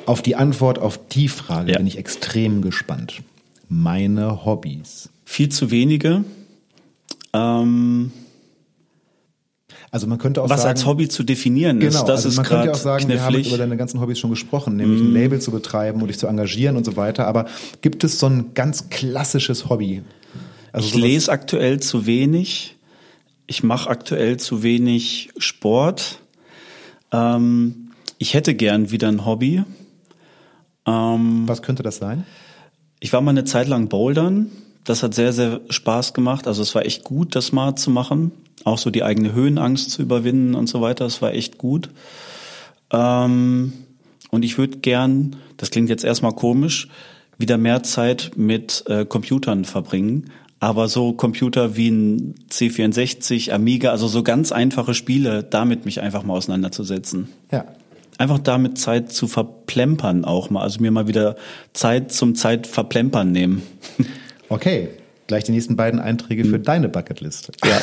Auf 0.06 0.22
die 0.22 0.36
Antwort 0.36 0.80
auf 0.80 1.00
die 1.08 1.28
Frage 1.28 1.74
ja. 1.74 1.78
bin 1.78 1.88
ich 1.88 1.98
extrem 1.98 2.62
gespannt. 2.62 3.22
Meine 3.70 4.46
Hobbys. 4.46 5.10
Viel 5.26 5.50
zu 5.50 5.72
wenige. 5.72 6.24
Ähm, 7.34 8.12
also 9.92 10.08
man 10.08 10.18
könnte 10.18 10.42
auch 10.42 10.50
was 10.50 10.62
sagen, 10.62 10.70
als 10.70 10.86
Hobby 10.86 11.10
zu 11.10 11.24
definieren 11.24 11.80
genau, 11.80 11.90
ist, 11.90 12.04
das 12.04 12.26
also 12.26 12.30
ist 12.30 12.36
man 12.38 12.46
könnte 12.46 12.72
auch 12.72 12.76
sagen, 12.76 13.06
knifflig. 13.06 13.20
wir 13.20 13.26
haben 13.26 13.48
über 13.48 13.58
deine 13.58 13.78
ganzen 13.78 14.00
Hobbys 14.00 14.20
schon 14.20 14.30
gesprochen, 14.30 14.78
nämlich 14.78 15.02
mm. 15.02 15.06
ein 15.06 15.14
Label 15.14 15.42
zu 15.42 15.52
betreiben 15.52 16.02
und 16.02 16.08
dich 16.08 16.18
zu 16.18 16.28
engagieren 16.28 16.78
und 16.78 16.86
so 16.86 16.96
weiter. 16.96 17.28
Aber 17.28 17.46
gibt 17.82 18.06
es 18.06 18.18
so 18.18 18.28
ein 18.28 18.54
ganz 18.54 18.90
klassisches 18.90 19.70
Hobby? 19.70 20.02
Also 20.72 20.88
ich 20.88 20.96
lese 20.96 21.32
aktuell 21.32 21.82
zu 21.82 22.06
wenig. 22.06 22.78
Ich 23.48 23.64
mache 23.64 23.90
aktuell 23.90 24.38
zu 24.38 24.64
wenig 24.64 25.32
Sport. 25.38 26.20
Ähm, 27.12 27.92
ich 28.18 28.34
hätte 28.34 28.56
gern 28.56 28.92
wieder 28.92 29.10
ein 29.10 29.26
Hobby. 29.26 29.64
Ähm, 30.86 31.44
Was 31.48 31.62
könnte 31.62 31.84
das 31.84 31.98
sein? 31.98 32.26
Ich 33.00 33.14
war 33.14 33.22
mal 33.22 33.32
eine 33.32 33.46
Zeit 33.46 33.68
lang 33.68 33.88
bouldern. 33.88 34.52
Das 34.84 35.04
hat 35.04 35.14
sehr, 35.14 35.34
sehr 35.34 35.62
Spaß 35.70 36.14
gemacht. 36.14 36.48
Also 36.48 36.62
es 36.62 36.74
war 36.76 36.86
echt 36.86 37.04
gut, 37.04 37.36
das 37.36 37.52
mal 37.52 37.76
zu 37.76 37.92
machen. 37.92 38.32
Auch 38.64 38.78
so 38.78 38.90
die 38.90 39.04
eigene 39.04 39.34
Höhenangst 39.34 39.92
zu 39.92 40.02
überwinden 40.02 40.56
und 40.56 40.68
so 40.68 40.82
weiter. 40.82 41.06
Das 41.06 41.22
war 41.22 41.34
echt 41.34 41.58
gut. 41.58 41.90
Ähm, 42.92 43.74
und 44.30 44.46
ich 44.46 44.58
würde 44.58 44.78
gern, 44.78 45.36
das 45.58 45.72
klingt 45.72 45.90
jetzt 45.90 46.04
erstmal 46.04 46.34
komisch, 46.34 46.88
wieder 47.38 47.58
mehr 47.58 47.84
Zeit 47.84 48.32
mit 48.36 48.84
äh, 48.88 49.06
Computern 49.06 49.66
verbringen. 49.66 50.32
Aber 50.60 50.88
so 50.88 51.14
Computer 51.14 51.76
wie 51.76 51.90
ein 51.90 52.36
C64, 52.52 53.52
Amiga, 53.52 53.90
also 53.90 54.08
so 54.08 54.22
ganz 54.22 54.52
einfache 54.52 54.94
Spiele, 54.94 55.44
damit 55.44 55.86
mich 55.86 56.02
einfach 56.02 56.24
mal 56.24 56.36
auseinanderzusetzen. 56.36 57.30
Ja. 57.52 57.66
Einfach 58.18 58.40
damit 58.40 58.78
Zeit 58.78 59.12
zu 59.12 59.28
verplempern 59.28 60.26
auch 60.26 60.50
mal. 60.50 60.62
Also 60.62 60.80
mir 60.82 60.92
mal 60.92 61.08
wieder 61.08 61.36
Zeit 61.74 62.12
zum 62.12 62.36
Zeit 62.36 62.68
verplempern 62.68 63.32
nehmen. 63.32 63.62
Okay, 64.50 64.90
gleich 65.28 65.46
die 65.46 65.54
nächsten 65.54 65.78
beiden 65.78 66.02
Einträge 66.02 66.44
für 66.44 66.60
deine 66.60 66.90
Bucketlist. 66.90 67.54
Ja. 67.64 67.80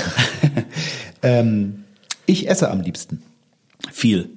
ähm, 1.23 1.85
ich 2.27 2.47
esse 2.47 2.71
am 2.71 2.83
liebsten. 2.83 3.23
Viel. 3.91 4.29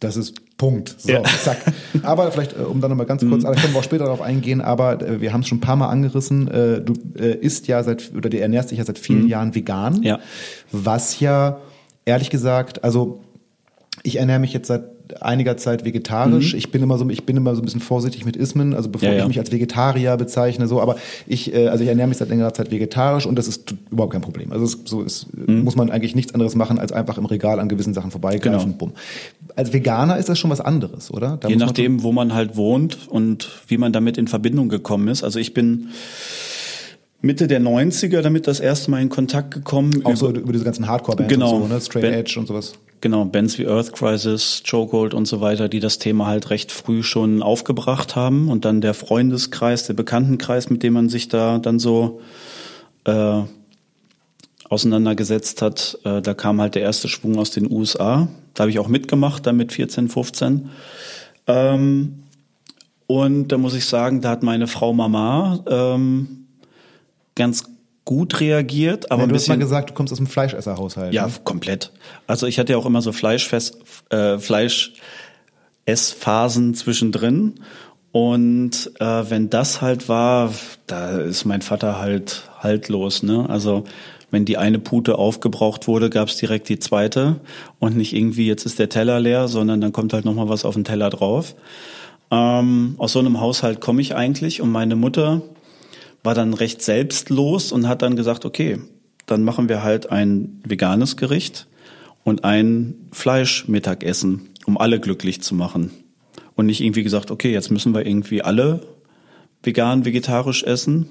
Das 0.00 0.16
ist 0.16 0.56
Punkt. 0.56 0.94
So, 0.96 1.12
Ja. 1.12 1.22
zack. 1.42 1.58
Aber 2.02 2.32
vielleicht, 2.32 2.54
äh, 2.56 2.62
um 2.62 2.80
dann 2.80 2.88
nochmal 2.90 3.04
ganz 3.04 3.20
kurz, 3.22 3.42
da 3.42 3.52
können 3.52 3.74
wir 3.74 3.80
auch 3.80 3.84
später 3.84 4.04
darauf 4.04 4.22
eingehen, 4.22 4.62
aber 4.62 5.02
äh, 5.02 5.20
wir 5.20 5.34
haben 5.34 5.42
es 5.42 5.48
schon 5.48 5.58
ein 5.58 5.60
paar 5.60 5.76
Mal 5.76 5.88
angerissen. 5.88 6.48
Äh, 6.48 6.80
Du 6.80 6.94
isst 7.18 7.66
ja 7.68 7.82
seit, 7.82 8.14
oder 8.16 8.30
du 8.30 8.40
ernährst 8.40 8.70
dich 8.70 8.78
ja 8.78 8.84
seit 8.86 8.98
vielen 8.98 9.28
Jahren 9.28 9.54
vegan. 9.54 10.02
Ja. 10.02 10.20
Was 10.70 11.20
ja, 11.20 11.58
ehrlich 12.06 12.30
gesagt, 12.30 12.82
also 12.82 13.20
ich 14.02 14.16
ernähre 14.16 14.38
mich 14.40 14.52
jetzt 14.52 14.68
seit 14.68 14.84
einiger 15.20 15.58
Zeit 15.58 15.84
vegetarisch. 15.84 16.54
Ich 16.54 16.70
bin 16.72 16.82
immer 16.82 16.96
so, 16.96 17.08
ich 17.10 17.26
bin 17.26 17.36
immer 17.36 17.54
so 17.54 17.60
ein 17.60 17.64
bisschen 17.66 17.82
vorsichtig 17.82 18.24
mit 18.24 18.34
Ismen, 18.34 18.72
also 18.72 18.88
bevor 18.88 19.08
Ja, 19.10 19.14
ja. 19.14 19.20
ich 19.22 19.28
mich 19.28 19.38
als 19.38 19.52
Vegetarier 19.52 20.16
bezeichne, 20.16 20.66
so. 20.66 20.80
Aber 20.80 20.96
ich, 21.26 21.52
äh, 21.54 21.68
also 21.68 21.84
ich 21.84 21.90
ernähre 21.90 22.08
mich 22.08 22.16
seit 22.16 22.30
längerer 22.30 22.54
Zeit 22.54 22.70
vegetarisch 22.70 23.26
und 23.26 23.36
das 23.36 23.46
ist 23.46 23.74
überhaupt 23.90 24.14
kein 24.14 24.22
Problem. 24.22 24.50
Also 24.52 24.64
es, 24.64 24.78
so 24.86 25.02
ist, 25.02 25.26
muss 25.46 25.76
man 25.76 25.90
eigentlich 25.90 26.14
nichts 26.14 26.32
anderes 26.32 26.54
machen, 26.54 26.78
als 26.78 26.92
einfach 26.92 27.18
im 27.18 27.26
Regal 27.26 27.60
an 27.60 27.68
gewissen 27.68 27.92
Sachen 27.92 28.10
vorbeigreifen. 28.10 28.64
Genau. 28.64 28.76
Bumm. 28.78 28.92
Als 29.54 29.74
Veganer 29.74 30.16
ist 30.16 30.30
das 30.30 30.38
schon 30.38 30.50
was 30.50 30.62
anderes, 30.62 31.10
oder? 31.12 31.36
Da 31.38 31.48
Je 31.48 31.56
nachdem, 31.56 32.02
wo 32.02 32.12
man 32.12 32.32
halt 32.32 32.56
wohnt 32.56 32.96
und 33.10 33.50
wie 33.68 33.76
man 33.76 33.92
damit 33.92 34.16
in 34.16 34.26
Verbindung 34.28 34.70
gekommen 34.70 35.08
ist. 35.08 35.22
Also 35.22 35.38
ich 35.38 35.52
bin 35.52 35.88
Mitte 37.20 37.46
der 37.46 37.60
90er 37.60 38.22
damit 38.22 38.46
das 38.46 38.58
erste 38.60 38.90
Mal 38.90 39.02
in 39.02 39.08
Kontakt 39.10 39.52
gekommen. 39.52 39.92
schon- 39.92 40.06
auch 40.06 40.16
so 40.16 40.30
über 40.30 40.52
diese 40.52 40.64
ganzen 40.64 40.88
Hardcore-Bands 40.88 41.32
Genau. 41.32 41.56
und 41.56 41.68
so, 41.68 41.74
ne? 41.74 41.80
Straight 41.80 42.02
Ben- 42.02 42.14
Edge 42.14 42.40
und 42.40 42.46
sowas. 42.48 42.72
Genau, 43.02 43.24
Bands 43.24 43.58
wie 43.58 43.66
Earth 43.66 43.92
Crisis, 43.92 44.62
Chokehold 44.64 45.12
und 45.12 45.26
so 45.26 45.40
weiter, 45.40 45.68
die 45.68 45.80
das 45.80 45.98
Thema 45.98 46.28
halt 46.28 46.50
recht 46.50 46.70
früh 46.70 47.02
schon 47.02 47.42
aufgebracht 47.42 48.14
haben. 48.14 48.48
Und 48.48 48.64
dann 48.64 48.80
der 48.80 48.94
Freundeskreis, 48.94 49.88
der 49.88 49.94
Bekanntenkreis, 49.94 50.70
mit 50.70 50.84
dem 50.84 50.92
man 50.92 51.08
sich 51.08 51.26
da 51.26 51.58
dann 51.58 51.80
so 51.80 52.20
äh, 53.04 53.40
auseinandergesetzt 54.68 55.62
hat, 55.62 55.98
äh, 56.04 56.22
da 56.22 56.32
kam 56.32 56.60
halt 56.60 56.76
der 56.76 56.82
erste 56.82 57.08
Schwung 57.08 57.40
aus 57.40 57.50
den 57.50 57.68
USA. 57.72 58.28
Da 58.54 58.62
habe 58.62 58.70
ich 58.70 58.78
auch 58.78 58.86
mitgemacht, 58.86 59.48
dann 59.48 59.56
mit 59.56 59.72
14, 59.72 60.08
15. 60.08 60.68
Ähm, 61.48 62.22
und 63.08 63.48
da 63.48 63.58
muss 63.58 63.74
ich 63.74 63.86
sagen, 63.86 64.20
da 64.20 64.30
hat 64.30 64.44
meine 64.44 64.68
Frau 64.68 64.92
Mama 64.92 65.58
ähm, 65.66 66.46
ganz 67.34 67.64
gut 68.12 68.40
reagiert, 68.40 69.10
aber 69.10 69.22
Ja, 69.22 69.24
ein 69.24 69.30
du 69.30 69.34
hast 69.34 69.48
mal 69.48 69.54
bisschen 69.54 69.60
gesagt, 69.60 69.88
du 69.90 69.94
kommst 69.94 70.12
aus 70.12 70.18
einem 70.18 70.26
Fleischesserhaushalt. 70.26 71.14
ja, 71.14 71.26
ne? 71.26 71.32
komplett. 71.44 71.90
Also 72.26 72.46
ich 72.46 72.58
hatte 72.58 72.72
ja 72.72 72.78
auch 72.78 72.84
immer 72.84 73.00
so 73.00 73.12
Fleischfest, 73.12 73.78
äh, 74.10 74.38
Fleisch-Essphasen 74.38 76.74
zwischendrin. 76.74 77.54
Und 78.12 78.92
äh, 79.00 79.30
wenn 79.30 79.48
das 79.48 79.80
halt 79.80 80.10
war, 80.10 80.52
da 80.86 81.20
ist 81.20 81.46
mein 81.46 81.62
Vater 81.62 81.98
halt 81.98 82.42
haltlos. 82.58 83.22
Ne? 83.22 83.48
Also 83.48 83.84
wenn 84.30 84.44
die 84.44 84.58
eine 84.58 84.78
Pute 84.78 85.16
aufgebraucht 85.16 85.88
wurde, 85.88 86.10
gab's 86.10 86.36
direkt 86.36 86.68
die 86.68 86.78
zweite. 86.78 87.36
Und 87.78 87.96
nicht 87.96 88.12
irgendwie, 88.12 88.46
jetzt 88.46 88.66
ist 88.66 88.78
der 88.78 88.90
Teller 88.90 89.20
leer, 89.20 89.48
sondern 89.48 89.80
dann 89.80 89.92
kommt 89.92 90.12
halt 90.12 90.26
nochmal 90.26 90.50
was 90.50 90.66
auf 90.66 90.74
den 90.74 90.84
Teller 90.84 91.08
drauf. 91.08 91.54
Ähm, 92.30 92.96
aus 92.98 93.12
so 93.12 93.20
einem 93.20 93.40
Haushalt 93.40 93.80
komme 93.80 94.02
ich 94.02 94.14
eigentlich. 94.14 94.60
Und 94.60 94.70
meine 94.70 94.96
Mutter 94.96 95.40
war 96.22 96.34
dann 96.34 96.54
recht 96.54 96.82
selbstlos 96.82 97.72
und 97.72 97.88
hat 97.88 98.02
dann 98.02 98.16
gesagt, 98.16 98.44
okay, 98.44 98.78
dann 99.26 99.42
machen 99.44 99.68
wir 99.68 99.82
halt 99.82 100.10
ein 100.10 100.60
veganes 100.64 101.16
Gericht 101.16 101.66
und 102.24 102.44
ein 102.44 102.94
Fleischmittagessen, 103.12 104.48
um 104.66 104.78
alle 104.78 105.00
glücklich 105.00 105.42
zu 105.42 105.54
machen. 105.54 105.90
Und 106.54 106.66
nicht 106.66 106.80
irgendwie 106.80 107.02
gesagt, 107.02 107.30
okay, 107.30 107.52
jetzt 107.52 107.70
müssen 107.70 107.94
wir 107.94 108.06
irgendwie 108.06 108.42
alle 108.42 108.80
vegan, 109.62 110.04
vegetarisch 110.04 110.64
essen, 110.64 111.08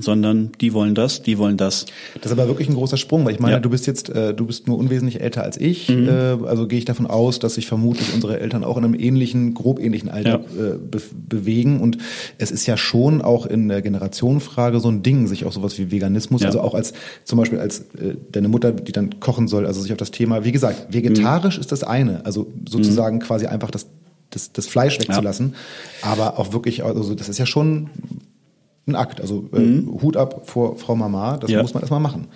sondern 0.00 0.52
die 0.60 0.72
wollen 0.72 0.94
das, 0.94 1.22
die 1.22 1.38
wollen 1.38 1.56
das. 1.56 1.86
Das 2.20 2.32
ist 2.32 2.38
aber 2.38 2.48
wirklich 2.48 2.68
ein 2.68 2.74
großer 2.74 2.96
Sprung, 2.96 3.24
weil 3.24 3.34
ich 3.34 3.40
meine, 3.40 3.52
Ja. 3.52 3.58
Mhm. 3.58 3.62
du 3.62 3.70
bist 3.70 3.86
jetzt, 3.86 4.08
äh, 4.10 4.34
du 4.34 4.46
bist 4.46 4.66
nur 4.66 4.78
unwesentlich 4.78 5.20
älter 5.20 5.42
als 5.42 5.56
ich. 5.60 5.88
Äh, 5.88 6.10
also 6.10 6.66
gehe 6.66 6.78
ich 6.78 6.84
davon 6.84 7.06
aus, 7.06 7.38
dass 7.38 7.54
sich 7.54 7.66
vermutlich 7.66 8.12
unsere 8.14 8.40
Eltern 8.40 8.64
auch 8.64 8.76
in 8.76 8.84
einem 8.84 8.94
ähnlichen, 8.94 9.54
grob 9.54 9.78
ähnlichen 9.80 10.08
Alter 10.10 10.40
äh, 10.56 10.78
be 10.78 11.00
bewegen. 11.28 11.80
Und 11.80 11.98
es 12.38 12.50
ist 12.50 12.66
ja 12.66 12.76
schon 12.76 13.22
auch 13.22 13.46
in 13.46 13.68
der 13.68 13.82
Generationenfrage 13.82 14.80
so 14.80 14.88
ein 14.90 15.02
Ding, 15.02 15.26
sich 15.26 15.44
auch 15.44 15.52
sowas 15.52 15.78
wie 15.78 15.90
Veganismus, 15.90 16.42
Ja. 16.42 16.48
also 16.48 16.60
auch 16.60 16.74
als 16.74 16.92
zum 17.24 17.38
Beispiel 17.38 17.58
als 17.58 17.80
äh, 17.98 18.16
deine 18.32 18.48
Mutter, 18.48 18.72
die 18.72 18.92
dann 18.92 19.20
kochen 19.20 19.48
soll, 19.48 19.66
also 19.66 19.80
sich 19.80 19.92
auf 19.92 19.98
das 19.98 20.10
Thema, 20.10 20.44
wie 20.44 20.52
gesagt, 20.52 20.92
vegetarisch 20.92 21.58
ist 21.58 21.72
das 21.72 21.82
eine, 21.84 22.24
also 22.24 22.46
sozusagen 22.68 23.18
quasi 23.20 23.46
einfach 23.46 23.70
das, 23.70 23.86
das, 24.30 24.52
das 24.52 24.66
Fleisch 24.66 24.98
wegzulassen. 25.00 25.54
Aber 26.02 26.38
auch 26.38 26.52
wirklich, 26.52 26.84
also 26.84 27.14
das 27.14 27.28
ist 27.28 27.38
ja 27.38 27.46
schon 27.46 27.90
ein 28.88 28.94
Akt. 28.94 29.20
Also 29.20 29.48
äh, 29.52 29.82
Hut 30.02 30.16
ab 30.16 30.42
vor 30.48 30.76
Frau 30.78 30.94
Mama, 30.94 31.38
das 31.38 31.50
Mhm. 31.50 31.56
Ja. 31.56 31.62
muss 31.62 31.74
man 31.74 31.82
erstmal 31.82 32.00
machen. 32.00 32.28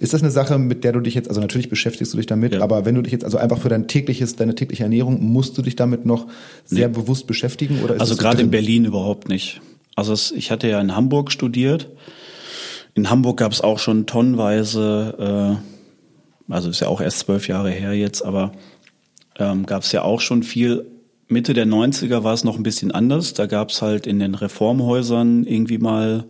Ist 0.00 0.12
das 0.12 0.22
eine 0.22 0.30
Sache, 0.32 0.58
mit 0.58 0.82
der 0.84 0.92
du 0.92 1.00
dich 1.00 1.14
jetzt, 1.14 1.28
also 1.28 1.40
natürlich 1.40 1.68
beschäftigst 1.68 2.12
du 2.12 2.16
dich 2.16 2.26
damit, 2.26 2.54
Ja. 2.54 2.62
aber 2.62 2.84
wenn 2.84 2.94
du 2.96 3.02
dich 3.02 3.12
jetzt 3.12 3.24
also 3.24 3.38
einfach 3.38 3.58
für 3.58 3.68
dein 3.68 3.86
tägliches, 3.86 4.34
deine 4.36 4.54
tägliche 4.56 4.82
Ernährung, 4.82 5.22
musst 5.22 5.56
du 5.56 5.62
dich 5.62 5.76
damit 5.76 6.04
noch 6.04 6.26
sehr 6.64 6.88
bewusst 6.88 7.26
beschäftigen? 7.28 7.82
Oder 7.84 7.94
ist 7.94 8.00
Also 8.00 8.16
gerade 8.16 8.42
in? 8.42 8.50
Berlin 8.50 8.84
überhaupt 8.86 9.28
nicht. 9.28 9.60
Also 9.96 10.12
es, 10.12 10.32
ich 10.32 10.50
hatte 10.50 10.68
ja 10.68 10.80
in 10.80 10.96
Hamburg 10.96 11.30
studiert. 11.30 11.88
In 12.94 13.10
Hamburg 13.10 13.36
gab 13.38 13.52
es 13.52 13.60
auch 13.60 13.78
schon 13.78 14.06
tonnenweise, 14.06 15.58
äh, 16.48 16.52
also 16.52 16.70
ist 16.70 16.80
ja 16.80 16.88
auch 16.88 17.00
erst 17.00 17.20
zwölf 17.20 17.46
Jahre 17.48 17.70
her 17.70 17.92
jetzt, 17.92 18.24
aber 18.24 18.52
ähm, 19.38 19.66
gab 19.66 19.82
es 19.82 19.92
ja 19.92 20.02
auch 20.02 20.20
schon 20.20 20.42
viel. 20.42 20.86
Mitte 21.34 21.52
der 21.52 21.66
90er 21.66 22.22
war 22.22 22.32
es 22.32 22.44
noch 22.44 22.56
ein 22.56 22.62
bisschen 22.62 22.92
anders. 22.92 23.34
Da 23.34 23.46
gab 23.46 23.70
es 23.70 23.82
halt 23.82 24.06
in 24.06 24.20
den 24.20 24.34
Reformhäusern 24.34 25.44
irgendwie 25.44 25.78
mal 25.78 26.24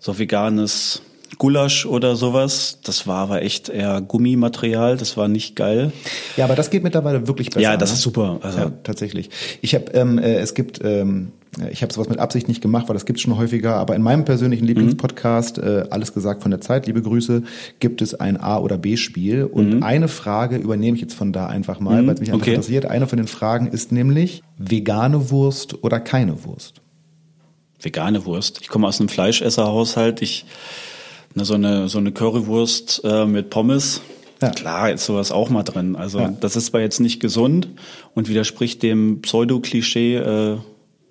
so 0.00 0.18
veganes 0.18 1.00
Gulasch 1.38 1.86
oder 1.86 2.16
sowas. 2.16 2.78
Das 2.82 3.06
war 3.06 3.18
aber 3.18 3.42
echt 3.42 3.68
eher 3.68 4.00
Gummimaterial. 4.00 4.96
Das 4.96 5.16
war 5.16 5.28
nicht 5.28 5.54
geil. 5.54 5.92
Ja, 6.36 6.44
aber 6.44 6.56
das 6.56 6.70
geht 6.70 6.82
mittlerweile 6.82 7.26
wirklich 7.26 7.50
besser. 7.50 7.60
Ja, 7.60 7.76
das 7.76 7.90
ne? 7.90 7.94
ist 7.94 8.02
super. 8.02 8.40
Also 8.42 8.58
ja, 8.58 8.72
tatsächlich. 8.82 9.30
Ich 9.60 9.74
habe, 9.74 9.92
ähm, 9.92 10.18
äh, 10.18 10.36
es 10.36 10.54
gibt, 10.54 10.80
ähm, 10.82 11.32
ich 11.72 11.82
habe 11.82 11.92
sowas 11.92 12.08
mit 12.08 12.18
Absicht 12.18 12.48
nicht 12.48 12.60
gemacht, 12.60 12.88
weil 12.88 12.94
das 12.94 13.06
gibt 13.06 13.18
es 13.18 13.22
schon 13.22 13.36
häufiger. 13.36 13.76
Aber 13.76 13.94
in 13.96 14.02
meinem 14.02 14.24
persönlichen 14.24 14.64
Mhm. 14.64 14.68
Lieblingspodcast, 14.68 15.58
äh, 15.58 15.84
alles 15.90 16.12
gesagt 16.12 16.42
von 16.42 16.50
der 16.50 16.60
Zeit, 16.60 16.86
liebe 16.86 17.00
Grüße, 17.02 17.42
gibt 17.80 18.02
es 18.02 18.14
ein 18.14 18.38
A- 18.40 18.58
oder 18.58 18.76
B-Spiel. 18.78 19.44
Und 19.44 19.82
eine 19.82 20.08
Frage 20.08 20.56
übernehme 20.56 20.96
ich 20.96 21.00
jetzt 21.02 21.14
von 21.14 21.32
da 21.32 21.46
einfach 21.46 21.80
mal, 21.80 22.06
weil 22.06 22.14
es 22.14 22.20
mich 22.20 22.28
einfach 22.30 22.38
Mhm. 22.38 22.42
okay. 22.42 22.50
interessiert. 22.54 22.86
Eine 22.86 23.06
von 23.06 23.16
den 23.16 23.26
Fragen 23.26 23.68
ist 23.68 23.90
nämlich 23.92 24.42
vegane 24.58 25.30
Wurst 25.30 25.82
oder 25.82 25.98
keine 26.00 26.44
Wurst. 26.44 26.80
vegane 27.80 28.24
Wurst. 28.24 28.58
Ich 28.62 28.68
komme 28.68 28.86
aus 28.88 29.00
einem 29.00 29.08
Fleischesserhaushalt. 29.10 30.22
Ich 30.22 30.46
ne, 31.34 31.44
so 31.44 31.54
eine 31.54 31.88
so 31.88 31.98
eine 31.98 32.10
Currywurst 32.12 33.02
äh, 33.04 33.26
mit 33.26 33.50
Pommes. 33.50 34.00
Ja. 34.42 34.50
Klar, 34.50 34.90
ist 34.92 35.04
sowas 35.06 35.30
auch 35.30 35.50
mal 35.50 35.62
drin. 35.62 35.94
Also 35.96 36.18
Ja. 36.20 36.34
das 36.40 36.56
ist 36.56 36.66
zwar 36.66 36.80
jetzt 36.80 37.00
nicht 37.00 37.20
gesund 37.20 37.68
und 38.14 38.28
widerspricht 38.28 38.82
dem 38.82 39.20
Pseudo-Klischee 39.22 40.16
äh, 40.16 40.56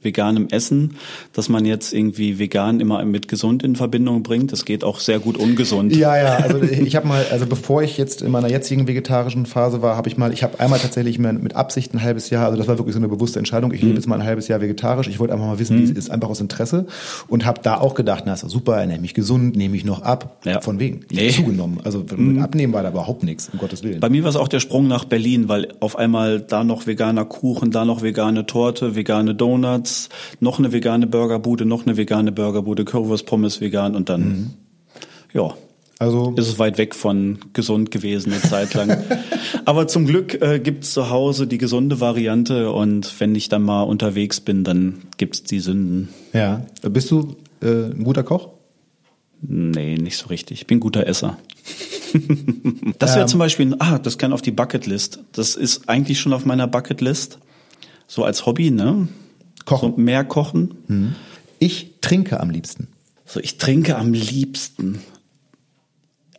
veganem 0.06 0.47
Essen, 0.49 0.95
dass 1.34 1.49
man 1.49 1.66
jetzt 1.66 1.93
irgendwie 1.93 2.39
vegan 2.39 2.80
immer 2.80 3.03
mit 3.03 3.28
gesund 3.28 3.64
in 3.64 3.76
Verbindung 3.76 4.24
bringt. 4.24 4.53
Das 4.53 4.64
geht 4.64 4.86
auch 4.86 4.99
sehr 5.01 5.20
gut 5.20 5.36
ungesund. 5.38 5.93
Ja, 5.95 6.16
ja, 6.18 6.36
also 6.38 6.62
ich 6.62 6.95
habe 6.95 7.08
mal, 7.08 7.26
also 7.32 7.45
bevor 7.45 7.84
ich 7.84 7.97
jetzt 7.97 8.22
in 8.22 8.32
meiner 8.32 8.49
jetzigen 8.49 8.88
vegetarischen 8.88 9.45
Phase 9.45 9.82
war, 9.82 9.97
habe 9.97 10.08
ich 10.08 10.18
mal, 10.18 10.32
ich 10.32 10.43
habe 10.43 10.60
einmal 10.62 10.80
tatsächlich 10.80 11.20
mit, 11.20 11.56
Absicht 11.56 11.93
ein 11.93 12.01
halbes 12.01 12.30
Jahr, 12.30 12.45
also 12.45 12.58
das 12.58 12.68
war 12.68 12.78
wirklich 12.78 12.93
so 12.93 12.99
eine 12.99 13.08
bewusste 13.10 13.39
Entscheidung, 13.39 13.74
ich 13.74 13.82
lebe 13.82 13.95
jetzt 13.95 14.08
mal 14.08 14.16
ein 14.20 14.26
halbes 14.26 14.47
Jahr 14.47 14.62
vegetarisch, 14.62 15.08
ich 15.08 15.20
wollte 15.20 15.34
einfach 15.34 15.47
mal 15.47 15.60
wissen, 15.60 15.80
wie 15.80 15.84
es 15.84 15.91
ist, 15.91 16.10
einfach 16.12 16.30
aus 16.30 16.39
Interesse 16.39 16.86
und 17.28 17.45
habe 17.45 17.60
da 17.64 17.80
auch 17.80 17.95
gedacht, 17.95 18.24
na 18.26 18.34
ist 18.34 18.47
super, 18.49 18.78
ernähre 18.78 18.99
mich 19.01 19.14
gesund, 19.14 19.56
nehme 19.56 19.76
ich 19.76 19.84
noch 19.86 20.01
ab, 20.03 20.38
Ja. 20.45 20.62
von 20.62 20.80
wegen, 20.80 21.01
ich 21.10 21.18
Nee. 21.18 21.30
zugenommen, 21.32 21.80
also 21.84 22.06
mit 22.16 22.41
Abnehmen 22.41 22.74
war 22.74 22.84
da 22.84 22.89
überhaupt 22.89 23.24
nichts, 23.24 23.49
um 23.51 23.60
Gottes 23.60 23.84
Willen. 23.84 23.99
Bei 23.99 24.10
mir 24.10 24.24
war 24.24 24.30
es 24.30 24.36
auch 24.36 24.47
der 24.47 24.60
Sprung 24.60 24.88
nach 24.88 25.06
Berlin, 25.06 25.47
weil 25.49 25.70
auf 25.80 25.97
einmal 25.97 26.39
da 26.41 26.64
noch 26.64 26.86
veganer 26.88 27.26
Kuchen, 27.26 27.72
da 27.72 27.86
noch 27.86 28.03
vegane 28.03 28.45
Torte, 28.45 28.95
vegane 28.95 29.34
Donuts, 29.34 29.95
noch 30.39 30.60
eine 30.60 30.72
vegane 30.72 31.08
Burgerbude, 31.08 31.66
noch 31.66 31.86
eine 31.86 31.98
vegane 31.98 32.32
Burgerbude, 32.32 32.86
Currywurst, 32.86 33.26
Pommes 33.26 33.62
vegan 33.62 33.96
und 33.96 34.10
dann, 34.10 34.54
ja, 35.34 35.54
Also 36.00 36.34
ist 36.36 36.48
es 36.48 36.60
weit 36.60 36.78
weg 36.78 36.96
von 36.96 37.39
gesund 37.54 37.91
gewesen 37.91 38.32
eine 38.34 38.41
Zeit 38.41 38.74
lang. 38.74 39.04
Aber 39.66 39.88
zum 39.88 40.06
Glück 40.06 40.41
äh, 40.41 40.60
gibt's 40.60 40.93
zu 40.93 41.10
Hause 41.10 41.48
die 41.48 41.58
gesunde 41.58 42.00
Variante 42.00 42.72
und 42.72 43.20
wenn 43.20 43.34
ich 43.36 43.50
dann 43.50 43.64
mal 43.64 43.84
unterwegs 43.84 44.39
bin, 44.41 44.64
dann 44.64 45.00
gibt's 45.18 45.43
die 45.43 45.60
Sünden. 45.60 46.10
ja, 46.34 46.66
bist 46.82 47.12
du 47.12 47.36
äh, 47.62 47.91
ein 47.91 48.04
guter 48.04 48.24
Koch? 48.24 48.50
Nee, 49.41 49.96
nicht 49.98 50.18
so 50.18 50.28
richtig. 50.28 50.62
Ich 50.62 50.68
bin 50.68 50.80
guter 50.80 51.06
Esser. 51.08 51.38
das 53.00 53.12
wäre 53.12 53.22
Ähm. 53.24 53.28
zum 53.28 53.39
Beispiel, 53.39 53.76
ah, 53.80 54.00
das 54.00 54.18
kann 54.18 54.34
auf 54.34 54.41
die 54.41 54.52
Bucketlist. 54.52 55.20
Das 55.34 55.56
ist 55.56 55.88
eigentlich 55.89 56.20
schon 56.20 56.34
auf 56.34 56.46
meiner 56.46 56.68
Bucketlist. 56.68 57.39
So 58.08 58.24
als 58.24 58.46
Hobby, 58.46 58.72
ne? 58.72 59.08
Kochen. 59.66 59.91
So 59.95 60.01
mehr 60.01 60.24
kochen. 60.24 61.16
Ich 61.59 61.95
trinke 62.01 62.39
am 62.39 62.49
liebsten. 62.49 62.88
So, 63.26 63.39
ich 63.39 63.57
trinke 63.57 63.97
am 63.97 64.13
liebsten. 64.13 64.99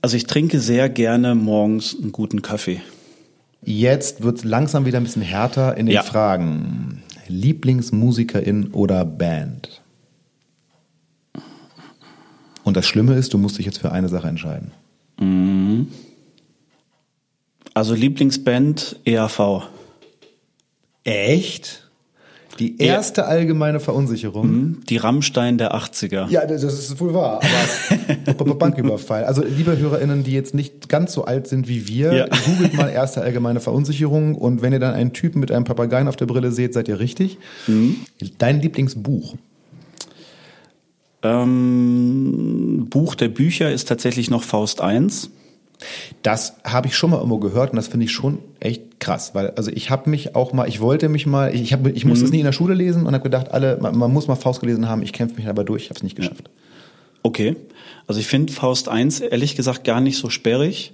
Also 0.03 0.17
ich 0.17 0.27
trinke 0.27 0.61
sehr 0.61 0.89
gerne 0.89 1.35
morgens 1.35 1.97
einen 2.01 2.13
guten 2.13 2.43
Kaffee. 2.43 2.81
Jetzt 3.63 4.23
wird's 4.23 4.45
langsam 4.45 4.85
wieder 4.87 4.99
ein 4.99 5.05
bisschen 5.05 5.23
härter 5.23 5.77
in 5.77 5.87
den 5.87 5.95
Ja. 5.97 6.03
Fragen. 6.03 7.03
Lieblingsmusikerin 7.27 8.69
oder 8.73 9.05
Band? 9.05 9.83
Und 12.63 12.77
das 12.77 12.87
Schlimme 12.87 13.15
ist, 13.15 13.35
du 13.35 13.39
musst 13.39 13.59
dich 13.59 13.67
jetzt 13.67 13.79
für 13.79 13.91
eine 13.91 14.09
Sache 14.09 14.29
entscheiden. 14.29 14.71
Also 17.75 17.95
Lieblingsband 17.95 19.01
EAV. 19.05 19.63
Echt? 21.05 21.86
Die 22.59 22.81
erste 22.81 23.27
allgemeine 23.27 23.81
Verunsicherung. 23.81 24.79
Die 24.89 24.97
Rammstein 24.97 25.59
der 25.59 25.75
80er. 25.75 26.29
Ja, 26.31 26.47
das 26.47 26.63
ist 26.63 26.99
wohl 27.01 27.13
wahr. 27.15 27.41
Aber 28.27 28.55
Banküberfall. 28.59 29.25
Also 29.25 29.43
liebe 29.45 29.77
HörerInnen, 29.77 30.25
die 30.25 30.33
jetzt 30.33 30.55
nicht 30.55 30.89
ganz 30.89 31.13
so 31.13 31.25
alt 31.25 31.47
sind 31.49 31.69
wie 31.69 31.87
wir, 31.89 32.13
Ja. 32.15 32.27
googelt 32.47 32.75
mal 32.75 32.89
erste 32.89 33.21
allgemeine 33.21 33.61
Verunsicherung 33.61 34.35
und 34.35 34.63
wenn 34.63 34.73
ihr 34.73 34.81
dann 34.81 34.95
einen 34.95 35.13
Typen 35.13 35.41
mit 35.41 35.51
einem 35.53 35.65
Papageien 35.65 36.09
auf 36.09 36.17
der 36.17 36.27
Brille 36.27 36.51
seht, 36.53 36.73
seid 36.75 36.89
ihr 36.89 36.99
richtig. 36.99 37.39
Dein 38.39 38.61
Lieblingsbuch? 38.63 39.35
Ähm, 41.23 42.87
Buch 42.91 43.15
der 43.15 43.29
Bücher 43.29 43.71
ist 43.73 43.89
tatsächlich 43.89 44.31
noch 44.31 44.43
Faust 44.43 44.81
1. 44.81 45.31
Das 46.23 46.57
habe 46.65 46.89
ich 46.89 46.97
schon 46.97 47.11
mal 47.11 47.17
irgendwo 47.17 47.39
gehört 47.39 47.71
und 47.71 47.77
das 47.77 47.89
finde 47.89 48.07
ich 48.07 48.13
schon 48.13 48.39
echt 48.61 48.99
krass, 48.99 49.35
weil 49.35 49.51
also 49.51 49.71
ich 49.71 49.91
habe 49.91 50.09
mich 50.09 50.35
auch 50.35 50.53
mal, 50.53 50.69
ich 50.69 50.81
wollte 50.81 51.09
mich 51.09 51.27
mal, 51.27 51.55
ich, 51.55 51.73
habe, 51.73 51.91
ich 51.91 52.05
musste 52.05 52.25
es 52.25 52.31
nie 52.31 52.39
in 52.39 52.45
der 52.45 52.53
Schule 52.53 52.75
lesen 52.75 53.07
und 53.07 53.13
habe 53.13 53.23
gedacht, 53.23 53.51
alle, 53.51 53.79
man, 53.81 53.97
man 53.97 54.13
muss 54.13 54.27
mal 54.27 54.37
Faust 54.37 54.61
gelesen 54.61 54.89
haben, 54.89 55.03
ich 55.03 55.13
kämpfe 55.13 55.37
mich 55.37 55.49
aber 55.49 55.65
durch, 55.65 55.85
ich 55.85 55.91
habe 55.91 55.99
es 55.99 56.03
nicht 56.03 56.17
geschafft. 56.17 56.51
Okay. 57.23 57.57
Also 58.07 58.21
ich 58.21 58.27
finde 58.27 58.53
Faust 58.53 58.89
1 58.89 59.21
ehrlich 59.21 59.57
gesagt 59.57 59.85
gar 59.85 60.01
nicht 60.01 60.17
so 60.17 60.31
sperrig. 60.31 60.93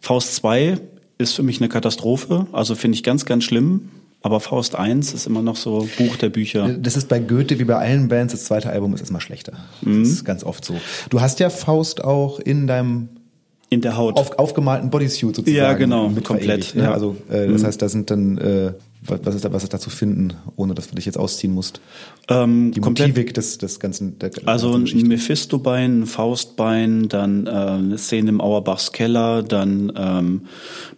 Faust 0.00 0.34
2 0.36 0.78
ist 1.18 1.32
für 1.32 1.44
mich 1.44 1.60
eine 1.60 1.68
Katastrophe. 1.68 2.46
Also 2.52 2.74
finde 2.74 2.96
ich 2.96 3.04
ganz, 3.04 3.24
ganz 3.24 3.44
schlimm. 3.44 3.88
Aber 4.20 4.40
Faust 4.40 4.74
1 4.74 5.12
ist 5.12 5.26
immer 5.26 5.42
noch 5.42 5.56
so 5.56 5.86
Buch 5.98 6.16
der 6.16 6.30
Bücher. 6.30 6.70
Das 6.78 6.96
ist 6.96 7.08
bei 7.08 7.20
Goethe 7.20 7.58
wie 7.58 7.64
bei 7.64 7.76
allen 7.76 8.08
Bands, 8.08 8.32
das 8.32 8.44
zweite 8.44 8.70
Album 8.70 8.94
ist 8.94 9.00
erstmal 9.00 9.20
schlechter. 9.20 9.52
Das 9.82 10.08
ist 10.08 10.24
ganz 10.24 10.44
oft 10.44 10.64
so. 10.64 10.74
Du 11.10 11.20
hast 11.20 11.40
ja 11.40 11.50
Faust 11.50 12.02
auch 12.02 12.40
in 12.40 12.66
deinem 12.66 13.10
In 13.74 13.80
der 13.80 13.96
Haut. 13.96 14.16
auf, 14.16 14.38
aufgemalten 14.38 14.90
Bodysuit 14.90 15.36
sozusagen. 15.36 15.56
Ja, 15.56 15.72
genau, 15.74 16.08
mit 16.08 16.24
komplett, 16.24 16.74
ne? 16.74 16.82
ja. 16.82 16.88
Mhm. 16.88 16.94
Also 16.94 17.16
äh, 17.30 17.48
das 17.48 17.64
heißt, 17.64 17.82
da 17.82 17.88
sind 17.88 18.10
dann, 18.10 18.38
äh, 18.38 18.72
was, 19.06 19.34
ist 19.34 19.44
da, 19.44 19.52
was 19.52 19.62
ist 19.64 19.74
da 19.74 19.78
zu 19.78 19.90
finden, 19.90 20.32
ohne 20.56 20.72
dass 20.74 20.88
du 20.88 20.94
dich 20.94 21.04
jetzt 21.04 21.18
ausziehen 21.18 21.52
musst? 21.52 21.80
ähm, 22.28 22.72
Die 22.72 22.80
komplett. 22.80 23.08
Motivik 23.08 23.34
des, 23.34 23.58
des 23.58 23.78
ganzen 23.80 24.18
der, 24.18 24.30
Also 24.46 24.72
ein. 24.74 24.84
Mephisto-Bein, 24.84 26.00
ein 26.02 26.06
Faustbein, 26.06 27.08
dann 27.08 27.46
äh, 27.46 27.50
eine 27.50 27.98
Szene 27.98 28.30
im 28.30 28.40
Auerbachs 28.40 28.92
Keller, 28.92 29.42
dann 29.42 29.92
ähm, 29.96 30.42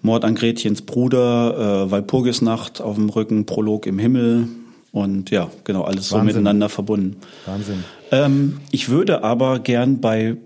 Mord 0.03 0.24
an 0.24 0.35
Gretchens 0.37 0.83
Bruder, 0.83 1.87
äh, 1.87 1.91
Walpurgisnacht 1.91 2.81
auf 2.81 2.95
dem 2.97 3.09
Rücken, 3.09 3.47
Prolog 3.47 3.87
im 3.87 3.99
Himmel 3.99 4.47
und 4.93 5.31
ja, 5.31 5.51
genau, 5.64 5.83
alles 5.83 6.09
so 6.09 6.16
Wahnsinn. 6.16 6.27
miteinander 6.27 6.68
verbunden. 6.68 7.16
Wahnsinn. 7.47 7.85
Ähm, 8.12 8.59
ich 8.70 8.89
würde 8.89 9.24
aber 9.24 9.59
gern 9.59 10.01
bei 10.01 10.37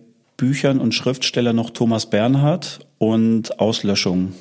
Büchern 0.40 0.80
und 0.80 0.94
Schriftsteller 0.94 1.52
noch 1.52 1.68
Thomas 1.68 2.08
Bernhard 2.08 2.80
und 2.96 3.60
Auslöschung. 3.60 4.32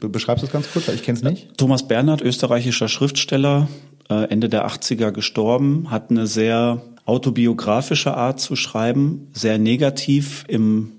Be 0.00 0.08
beschreibst 0.08 0.42
du 0.42 0.46
es 0.48 0.52
ganz 0.52 0.68
kurz, 0.72 0.88
weil 0.88 0.96
ich 0.96 1.04
kenne 1.04 1.16
es 1.16 1.22
nicht. 1.22 1.56
Thomas 1.56 1.86
Bernhard, 1.86 2.22
österreichischer 2.22 2.88
Schriftsteller, 2.88 3.68
äh, 4.10 4.28
Ende 4.30 4.48
der 4.48 4.66
80er 4.66 5.12
gestorben, 5.12 5.92
hat 5.92 6.10
eine 6.10 6.26
sehr 6.26 6.82
autobiografische 7.04 8.14
Art 8.14 8.40
zu 8.40 8.56
schreiben, 8.56 9.28
sehr 9.32 9.58
negativ 9.58 10.44
im, 10.48 10.90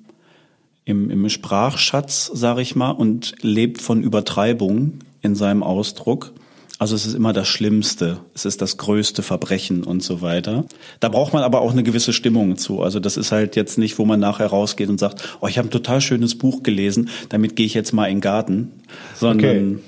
im, 0.85 1.09
im 1.09 1.27
Sprachschatz, 1.27 2.31
sage 2.33 2.61
ich 2.61 2.77
mal, 2.77 2.91
und 2.91 3.35
lebt 3.41 3.81
von 3.81 4.01
Übertreibung 4.01 4.99
in 5.21 5.35
seinem 5.35 5.63
Ausdruck. 5.63 6.31
Also 6.79 6.95
es 6.95 7.05
ist 7.05 7.13
immer 7.13 7.33
das 7.33 7.47
Schlimmste, 7.47 8.17
es 8.33 8.45
ist 8.45 8.61
das 8.61 8.77
größte 8.77 9.21
Verbrechen 9.21 9.83
und 9.83 10.01
so 10.01 10.21
weiter. 10.21 10.63
Da 11.01 11.09
braucht 11.09 11.33
man 11.33 11.43
aber 11.43 11.59
auch 11.61 11.71
eine 11.73 11.83
gewisse 11.83 12.13
Stimmung 12.13 12.55
zu. 12.57 12.81
Also 12.81 12.99
das 13.01 13.17
ist 13.17 13.31
halt 13.33 13.55
jetzt 13.57 13.77
nicht, 13.77 13.99
wo 13.99 14.05
man 14.05 14.19
nachher 14.21 14.47
rausgeht 14.47 14.87
und 14.89 14.97
sagt, 14.99 15.37
oh, 15.41 15.47
ich 15.47 15.57
habe 15.57 15.67
ein 15.67 15.71
total 15.71 15.99
schönes 15.99 16.37
Buch 16.37 16.63
gelesen, 16.63 17.09
damit 17.27 17.57
gehe 17.57 17.65
ich 17.65 17.73
jetzt 17.73 17.91
mal 17.91 18.05
in 18.07 18.15
den 18.15 18.21
Garten, 18.21 18.71
sondern 19.15 19.81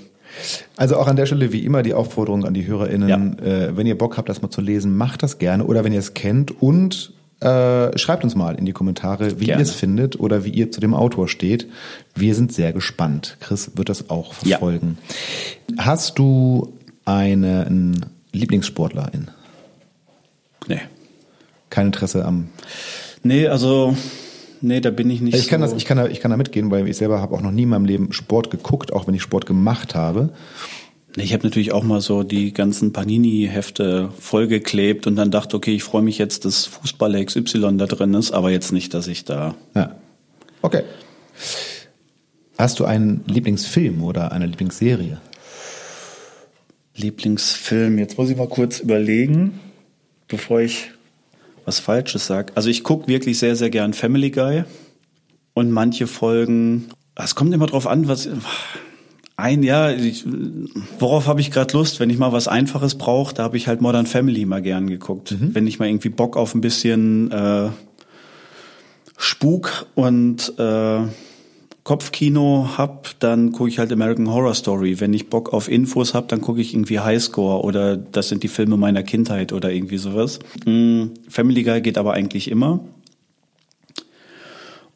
Also 0.76 0.98
auch 0.98 1.08
an 1.08 1.16
der 1.16 1.26
Stelle 1.26 1.54
wie 1.54 1.64
immer 1.64 1.82
die 1.82 1.94
Aufforderung 1.94 2.44
an 2.46 2.54
die 2.54 2.68
HörerInnen, 2.68 3.40
äh, 3.40 3.76
wenn 3.78 3.88
ihr 3.88 3.98
Bock 3.98 4.18
habt, 4.18 4.28
das 4.30 4.42
mal 4.42 4.50
zu 4.52 4.60
lesen, 4.62 4.96
macht 4.98 5.24
das 5.24 5.38
gerne 5.38 5.66
oder 5.66 5.84
wenn 5.86 5.94
ihr 5.94 6.00
es 6.00 6.14
kennt 6.14 6.62
und 6.62 7.14
äh, 7.42 7.98
schreibt 7.98 8.24
uns 8.24 8.36
mal 8.36 8.54
in 8.56 8.66
die 8.68 8.72
Kommentare, 8.72 9.40
wie 9.40 9.46
Gerne. 9.46 9.62
ihr 9.62 9.64
es 9.64 9.72
findet 9.72 10.20
oder 10.20 10.46
wie 10.46 10.50
ihr 10.52 10.72
zu 10.72 10.80
dem 10.80 10.94
Autor 10.94 11.28
steht. 11.28 11.68
Wir 12.16 12.36
sind 12.36 12.54
sehr 12.54 12.72
gespannt. 12.72 13.38
Chris 13.40 13.72
wird 13.76 13.90
das 13.90 14.10
auch 14.12 14.34
Ja. 14.44 14.58
verfolgen. 14.60 14.98
Hast 15.78 16.20
du 16.20 16.72
einen 17.06 18.06
Lieblingssportlerin? 18.32 19.30
nee. 20.68 20.82
Kein 21.70 21.88
Interesse 21.88 22.26
am. 22.26 22.50
Nee, 23.24 23.48
also, 23.48 23.96
nee, 24.60 24.82
da 24.82 24.92
bin 24.92 25.10
ich 25.10 25.22
nicht 25.22 25.36
Ich 25.36 25.48
kann, 25.48 25.62
so. 25.62 25.68
das, 25.68 25.78
ich, 25.78 25.86
kann 25.86 25.98
da, 25.98 26.08
ich 26.08 26.20
kann 26.20 26.32
da 26.32 26.38
mitgehen, 26.38 26.70
weil 26.70 26.88
ich 26.88 26.98
selber 26.98 27.22
habe 27.22 27.34
auch 27.34 27.42
noch 27.42 27.52
nie 27.52 27.64
in 27.64 27.70
meinem 27.70 27.86
Leben 27.86 28.12
Sport 28.12 28.52
geguckt, 28.52 28.92
auch 28.92 29.08
wenn 29.08 29.14
ich 29.14 29.22
Sport 29.22 29.46
gemacht 29.46 29.96
habe. 29.96 30.30
Ich 31.16 31.34
habe 31.34 31.44
natürlich 31.44 31.72
auch 31.72 31.84
mal 31.84 32.02
so 32.02 32.24
die 32.24 32.54
ganzen 32.54 32.94
Panini-Hefte 32.94 34.10
vollgeklebt 34.18 35.08
und 35.08 35.16
dann 35.16 35.32
dachte, 35.32 35.58
okay, 35.58 35.74
ich 35.74 35.84
freue 35.84 36.02
mich 36.02 36.18
jetzt, 36.18 36.46
dass 36.46 36.66
Fußballer 36.66 37.24
XY 37.24 37.78
da 37.78 37.86
drin 37.86 38.14
ist, 38.14 38.32
aber 38.32 38.52
jetzt 38.52 38.72
nicht, 38.72 38.94
dass 38.94 39.08
ich 39.08 39.26
da. 39.26 39.56
Ja. 39.76 39.96
Okay. 40.62 40.84
Hast 42.58 42.80
du 42.80 42.86
einen 42.86 43.24
Lieblingsfilm 43.28 44.04
oder 44.04 44.32
eine 44.32 44.46
Lieblingsserie? 44.46 45.20
Lieblingsfilm, 47.02 47.98
jetzt 47.98 48.18
muss 48.18 48.30
ich 48.30 48.38
mal 48.38 48.48
kurz 48.48 48.80
überlegen, 48.80 49.60
bevor 50.28 50.62
ich 50.62 50.92
was 51.66 51.80
Falsches 51.80 52.28
sage. 52.28 52.54
Also 52.56 52.70
ich 52.70 52.84
gucke 52.84 53.08
wirklich 53.08 53.40
sehr, 53.40 53.56
sehr 53.56 53.70
gern 53.70 53.94
Family 53.94 54.32
Guy 54.32 54.64
und 55.54 55.72
manche 55.72 56.08
Folgen, 56.08 56.90
es 57.16 57.36
kommt 57.36 57.54
immer 57.54 57.68
drauf 57.68 57.88
an, 57.88 58.08
was 58.08 58.30
ein 59.38 59.64
Jahr, 59.64 59.94
ich, 59.96 60.24
worauf 61.00 61.28
habe 61.28 61.42
ich 61.42 61.52
gerade 61.52 61.76
Lust? 61.76 62.00
Wenn 62.00 62.10
ich 62.10 62.18
mal 62.18 62.32
was 62.32 62.48
Einfaches 62.48 62.96
brauche, 62.96 63.34
da 63.34 63.44
habe 63.44 63.58
ich 63.58 63.68
halt 63.68 63.82
Modern 63.82 64.06
Family 64.06 64.46
mal 64.46 64.62
gern 64.62 64.88
geguckt. 64.88 65.36
Wenn 65.40 65.66
ich 65.68 65.80
mal 65.80 65.88
irgendwie 65.88 66.10
Bock 66.10 66.38
auf 66.38 66.54
ein 66.54 66.62
bisschen 66.62 67.32
äh, 67.32 67.70
Spuk 69.18 69.88
und 69.96 70.54
äh, 70.60 71.00
Kopfkino 71.84 72.78
hab, 72.78 73.20
dann 73.20 73.52
gucke 73.52 73.70
ich 73.70 73.80
halt 73.80 73.92
American 73.92 74.30
Horror 74.30 74.54
Story. 74.54 75.00
Wenn 75.00 75.14
ich 75.14 75.30
Bock 75.30 75.52
auf 75.52 75.68
Infos 75.68 76.14
hab, 76.14 76.28
dann 76.28 76.42
gucke 76.42 76.62
ich 76.62 76.74
irgendwie 76.74 77.00
Highscore 77.00 77.64
oder 77.64 77.98
das 77.98 78.30
sind 78.30 78.44
die 78.44 78.48
Filme 78.48 78.78
meiner 78.78 79.02
Kindheit 79.02 79.52
oder 79.52 79.72
irgendwie 79.72 79.98
sowas. 79.98 80.40
Mm, 80.66 81.08
Family 81.28 81.64
Guy 81.64 81.82
geht 81.82 81.98
aber 81.98 82.14
eigentlich 82.14 82.52
immer. 82.52 82.82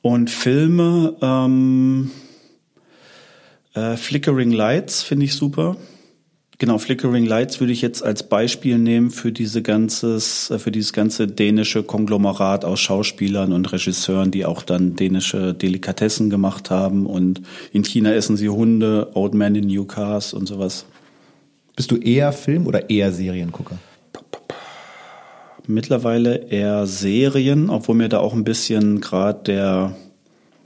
Und 0.01 0.29
Filme, 0.29 1.15
ähm, 1.21 2.11
äh, 3.73 3.97
Flickering 3.97 4.51
Lights 4.51 5.01
finde 5.01 5.25
ich 5.25 5.33
super. 5.33 5.77
Genau, 6.57 6.77
Flickering 6.77 7.25
Lights 7.25 7.59
würde 7.59 7.73
ich 7.73 7.81
jetzt 7.81 8.01
als 8.01 8.23
Beispiel 8.23 8.77
nehmen 8.77 9.09
für 9.11 9.33
diese 9.33 9.61
ganzes, 9.61 10.49
äh, 10.51 10.57
für 10.57 10.71
dieses 10.71 10.93
ganze 10.93 11.27
dänische 11.27 11.83
Konglomerat 11.83 12.63
aus 12.63 12.79
Schauspielern 12.79 13.51
und 13.51 13.71
Regisseuren, 13.73 14.31
die 14.31 14.45
auch 14.45 14.63
dann 14.63 14.95
dänische 14.95 15.53
Delikatessen 15.53 16.29
gemacht 16.29 16.69
haben 16.69 17.05
und 17.07 17.41
in 17.73 17.83
China 17.83 18.13
essen 18.13 18.37
sie 18.37 18.47
Hunde, 18.47 19.11
Old 19.15 19.33
Man 19.33 19.55
in 19.55 19.67
New 19.67 19.83
Cars 19.83 20.33
und 20.33 20.47
sowas. 20.47 20.85
Bist 21.75 21.91
du 21.91 21.97
eher 21.97 22.31
Film- 22.31 22.67
oder 22.67 22.89
eher 22.89 23.11
Seriengucker? 23.11 23.77
Mittlerweile 25.67 26.35
eher 26.35 26.87
Serien, 26.87 27.69
obwohl 27.69 27.95
mir 27.95 28.07
da 28.07 28.19
auch 28.19 28.33
ein 28.33 28.45
bisschen 28.45 29.01
gerade 29.01 29.43
der, 29.43 29.95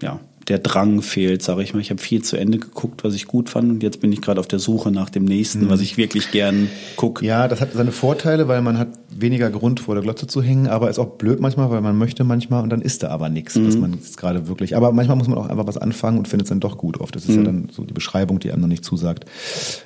ja, 0.03 0.19
der 0.47 0.59
Drang 0.59 1.01
fehlt, 1.01 1.43
sage 1.43 1.61
ich 1.61 1.73
mal. 1.73 1.79
Ich 1.79 1.89
habe 1.91 2.01
viel 2.01 2.23
zu 2.23 2.37
Ende 2.37 2.57
geguckt, 2.57 3.03
was 3.03 3.13
ich 3.13 3.27
gut 3.27 3.49
fand 3.49 3.69
und 3.69 3.83
jetzt 3.83 3.99
bin 3.99 4.11
ich 4.11 4.21
gerade 4.21 4.39
auf 4.39 4.47
der 4.47 4.59
Suche 4.59 4.91
nach 4.91 5.09
dem 5.09 5.25
nächsten, 5.25 5.69
was 5.69 5.81
ich 5.81 5.97
wirklich 5.97 6.31
gern 6.31 6.69
gucke. 6.95 7.25
Ja, 7.25 7.47
das 7.47 7.61
hat 7.61 7.73
seine 7.73 7.91
Vorteile, 7.91 8.47
weil 8.47 8.61
man 8.61 8.77
hat 8.77 8.89
weniger 9.09 9.49
Grund 9.51 9.79
vor 9.79 9.95
der 9.95 10.03
Glotze 10.03 10.27
zu 10.27 10.41
hängen, 10.41 10.67
aber 10.67 10.89
ist 10.89 10.99
auch 10.99 11.17
blöd 11.17 11.39
manchmal, 11.39 11.69
weil 11.69 11.81
man 11.81 11.97
möchte 11.97 12.23
manchmal 12.23 12.63
und 12.63 12.69
dann 12.69 12.81
ist 12.81 13.03
da 13.03 13.09
aber 13.09 13.29
nichts, 13.29 13.59
was 13.61 13.75
man 13.75 13.93
jetzt 13.93 14.17
gerade 14.17 14.47
wirklich. 14.47 14.75
Aber 14.75 14.91
manchmal 14.91 15.17
muss 15.17 15.27
man 15.27 15.37
auch 15.37 15.47
einfach 15.47 15.67
was 15.67 15.77
anfangen 15.77 16.17
und 16.17 16.27
findet 16.27 16.45
es 16.45 16.49
dann 16.49 16.59
doch 16.59 16.77
gut 16.77 16.99
oft. 16.99 17.15
Das 17.15 17.25
ist 17.25 17.35
ja 17.35 17.43
dann 17.43 17.69
so 17.71 17.83
die 17.83 17.93
Beschreibung, 17.93 18.39
die 18.39 18.51
einem 18.51 18.61
noch 18.61 18.67
nicht 18.67 18.85
zusagt. 18.85 19.25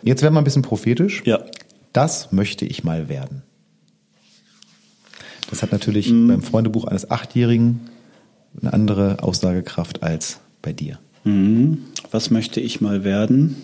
Jetzt 0.02 0.22
werden 0.22 0.34
wir 0.34 0.42
ein 0.42 0.46
bisschen 0.46 0.62
prophetisch. 0.62 1.24
Ja. 1.26 1.40
Das 1.92 2.32
möchte 2.32 2.66
ich 2.66 2.84
mal 2.84 3.10
werden. 3.10 3.44
Das 5.50 5.62
hat 5.62 5.72
natürlich 5.72 6.10
mhm. 6.10 6.28
beim 6.30 6.42
Freundebuch 6.42 6.86
eines 6.86 7.12
Achtjährigen 7.12 7.82
eine 8.62 8.74
andere 8.74 9.18
Aussagekraft 9.22 10.04
als 10.04 10.40
bei 10.62 10.74
dir. 10.74 11.00
Mhm. 11.24 11.80
Was 12.12 12.30
möchte 12.30 12.60
ich 12.60 12.82
mal 12.82 13.04
werden? 13.04 13.56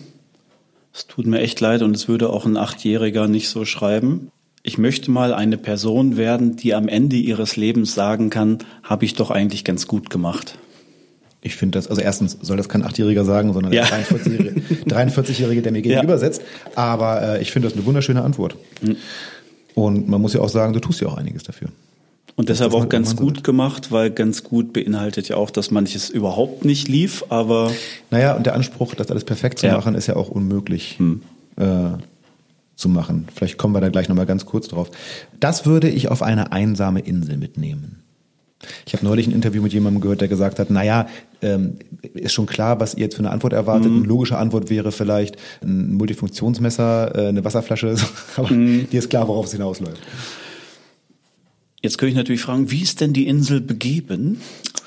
Es 0.92 1.06
tut 1.06 1.26
mir 1.26 1.40
echt 1.40 1.60
leid 1.60 1.82
und 1.82 1.94
es 1.94 2.08
würde 2.08 2.30
auch 2.30 2.46
ein 2.46 2.56
Achtjähriger 2.56 3.28
nicht 3.28 3.48
so 3.48 3.64
schreiben. 3.64 4.30
Ich 4.62 4.76
möchte 4.76 5.10
mal 5.10 5.32
eine 5.32 5.56
Person 5.56 6.16
werden, 6.16 6.56
die 6.56 6.74
am 6.74 6.88
Ende 6.88 7.16
ihres 7.16 7.56
Lebens 7.56 7.94
sagen 7.94 8.28
kann, 8.28 8.58
habe 8.82 9.04
ich 9.04 9.14
doch 9.14 9.30
eigentlich 9.30 9.64
ganz 9.64 9.86
gut 9.86 10.10
gemacht. 10.10 10.58
Ich 11.42 11.56
finde 11.56 11.78
das, 11.78 11.88
also 11.88 12.02
erstens 12.02 12.36
soll 12.42 12.58
das 12.58 12.68
kein 12.68 12.84
Achtjähriger 12.84 13.24
sagen, 13.24 13.54
sondern 13.54 13.72
ja. 13.72 13.86
der 13.86 14.04
43-Jährige, 14.04 14.84
43 14.86 15.38
der 15.62 15.72
mir 15.72 15.80
gegenüber 15.80 16.12
ja. 16.14 16.18
sitzt. 16.18 16.42
Aber 16.74 17.36
äh, 17.36 17.42
ich 17.42 17.50
finde 17.50 17.68
das 17.68 17.76
eine 17.76 17.86
wunderschöne 17.86 18.22
Antwort. 18.22 18.56
Mhm. 18.82 18.96
Und 19.74 20.08
man 20.08 20.20
muss 20.20 20.34
ja 20.34 20.40
auch 20.40 20.50
sagen, 20.50 20.74
du 20.74 20.80
tust 20.80 21.00
ja 21.00 21.08
auch 21.08 21.16
einiges 21.16 21.44
dafür. 21.44 21.68
Und 22.40 22.48
deshalb 22.48 22.72
auch 22.72 22.88
ganz 22.88 23.16
gut 23.16 23.36
wird. 23.36 23.44
gemacht, 23.44 23.92
weil 23.92 24.10
ganz 24.10 24.42
gut 24.42 24.72
beinhaltet 24.72 25.28
ja 25.28 25.36
auch, 25.36 25.50
dass 25.50 25.70
manches 25.70 26.08
überhaupt 26.08 26.64
nicht 26.64 26.88
lief, 26.88 27.22
aber. 27.28 27.70
Naja, 28.10 28.34
und 28.34 28.46
der 28.46 28.54
Anspruch, 28.54 28.94
das 28.94 29.10
alles 29.10 29.24
perfekt 29.24 29.58
zu 29.58 29.66
ja. 29.66 29.76
machen, 29.76 29.94
ist 29.94 30.06
ja 30.06 30.16
auch 30.16 30.30
unmöglich 30.30 30.98
hm. 30.98 31.20
äh, 31.56 31.98
zu 32.76 32.88
machen. 32.88 33.28
Vielleicht 33.34 33.58
kommen 33.58 33.74
wir 33.74 33.82
da 33.82 33.90
gleich 33.90 34.08
nochmal 34.08 34.24
ganz 34.24 34.46
kurz 34.46 34.68
drauf. 34.68 34.90
Das 35.38 35.66
würde 35.66 35.90
ich 35.90 36.08
auf 36.08 36.22
eine 36.22 36.50
einsame 36.50 37.00
Insel 37.00 37.36
mitnehmen. 37.36 38.02
Ich 38.86 38.94
habe 38.94 39.04
neulich 39.04 39.26
ein 39.26 39.32
Interview 39.32 39.60
mit 39.62 39.74
jemandem 39.74 40.00
gehört, 40.00 40.22
der 40.22 40.28
gesagt 40.28 40.58
hat, 40.58 40.70
naja, 40.70 41.08
ähm, 41.42 41.74
ist 42.14 42.32
schon 42.32 42.46
klar, 42.46 42.80
was 42.80 42.94
ihr 42.94 43.00
jetzt 43.00 43.16
für 43.16 43.20
eine 43.20 43.32
Antwort 43.32 43.52
erwartet. 43.52 43.90
Mhm. 43.90 43.98
Eine 43.98 44.06
logische 44.06 44.38
Antwort 44.38 44.70
wäre 44.70 44.92
vielleicht 44.92 45.36
ein 45.62 45.92
Multifunktionsmesser, 45.92 47.14
äh, 47.14 47.28
eine 47.28 47.44
Wasserflasche, 47.44 47.96
aber 48.36 48.50
mhm. 48.50 48.88
dir 48.88 49.00
ist 49.00 49.10
klar, 49.10 49.28
worauf 49.28 49.44
es 49.44 49.52
hinausläuft. 49.52 50.00
Jetzt 51.82 51.96
könnte 51.98 52.10
ich 52.10 52.16
natürlich 52.16 52.42
fragen, 52.42 52.70
wie 52.70 52.82
ist 52.82 53.00
denn 53.00 53.12
die 53.12 53.26
Insel 53.26 53.60
begeben? 53.60 54.40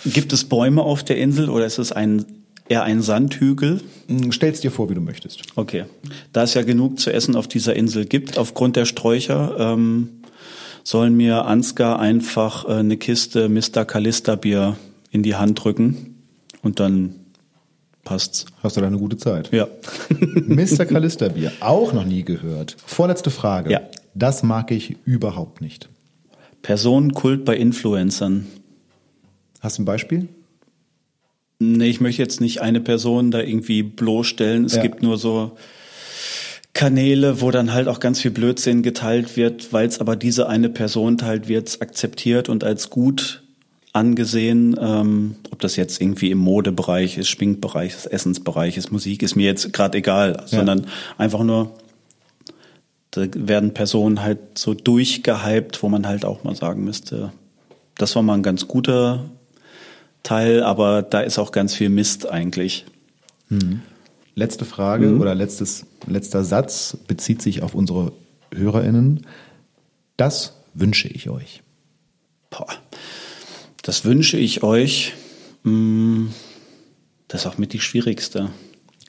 Gibt 0.06 0.32
es 0.34 0.46
Bäume 0.46 0.84
auf 0.84 1.04
der 1.04 1.18
Insel 1.18 1.50
oder 1.50 1.66
ist 1.66 1.80
es 1.80 1.92
ein, 1.92 2.26
eher 2.70 2.84
ein 2.84 3.02
Sandhügel? 3.02 3.82
Hm, 4.08 4.32
stell's 4.32 4.62
dir 4.62 4.72
vor, 4.72 4.90
wie 4.90 4.94
du 4.94 5.02
möchtest. 5.02 5.42
Okay. 5.56 5.86
Da 6.34 6.44
es 6.44 6.54
ja 6.54 6.62
genug 6.62 7.00
zu 7.00 7.12
essen 7.12 7.36
auf 7.36 7.48
dieser 7.48 7.76
Insel 7.76 8.06
gibt, 8.06 8.38
aufgrund 8.38 8.76
der 8.76 8.86
Sträucher, 8.86 9.56
ähm, 9.58 10.10
sollen 10.84 11.16
mir 11.16 11.46
Ansgar 11.46 12.00
einfach 12.00 12.68
äh, 12.68 12.74
eine 12.74 12.98
Kiste 12.98 13.50
Mr. 13.50 13.86
Callista 13.86 14.36
Bier 14.36 14.78
in 15.12 15.24
die 15.24 15.36
Hand 15.36 15.64
drücken 15.64 16.18
und 16.62 16.80
dann 16.80 17.16
passt's. 18.04 18.46
Hast 18.62 18.78
du 18.78 18.82
da 18.82 18.88
eine 18.88 18.98
gute 18.98 19.18
Zeit? 19.18 19.52
Ja. 19.52 19.68
Mr. 20.10 20.86
Callista 20.86 21.30
Bier, 21.30 21.52
auch 21.60 21.94
noch 21.94 22.06
nie 22.06 22.24
gehört. 22.24 22.76
Vorletzte 22.86 23.32
Frage. 23.32 23.72
Ja. 23.72 23.82
Das 24.14 24.44
mag 24.44 24.70
ich 24.70 24.98
überhaupt 25.06 25.62
nicht. 25.62 25.90
Personenkult 26.64 27.46
bei 27.46 27.56
Influencern. 27.56 28.48
Hast 29.60 29.78
du 29.78 29.84
ein 29.84 29.86
Beispiel? 29.86 30.30
Nee, 31.60 31.90
ich 31.90 32.02
möchte 32.02 32.22
jetzt 32.22 32.42
nicht 32.42 32.62
eine 32.62 32.82
Person 32.82 33.32
da 33.32 33.40
irgendwie 33.40 33.84
bloßstellen. 33.84 34.66
Es 34.66 34.76
ja. 34.76 34.82
gibt 34.82 35.04
nur 35.04 35.18
so 35.18 35.56
Kanäle, 36.74 37.42
wo 37.42 37.52
dann 37.52 37.74
halt 37.74 37.88
auch 37.88 38.00
ganz 38.00 38.20
viel 38.22 38.32
Blödsinn 38.32 38.82
geteilt 38.82 39.38
wird, 39.38 39.72
weil 39.72 39.88
es 39.88 40.00
aber 40.00 40.16
diese 40.16 40.50
eine 40.50 40.70
Person 40.70 41.18
teilt, 41.18 41.48
wird 41.48 41.68
es 41.68 41.82
akzeptiert 41.82 42.50
und 42.50 42.64
als 42.64 42.90
gut 42.90 43.44
angesehen. 43.92 44.76
Ähm, 44.82 45.36
ob 45.52 45.60
das 45.60 45.76
jetzt 45.76 46.02
irgendwie 46.02 46.32
im 46.32 46.40
Modebereich 46.40 47.18
ist, 47.18 47.30
Schminkbereich 47.30 47.94
ist, 47.94 48.06
Essensbereich 48.08 48.78
ist, 48.78 48.92
Musik, 48.92 49.22
ist 49.22 49.36
mir 49.36 49.46
jetzt 49.46 49.72
gerade 49.72 50.00
egal, 50.00 50.38
ja. 50.40 50.48
sondern 50.48 50.88
einfach 51.18 51.44
nur 51.44 51.72
da 53.14 53.28
werden 53.36 53.76
Personen 53.76 54.24
halt 54.24 54.58
so 54.58 54.74
durchgehypt, 54.74 55.84
wo 55.84 55.90
man 55.90 56.08
halt 56.08 56.26
auch 56.26 56.44
mal 56.44 56.56
sagen 56.56 56.84
müsste, 56.84 57.32
das 57.96 58.16
war 58.16 58.24
mal 58.24 58.34
ein 58.34 58.44
ganz 58.44 58.68
guter 58.68 59.30
Teil, 60.24 60.64
aber 60.64 61.04
da 61.04 61.22
ist 61.22 61.38
auch 61.38 61.52
ganz 61.52 61.76
viel 61.76 61.90
Mist 61.90 62.28
eigentlich. 62.28 62.86
Hm. 63.50 63.82
Letzte 64.34 64.66
Frage 64.66 65.08
mhm. 65.08 65.22
oder 65.22 65.36
letztes, 65.36 65.86
letzter 66.08 66.44
Satz 66.44 66.98
bezieht 67.08 67.44
sich 67.44 67.62
auf 67.62 67.76
unsere 67.76 68.14
HörerInnen. 68.52 69.28
Das 70.18 70.64
wünsche 70.74 71.08
ich 71.08 71.30
euch. 71.30 71.62
Boah. 72.50 72.68
Das 73.84 74.06
wünsche 74.06 74.38
ich 74.38 74.64
euch. 74.64 75.14
Hm, 75.64 76.32
das 77.28 77.42
ist 77.42 77.48
auch 77.48 77.60
mit 77.60 77.74
die 77.74 77.80
schwierigste. 77.80 78.50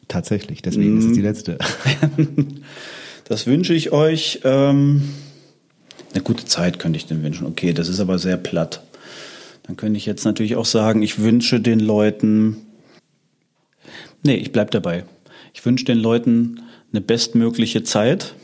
Tatsächlich, 0.09 0.61
deswegen 0.61 0.97
mm. 0.97 0.99
ist 0.99 1.05
es 1.07 1.13
die 1.13 1.23
letzte. 1.23 1.59
Das 3.25 3.47
wünsche 3.47 3.75
ich 3.75 3.93
euch. 3.93 4.41
Ähm, 4.45 5.11
eine 6.13 6.23
gute 6.23 6.45
Zeit 6.45 6.79
könnte 6.79 6.97
ich 6.97 7.07
denn 7.07 7.23
wünschen. 7.23 7.47
Okay, 7.47 7.73
das 7.73 7.89
ist 7.89 8.01
aber 8.01 8.19
sehr 8.19 8.37
platt. 8.37 8.83
Dann 9.65 9.77
könnte 9.77 9.97
ich 9.97 10.07
jetzt 10.07 10.25
natürlich 10.25 10.57
auch 10.57 10.67
sagen, 10.67 11.03
ich 11.03 11.19
wünsche 11.19 11.61
den 11.61 11.81
Leuten. 11.81 12.59
Nee, 14.23 14.37
ich 14.37 14.53
bleib 14.53 14.71
dabei. 14.71 15.05
Ich 15.55 15.65
wünsche 15.65 15.85
den 15.87 15.99
Leuten 15.99 16.61
eine 16.93 17.01
bestmögliche 17.01 17.83
Zeit. 17.83 18.35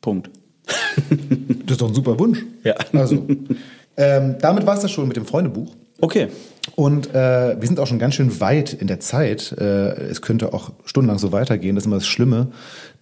Punkt. 0.00 0.30
das 0.66 1.72
ist 1.72 1.80
doch 1.80 1.88
ein 1.88 1.94
super 1.94 2.18
Wunsch. 2.18 2.44
Ja. 2.62 2.74
Also, 2.92 3.26
ähm, 3.96 4.36
damit 4.40 4.66
war 4.66 4.74
es 4.74 4.82
das 4.82 4.90
schon 4.90 5.08
mit 5.08 5.16
dem 5.16 5.26
Freundebuch. 5.26 5.74
Okay. 6.00 6.28
Und 6.76 7.12
äh, 7.12 7.60
wir 7.60 7.66
sind 7.66 7.80
auch 7.80 7.86
schon 7.86 7.98
ganz 7.98 8.14
schön 8.14 8.40
weit 8.40 8.72
in 8.72 8.86
der 8.86 9.00
Zeit. 9.00 9.52
Äh, 9.58 9.94
es 10.04 10.22
könnte 10.22 10.54
auch 10.54 10.70
stundenlang 10.84 11.18
so 11.18 11.32
weitergehen. 11.32 11.74
Das 11.74 11.82
ist 11.82 11.86
immer 11.86 11.96
das 11.96 12.06
Schlimme 12.06 12.52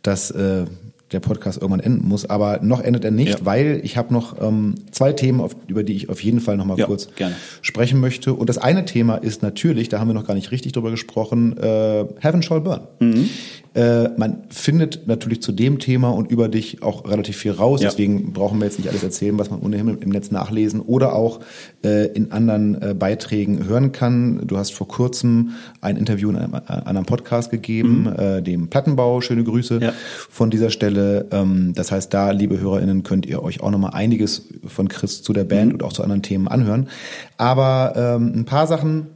dass 0.02 0.30
äh, 0.30 0.64
der 1.12 1.20
Podcast 1.20 1.60
irgendwann 1.60 1.80
enden 1.80 2.08
muss. 2.08 2.28
Aber 2.28 2.60
noch 2.62 2.80
endet 2.80 3.04
er 3.04 3.10
nicht, 3.10 3.40
ja. 3.40 3.44
weil 3.44 3.80
ich 3.82 3.96
habe 3.96 4.12
noch 4.12 4.40
ähm, 4.40 4.76
zwei 4.92 5.12
Themen, 5.12 5.40
auf, 5.40 5.56
über 5.66 5.82
die 5.82 5.94
ich 5.94 6.08
auf 6.08 6.22
jeden 6.22 6.40
Fall 6.40 6.56
noch 6.56 6.64
mal 6.64 6.78
ja, 6.78 6.86
kurz 6.86 7.08
gerne. 7.16 7.34
sprechen 7.62 8.00
möchte. 8.00 8.34
Und 8.34 8.48
das 8.48 8.58
eine 8.58 8.84
Thema 8.84 9.16
ist 9.16 9.42
natürlich, 9.42 9.88
da 9.88 9.98
haben 9.98 10.08
wir 10.08 10.14
noch 10.14 10.26
gar 10.26 10.34
nicht 10.34 10.50
richtig 10.52 10.72
drüber 10.72 10.90
gesprochen, 10.90 11.56
äh, 11.58 12.04
Heaven 12.20 12.42
Shall 12.42 12.60
Burn. 12.60 12.82
Mhm. 13.00 13.28
Äh, 13.72 14.08
man 14.16 14.44
findet 14.48 15.06
natürlich 15.06 15.42
zu 15.42 15.52
dem 15.52 15.78
Thema 15.78 16.10
und 16.10 16.30
über 16.30 16.48
dich 16.48 16.82
auch 16.82 17.08
relativ 17.08 17.36
viel 17.36 17.52
raus. 17.52 17.80
Ja. 17.80 17.88
Deswegen 17.88 18.32
brauchen 18.32 18.58
wir 18.58 18.64
jetzt 18.64 18.78
nicht 18.78 18.88
alles 18.88 19.04
erzählen, 19.04 19.38
was 19.38 19.50
man 19.50 19.60
ohnehin 19.60 19.96
im 20.00 20.08
Netz 20.08 20.32
nachlesen 20.32 20.80
oder 20.80 21.14
auch 21.14 21.40
äh, 21.84 22.06
in 22.06 22.32
anderen 22.32 22.82
äh, 22.82 22.94
Beiträgen 22.94 23.64
hören 23.66 23.92
kann. 23.92 24.44
Du 24.44 24.56
hast 24.58 24.72
vor 24.72 24.88
kurzem 24.88 25.52
ein 25.80 25.96
Interview 25.96 26.30
in 26.30 26.36
einem, 26.36 26.54
äh, 26.54 26.58
einem 26.84 27.04
Podcast 27.04 27.50
gegeben, 27.50 28.02
mhm. 28.02 28.20
äh, 28.20 28.42
dem 28.42 28.68
Plattenbau. 28.68 29.20
Schöne 29.20 29.44
Grüße 29.44 29.92
von 30.28 30.50
dieser 30.50 30.70
Stelle. 30.70 30.99
Ähm, 31.30 31.72
das 31.74 31.92
heißt, 31.92 32.12
da, 32.12 32.30
liebe 32.30 32.60
HörerInnen, 32.60 33.02
könnt 33.02 33.26
ihr 33.26 33.42
euch 33.42 33.60
auch 33.62 33.70
nochmal 33.70 33.92
einiges 33.94 34.48
von 34.66 34.88
Chris 34.88 35.22
zu 35.22 35.32
der 35.32 35.44
Band 35.44 35.68
mhm. 35.68 35.74
und 35.74 35.82
auch 35.82 35.92
zu 35.92 36.02
anderen 36.02 36.22
Themen 36.22 36.48
anhören. 36.48 36.88
Aber 37.36 37.94
ähm, 37.96 38.32
ein 38.34 38.44
paar 38.44 38.66
Sachen 38.66 39.08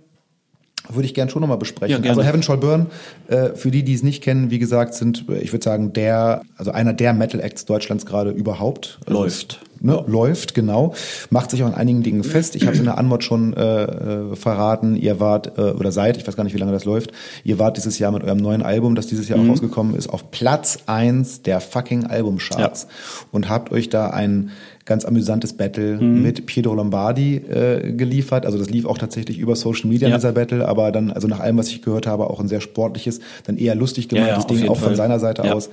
würde 0.88 1.06
ich 1.06 1.14
gern 1.14 1.28
schon 1.28 1.40
nochmal 1.40 1.58
besprechen. 1.58 2.02
Ja, 2.02 2.10
also 2.10 2.22
Heaven 2.22 2.42
Shall 2.42 2.58
Burn, 2.58 2.86
äh, 3.28 3.50
für 3.54 3.70
die, 3.70 3.82
die 3.82 3.94
es 3.94 4.02
nicht 4.02 4.22
kennen, 4.22 4.50
wie 4.50 4.58
gesagt, 4.58 4.94
sind, 4.94 5.24
ich 5.40 5.52
würde 5.52 5.64
sagen, 5.64 5.92
der, 5.92 6.42
also 6.56 6.72
einer 6.72 6.92
der 6.92 7.14
Metal 7.14 7.40
Acts 7.40 7.64
Deutschlands 7.64 8.04
gerade 8.06 8.30
überhaupt. 8.30 8.98
Also 9.06 9.20
läuft. 9.20 9.60
Ne. 9.80 10.02
Läuft, 10.06 10.54
genau. 10.54 10.94
Macht 11.28 11.50
sich 11.50 11.62
auch 11.62 11.66
an 11.66 11.74
einigen 11.74 12.02
Dingen 12.02 12.24
fest. 12.24 12.56
Ich 12.56 12.66
habe 12.66 12.76
in 12.76 12.84
der 12.84 12.96
Anmod 12.96 13.22
schon 13.22 13.52
äh, 13.54 13.82
äh, 13.84 14.34
verraten, 14.34 14.96
ihr 14.96 15.20
wart, 15.20 15.58
äh, 15.58 15.72
oder 15.72 15.92
seid, 15.92 16.16
ich 16.16 16.26
weiß 16.26 16.36
gar 16.36 16.44
nicht, 16.44 16.54
wie 16.54 16.58
lange 16.58 16.72
das 16.72 16.86
läuft, 16.86 17.12
ihr 17.44 17.58
wart 17.58 17.76
dieses 17.76 17.98
Jahr 17.98 18.10
mit 18.10 18.24
eurem 18.24 18.38
neuen 18.38 18.62
Album, 18.62 18.94
das 18.94 19.08
dieses 19.08 19.28
Jahr 19.28 19.38
mhm. 19.38 19.46
auch 19.46 19.52
rausgekommen 19.52 19.94
ist, 19.94 20.08
auf 20.08 20.30
Platz 20.30 20.78
eins 20.86 21.42
der 21.42 21.60
fucking 21.60 22.06
Albumcharts 22.06 22.84
ja. 22.84 23.26
und 23.32 23.50
habt 23.50 23.72
euch 23.72 23.90
da 23.90 24.08
ein 24.08 24.52
ganz 24.84 25.04
amüsantes 25.04 25.54
Battle 25.54 25.98
mhm. 25.98 26.22
mit 26.22 26.46
Pietro 26.46 26.74
Lombardi 26.74 27.36
äh, 27.36 27.92
geliefert. 27.92 28.44
Also 28.44 28.58
das 28.58 28.68
lief 28.68 28.84
auch 28.84 28.98
tatsächlich 28.98 29.38
über 29.38 29.56
Social 29.56 29.88
Media, 29.88 30.08
ja. 30.08 30.16
dieser 30.16 30.32
Battle, 30.32 30.66
aber 30.68 30.92
dann, 30.92 31.10
also 31.10 31.26
nach 31.26 31.40
allem, 31.40 31.56
was 31.56 31.68
ich 31.68 31.82
gehört 31.82 32.06
habe, 32.06 32.28
auch 32.28 32.40
ein 32.40 32.48
sehr 32.48 32.60
sportliches, 32.60 33.20
dann 33.44 33.56
eher 33.56 33.74
lustig 33.74 34.08
gemeintes 34.08 34.44
ja, 34.44 34.54
ja, 34.54 34.60
Ding, 34.60 34.68
auch 34.68 34.76
Fall. 34.76 34.88
von 34.88 34.96
seiner 34.96 35.18
Seite 35.20 35.52
aus. 35.52 35.70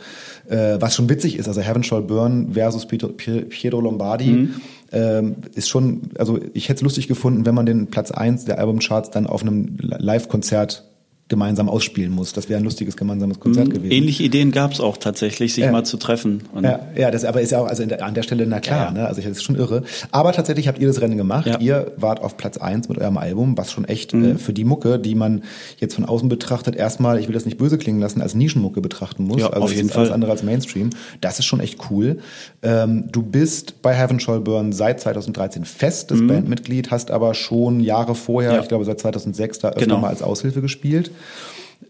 Äh, 0.50 0.78
was 0.80 0.96
schon 0.96 1.10
witzig 1.10 1.38
ist, 1.38 1.48
also 1.48 1.62
Heaven 1.62 1.84
Shall 1.84 2.04
Burn 2.04 2.54
versus 2.54 2.86
Pietro, 2.86 3.10
Pietro 3.10 3.82
Lombardi. 3.82 4.28
Mhm. 4.28 4.54
Ähm, 4.94 5.36
ist 5.56 5.70
schon, 5.70 6.02
also 6.18 6.38
ich 6.54 6.68
hätte 6.68 6.80
es 6.80 6.82
lustig 6.82 7.08
gefunden, 7.08 7.46
wenn 7.46 7.56
man 7.56 7.66
den 7.66 7.88
Platz 7.88 8.12
eins 8.12 8.44
der 8.44 8.60
Albumcharts 8.60 9.10
dann 9.10 9.26
auf 9.26 9.42
einem 9.42 9.78
Live-Konzert 9.80 10.91
gemeinsam 11.32 11.68
ausspielen 11.68 12.12
muss. 12.12 12.34
Das 12.34 12.48
wäre 12.48 12.60
ein 12.60 12.64
lustiges 12.64 12.96
gemeinsames 12.96 13.40
Konzert 13.40 13.70
mhm. 13.70 13.74
gewesen. 13.74 13.92
Ähnliche 13.92 14.24
Ideen 14.24 14.52
gab 14.52 14.72
es 14.72 14.80
auch 14.80 14.98
tatsächlich, 14.98 15.56
sich 15.56 15.64
ja. 15.64 15.72
mal 15.72 15.84
zu 15.84 15.98
treffen. 15.98 16.44
Ja, 16.62 16.80
ja, 16.96 17.10
das 17.10 17.26
aber 17.26 17.42
ist 17.42 17.52
ja 17.52 17.60
auch 17.60 17.68
also 17.68 17.84
der, 17.86 18.06
an 18.06 18.14
der 18.14 18.24
Stelle 18.24 18.46
na 18.46 18.60
klar. 18.60 18.88
Ja, 18.88 18.92
Ne? 18.92 19.08
Also 19.08 19.20
ich, 19.20 19.28
das 19.28 19.38
ist 19.38 19.44
schon 19.44 19.56
irre. 19.56 19.84
Aber 20.12 20.32
tatsächlich 20.34 20.68
habt 20.68 20.80
ihr 20.80 20.88
das 20.88 21.02
Rennen 21.02 21.18
gemacht. 21.18 21.50
Ihr 21.60 21.94
wart 21.98 22.22
auf 22.22 22.38
Platz 22.38 22.58
eins 22.58 22.90
mit 22.90 22.98
eurem 22.98 23.18
Album, 23.18 23.58
was 23.58 23.72
schon 23.72 23.86
echt 23.86 24.14
mhm. 24.14 24.32
äh, 24.32 24.36
für 24.36 24.54
die 24.54 24.64
Mucke, 24.64 25.00
die 25.00 25.16
man 25.16 25.44
jetzt 25.80 25.96
von 25.96 26.06
außen 26.06 26.30
betrachtet, 26.30 26.76
erstmal, 26.76 27.20
ich 27.20 27.28
will 27.28 27.34
das 27.34 27.46
nicht 27.46 27.58
böse 27.58 27.78
klingen 27.78 28.00
lassen, 28.00 28.22
als 28.22 28.36
Nischenmucke 28.36 28.82
betrachten 28.82 29.24
muss. 29.24 29.40
Ja, 29.40 29.48
also 29.48 29.64
auf 29.64 29.74
jeden 29.74 29.90
Fall. 29.90 30.02
Alles 30.02 30.14
andere 30.14 30.32
als 30.32 30.44
Mainstream. 30.44 30.90
Das 31.22 31.40
ist 31.40 31.46
schon 31.46 31.60
echt 31.60 31.80
cool. 31.90 32.20
Ähm, 32.62 33.06
du 33.12 33.24
bist 33.24 33.82
bei 33.82 33.94
Heaven 33.94 34.20
Shall 34.20 34.42
Burn 34.42 34.74
seit 34.74 35.00
2013 35.00 35.66
festes 35.66 36.20
mhm. 36.20 36.28
Bandmitglied, 36.28 36.92
hast 36.92 37.12
aber 37.12 37.34
schon 37.34 37.80
Jahre 37.80 38.16
vorher, 38.16 38.60
ich 38.62 38.68
glaube 38.68 38.86
seit 38.86 39.00
2006, 39.00 39.60
da 39.60 39.70
öfter 39.70 39.82
genau. 39.82 40.00
mal 40.00 40.10
als 40.10 40.22
Aushilfe 40.22 40.62
gespielt. 40.62 41.12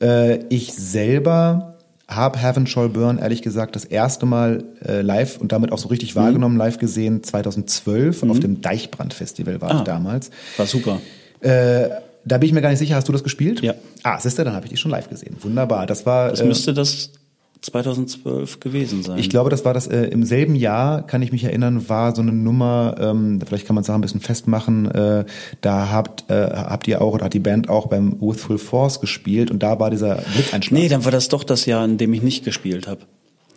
Äh, 0.01 0.45
ich 0.49 0.73
selber 0.73 1.75
habe 2.07 2.39
Heaven 2.39 2.67
Shall 2.67 2.89
Burn 2.89 3.19
ehrlich 3.19 3.41
gesagt 3.41 3.75
das 3.75 3.85
erste 3.85 4.25
Mal 4.25 4.63
äh, 4.85 5.01
live 5.01 5.37
und 5.37 5.51
damit 5.53 5.71
auch 5.71 5.77
so 5.77 5.87
richtig 5.87 6.15
wahrgenommen, 6.15 6.57
live 6.57 6.77
gesehen 6.77 7.23
2012 7.23 8.23
auf 8.23 8.39
dem 8.39 8.61
Deichbrand-Festival 8.61 9.61
war 9.61 9.69
ich 9.71 9.77
Ah. 9.77 9.83
damals. 9.83 10.29
War 10.57 10.65
super. 10.65 10.99
Äh, 11.39 11.89
da 12.25 12.37
bin 12.37 12.47
ich 12.47 12.53
mir 12.53 12.61
gar 12.61 12.69
nicht 12.69 12.79
sicher, 12.79 12.95
hast 12.95 13.07
du 13.07 13.13
das 13.13 13.23
gespielt? 13.23 13.61
Ja. 13.61 13.73
Ah, 14.03 14.19
siehst 14.19 14.37
du, 14.37 14.43
dann 14.43 14.53
habe 14.53 14.65
ich 14.65 14.71
die 14.71 14.77
schon 14.77 14.91
live 14.91 15.09
gesehen. 15.09 15.37
Wunderbar. 15.41 15.85
Das 15.87 16.05
war. 16.05 16.29
Das 16.29 16.41
äh, 16.41 16.45
müsste 16.45 16.73
das 16.73 17.11
2012 17.61 18.59
gewesen 18.59 19.03
sein. 19.03 19.19
ich 19.19 19.29
glaube, 19.29 19.49
das 19.49 19.63
war 19.65 19.73
das 19.73 19.87
äh, 19.87 20.05
im 20.05 20.23
selben 20.23 20.55
Jahr, 20.55 21.05
kann 21.05 21.21
ich 21.21 21.31
mich 21.31 21.43
erinnern, 21.43 21.87
war 21.89 22.15
so 22.15 22.21
eine 22.21 22.31
Nummer, 22.31 22.95
ähm, 22.99 23.39
vielleicht 23.45 23.67
kann 23.67 23.75
man 23.75 23.83
es 23.83 23.89
auch 23.89 23.95
ein 23.95 24.01
bisschen 24.01 24.19
festmachen, 24.19 24.89
äh, 24.89 25.25
da 25.61 25.91
habt, 25.91 26.29
äh, 26.29 26.49
habt 26.51 26.87
ihr 26.87 27.01
auch 27.01 27.13
oder 27.13 27.25
hat 27.25 27.33
die 27.33 27.39
Band 27.39 27.69
auch 27.69 27.87
beim 27.87 28.19
With 28.19 28.41
Full 28.41 28.57
Force 28.57 28.99
gespielt 28.99 29.51
und 29.51 29.61
da 29.61 29.79
war 29.79 29.91
dieser 29.91 30.15
Blitzeinschlag. 30.33 30.79
Nee, 30.79 30.89
dann 30.89 31.05
war 31.05 31.11
das 31.11 31.29
doch 31.29 31.43
das 31.43 31.65
Jahr, 31.65 31.85
in 31.85 31.97
dem 31.97 32.13
ich 32.13 32.23
nicht 32.23 32.43
gespielt 32.43 32.87
habe. 32.87 33.01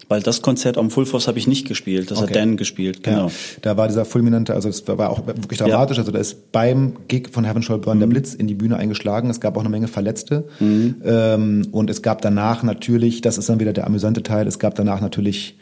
Weil 0.08 0.22
das 0.22 0.42
Konzert 0.42 0.78
am 0.78 0.90
Full 0.90 1.06
Force 1.06 1.28
habe 1.28 1.38
ich 1.38 1.46
nicht 1.46 1.66
gespielt. 1.66 2.10
Das 2.10 2.18
Okay. 2.18 2.28
hat 2.28 2.36
Dan 2.36 2.56
gespielt, 2.56 3.02
genau. 3.02 3.26
Ja, 3.28 3.32
da 3.62 3.76
war 3.76 3.88
dieser 3.88 4.04
fulminante, 4.04 4.54
also 4.54 4.68
es 4.68 4.86
war 4.86 5.10
auch 5.10 5.26
wirklich 5.26 5.58
dramatisch. 5.58 5.98
Also 5.98 6.10
da 6.12 6.18
ist 6.18 6.52
beim 6.52 6.96
Gig 7.08 7.28
von 7.30 7.44
Heaven 7.44 7.62
Shall 7.62 7.78
Burn 7.78 8.00
der 8.00 8.06
Blitz 8.06 8.34
in 8.34 8.46
die 8.46 8.54
Bühne 8.54 8.76
eingeschlagen. 8.76 9.30
Es 9.30 9.40
gab 9.40 9.56
auch 9.56 9.60
eine 9.60 9.70
Menge 9.70 9.88
Verletzte. 9.88 10.44
Ähm, 10.60 11.68
und 11.72 11.90
es 11.90 12.02
gab 12.02 12.22
danach 12.22 12.62
natürlich, 12.62 13.20
das 13.20 13.38
ist 13.38 13.48
dann 13.48 13.60
wieder 13.60 13.72
der 13.72 13.86
amüsante 13.86 14.22
Teil, 14.22 14.46
es 14.46 14.58
gab 14.58 14.74
danach 14.74 15.00
natürlich 15.00 15.56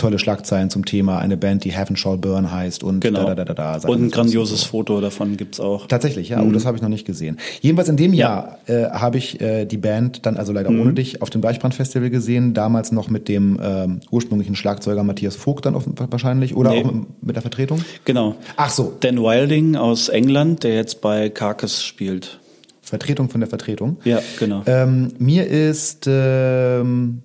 tolle 0.00 0.18
Schlagzeilen 0.18 0.70
zum 0.70 0.84
Thema 0.84 1.18
eine 1.18 1.36
Band, 1.36 1.64
die 1.64 1.70
Heaven 1.72 1.96
Shall 1.96 2.16
Burn 2.18 2.50
heißt 2.50 2.82
und 2.82 3.00
Genau. 3.00 3.24
da, 3.26 3.34
da, 3.34 3.44
da, 3.44 3.54
da, 3.54 3.78
da. 3.78 3.88
Und 3.88 4.02
ein 4.02 4.10
grandioses 4.10 4.64
Foto 4.64 5.00
davon 5.00 5.36
gibt's 5.36 5.60
auch. 5.60 5.86
Tatsächlich, 5.86 6.30
ja, 6.30 6.42
oh, 6.42 6.50
das 6.50 6.64
habe 6.66 6.76
ich 6.76 6.82
noch 6.82 6.88
nicht 6.88 7.06
gesehen. 7.06 7.38
Jedenfalls 7.60 7.88
in 7.88 7.96
dem 7.96 8.12
Jahr 8.12 8.58
äh, 8.66 8.84
habe 8.90 9.18
ich 9.18 9.40
äh, 9.40 9.64
die 9.66 9.76
Band 9.76 10.26
dann 10.26 10.36
also 10.36 10.52
leider 10.52 10.70
ohne 10.70 10.92
dich 10.94 11.22
auf 11.22 11.30
dem 11.30 11.40
Deichbrand-Festival 11.40 12.10
gesehen, 12.10 12.54
damals 12.54 12.92
noch 12.92 13.08
mit 13.10 13.28
dem 13.28 13.60
ähm, 13.62 14.00
ursprünglichen 14.10 14.56
Schlagzeuger 14.56 15.04
Matthias 15.04 15.36
Vogt 15.36 15.66
dann 15.66 15.74
auf, 15.74 15.84
wahrscheinlich 15.96 16.56
oder 16.56 16.70
Nee. 16.70 16.84
auch 16.84 16.92
mit, 16.92 17.22
mit 17.22 17.36
der 17.36 17.42
Vertretung. 17.42 17.84
Genau. 18.04 18.34
Ach 18.56 18.70
so, 18.70 18.92
Dan 19.00 19.18
Wilding 19.22 19.76
aus 19.76 20.08
England, 20.08 20.64
der 20.64 20.74
jetzt 20.74 21.00
bei 21.00 21.28
Carcass 21.28 21.84
spielt. 21.84 22.38
Vertretung 22.82 23.28
von 23.28 23.40
der 23.40 23.48
Vertretung. 23.48 23.98
Ja, 24.04 24.20
genau. 24.38 24.62
Ähm, 24.66 25.12
mir 25.18 25.46
ist, 25.46 26.06
ähm, 26.08 27.22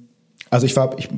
also 0.51 0.65
ich 0.67 0.75
war, 0.75 0.97
ich, 0.99 1.09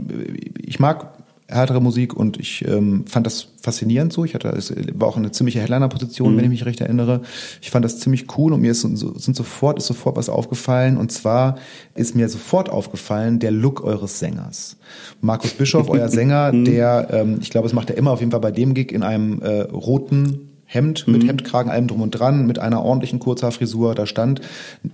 ich 0.58 0.80
mag 0.80 1.17
härtere 1.50 1.82
Musik 1.82 2.14
und 2.14 2.40
ich 2.40 2.66
ähm, 2.68 3.06
fand 3.08 3.26
das 3.26 3.48
faszinierend 3.62 4.12
so. 4.12 4.26
Ich 4.26 4.34
hatte, 4.34 4.50
es 4.50 4.74
war 4.94 5.08
auch 5.08 5.18
eine 5.18 5.32
ziemliche 5.32 5.62
Headliner-Position, 5.62 6.36
wenn 6.36 6.44
ich 6.44 6.50
mich 6.50 6.66
recht 6.66 6.82
erinnere. 6.82 7.22
Ich 7.62 7.72
fand 7.72 7.86
das 7.86 8.00
ziemlich 8.00 8.38
cool 8.38 8.54
und 8.54 8.62
mir 8.62 8.72
ist 8.72 8.82
sind 8.82 9.36
sofort, 9.36 9.78
ist 9.78 9.88
sofort 9.88 10.18
was 10.18 10.30
aufgefallen 10.30 10.98
und 10.98 11.12
zwar 11.12 11.58
ist 11.96 12.16
mir 12.16 12.28
sofort 12.28 12.70
aufgefallen 12.70 13.40
der 13.40 13.52
Look 13.52 13.84
eures 13.84 14.20
Sängers. 14.20 14.78
Markus 15.22 15.52
Bischoff, 15.52 15.90
euer 15.90 16.10
Sänger, 16.10 16.52
der, 16.52 17.08
ähm, 17.12 17.40
ich 17.42 17.50
glaube, 17.50 17.68
es 17.68 17.74
macht 17.74 17.90
er 17.90 17.98
immer 17.98 18.12
auf 18.12 18.20
jeden 18.20 18.32
Fall 18.32 18.42
bei 18.42 18.52
dem 18.52 18.74
Gig 18.74 18.92
in 18.92 19.04
einem 19.04 19.42
äh, 19.42 19.62
roten 19.62 20.47
Hemd 20.70 21.08
mit 21.08 21.26
Hemdkragen, 21.26 21.72
allem 21.72 21.88
drum 21.88 22.02
und 22.02 22.12
dran, 22.12 22.46
mit 22.46 22.60
einer 22.60 22.84
ordentlichen 22.84 23.20
Kurzhaarfrisur. 23.20 23.96
Da 23.96 24.06
stand 24.06 24.42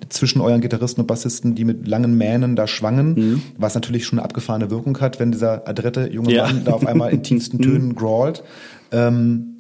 zwischen 0.10 0.40
euren 0.40 0.62
Gitarristen 0.62 1.02
und 1.02 1.08
Bassisten, 1.08 1.56
die 1.56 1.66
mit 1.66 1.88
langen 1.88 2.16
Mähnen 2.16 2.56
da 2.56 2.68
schwangen, 2.68 3.42
was 3.58 3.74
natürlich 3.74 4.06
schon 4.06 4.20
eine 4.20 4.26
abgefahrene 4.26 4.70
Wirkung 4.70 5.00
hat, 5.02 5.20
wenn 5.20 5.32
dieser 5.32 5.68
adrette 5.68 6.10
junge 6.14 6.32
Ja. 6.32 6.44
Mann 6.46 6.64
da 6.64 6.74
auf 6.74 6.86
einmal 6.86 7.12
in 7.12 7.24
tiefsten 7.24 7.60
Tönen 7.60 7.96
growlt. 7.96 8.44
Ähm, 8.92 9.56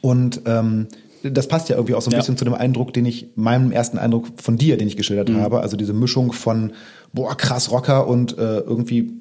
und 0.00 0.40
ähm, 0.46 0.88
das 1.22 1.46
passt 1.48 1.68
ja 1.68 1.76
irgendwie 1.76 1.94
auch 1.94 2.02
so 2.02 2.10
ein 2.10 2.12
Ja. 2.12 2.18
bisschen 2.18 2.36
zu 2.36 2.44
dem 2.44 2.54
Eindruck, 2.54 2.92
den 2.92 3.04
ich, 3.06 3.28
meinem 3.34 3.70
ersten 3.70 3.98
Eindruck 3.98 4.28
von 4.42 4.56
dir, 4.56 4.76
den 4.76 4.88
ich 4.88 4.96
geschildert 4.96 5.28
Mhm. 5.28 5.36
habe. 5.36 5.60
Also 5.60 5.76
diese 5.76 5.92
Mischung 5.92 6.32
von, 6.32 6.72
boah, 7.12 7.36
krass 7.36 7.70
Rocker 7.70 8.06
und 8.06 8.36
äh, 8.38 8.58
irgendwie 8.60 9.12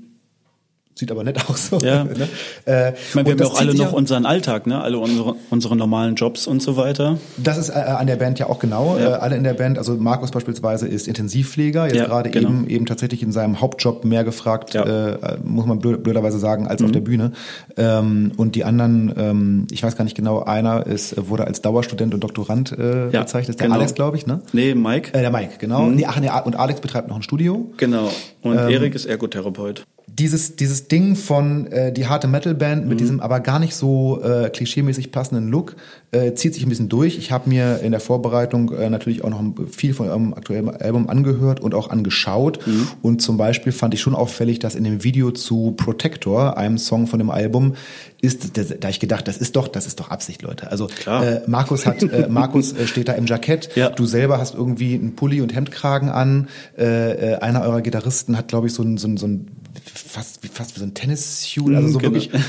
sieht 0.96 1.12
aber 1.12 1.24
nett 1.24 1.50
aus. 1.50 1.68
So, 1.70 1.78
Ja. 1.80 2.04
ne? 2.04 2.28
äh, 2.66 2.94
Ich 2.94 3.16
meine, 3.16 3.28
wir 3.28 3.34
und 3.36 3.40
haben 3.40 3.40
ja 3.40 3.46
auch 3.48 3.60
alle 3.60 3.74
noch 3.76 3.94
unseren 3.94 4.26
Alltag, 4.26 4.68
ne? 4.68 4.82
Alle 4.82 5.00
unsere, 5.00 5.36
unsere 5.50 5.76
normalen 5.76 6.16
Jobs 6.16 6.46
und 6.48 6.62
so 6.62 6.78
weiter. 6.78 7.18
Das 7.38 7.58
ist 7.58 7.70
äh, 7.70 7.74
an 7.74 8.08
der 8.08 8.16
Band 8.18 8.40
ja 8.40 8.48
auch 8.48 8.60
genau. 8.60 8.98
Ja. 8.98 9.12
Äh, 9.12 9.14
alle 9.20 9.36
in 9.36 9.44
der 9.44 9.54
Band, 9.54 9.78
also 9.78 9.96
Markus 9.96 10.32
beispielsweise 10.32 10.88
ist 10.88 11.08
Intensivpfleger, 11.08 11.86
jetzt 11.88 11.96
Ja, 11.96 12.06
gerade 12.06 12.30
genau. 12.30 12.50
eben 12.50 12.68
eben 12.68 12.86
tatsächlich 12.86 13.24
in 13.24 13.32
seinem 13.32 13.60
Hauptjob 13.62 14.06
mehr 14.06 14.24
gefragt, 14.24 14.74
Ja. 14.74 14.86
Mhm. 14.86 14.92
äh, 15.24 15.38
muss 15.44 15.66
man 15.66 15.80
blöd, 15.80 16.04
blöderweise 16.04 16.38
sagen, 16.40 16.68
als 16.68 16.84
auf 16.84 16.92
der 16.92 17.02
Bühne. 17.02 17.32
Ähm, 17.78 18.32
und 18.38 18.56
die 18.56 18.64
anderen, 18.64 19.14
ähm, 19.18 19.68
ich 19.72 19.82
weiß 19.84 19.96
gar 19.98 20.04
nicht 20.04 20.16
genau, 20.16 20.44
einer 20.44 20.86
ist 20.86 21.16
wurde 21.30 21.46
als 21.48 21.62
Dauerstudent 21.62 22.14
und 22.14 22.24
Doktorand 22.24 22.72
äh, 22.72 23.10
Ja, 23.10 23.22
bezeichnet, 23.22 23.60
der 23.60 23.68
genau. 23.68 23.80
Alex, 23.80 23.96
glaube 23.96 24.18
ich, 24.18 24.26
ne? 24.28 24.42
Nee, 24.52 24.76
Mike. 24.76 25.14
Äh, 25.14 25.22
der 25.22 25.32
Mike, 25.32 25.54
genau. 25.60 25.88
Nee, 25.88 26.06
ach 26.08 26.20
nee, 26.20 26.30
und 26.46 26.56
Alex 26.56 26.82
betreibt 26.82 27.08
noch 27.10 27.16
ein 27.16 27.24
Studio. 27.24 27.72
Genau. 27.78 28.10
Und 28.42 28.58
Ähm, 28.58 28.70
Erik 28.70 28.96
ist 28.96 29.06
Ergotherapeut. 29.06 29.84
Dieses, 30.08 30.56
dieses 30.56 30.88
Ding 30.88 31.16
von 31.16 31.68
äh, 31.68 31.92
die 31.92 32.08
harte 32.08 32.28
Metal-Band 32.28 32.84
Mhm. 32.84 32.90
mit 32.90 33.00
diesem 33.00 33.20
aber 33.20 33.40
gar 33.40 33.60
nicht 33.60 33.76
so 33.76 34.22
äh, 34.22 34.50
klischeemäßig 34.50 35.12
passenden 35.12 35.50
Look 35.50 35.76
äh, 36.14 36.34
zieht 36.36 36.54
sich 36.54 36.64
ein 36.64 36.70
bisschen 36.70 36.90
durch. 36.90 37.18
Ich 37.18 37.32
habe 37.32 37.50
mir 37.50 37.80
in 37.84 37.92
der 37.92 38.00
Vorbereitung 38.00 38.72
äh, 38.74 38.90
natürlich 38.90 39.24
auch 39.24 39.30
noch 39.30 39.44
viel 39.70 39.94
von 39.94 40.08
eurem 40.08 40.34
aktuellen 40.34 40.70
Album 40.70 41.10
angehört 41.10 41.60
und 41.60 41.74
auch 41.76 41.90
angeschaut. 41.90 42.66
Mhm. 42.66 42.88
Und 43.02 43.22
zum 43.22 43.36
Beispiel 43.38 43.72
fand 43.74 43.94
ich 43.94 44.02
schon 44.02 44.16
auffällig, 44.16 44.60
dass 44.60 44.76
in 44.76 44.84
dem 44.84 45.04
Video 45.04 45.32
zu 45.32 45.74
Protector, 45.76 46.58
einem 46.58 46.78
Song 46.78 47.08
von 47.08 47.20
dem 47.20 47.30
Album, 47.30 47.74
ist, 48.22 48.58
da 48.58 48.64
da 48.64 48.88
ich 48.90 49.00
gedacht, 49.02 49.28
das 49.28 49.38
ist 49.38 49.56
doch, 49.58 49.68
das 49.68 49.86
ist 49.86 50.00
doch 50.00 50.10
Absicht, 50.10 50.42
Leute. 50.44 50.72
Also 50.72 50.88
Klar. 50.88 51.26
äh, 51.28 51.42
Markus 51.48 51.86
hat, 51.86 52.02
äh, 52.04 52.28
Markus 52.30 52.72
äh, 52.74 52.88
steht 52.88 53.10
da 53.10 53.14
im 53.14 53.26
Jackett. 53.26 53.76
Ja. 53.76 53.90
Du 53.90 54.06
selber 54.06 54.38
hast 54.38 54.56
irgendwie 54.56 54.94
einen 54.94 55.16
Pulli 55.16 55.42
und 55.42 55.54
Hemdkragen 55.54 56.10
an. 56.10 56.48
Äh, 56.78 57.34
äh, 57.34 57.36
einer 57.40 57.62
eurer 57.64 57.82
Gitarristen 57.82 58.38
hat, 58.38 58.48
glaube 58.48 58.68
ich, 58.68 58.74
so 58.74 58.84
ein, 58.84 58.98
so 58.98 59.08
ein, 59.08 59.18
so 59.18 59.28
ein 59.28 59.48
fast, 59.84 60.42
wie- 60.44 60.48
fast 60.48 60.76
wie 60.76 60.80
so 60.80 60.86
ein 60.86 60.94
Tennisschuh, 60.94 61.74
also 61.76 61.88
so 61.90 61.98
Genau. 62.00 62.14
wirklich. 62.14 62.30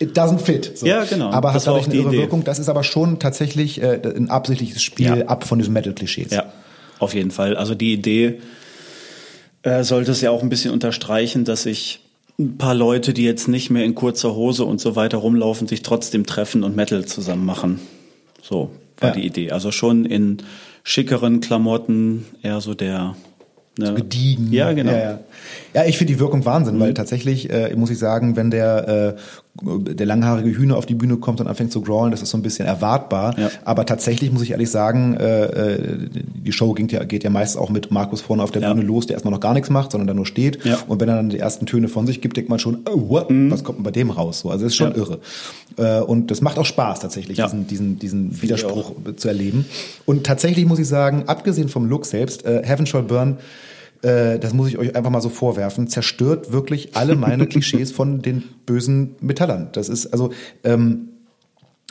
It, 0.00 0.16
doesn't 0.16 0.38
fit. 0.40 0.78
So. 0.78 0.86
Ja, 0.86 1.04
genau. 1.04 1.30
Aber 1.30 1.52
Das 1.52 1.66
hat 1.66 1.74
dadurch 1.74 1.86
auch 1.86 1.90
eine 1.90 2.00
irre 2.00 2.08
Idee. 2.10 2.18
Wirkung. 2.18 2.44
Das 2.44 2.58
ist 2.58 2.68
aber 2.68 2.84
schon 2.84 3.18
tatsächlich 3.18 3.82
äh, 3.82 4.00
ein 4.16 4.30
absichtliches 4.30 4.82
Spiel 4.82 5.06
Ja. 5.18 5.26
ab 5.26 5.44
von 5.44 5.58
diesen 5.58 5.72
Metal-Klischees. 5.74 6.30
Ja, 6.30 6.52
auf 6.98 7.14
jeden 7.14 7.30
Fall. 7.30 7.56
Also 7.56 7.74
die 7.74 7.92
Idee 7.92 8.40
äh, 9.62 9.82
sollte 9.82 10.12
es 10.12 10.20
ja 10.20 10.30
auch 10.30 10.42
ein 10.42 10.48
bisschen 10.48 10.72
unterstreichen, 10.72 11.44
dass 11.44 11.64
sich 11.64 12.00
ein 12.38 12.56
paar 12.58 12.74
Leute, 12.74 13.12
die 13.12 13.24
jetzt 13.24 13.48
nicht 13.48 13.70
mehr 13.70 13.84
in 13.84 13.94
kurzer 13.96 14.34
Hose 14.34 14.64
und 14.64 14.80
so 14.80 14.94
weiter 14.94 15.18
rumlaufen, 15.18 15.66
sich 15.66 15.82
trotzdem 15.82 16.24
treffen 16.26 16.62
und 16.62 16.76
Metal 16.76 17.04
zusammen 17.04 17.44
machen. 17.44 17.80
So 18.42 18.70
war 19.00 19.10
Ja. 19.10 19.14
die 19.16 19.26
Idee. 19.26 19.50
Also 19.50 19.72
schon 19.72 20.04
in 20.04 20.38
schickeren 20.84 21.40
Klamotten, 21.40 22.24
eher 22.42 22.60
so 22.60 22.74
der 22.74 23.16
ne, 23.76 23.94
gediegen. 23.94 24.52
Ja, 24.52 24.72
genau. 24.72 24.92
Ja, 24.92 24.98
ja. 24.98 25.20
ja 25.74 25.84
ich 25.86 25.98
finde 25.98 26.12
die 26.12 26.20
Wirkung 26.20 26.44
Wahnsinn, 26.44 26.78
weil 26.78 26.94
tatsächlich 26.94 27.50
äh, 27.50 27.74
muss 27.74 27.90
ich 27.90 27.98
sagen, 27.98 28.36
wenn 28.36 28.50
der 28.52 29.16
äh, 29.16 29.20
der 29.62 30.06
langhaarige 30.06 30.56
Hühner 30.56 30.76
auf 30.76 30.86
die 30.86 30.94
Bühne 30.94 31.16
kommt 31.16 31.40
und 31.40 31.46
anfängt 31.48 31.72
zu 31.72 31.80
growlen, 31.80 32.10
das 32.10 32.22
ist 32.22 32.30
so 32.30 32.38
ein 32.38 32.42
bisschen 32.42 32.66
erwartbar. 32.66 33.38
Ja. 33.38 33.50
Aber 33.64 33.86
tatsächlich 33.86 34.32
muss 34.32 34.42
ich 34.42 34.52
ehrlich 34.52 34.70
sagen, 34.70 35.14
äh, 35.14 35.44
äh, 35.44 36.08
die 36.12 36.52
Show 36.52 36.72
geht 36.74 36.92
ja, 36.92 37.04
geht 37.04 37.24
ja 37.24 37.30
meist 37.30 37.58
auch 37.58 37.70
mit 37.70 37.90
Markus 37.90 38.20
vorne 38.20 38.42
auf 38.42 38.50
der 38.52 38.62
Ja. 38.62 38.72
Bühne 38.72 38.86
los, 38.86 39.06
der 39.06 39.14
erstmal 39.14 39.32
noch 39.32 39.40
gar 39.40 39.54
nichts 39.54 39.70
macht, 39.70 39.92
sondern 39.92 40.06
da 40.06 40.14
nur 40.14 40.26
steht. 40.26 40.64
Ja. 40.64 40.78
Und 40.86 41.00
wenn 41.00 41.08
er 41.08 41.16
dann 41.16 41.28
die 41.30 41.38
ersten 41.38 41.66
Töne 41.66 41.88
von 41.88 42.06
sich 42.06 42.20
gibt, 42.20 42.36
denkt 42.36 42.50
man 42.50 42.58
schon, 42.58 42.78
oh, 42.88 43.08
what? 43.08 43.26
was 43.28 43.64
kommt 43.64 43.78
denn 43.78 43.84
bei 43.84 43.90
dem 43.90 44.10
raus? 44.10 44.40
So, 44.40 44.50
also 44.50 44.64
das 44.64 44.72
ist 44.72 44.76
schon 44.76 44.90
Mhm. 44.90 44.94
Irre. 44.96 45.18
Äh, 45.76 46.00
und 46.02 46.30
das 46.30 46.40
macht 46.40 46.58
auch 46.58 46.64
Spaß 46.66 47.00
tatsächlich, 47.00 47.36
diesen, 47.38 47.66
diesen, 47.66 47.98
diesen 47.98 48.40
Widerspruch 48.42 48.92
zu 49.16 49.28
erleben. 49.28 49.64
Und 50.06 50.24
tatsächlich 50.24 50.66
muss 50.66 50.78
ich 50.78 50.88
sagen, 50.88 51.24
abgesehen 51.26 51.68
vom 51.68 51.88
Look 51.88 52.06
selbst, 52.06 52.44
äh, 52.46 52.62
Heaven 52.64 52.86
Shall 52.86 53.02
Burn, 53.02 53.38
äh, 54.02 54.38
das 54.38 54.54
muss 54.54 54.68
ich 54.68 54.78
euch 54.78 54.94
einfach 54.96 55.10
mal 55.10 55.20
so 55.20 55.28
vorwerfen, 55.28 55.88
zerstört 55.88 56.52
wirklich 56.52 56.96
alle 56.96 57.16
meine 57.16 57.46
Klischees 57.48 57.92
von 57.92 58.22
den 58.22 58.44
bösen 58.66 59.16
Metallern. 59.20 59.68
Das 59.72 59.88
ist 59.88 60.06
also, 60.06 60.30
ähm, 60.64 61.08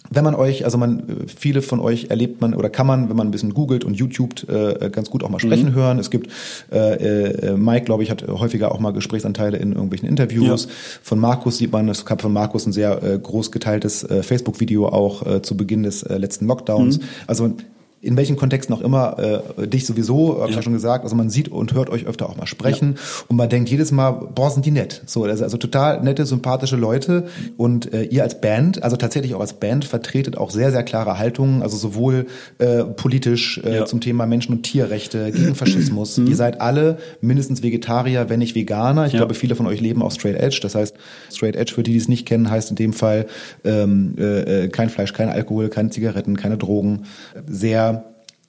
wenn 0.10 0.24
man 0.24 0.36
euch, 0.36 0.64
also 0.64 0.78
man, 0.78 1.00
äh, 1.00 1.04
viele 1.28 1.62
von 1.62 1.80
euch 1.80 2.06
erlebt 2.10 2.40
man 2.40 2.54
oder 2.54 2.70
kann 2.70 2.88
man, 2.88 3.10
wenn 3.10 3.18
man 3.18 3.28
ein 3.28 3.32
bisschen 3.32 3.54
googelt 3.54 3.84
und 3.84 3.96
YouTubet, 3.96 4.48
äh, 4.48 4.90
ganz 4.90 5.10
gut 5.10 5.24
auch 5.24 5.30
mal 5.30 5.40
sprechen 5.40 5.74
hören. 5.74 6.00
Es 6.00 6.10
gibt, 6.10 6.32
äh, 6.72 6.94
äh, 6.96 7.58
Mike, 7.58 7.86
glaube 7.86 8.04
ich, 8.04 8.12
hat 8.12 8.26
häufiger 8.26 8.72
auch 8.72 8.80
mal 8.80 8.92
Gesprächsanteile 8.92 9.58
in 9.58 9.74
irgendwelchen 9.74 10.08
Interviews. 10.08 10.66
Ja. 10.66 10.72
Von 11.04 11.20
Markus 11.20 11.58
sieht 11.58 11.72
man, 11.72 11.90
es 11.90 12.06
gab 12.06 12.22
von 12.22 12.32
Markus 12.32 12.66
ein 12.66 12.72
sehr 12.72 13.04
äh, 13.04 13.20
groß 13.20 13.52
geteiltes 13.52 14.04
äh, 14.04 14.24
Facebook-Video 14.24 14.88
auch 14.88 15.26
äh, 15.26 15.42
zu 15.42 15.58
Beginn 15.58 15.84
des 15.84 16.04
äh, 16.04 16.18
letzten 16.18 16.48
Lockdowns. 16.48 17.00
Also 17.26 17.54
in 18.02 18.15
welchen 18.15 18.36
Kontexten 18.36 18.74
auch 18.76 18.82
immer, 18.82 19.44
äh, 19.57 19.68
dich 19.68 19.86
sowieso, 19.86 20.40
habe 20.40 20.49
ich 20.52 20.56
ja 20.56 20.61
schon 20.61 20.74
gesagt, 20.74 21.03
also 21.03 21.15
man 21.15 21.30
sieht 21.30 21.49
und 21.49 21.74
hört 21.74 21.90
euch 21.90 22.06
öfter 22.06 22.30
auch 22.30 22.38
mal 22.38 22.45
sprechen 22.45 22.95
und 23.28 23.36
man 23.38 23.49
denkt 23.49 23.69
jedes 23.69 23.91
Mal, 23.91 24.11
boah, 24.11 24.52
sind 24.52 24.65
die 24.65 24.72
nett. 24.72 25.02
So, 25.07 25.24
also, 25.24 25.44
also 25.44 25.57
total 25.57 26.02
nette, 26.03 26.26
sympathische 26.26 26.76
Leute 26.76 27.26
und 27.57 27.91
äh, 27.94 28.03
ihr 28.03 28.24
als 28.24 28.40
Band, 28.40 28.84
also 28.84 28.98
tatsächlich 28.98 29.34
auch 29.34 29.40
als 29.41 29.53
Band, 29.53 29.84
vertretet 29.86 30.38
auch 30.38 30.52
sehr, 30.52 30.72
sehr 30.72 30.84
klare 30.84 31.18
Haltungen, 31.18 31.64
also 31.64 31.76
sowohl 31.76 32.28
äh, 32.60 32.84
politisch 32.84 33.60
äh, 33.64 33.78
Ja. 33.78 33.86
zum 33.86 33.99
Thema 33.99 34.26
Menschen- 34.28 34.53
und 34.53 34.61
Tierrechte, 34.64 35.32
gegen 35.32 35.56
Faschismus. 35.56 36.18
ihr 36.19 36.36
seid 36.36 36.61
alle 36.61 36.98
mindestens 37.22 37.64
Vegetarier, 37.64 38.30
wenn 38.30 38.40
nicht 38.40 38.53
Veganer. 38.56 39.07
Ich 39.07 39.14
Ja. 39.14 39.19
glaube, 39.19 39.34
viele 39.34 39.56
von 39.56 39.65
euch 39.65 39.82
leben 39.82 40.02
auf 40.03 40.14
Straight 40.14 40.36
Edge. 40.40 40.60
Das 40.61 40.76
heißt, 40.76 40.95
Straight 41.34 41.56
Edge, 41.56 41.74
für 41.74 41.84
die, 41.84 41.91
die 41.94 41.98
es 41.98 42.07
nicht 42.07 42.28
kennen, 42.28 42.49
heißt 42.49 42.69
in 42.69 42.76
dem 42.76 42.94
Fall 42.94 43.26
ähm, 43.65 44.14
äh, 44.19 44.65
äh, 44.65 44.68
kein 44.69 44.90
Fleisch, 44.90 45.14
kein 45.14 45.30
Alkohol, 45.30 45.69
keine 45.69 45.90
Zigaretten, 45.90 46.38
keine 46.38 46.57
Drogen. 46.57 47.03
Sehr 47.48 47.86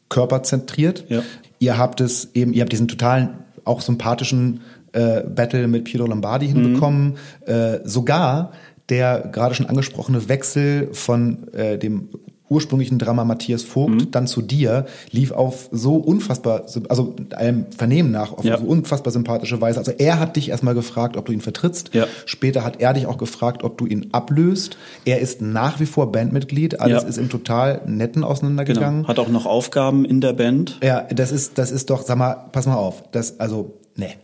körperzentriert. 0.08 1.04
Ja. 1.08 1.22
Ihr 1.58 1.78
habt 1.78 2.00
es 2.00 2.30
eben, 2.34 2.52
ihr 2.52 2.62
habt 2.62 2.72
diesen 2.72 2.88
totalen, 2.88 3.30
auch 3.64 3.80
sympathischen 3.80 4.60
äh, 4.92 5.22
Battle 5.22 5.68
mit 5.68 5.84
Piero 5.84 6.06
Lombardi 6.06 6.48
hinbekommen. 6.48 7.18
Äh, 7.46 7.80
sogar 7.84 8.52
der 8.88 9.28
gerade 9.32 9.54
schon 9.54 9.66
angesprochene 9.66 10.28
Wechsel 10.28 10.88
von 10.92 11.52
äh, 11.52 11.78
dem 11.78 12.08
ursprünglichen 12.50 12.98
Drama 12.98 13.24
Matthias 13.24 13.62
Vogt 13.62 13.90
Mhm. 13.94 14.10
dann 14.10 14.26
zu 14.26 14.42
dir 14.42 14.86
lief 15.10 15.32
auf 15.32 15.68
so 15.72 15.96
unfassbar, 15.96 16.64
also 16.88 17.14
einem 17.36 17.66
Vernehmen 17.76 18.10
nach, 18.10 18.32
auf 18.32 18.44
Ja. 18.44 18.58
so 18.58 18.64
unfassbar 18.64 19.12
sympathische 19.12 19.60
Weise. 19.60 19.78
Also 19.78 19.92
er 19.92 20.18
hat 20.18 20.36
dich 20.36 20.48
erstmal 20.50 20.74
gefragt, 20.74 21.16
ob 21.16 21.26
du 21.26 21.32
ihn 21.32 21.40
vertrittst. 21.40 21.94
Ja. 21.94 22.06
Später 22.26 22.64
hat 22.64 22.80
er 22.80 22.92
dich 22.92 23.06
auch 23.06 23.18
gefragt, 23.18 23.64
ob 23.64 23.78
du 23.78 23.86
ihn 23.86 24.08
ablöst. 24.12 24.76
Er 25.04 25.20
ist 25.20 25.40
nach 25.42 25.80
wie 25.80 25.86
vor 25.86 26.12
Bandmitglied. 26.12 26.80
Alles 26.80 27.02
Ja. 27.02 27.08
ist 27.08 27.18
im 27.18 27.28
total 27.28 27.82
netten 27.86 28.24
auseinandergegangen. 28.24 28.98
Genau. 29.02 29.08
Hat 29.08 29.18
auch 29.18 29.28
noch 29.28 29.46
Aufgaben 29.46 30.04
in 30.04 30.20
der 30.20 30.32
Band. 30.32 30.78
Ja, 30.82 31.02
das 31.02 31.32
ist, 31.32 31.58
das 31.58 31.70
ist 31.70 31.90
doch, 31.90 32.02
sag 32.02 32.18
mal, 32.18 32.34
pass 32.52 32.66
mal 32.66 32.76
auf. 32.76 33.02
Das, 33.12 33.40
also, 33.40 33.74
nee. 33.98 34.14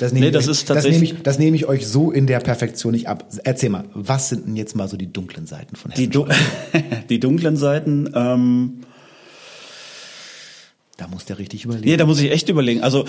Das 0.00 0.12
nehme 0.12 0.26
Nee, 0.26 0.32
das 0.32 0.44
ich, 0.44 0.50
ist 0.50 0.68
das 0.70 0.76
tatsächlich- 0.76 1.10
nehme 1.10 1.18
ich, 1.18 1.22
das 1.24 1.38
nehme 1.38 1.56
ich 1.56 1.66
euch 1.66 1.86
so 1.86 2.10
in 2.12 2.26
der 2.26 2.40
Perfektion 2.40 2.92
nicht 2.92 3.08
ab. 3.08 3.28
Erzähl 3.44 3.68
mal, 3.70 3.84
was 3.94 4.28
sind 4.28 4.46
denn 4.46 4.56
jetzt 4.56 4.74
mal 4.76 4.88
so 4.88 4.96
die 4.96 5.12
dunklen 5.12 5.46
Seiten 5.46 5.76
von 5.76 5.92
Die, 5.96 6.02
Heaven 6.06 6.10
du 6.12 6.26
die 7.08 7.20
dunklen 7.20 7.56
Seiten, 7.56 8.10
ähm, 8.14 8.80
Da 10.96 11.06
muss 11.08 11.24
der 11.26 11.38
richtig 11.38 11.64
überlegen. 11.64 11.88
Nee, 11.88 11.96
da 11.96 12.06
muss 12.06 12.20
ich 12.20 12.30
echt 12.30 12.48
überlegen. 12.48 12.82
Also 12.82 13.04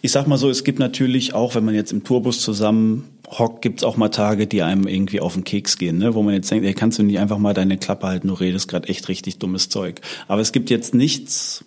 ich 0.00 0.12
sag 0.12 0.26
mal 0.26 0.38
so, 0.38 0.48
es 0.48 0.64
gibt 0.64 0.78
natürlich 0.78 1.34
auch, 1.34 1.54
wenn 1.54 1.64
man 1.64 1.74
jetzt 1.74 1.92
im 1.92 2.02
Tourbus 2.04 2.40
zusammen 2.40 3.08
hockt, 3.30 3.62
gibt's 3.62 3.82
auch 3.84 3.96
mal 3.96 4.08
Tage, 4.10 4.46
die 4.46 4.62
einem 4.62 4.86
irgendwie 4.86 5.20
auf 5.20 5.34
den 5.34 5.44
Keks 5.44 5.76
gehen, 5.78 5.98
ne? 5.98 6.14
wo 6.14 6.22
man 6.22 6.34
jetzt 6.34 6.50
denkt, 6.50 6.64
ey, 6.66 6.74
kannst 6.74 6.98
du 6.98 7.02
nicht 7.02 7.18
einfach 7.18 7.38
mal 7.38 7.52
deine 7.54 7.76
Klappe 7.78 8.06
halten, 8.06 8.28
du 8.28 8.34
redest 8.34 8.68
gerade 8.68 8.88
echt 8.88 9.08
richtig 9.08 9.38
dummes 9.38 9.68
Zeug. 9.70 10.00
Aber 10.28 10.40
es 10.40 10.52
gibt 10.52 10.68
jetzt 10.70 10.94
nichts, 10.94 11.64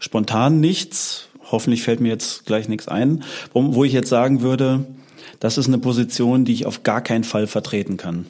spontan 0.00 0.60
nichts, 0.60 1.27
hoffentlich 1.50 1.82
fällt 1.82 2.00
mir 2.00 2.08
jetzt 2.08 2.46
gleich 2.46 2.68
nichts 2.68 2.88
ein, 2.88 3.22
wo, 3.52 3.74
wo 3.74 3.84
ich 3.84 3.92
jetzt 3.92 4.08
sagen 4.08 4.40
würde, 4.42 4.84
das 5.40 5.58
ist 5.58 5.66
eine 5.68 5.78
Position, 5.78 6.44
die 6.44 6.52
ich 6.52 6.66
auf 6.66 6.82
gar 6.82 7.00
keinen 7.00 7.24
Fall 7.24 7.46
vertreten 7.46 7.96
kann. 7.96 8.26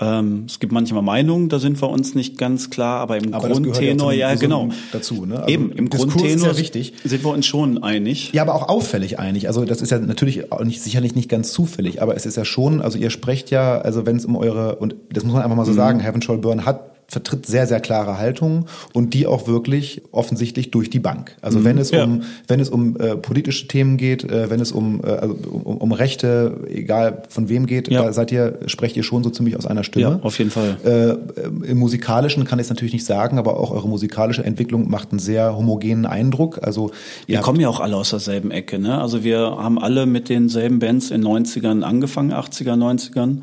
Ähm, 0.00 0.44
es 0.46 0.60
gibt 0.60 0.72
manchmal 0.72 1.02
Meinungen, 1.02 1.48
da 1.48 1.58
sind 1.58 1.82
wir 1.82 1.88
uns 1.90 2.14
nicht 2.14 2.38
ganz 2.38 2.70
klar, 2.70 3.00
aber 3.00 3.16
im 3.16 3.34
Aber 3.34 3.48
ja 3.48 3.54
Grundtenor, 3.54 4.10
zum 4.10 4.18
ja, 4.18 4.34
genau. 4.36 4.68
Dazu, 4.92 5.26
ne? 5.26 5.38
Also 5.38 5.48
Eben, 5.48 5.72
im 5.72 5.90
Diskurs 5.90 6.12
Grundtenor 6.14 6.50
ist 6.50 6.56
ja 6.56 6.58
wichtig. 6.58 6.92
sind 7.02 7.24
wir 7.24 7.32
uns 7.32 7.46
schon 7.46 7.82
einig. 7.82 8.32
Ja, 8.32 8.42
aber 8.42 8.54
auch 8.54 8.68
auffällig 8.68 9.18
einig. 9.18 9.48
Also 9.48 9.64
das 9.64 9.82
ist 9.82 9.90
ja 9.90 9.98
natürlich 9.98 10.52
auch 10.52 10.62
nicht, 10.62 10.80
sicherlich 10.82 11.16
nicht 11.16 11.28
ganz 11.28 11.50
zufällig, 11.52 12.00
aber 12.00 12.14
es 12.16 12.26
ist 12.26 12.36
ja 12.36 12.44
schon, 12.44 12.80
also 12.80 12.96
ihr 12.96 13.10
sprecht 13.10 13.50
ja, 13.50 13.78
also 13.80 14.06
wenn 14.06 14.14
es 14.16 14.24
um 14.24 14.36
eure, 14.36 14.76
und 14.76 14.94
das 15.12 15.24
muss 15.24 15.32
man 15.32 15.42
einfach 15.42 15.56
mal 15.56 15.64
Mhm. 15.64 15.66
so 15.68 15.72
sagen, 15.72 15.98
Heaven 15.98 16.22
Shall 16.22 16.38
Burn 16.38 16.64
hat 16.64 16.92
vertritt 17.10 17.46
sehr, 17.46 17.66
sehr 17.66 17.80
klare 17.80 18.18
Haltungen 18.18 18.66
und 18.92 19.14
die 19.14 19.26
auch 19.26 19.46
wirklich 19.46 20.02
offensichtlich 20.12 20.70
durch 20.70 20.90
die 20.90 20.98
Bank. 20.98 21.34
Also 21.40 21.64
wenn 21.64 21.78
es 21.78 21.90
Ja. 21.90 22.04
um, 22.04 22.22
wenn 22.48 22.60
es 22.60 22.68
um 22.68 22.96
äh, 23.00 23.16
politische 23.16 23.66
Themen 23.66 23.96
geht, 23.96 24.24
äh, 24.24 24.50
wenn 24.50 24.60
es 24.60 24.72
um, 24.72 25.00
äh, 25.02 25.06
also 25.06 25.34
um, 25.50 25.78
um 25.78 25.92
Rechte, 25.92 26.60
egal 26.68 27.22
von 27.30 27.48
wem 27.48 27.64
geht, 27.64 27.88
Ja. 27.90 28.02
da 28.02 28.12
seid 28.12 28.30
ihr, 28.30 28.58
sprecht 28.66 28.94
ihr 28.98 29.04
schon 29.04 29.24
so 29.24 29.30
ziemlich 29.30 29.56
aus 29.56 29.64
einer 29.64 29.84
Stimme. 29.84 30.04
Ja, 30.04 30.18
auf 30.22 30.36
jeden 30.38 30.50
Fall. 30.50 30.76
Äh, 30.84 31.70
Im 31.70 31.78
musikalischen 31.78 32.44
kann 32.44 32.58
ich 32.58 32.64
es 32.64 32.70
natürlich 32.70 32.92
nicht 32.92 33.06
sagen, 33.06 33.38
aber 33.38 33.58
auch 33.58 33.70
eure 33.70 33.88
musikalische 33.88 34.44
Entwicklung 34.44 34.90
macht 34.90 35.10
einen 35.10 35.18
sehr 35.18 35.56
homogenen 35.56 36.04
Eindruck. 36.04 36.58
Also 36.62 36.90
Wir 37.26 37.40
kommen 37.40 37.58
ja 37.58 37.70
auch 37.70 37.80
alle 37.80 37.96
aus 37.96 38.10
derselben 38.10 38.50
Ecke. 38.50 38.78
Ne? 38.78 39.00
Also 39.00 39.24
wir 39.24 39.38
haben 39.38 39.78
alle 39.78 40.04
mit 40.04 40.28
denselben 40.28 40.78
Bands 40.78 41.10
in 41.10 41.24
90ern 41.24 41.82
angefangen, 41.84 42.34
80er, 42.34 42.74
90ern, 42.76 43.38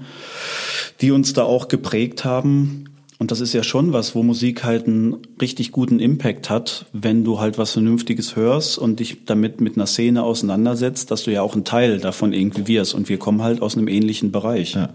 die 1.02 1.10
uns 1.10 1.34
da 1.34 1.44
auch 1.44 1.68
geprägt 1.68 2.24
haben. 2.26 2.86
Und 3.18 3.32
das 3.32 3.40
ist 3.40 3.54
ja 3.54 3.64
schon 3.64 3.94
was, 3.94 4.14
wo 4.14 4.24
Musik 4.24 4.66
halt 4.66 4.88
einen 4.88 5.16
richtig 5.42 5.72
guten 5.72 6.00
Impact 6.00 6.50
hat, 6.50 6.86
wenn 6.92 7.24
du 7.24 7.40
halt 7.40 7.58
was 7.58 7.72
Vernünftiges 7.72 8.36
hörst 8.36 8.78
und 8.78 9.00
dich 9.00 9.24
damit 9.26 9.62
mit 9.62 9.78
einer 9.78 9.88
Szene 9.88 10.22
auseinandersetzt, 10.24 11.12
dass 11.12 11.24
du 11.24 11.32
ja 11.32 11.42
auch 11.42 11.56
ein 11.56 11.64
Teil 11.64 12.00
davon 12.00 12.34
irgendwie 12.34 12.68
wirst. 12.68 12.94
Und 12.94 13.08
wir 13.08 13.18
kommen 13.18 13.42
halt 13.42 13.62
aus 13.62 13.78
einem 13.78 13.88
ähnlichen 13.88 14.34
Bereich. 14.34 14.74
Ja. 14.74 14.90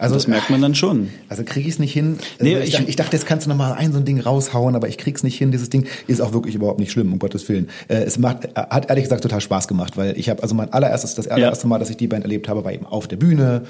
Also 0.00 0.16
das 0.16 0.26
merkt 0.26 0.50
man 0.50 0.60
dann 0.60 0.74
schon. 0.74 1.08
Also 1.28 1.44
kriege 1.44 1.68
ich 1.68 1.74
es 1.74 1.78
nicht 1.78 1.92
hin. 1.92 2.18
Nee, 2.40 2.56
Also 2.56 2.62
ich, 2.64 2.68
ich- 2.70 2.74
dachte, 2.74 2.90
ich 2.90 2.96
dachte, 2.96 3.16
jetzt 3.16 3.26
kannst 3.26 3.46
du 3.46 3.50
noch 3.50 3.56
mal 3.56 3.74
ein 3.74 3.92
so 3.92 3.98
ein 3.98 4.04
Ding 4.04 4.18
raushauen, 4.18 4.74
aber 4.74 4.88
ich 4.88 4.98
krieg's 4.98 5.22
nicht 5.22 5.38
hin. 5.38 5.52
Dieses 5.52 5.70
Ding 5.70 5.86
ist 6.08 6.20
auch 6.20 6.32
wirklich 6.32 6.56
überhaupt 6.56 6.80
nicht 6.80 6.90
schlimm, 6.90 7.12
um 7.12 7.20
Gottes 7.20 7.48
Willen. 7.48 7.68
Äh, 7.86 7.98
es 8.02 8.18
macht, 8.18 8.44
äh, 8.46 8.48
hat 8.56 8.88
ehrlich 8.90 9.04
gesagt 9.04 9.22
total 9.22 9.40
Spaß 9.40 9.68
gemacht, 9.68 9.96
weil 9.96 10.18
ich 10.18 10.28
habe 10.28 10.42
also 10.42 10.56
mein 10.56 10.72
allererstes, 10.72 11.14
das 11.14 11.28
allererste 11.28 11.68
Mal, 11.68 11.78
dass 11.78 11.90
ich 11.90 11.96
die 11.96 12.08
Band 12.08 12.24
erlebt 12.24 12.48
habe, 12.48 12.64
war 12.64 12.72
eben 12.72 12.86
auf 12.86 13.06
der 13.06 13.16
Bühne 13.16 13.62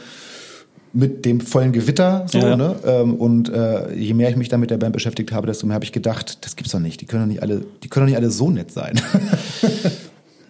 mit 0.99 1.25
dem 1.27 1.41
vollen 1.41 1.73
Gewitter 1.73 2.25
so 2.27 2.39
Ja. 2.39 2.57
ne 2.57 2.75
ähm, 2.87 3.15
und 3.15 3.51
äh, 3.51 3.93
je 3.95 4.15
mehr 4.15 4.31
ich 4.31 4.37
mich 4.37 4.49
dann 4.49 4.61
mit 4.61 4.71
der 4.71 4.79
Band 4.79 4.95
beschäftigt 4.95 5.31
habe 5.33 5.47
desto 5.47 5.67
mehr 5.67 5.75
habe 5.75 5.85
ich 5.85 5.93
gedacht 5.93 6.39
das 6.45 6.57
gibt's 6.57 6.73
doch 6.73 6.81
nicht 6.81 7.01
die 7.03 7.05
können 7.07 7.25
doch 7.25 7.29
nicht 7.29 7.43
alle 7.43 7.63
die 7.83 7.89
können 7.89 8.07
doch 8.07 8.11
nicht 8.11 8.17
alle 8.17 8.31
so 8.31 8.51
nett 8.51 8.71
sein 8.73 8.99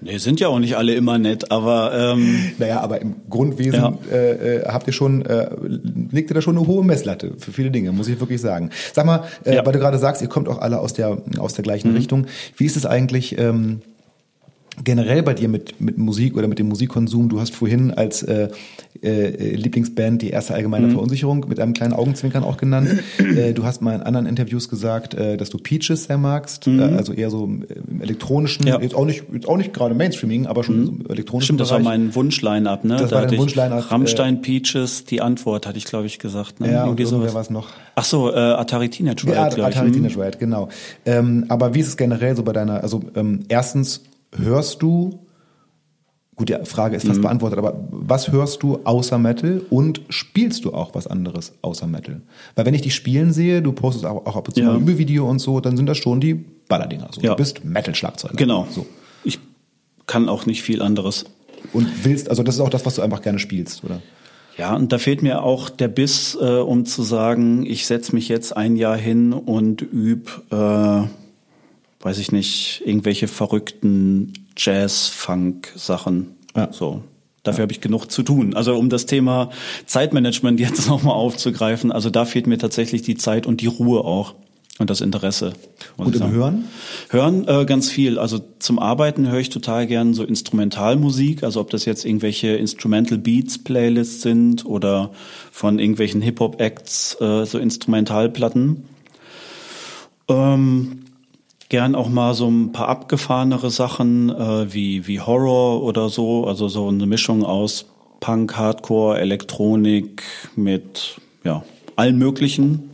Nee, 0.02 0.18
sind 0.18 0.40
ja 0.40 0.48
auch 0.48 0.58
nicht 0.58 0.76
alle 0.76 0.92
immer 0.94 1.18
nett, 1.18 1.50
aber 1.50 1.90
ähm, 2.12 2.38
naja 2.58 2.80
aber 2.80 3.00
im 3.00 3.16
Grundwesen 3.30 3.80
Ja. 3.80 3.98
äh, 4.12 4.56
äh, 4.58 4.64
habt 4.68 4.86
ihr 4.86 4.92
schon 4.92 5.24
äh, 5.24 5.48
legt 6.12 6.30
ihr 6.30 6.34
da 6.34 6.42
schon 6.42 6.56
eine 6.58 6.66
hohe 6.66 6.84
Messlatte 6.84 7.32
für 7.38 7.50
viele 7.50 7.70
Dinge 7.70 7.92
muss 7.92 8.06
ich 8.06 8.20
wirklich 8.20 8.40
sagen 8.42 8.70
sag 8.92 9.06
mal 9.06 9.24
äh, 9.44 9.54
Ja. 9.56 9.64
weil 9.64 9.72
du 9.72 9.78
gerade 9.78 9.98
sagst 9.98 10.20
ihr 10.20 10.28
kommt 10.28 10.48
auch 10.48 10.58
alle 10.60 10.80
aus 10.80 10.92
der 10.92 11.18
aus 11.38 11.54
der 11.54 11.62
gleichen 11.64 11.90
Mhm. 11.92 11.96
Richtung 11.96 12.26
wie 12.58 12.66
ist 12.66 12.76
es 12.76 12.84
eigentlich 12.84 13.38
ähm, 13.38 13.80
generell 14.84 15.22
bei 15.22 15.32
dir 15.32 15.48
mit, 15.48 15.80
mit 15.80 15.96
Musik 15.96 16.36
oder 16.36 16.46
mit 16.48 16.58
dem 16.58 16.68
Musikkonsum? 16.68 17.30
Du 17.30 17.40
hast 17.40 17.54
vorhin 17.54 17.90
als 17.92 18.22
äh, 18.22 18.50
äh, 19.06 19.54
Lieblingsband 19.54 20.22
die 20.22 20.30
erste 20.30 20.52
Mhm. 20.52 20.56
allgemeine 20.56 20.90
Verunsicherung 20.90 21.46
mit 21.48 21.60
einem 21.60 21.72
kleinen 21.72 21.92
Augenzwinkern 21.92 22.44
auch 22.44 22.56
genannt. 22.56 22.88
äh, 23.18 23.52
du 23.52 23.64
hast 23.64 23.80
mal 23.82 23.94
in 23.94 24.02
anderen 24.02 24.26
Interviews 24.26 24.68
gesagt, 24.68 25.14
äh, 25.14 25.36
dass 25.36 25.50
du 25.50 25.58
Peaches 25.58 26.04
sehr 26.04 26.18
magst, 26.18 26.66
äh, 26.66 26.80
also 26.82 27.12
eher 27.12 27.30
so 27.30 27.44
im, 27.44 27.64
elektronischen, 28.00 28.64
Mhm. 28.64 28.68
Ja. 28.68 28.80
jetzt 28.80 28.94
auch 28.94 29.04
nicht, 29.06 29.24
jetzt 29.32 29.48
auch 29.48 29.56
nicht 29.56 29.72
gerade 29.72 29.94
Mainstreaming, 29.94 30.46
aber 30.46 30.64
schon 30.64 30.86
so 30.86 30.92
im 30.92 31.06
elektronischen 31.08 31.44
Stimmt, 31.46 31.60
das 31.60 31.70
war 31.70 31.78
Bereich. 31.78 31.98
mein 31.98 32.14
Wunsch-Line-Up, 32.14 32.84
ne? 32.84 32.96
Das 32.96 33.10
Da 33.10 33.16
war 33.16 33.26
dein 33.26 33.38
Wunsch-Line-Up, 33.38 33.90
Rammstein, 33.90 34.42
Peaches, 34.42 35.04
die 35.04 35.20
Antwort, 35.20 35.66
hatte 35.66 35.78
ich, 35.78 35.84
glaube 35.84 36.06
ich, 36.06 36.18
gesagt. 36.18 36.60
Ne? 36.60 36.70
ja, 36.72 36.82
und 36.82 36.88
Irgendwie 36.90 37.02
irgendwer 37.04 37.28
sowas. 37.30 37.34
was 37.46 37.50
noch. 37.50 37.68
Ach 37.94 38.04
so, 38.04 38.30
äh, 38.32 38.36
Atari 38.36 38.88
Teenage 38.88 39.24
Riot, 39.26 39.34
Ja, 39.36 39.48
ich. 39.48 39.64
Atari 39.64 39.86
hm? 39.86 39.92
Teenage 39.94 40.18
Riot, 40.20 40.38
genau. 40.38 40.68
Ähm, 41.04 41.44
aber 41.48 41.74
wie 41.74 41.80
ist 41.80 41.88
es 41.88 41.96
generell 41.96 42.34
so 42.36 42.42
bei 42.42 42.52
deiner, 42.52 42.82
also 42.82 43.02
ähm, 43.14 43.40
erstens 43.48 44.02
hörst 44.36 44.82
du, 44.82 45.18
gut, 46.36 46.48
die 46.50 46.56
Frage 46.64 46.96
ist 46.96 47.04
Mhm. 47.04 47.08
fast 47.08 47.22
beantwortet, 47.22 47.58
aber 47.58 47.74
was 47.90 48.30
hörst 48.30 48.62
du 48.62 48.80
außer 48.84 49.18
Metal 49.18 49.62
und 49.70 50.02
spielst 50.10 50.64
du 50.64 50.72
auch 50.74 50.94
was 50.94 51.06
anderes 51.06 51.52
außer 51.62 51.86
Metal? 51.86 52.20
Weil 52.54 52.66
wenn 52.66 52.74
ich 52.74 52.82
dich 52.82 52.94
spielen 52.94 53.32
sehe, 53.32 53.62
du 53.62 53.72
postest 53.72 54.04
auch, 54.06 54.26
auch 54.26 54.36
ab 54.36 54.48
und 54.48 54.54
zu 54.54 54.60
Ja. 54.60 54.66
mal 54.72 54.76
ein 54.76 54.98
Video 54.98 55.28
und 55.28 55.38
so, 55.38 55.60
dann 55.60 55.76
sind 55.76 55.86
das 55.86 55.98
schon 55.98 56.20
die 56.20 56.34
Ballerdinger. 56.68 57.08
So. 57.12 57.20
Ja. 57.22 57.30
Du 57.30 57.36
bist 57.36 57.64
Metal-Schlagzeuger. 57.64 58.34
Genau. 58.36 58.66
So. 58.70 58.86
Ich 59.24 59.38
kann 60.06 60.28
auch 60.28 60.46
nicht 60.46 60.62
viel 60.62 60.82
anderes. 60.82 61.24
Und 61.72 61.88
willst, 62.04 62.28
also 62.28 62.42
das 62.42 62.56
ist 62.56 62.60
auch 62.60 62.68
das, 62.70 62.84
was 62.86 62.94
du 62.96 63.02
einfach 63.02 63.22
gerne 63.22 63.38
spielst, 63.38 63.82
oder? 63.82 64.00
Ja, 64.58 64.74
und 64.74 64.92
da 64.92 64.98
fehlt 64.98 65.22
mir 65.22 65.42
auch 65.42 65.68
der 65.68 65.88
Biss, 65.88 66.36
äh, 66.40 66.44
um 66.58 66.86
zu 66.86 67.02
sagen, 67.02 67.66
ich 67.66 67.86
setze 67.86 68.14
mich 68.14 68.28
jetzt 68.28 68.56
ein 68.56 68.76
Jahr 68.76 68.96
hin 68.96 69.32
und 69.32 69.82
üb, 69.82 70.30
äh, 70.50 70.54
weiß 72.00 72.18
ich 72.18 72.30
nicht, 72.32 72.82
irgendwelche 72.86 73.26
verrückten 73.28 74.32
Jazz-Funk-Sachen. 74.56 76.36
Ja. 76.56 76.72
So. 76.72 77.02
Dafür 77.42 77.62
habe 77.62 77.72
ich 77.72 77.80
genug 77.80 78.10
zu 78.10 78.22
tun. 78.22 78.54
Also 78.54 78.76
um 78.76 78.88
das 78.88 79.06
Thema 79.06 79.50
Zeitmanagement 79.86 80.58
jetzt 80.60 80.88
nochmal 80.88 81.14
aufzugreifen, 81.14 81.92
also 81.92 82.10
da 82.10 82.24
fehlt 82.24 82.46
mir 82.46 82.58
tatsächlich 82.58 83.02
die 83.02 83.16
Zeit 83.16 83.46
und 83.46 83.60
die 83.60 83.66
Ruhe 83.66 84.04
auch 84.04 84.34
und 84.78 84.90
das 84.90 85.00
Interesse. 85.00 85.54
Und 85.96 86.14
im 86.14 86.18
sagen. 86.18 86.32
Hören? 86.32 86.64
Hören 87.08 87.48
äh, 87.48 87.64
ganz 87.64 87.90
viel. 87.90 88.18
Also 88.18 88.40
zum 88.58 88.78
Arbeiten 88.78 89.28
höre 89.30 89.40
ich 89.40 89.48
total 89.48 89.86
gern 89.86 90.12
so 90.12 90.22
Instrumentalmusik, 90.24 91.44
also 91.44 91.60
ob 91.60 91.70
das 91.70 91.84
jetzt 91.86 92.04
irgendwelche 92.04 92.48
Instrumental 92.48 93.16
Beats 93.16 93.62
Playlists 93.62 94.22
sind 94.22 94.66
oder 94.66 95.12
von 95.50 95.78
irgendwelchen 95.78 96.20
Hip 96.20 96.40
Hop 96.40 96.60
Acts 96.60 97.16
äh, 97.20 97.46
so 97.46 97.58
Instrumentalplatten. 97.58 98.84
Ähm, 100.28 101.04
gern 101.68 101.94
auch 101.94 102.08
mal 102.08 102.34
so 102.34 102.48
ein 102.48 102.72
paar 102.72 102.88
abgefahrenere 102.88 103.70
Sachen 103.70 104.30
äh, 104.30 104.72
wie 104.72 105.06
wie 105.06 105.20
Horror 105.20 105.82
oder 105.82 106.08
so, 106.08 106.46
also 106.46 106.68
so 106.68 106.88
eine 106.88 107.06
Mischung 107.06 107.44
aus 107.44 107.86
Punk, 108.20 108.56
Hardcore, 108.56 109.18
Elektronik 109.18 110.22
mit 110.54 111.16
ja 111.44 111.64
allen 111.96 112.18
möglichen 112.18 112.90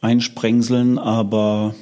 Einsprengseln, 0.00 0.98
aber 0.98 1.74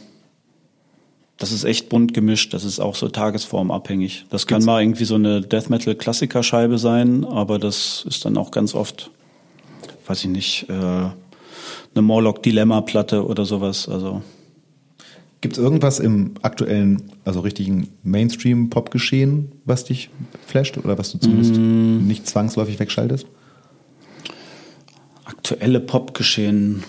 das 1.43 1.51
ist 1.51 1.65
echt 1.65 1.89
bunt 1.89 2.15
gemischt. 2.15 2.55
Das 2.55 2.63
ist 2.63 2.79
auch 2.79 2.95
so 2.95 3.09
tagesformabhängig. 3.09 4.27
Das 4.31 4.47
kann 4.47 4.65
mal 4.65 4.81
irgendwie 4.81 5.05
so 5.05 5.17
eine 5.17 5.41
Death 5.41 5.71
Metal 5.71 5.97
Klassikerscheibe 5.97 6.79
sein, 6.79 7.25
aber 7.25 7.59
das 7.59 8.05
ist 8.09 8.25
dann 8.25 8.37
auch 8.37 8.53
ganz 8.53 8.77
oft, 8.77 9.11
weiß 10.07 10.25
ich 10.25 10.31
nicht, 10.31 10.67
äh, 10.69 10.73
eine 10.73 12.03
Morlock 12.03 12.45
Dilemma 12.45 12.81
Platte 12.83 13.27
oder 13.27 13.45
sowas. 13.45 13.89
Also 13.89 14.23
Gibt 15.43 15.59
es 15.59 15.63
irgendwas 15.63 15.99
im 15.99 16.31
aktuellen, 16.41 17.03
also 17.27 17.41
richtigen 17.41 17.89
Mainstream-Pop-Geschehen, 18.05 19.53
was 19.67 19.85
dich 19.85 20.09
flasht 20.47 20.79
oder 20.79 20.97
was 20.97 21.13
du 21.13 21.19
zumindest 21.19 21.57
Mm. 21.57 22.07
nicht 22.07 22.27
zwangsläufig 22.27 22.79
wegschaltest? 22.81 23.27
aktuelle 25.25 25.81
Popgeschehen. 25.81 26.85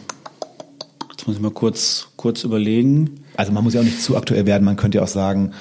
Jetzt 1.12 1.26
muss 1.28 1.36
ich 1.38 1.42
mal 1.42 1.52
kurz 1.52 2.10
kurz 2.18 2.44
überlegen. 2.44 3.22
Also 3.38 3.52
man 3.52 3.64
muss 3.64 3.74
ja 3.74 3.80
auch 3.82 3.86
nicht 3.86 4.02
zu 4.02 4.16
aktuell 4.18 4.46
werden, 4.46 4.64
man 4.64 4.76
könnte 4.76 4.98
ja 5.00 5.04
auch 5.04 5.08
sagen, 5.08 5.52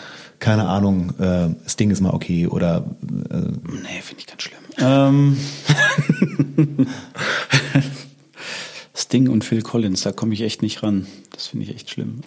keine 0.41 0.67
Ahnung, 0.69 1.15
äh, 1.19 1.49
Sting 1.69 1.91
ist 1.91 2.01
mal 2.01 2.11
okay 2.13 2.47
oder 2.49 2.85
äh, 3.31 3.37
Nee, 3.37 4.03
finde 4.03 4.19
ich 4.21 4.27
ganz 4.27 4.43
schlimm. 4.43 4.59
Ähm, 4.79 5.37
Sting 9.13 9.29
und 9.29 9.45
Phil 9.45 9.61
Collins, 9.61 10.01
da 10.05 10.13
komme 10.13 10.33
ich 10.33 10.41
echt 10.41 10.63
nicht 10.63 10.83
ran. 10.83 11.07
Das 11.35 11.49
finde 11.49 11.67
ich 11.67 11.75
echt 11.75 11.91
schlimm. 11.91 12.21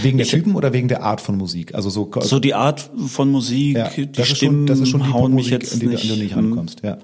wegen 0.00 0.18
der 0.18 0.24
Ich- 0.26 0.30
Typen 0.30 0.54
oder 0.54 0.72
wegen 0.72 0.86
der 0.86 1.02
Art 1.02 1.20
von 1.20 1.36
Musik? 1.36 1.74
Also 1.74 1.90
so, 1.90 2.08
So 2.20 2.38
die 2.38 2.54
Art 2.54 2.90
von 3.08 3.28
Musik, 3.32 3.76
ja, 3.76 3.88
die 3.88 4.12
das, 4.12 4.28
Stimmen 4.28 4.58
schon, 4.58 4.66
das 4.66 4.78
ist 4.78 4.88
schon 4.90 5.02
die 5.02 5.12
hauen 5.12 5.34
mich 5.34 5.50
jetzt 5.50 5.72
an 5.72 5.80
die, 5.80 5.86
du- 5.86 5.90
nicht. 5.92 6.02
an 6.04 6.08
die 6.10 6.14
du 6.16 6.22
nicht 6.22 6.36
rankommst. 6.36 6.82
Ja. 6.84 6.98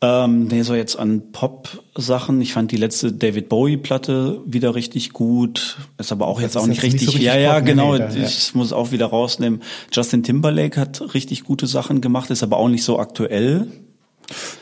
Ähm, 0.00 0.48
nee, 0.48 0.62
so 0.62 0.74
jetzt 0.74 0.96
an 0.98 1.32
Pop-Sachen. 1.32 2.42
Ich 2.42 2.52
fand 2.52 2.70
die 2.70 2.76
letzte 2.76 3.10
David 3.10 3.48
Bowie-Platte 3.48 4.42
wieder 4.46 4.74
richtig 4.74 5.14
gut. 5.14 5.78
Ist 5.96 6.12
aber 6.12 6.26
auch 6.28 6.40
jetzt 6.42 6.50
ist 6.50 6.56
auch 6.58 6.66
nicht 6.66 6.82
jetzt 6.82 6.92
nicht 6.92 6.92
richtig. 6.94 7.06
so 7.06 7.12
richtig 7.12 7.26
ja, 7.26 7.38
ja, 7.38 7.54
Pop, 7.54 7.64
genau. 7.64 7.92
nee, 7.94 7.98
da- 8.00 8.10
ja. 8.10 8.24
Ich 8.26 8.54
muss 8.54 8.74
auch 8.74 8.92
wieder 8.92 9.06
rausnehmen. 9.06 9.62
Justin 9.90 10.22
Timberlake 10.22 10.78
hat 10.78 11.14
richtig 11.14 11.42
gute 11.44 11.66
Sachen 11.66 12.00
gemacht, 12.02 12.30
ist 12.30 12.42
aber 12.42 12.58
auch 12.58 12.68
nicht 12.68 12.84
so 12.84 12.98
aktuell. 12.98 13.66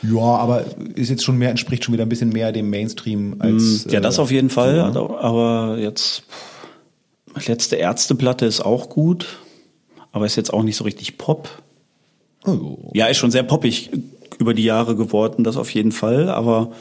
Ja, 0.01 0.19
aber 0.19 0.65
ist 0.95 1.09
jetzt 1.09 1.23
schon 1.23 1.37
mehr, 1.37 1.49
entspricht 1.49 1.83
schon 1.83 1.93
wieder 1.93 2.05
ein 2.05 2.09
bisschen 2.09 2.29
mehr 2.29 2.51
dem 2.51 2.69
Mainstream 2.69 3.35
als. 3.39 3.85
Ja, 3.89 3.99
das 3.99 4.17
äh, 4.17 4.21
auf 4.21 4.31
jeden 4.31 4.49
Fall. 4.49 4.91
so, 4.93 5.07
ne? 5.07 5.17
Aber 5.19 5.77
jetzt 5.79 6.23
letzte 7.45 7.75
Ärzteplatte 7.75 8.45
ist 8.45 8.61
auch 8.61 8.89
gut, 8.89 9.39
aber 10.11 10.25
ist 10.25 10.35
jetzt 10.35 10.53
auch 10.53 10.63
nicht 10.63 10.77
so 10.77 10.83
richtig 10.83 11.17
Pop. 11.17 11.49
Oh, 12.45 12.91
Ja, 12.93 13.07
ist 13.07 13.17
schon 13.17 13.31
sehr 13.31 13.43
poppig 13.43 13.91
über 14.39 14.53
die 14.53 14.63
Jahre 14.63 14.95
geworden, 14.95 15.43
das 15.43 15.57
auf 15.57 15.69
jeden 15.71 15.91
Fall, 15.91 16.29
aber 16.29 16.71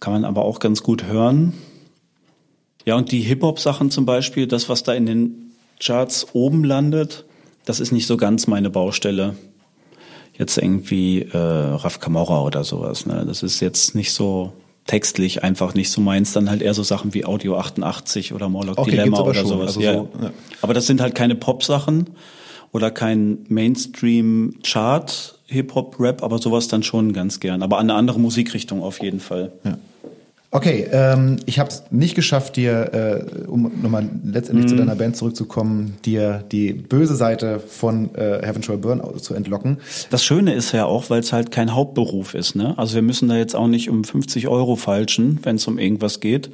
kann 0.00 0.12
man 0.12 0.24
aber 0.24 0.44
auch 0.44 0.58
ganz 0.58 0.82
gut 0.82 1.04
hören. 1.04 1.54
Ja, 2.84 2.96
und 2.96 3.12
die 3.12 3.20
Hip-Hop-Sachen 3.20 3.90
zum 3.90 4.04
Beispiel, 4.04 4.46
das, 4.46 4.68
was 4.68 4.82
da 4.82 4.92
in 4.92 5.06
den 5.06 5.52
Charts 5.80 6.26
oben 6.34 6.64
landet, 6.64 7.24
das 7.64 7.80
ist 7.80 7.92
nicht 7.92 8.06
so 8.06 8.16
ganz 8.16 8.46
meine 8.46 8.68
Baustelle. 8.68 9.36
Jetzt 10.36 10.58
irgendwie 10.58 11.22
äh, 11.22 11.36
Raf 11.36 12.00
Kamora 12.00 12.42
oder 12.42 12.64
sowas. 12.64 13.06
Ne? 13.06 13.24
Das 13.26 13.42
ist 13.42 13.60
jetzt 13.60 13.94
nicht 13.94 14.12
so 14.12 14.52
textlich 14.86 15.42
einfach 15.44 15.74
nicht 15.74 15.90
so 15.90 16.00
meins. 16.00 16.32
Dann 16.32 16.50
halt 16.50 16.60
eher 16.62 16.74
so 16.74 16.82
Sachen 16.82 17.14
wie 17.14 17.24
Audio 17.24 17.56
88 17.56 18.34
oder 18.34 18.48
Morlock 18.48 18.78
Okay, 18.78 18.90
Dilemma 18.90 19.20
oder 19.20 19.34
schon. 19.34 19.46
sowas. 19.48 19.68
Also 19.68 19.80
ja. 19.80 19.94
so, 19.94 20.08
ja. 20.20 20.30
Aber 20.60 20.74
das 20.74 20.86
sind 20.86 21.00
halt 21.00 21.14
keine 21.14 21.34
Pop-Sachen 21.36 22.10
oder 22.72 22.90
kein 22.90 23.44
Mainstream-Chart, 23.48 25.38
Hip-Hop-Rap, 25.46 26.22
aber 26.22 26.38
sowas 26.38 26.68
dann 26.68 26.82
schon 26.82 27.12
ganz 27.12 27.38
gern. 27.38 27.62
Aber 27.62 27.78
eine 27.78 27.94
andere 27.94 28.18
Musikrichtung 28.18 28.82
auf 28.82 29.00
jeden 29.00 29.20
Fall. 29.20 29.52
Ja. 29.64 29.78
Okay, 30.56 30.86
ähm, 30.92 31.38
ich 31.46 31.58
habe 31.58 31.68
es 31.68 31.82
nicht 31.90 32.14
geschafft, 32.14 32.54
dir, 32.54 33.26
äh, 33.42 33.46
um 33.48 33.72
nochmal 33.82 34.08
letztendlich 34.24 34.66
Mhm. 34.66 34.68
zu 34.68 34.76
deiner 34.76 34.94
Band 34.94 35.16
zurückzukommen, 35.16 35.96
dir 36.04 36.44
die 36.52 36.72
böse 36.72 37.16
Seite 37.16 37.58
von 37.58 38.14
äh, 38.14 38.38
Heaven 38.40 38.62
Shall 38.62 38.78
Burn 38.78 39.02
zu 39.20 39.34
entlocken. 39.34 39.78
Das 40.10 40.24
Schöne 40.24 40.54
ist 40.54 40.70
ja 40.70 40.84
auch, 40.84 41.10
weil 41.10 41.18
es 41.18 41.32
halt 41.32 41.50
kein 41.50 41.74
Hauptberuf 41.74 42.34
ist. 42.34 42.54
Ne? 42.54 42.72
Also 42.78 42.94
wir 42.94 43.02
müssen 43.02 43.28
da 43.28 43.36
jetzt 43.36 43.56
auch 43.56 43.66
nicht 43.66 43.90
um 43.90 44.04
50 44.04 44.46
Euro 44.46 44.76
falschen, 44.76 45.40
wenn 45.42 45.56
es 45.56 45.66
um 45.66 45.76
irgendwas 45.76 46.20
geht. 46.20 46.50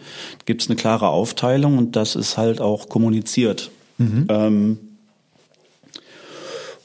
Gibt 0.46 0.62
es 0.62 0.68
eine 0.70 0.76
klare 0.76 1.08
Aufteilung 1.08 1.76
und 1.76 1.94
das 1.94 2.16
ist 2.16 2.38
halt 2.38 2.62
auch 2.62 2.88
kommuniziert. 2.88 3.70
Ähm, 3.98 4.78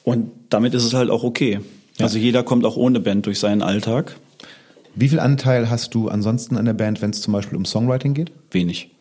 und 0.03 0.31
damit 0.49 0.73
ist 0.73 0.83
es 0.83 0.93
halt 0.93 1.09
auch 1.09 1.23
okay. 1.23 1.61
Also 1.97 2.17
jeder 2.17 2.43
kommt 2.43 2.65
auch 2.65 2.75
ohne 2.75 2.99
Band 2.99 3.25
durch 3.25 3.39
seinen 3.39 3.61
Alltag. 3.61 4.17
Wie 4.95 5.09
viel 5.09 5.19
Anteil 5.19 5.69
hast 5.69 5.93
du 5.93 6.07
ansonsten 6.07 6.57
an 6.57 6.65
der 6.65 6.73
Band, 6.73 7.01
wenn 7.01 7.09
es 7.09 7.21
zum 7.21 7.33
Beispiel 7.33 7.57
um 7.57 7.65
Songwriting 7.65 8.13
geht? 8.13 8.31
Wenig. 8.51 8.91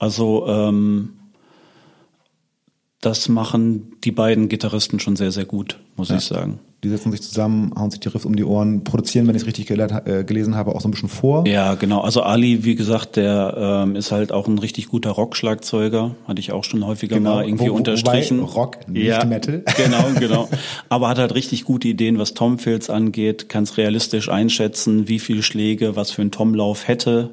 Also 0.00 0.46
ähm, 0.48 1.12
das 3.00 3.28
machen 3.28 3.92
die 4.04 4.12
beiden 4.12 4.48
Gitarristen 4.48 5.00
schon 5.00 5.16
sehr, 5.16 5.32
sehr 5.32 5.44
gut, 5.46 5.78
muss 5.96 6.10
ich 6.10 6.20
sagen. 6.20 6.60
Die 6.82 6.88
setzen 6.88 7.12
sich 7.12 7.20
zusammen, 7.20 7.72
hauen 7.78 7.90
sich 7.90 8.00
die 8.00 8.08
Riffs 8.08 8.24
um 8.24 8.36
die 8.36 8.44
Ohren, 8.44 8.84
produzieren, 8.84 9.26
wenn 9.28 9.34
ich 9.34 9.42
es 9.42 9.46
richtig 9.46 9.68
gele- 9.70 10.06
äh, 10.06 10.24
gelesen 10.24 10.54
habe, 10.56 10.74
auch 10.74 10.80
so 10.80 10.88
ein 10.88 10.92
bisschen 10.92 11.10
vor. 11.10 11.46
Ja, 11.46 11.74
genau. 11.74 12.00
Also 12.00 12.22
Ali, 12.22 12.64
wie 12.64 12.74
gesagt, 12.74 13.16
der 13.16 13.82
ähm, 13.84 13.96
ist 13.96 14.12
halt 14.12 14.32
auch 14.32 14.48
ein 14.48 14.58
richtig 14.58 14.88
guter 14.88 15.10
Rockschlagzeuger. 15.10 16.14
Hatte 16.26 16.40
ich 16.40 16.52
auch 16.52 16.64
schon 16.64 16.86
häufiger 16.86 17.16
Genau, 17.16 17.34
mal 17.36 17.44
irgendwie 17.46 17.66
wo- 17.68 17.72
wo- 17.72 17.76
unterstrichen. 17.76 18.40
Rock, 18.40 18.88
nicht 18.88 19.06
ja, 19.06 19.24
Metal. 19.26 19.62
Genau, 19.76 20.04
genau. 20.18 20.48
Aber 20.88 21.08
hat 21.10 21.18
halt 21.18 21.34
richtig 21.34 21.64
gute 21.64 21.88
Ideen, 21.88 22.18
was 22.18 22.32
Tomfills 22.32 22.88
angeht, 22.88 23.48
kann 23.50 23.64
es 23.64 23.76
realistisch 23.76 24.30
einschätzen, 24.30 25.06
wie 25.06 25.18
viel 25.18 25.42
Schläge, 25.42 25.96
was 25.96 26.10
für 26.12 26.22
ein 26.22 26.30
Tomlauf 26.30 26.88
hätte. 26.88 27.30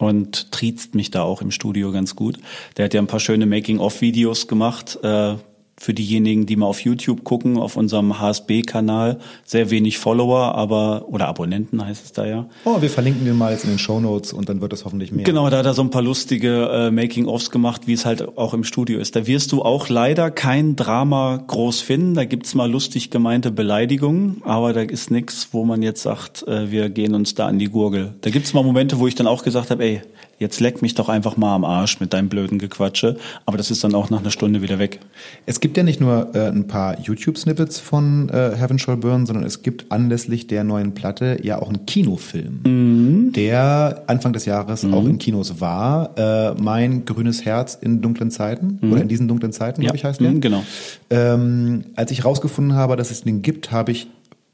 Und 0.00 0.50
triezt 0.50 0.94
mich 0.94 1.10
da 1.10 1.22
auch 1.22 1.42
im 1.42 1.50
Studio 1.50 1.92
ganz 1.92 2.16
gut. 2.16 2.38
Der 2.76 2.86
hat 2.86 2.94
ja 2.94 3.02
ein 3.02 3.06
paar 3.06 3.20
schöne 3.20 3.44
Making-of-Videos 3.44 4.48
gemacht. 4.48 4.98
Äh, 5.02 5.36
für 5.80 5.94
diejenigen, 5.94 6.44
die 6.44 6.56
mal 6.56 6.66
auf 6.66 6.82
YouTube 6.82 7.24
gucken, 7.24 7.56
auf 7.56 7.74
unserem 7.74 8.20
HSB-Kanal. 8.20 9.18
Sehr 9.46 9.70
wenig 9.70 9.96
Follower, 9.96 10.54
aber, 10.54 11.06
oder 11.08 11.26
Abonnenten 11.26 11.82
heißt 11.82 12.04
es 12.04 12.12
da 12.12 12.26
ja. 12.26 12.46
Oh, 12.66 12.82
wir 12.82 12.90
verlinken 12.90 13.24
den 13.24 13.38
mal 13.38 13.50
jetzt 13.50 13.64
in 13.64 13.70
den 13.70 13.78
Shownotes 13.78 14.34
und 14.34 14.50
dann 14.50 14.60
wird 14.60 14.74
es 14.74 14.84
hoffentlich 14.84 15.10
mehr. 15.10 15.24
Genau, 15.24 15.48
da 15.48 15.56
hat 15.56 15.64
er 15.64 15.72
so 15.72 15.80
ein 15.80 15.88
paar 15.88 16.02
lustige 16.02 16.68
äh, 16.68 16.90
Making-ofs 16.90 17.50
gemacht, 17.50 17.86
wie 17.86 17.94
es 17.94 18.04
halt 18.04 18.36
auch 18.36 18.52
im 18.52 18.62
Studio 18.62 19.00
ist. 19.00 19.16
Da 19.16 19.26
wirst 19.26 19.52
du 19.52 19.62
auch 19.62 19.88
leider 19.88 20.30
kein 20.30 20.76
Drama 20.76 21.42
groß 21.46 21.80
finden. 21.80 22.12
Da 22.12 22.26
gibt's 22.26 22.54
mal 22.54 22.70
lustig 22.70 23.10
gemeinte 23.10 23.50
Beleidigungen, 23.50 24.42
aber 24.44 24.74
da 24.74 24.82
ist 24.82 25.10
nix, 25.10 25.48
wo 25.52 25.64
man 25.64 25.80
jetzt 25.80 26.02
sagt, 26.02 26.46
äh, 26.46 26.70
wir 26.70 26.90
gehen 26.90 27.14
uns 27.14 27.34
da 27.34 27.46
an 27.46 27.58
die 27.58 27.70
Gurgel. 27.70 28.12
Da 28.20 28.28
gibt's 28.28 28.52
mal 28.52 28.62
Momente, 28.62 28.98
wo 28.98 29.06
ich 29.06 29.14
dann 29.14 29.26
auch 29.26 29.42
gesagt 29.42 29.70
habe, 29.70 29.82
ey, 29.82 30.02
jetzt 30.40 30.58
leck 30.58 30.82
mich 30.82 30.94
doch 30.94 31.08
einfach 31.08 31.36
mal 31.36 31.54
am 31.54 31.64
Arsch 31.64 32.00
mit 32.00 32.12
deinem 32.12 32.28
blöden 32.28 32.58
Gequatsche. 32.58 33.16
Aber 33.46 33.56
das 33.56 33.70
ist 33.70 33.84
dann 33.84 33.94
auch 33.94 34.10
nach 34.10 34.18
einer 34.20 34.30
Stunde 34.32 34.60
wieder 34.62 34.80
weg. 34.80 34.98
Es 35.46 35.60
gibt 35.60 35.76
ja 35.76 35.84
nicht 35.84 36.00
nur 36.00 36.34
äh, 36.34 36.48
ein 36.48 36.66
paar 36.66 36.98
YouTube-Snippets 36.98 37.78
von 37.78 38.28
äh, 38.30 38.56
Heaven 38.56 38.78
Shall 38.80 38.96
Burn, 38.96 39.26
sondern 39.26 39.44
es 39.44 39.62
gibt 39.62 39.92
anlässlich 39.92 40.48
der 40.48 40.64
neuen 40.64 40.92
Platte 40.94 41.38
ja 41.42 41.60
auch 41.62 41.68
einen 41.68 41.86
Kinofilm, 41.86 42.60
Mhm. 42.66 43.32
der 43.32 44.02
Anfang 44.08 44.32
des 44.32 44.46
Jahres 44.46 44.84
auch 44.84 45.04
in 45.04 45.18
Kinos 45.18 45.60
war. 45.60 46.18
Äh, 46.18 46.54
mein 46.60 47.04
grünes 47.04 47.44
Herz 47.44 47.78
in 47.80 48.00
dunklen 48.02 48.30
Zeiten 48.32 48.78
oder 48.90 49.02
in 49.02 49.08
diesen 49.08 49.28
dunklen 49.28 49.52
Zeiten, 49.52 49.82
glaube 49.82 49.96
ich, 49.96 50.04
heißt 50.04 50.20
der. 50.20 50.30
mhm, 50.30 50.40
genau. 50.40 50.64
Ähm, 51.10 51.84
als 51.96 52.10
ich 52.10 52.24
rausgefunden 52.24 52.74
habe, 52.74 52.96
dass 52.96 53.10
es 53.10 53.22
den 53.22 53.42
gibt, 53.42 53.70
habe 53.72 53.92
ich 53.92 54.08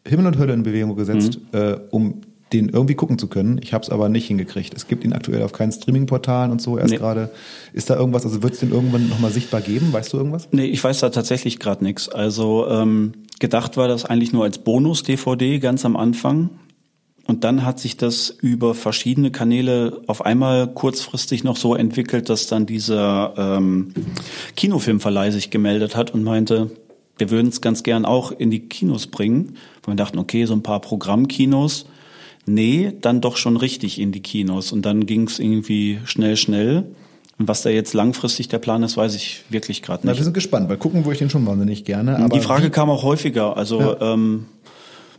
Himmel 0.06 0.26
und 0.26 0.38
Hölle 0.38 0.52
in 0.52 0.62
Bewegung 0.62 0.96
gesetzt, 0.96 1.38
Mhm. 1.52 1.58
äh, 1.58 1.76
um 1.90 2.20
den 2.52 2.68
irgendwie 2.68 2.94
gucken 2.94 3.18
zu 3.18 3.26
können. 3.26 3.58
Ich 3.62 3.72
habe 3.74 3.82
es 3.82 3.90
aber 3.90 4.08
nicht 4.08 4.26
hingekriegt. 4.28 4.72
Es 4.74 4.86
gibt 4.86 5.04
ihn 5.04 5.12
aktuell 5.12 5.42
auf 5.42 5.52
keinen 5.52 5.72
Streaming-Portalen 5.72 6.52
und 6.52 6.62
so 6.62 6.78
erst 6.78 6.90
Nee. 6.92 6.96
gerade. 6.98 7.30
Ist 7.72 7.90
da 7.90 7.96
irgendwas, 7.96 8.24
also 8.24 8.42
wird 8.42 8.54
es 8.54 8.60
den 8.60 8.70
irgendwann 8.70 9.08
nochmal 9.08 9.32
sichtbar 9.32 9.60
geben? 9.60 9.92
Weißt 9.92 10.12
du 10.12 10.16
irgendwas? 10.16 10.48
Nee, 10.52 10.66
ich 10.66 10.82
weiß 10.82 11.00
da 11.00 11.10
tatsächlich 11.10 11.58
gerade 11.58 11.82
nichts. 11.82 12.08
Also 12.08 12.68
ähm, 12.68 13.14
gedacht 13.40 13.76
war 13.76 13.88
das 13.88 14.04
eigentlich 14.04 14.32
nur 14.32 14.44
als 14.44 14.58
Bonus-DVD 14.58 15.58
ganz 15.58 15.84
am 15.84 15.96
Anfang. 15.96 16.50
Und 17.26 17.42
dann 17.42 17.64
hat 17.64 17.80
sich 17.80 17.96
das 17.96 18.30
über 18.30 18.72
verschiedene 18.74 19.32
Kanäle 19.32 20.00
auf 20.06 20.24
einmal 20.24 20.68
kurzfristig 20.68 21.42
noch 21.42 21.56
so 21.56 21.74
entwickelt, 21.74 22.28
dass 22.28 22.46
dann 22.46 22.66
dieser 22.66 23.34
ähm, 23.36 23.92
Kinofilmverleih 24.54 25.30
sich 25.32 25.50
gemeldet 25.50 25.96
hat 25.96 26.12
und 26.14 26.22
meinte, 26.22 26.70
wir 27.18 27.30
würden 27.30 27.48
es 27.48 27.60
ganz 27.60 27.82
gern 27.82 28.04
auch 28.04 28.30
in 28.30 28.50
die 28.52 28.60
Kinos 28.68 29.08
bringen. 29.08 29.56
Wo 29.82 29.90
wir 29.90 29.96
dachten, 29.96 30.18
okay, 30.18 30.44
so 30.44 30.52
ein 30.54 30.62
paar 30.62 30.80
Programmkinos. 30.80 31.86
Nee, 32.46 32.92
dann 33.00 33.20
doch 33.20 33.36
schon 33.36 33.56
richtig 33.56 34.00
in 34.00 34.12
die 34.12 34.20
Kinos. 34.20 34.72
Und 34.72 34.82
dann 34.86 35.04
ging 35.06 35.26
es 35.26 35.38
irgendwie 35.38 35.98
schnell, 36.04 36.36
schnell. 36.36 36.84
Und 37.38 37.48
was 37.48 37.62
da 37.62 37.70
jetzt 37.70 37.92
langfristig 37.92 38.48
der 38.48 38.58
Plan 38.58 38.82
ist, 38.82 38.96
weiß 38.96 39.14
ich 39.14 39.42
wirklich 39.50 39.82
gerade 39.82 40.00
Na, 40.04 40.12
nicht. 40.12 40.20
wir 40.20 40.24
sind 40.24 40.32
gespannt, 40.32 40.68
weil 40.68 40.76
gucken 40.78 41.04
würde 41.04 41.12
ich 41.14 41.18
den 41.18 41.28
schon 41.28 41.44
wahnsinnig 41.46 41.84
gerne. 41.84 42.16
Aber 42.18 42.28
Die 42.28 42.40
Frage 42.40 42.70
kam 42.70 42.88
auch 42.88 43.02
häufiger. 43.02 43.56
Also, 43.56 43.80
Ja. 43.80 44.14
ähm, 44.14 44.46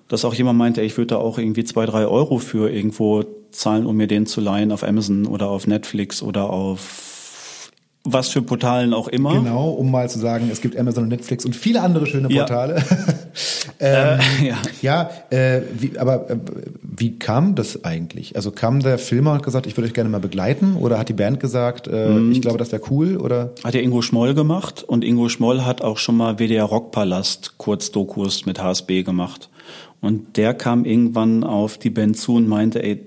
dass 0.08 0.24
auch 0.26 0.34
jemand 0.34 0.58
meinte, 0.58 0.82
ich 0.82 0.98
würde 0.98 1.08
da 1.08 1.18
auch 1.18 1.38
irgendwie 1.38 1.66
zwei, 1.66 1.86
drei 1.86 2.08
Euro 2.08 2.40
für 2.40 2.72
irgendwo 2.72 3.24
zahlen, 3.52 3.86
um 3.86 3.98
mir 3.98 4.08
den 4.08 4.26
zu 4.26 4.40
leihen 4.40 4.72
auf 4.72 4.84
Amazon 4.84 5.26
oder 5.28 5.49
auf 5.49 5.68
Netflix 5.68 6.24
oder 6.24 6.49
auf 6.49 7.70
was 8.06 8.30
für 8.30 8.41
Portalen 8.41 8.94
auch 8.94 9.10
immer. 9.10 9.34
Genau, 9.34 9.70
um 9.72 9.91
mal 9.91 10.10
zu 10.10 10.18
sagen, 10.18 10.48
es 10.49 10.62
gibt 10.62 10.78
Amazon 10.78 11.04
und 11.04 11.10
Netflix 11.10 11.44
und 11.44 11.58
viele 11.58 11.82
andere 11.82 12.06
schöne 12.08 12.32
Ja. 12.32 12.45
Ähm, 13.80 14.20
Äh, 14.41 14.48
ja. 14.48 14.58
ja, 14.82 15.10
äh, 15.30 15.62
wie, 15.78 15.98
aber 15.99 16.30
äh, 16.30 16.38
wie 16.82 17.20
kam 17.20 17.56
das 17.56 17.84
eigentlich? 17.84 18.36
Also 18.36 18.52
kam 18.52 18.80
der 18.82 18.98
Filmer 18.98 19.32
und 19.32 19.38
hat 19.38 19.44
gesagt, 19.44 19.68
ich 19.68 19.78
würde 19.78 19.88
euch 19.88 19.94
gerne 19.94 20.10
mal 20.10 20.20
begleiten? 20.20 20.76
Oder 20.76 20.98
hat 20.98 21.10
die 21.10 21.14
Band 21.14 21.40
gesagt, 21.40 21.88
äh, 21.88 22.10
Mhm. 22.10 22.32
ich 22.32 22.41
glaube, 22.41 22.58
das 22.58 22.72
wäre 22.72 22.82
cool? 22.90 23.18
Oder 23.18 23.54
Hat 23.64 23.76
ja 23.76 23.82
Ingo 23.82 24.02
Schmoll 24.02 24.34
gemacht 24.34 24.84
und 24.84 25.04
Ingo 25.04 25.30
Schmoll 25.30 25.64
hat 25.64 25.82
auch 25.82 25.98
schon 25.98 26.18
mal 26.18 26.40
WDR 26.40 26.64
Rockpalast 26.66 27.58
Kurzdokus 27.58 28.45
mit 28.45 28.62
HSB 28.62 29.04
gemacht. 29.04 29.49
Und 30.02 30.38
der 30.38 30.54
kam 30.54 30.86
irgendwann 30.86 31.44
auf 31.44 31.78
die 31.78 31.90
Band 31.90 32.18
zu 32.18 32.36
und 32.36 32.48
meinte, 32.48 32.84
ey, 32.84 33.06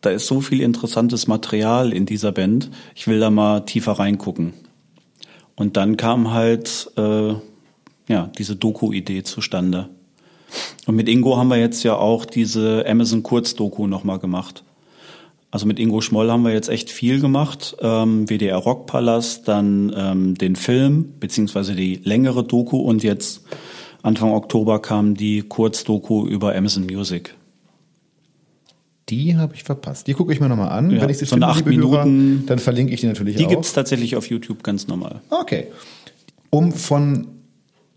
da 0.00 0.10
ist 0.10 0.26
so 0.28 0.40
viel 0.40 0.60
interessantes 0.60 1.26
Material 1.26 1.92
in 1.92 2.06
dieser 2.06 2.30
Band, 2.32 2.70
ich 2.94 3.08
will 3.08 3.18
da 3.18 3.30
mal 3.30 3.60
tiefer 3.60 3.92
reingucken. 3.92 4.52
Und 5.56 5.76
dann 5.76 5.96
kam 5.96 6.32
halt 6.32 6.90
äh, 6.96 7.34
ja 8.08 8.30
diese 8.38 8.54
Doku-Idee 8.54 9.24
zustande. 9.24 9.88
Und 10.86 10.96
mit 10.96 11.08
Ingo 11.08 11.36
haben 11.36 11.48
wir 11.48 11.58
jetzt 11.58 11.82
ja 11.82 11.96
auch 11.96 12.24
diese 12.24 12.84
Amazon 12.88 13.22
Kurzdoku 13.22 13.86
nochmal 13.86 14.18
gemacht. 14.18 14.64
Also 15.50 15.66
mit 15.66 15.78
Ingo 15.78 16.00
Schmoll 16.00 16.30
haben 16.30 16.42
wir 16.44 16.52
jetzt 16.52 16.68
echt 16.68 16.90
viel 16.90 17.20
gemacht. 17.20 17.76
Ähm, 17.80 18.28
WDR 18.28 18.56
Rockpalast, 18.58 19.48
dann 19.48 19.92
ähm, 19.96 20.34
den 20.34 20.56
Film, 20.56 21.14
beziehungsweise 21.20 21.74
die 21.74 21.96
längere 22.04 22.44
Doku 22.44 22.78
und 22.78 23.02
jetzt 23.02 23.42
Anfang 24.02 24.30
Oktober 24.32 24.80
kam 24.80 25.14
die 25.14 25.42
Kurzdoku 25.42 26.26
über 26.26 26.54
Amazon 26.54 26.84
Music. 26.86 27.34
Die 29.08 29.36
habe 29.36 29.54
ich 29.54 29.64
verpasst. 29.64 30.06
Die 30.06 30.12
gucke 30.12 30.32
ich 30.34 30.40
mir 30.40 30.48
nochmal 30.50 30.68
an. 30.68 30.90
Ja, 30.90 31.00
Wenn 31.00 31.08
ich 31.08 31.16
sie 31.18 31.24
so 31.24 31.30
finde, 31.36 31.46
acht 31.46 31.64
liebe 31.66 31.82
Hörer, 31.88 32.04
Minuten- 32.04 32.44
dann 32.46 32.58
verlinke 32.58 32.92
ich 32.92 33.00
die 33.00 33.06
natürlich 33.06 33.36
Die 33.36 33.46
auch. 33.46 33.50
gibt's 33.50 33.72
tatsächlich 33.72 34.16
auf 34.16 34.28
YouTube 34.28 34.62
ganz 34.62 34.86
normal. 34.86 35.22
Okay. 35.30 35.68
Um 36.50 36.72
von 36.72 37.26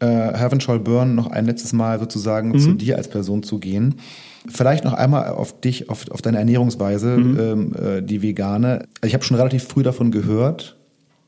äh, 0.02 0.06
Heavenshall 0.06 0.80
Burn 0.80 1.16
noch 1.16 1.28
ein 1.32 1.46
letztes 1.46 1.72
Mal 1.74 2.00
sozusagen 2.00 2.50
Mhm. 2.50 2.60
zu 2.60 2.74
dir 2.74 2.98
als 2.98 3.08
Person 3.08 3.44
zu 3.44 3.60
gehen. 3.60 3.96
Vielleicht 4.48 4.84
noch 4.84 4.94
einmal 4.94 5.30
auf 5.30 5.62
dich, 5.62 5.90
auf, 5.90 6.10
auf 6.12 6.22
deine 6.22 6.40
Ernährungsweise, 6.40 7.18
Mhm. 7.18 7.40
ähm, 7.40 7.74
äh, 7.76 8.02
die 8.02 8.22
vegane. 8.22 8.80
Also 9.02 9.08
ich 9.08 9.14
habe 9.14 9.24
schon 9.24 9.38
relativ 9.38 9.64
früh 9.64 9.84
davon 9.84 10.12
gehört, 10.12 10.76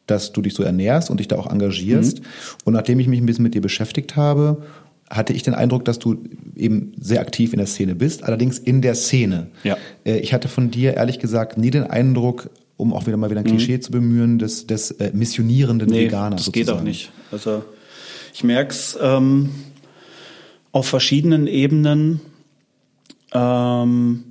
dass 0.07 0.33
du 0.33 0.41
dich 0.41 0.53
so 0.53 0.63
ernährst 0.63 1.09
und 1.09 1.19
dich 1.19 1.27
da 1.29 1.37
auch 1.37 1.49
engagierst. 1.49 2.19
Mhm. 2.19 2.25
Und 2.65 2.73
nachdem 2.73 2.99
ich 2.99 3.07
mich 3.07 3.19
ein 3.21 3.25
bisschen 3.25 3.43
mit 3.43 3.53
dir 3.53 3.61
beschäftigt 3.61 4.15
habe, 4.15 4.63
hatte 5.09 5.31
ich 5.33 5.43
den 5.43 5.53
Eindruck, 5.53 5.85
dass 5.85 5.99
du 5.99 6.17
eben 6.55 6.93
sehr 6.99 7.21
aktiv 7.21 7.53
in 7.53 7.59
der 7.59 7.67
Szene 7.67 7.93
bist, 7.93 8.23
allerdings 8.23 8.57
in 8.57 8.81
der 8.81 8.95
Szene. 8.95 9.47
Ja. 9.63 9.77
Äh, 10.03 10.17
Ich 10.17 10.33
hatte 10.33 10.47
von 10.47 10.71
dir 10.71 10.95
ehrlich 10.95 11.19
gesagt 11.19 11.57
nie 11.57 11.69
den 11.69 11.83
Eindruck, 11.83 12.49
um 12.77 12.91
auch 12.93 13.05
wieder 13.05 13.15
mal 13.17 13.29
wieder 13.29 13.41
ein 13.41 13.45
Klischee 13.45 13.79
zu 13.79 13.91
bemühen, 13.91 14.39
des, 14.39 14.65
des 14.65 14.89
äh, 14.91 15.11
missionierenden 15.13 15.87
Mhm. 15.89 15.93
Nee, 15.93 16.05
Veganers. 16.05 16.45
das 16.45 16.51
geht 16.51 16.63
auch 16.69 16.79
sozusagen. 16.79 16.87
nicht. 16.87 17.11
Also 17.31 17.63
ich 18.33 18.43
merk's 18.43 18.97
ähm, 18.99 19.51
auf 20.71 20.87
verschiedenen 20.87 21.47
Ebenen, 21.47 22.19
ähm, 23.31 24.23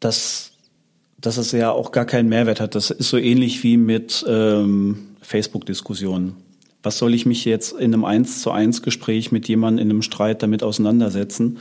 dass, 0.00 0.52
dass 1.20 1.36
es 1.36 1.52
ja 1.52 1.70
auch 1.70 1.92
gar 1.92 2.06
keinen 2.06 2.28
Mehrwert 2.28 2.60
hat. 2.60 2.74
Das 2.74 2.90
ist 2.90 3.10
so 3.10 3.18
ähnlich 3.18 3.62
wie 3.62 3.76
mit 3.76 4.24
ähm, 4.26 5.16
Facebook-Diskussionen. 5.20 6.36
Was 6.82 6.98
soll 6.98 7.14
ich 7.14 7.24
mich 7.26 7.44
jetzt 7.44 7.72
in 7.72 7.94
einem 7.94 8.04
Eins 8.04 8.40
zu 8.40 8.50
eins 8.50 8.82
Gespräch 8.82 9.32
mit 9.32 9.48
jemandem 9.48 9.84
in 9.84 9.90
einem 9.90 10.02
Streit 10.02 10.42
damit 10.42 10.62
auseinandersetzen? 10.62 11.58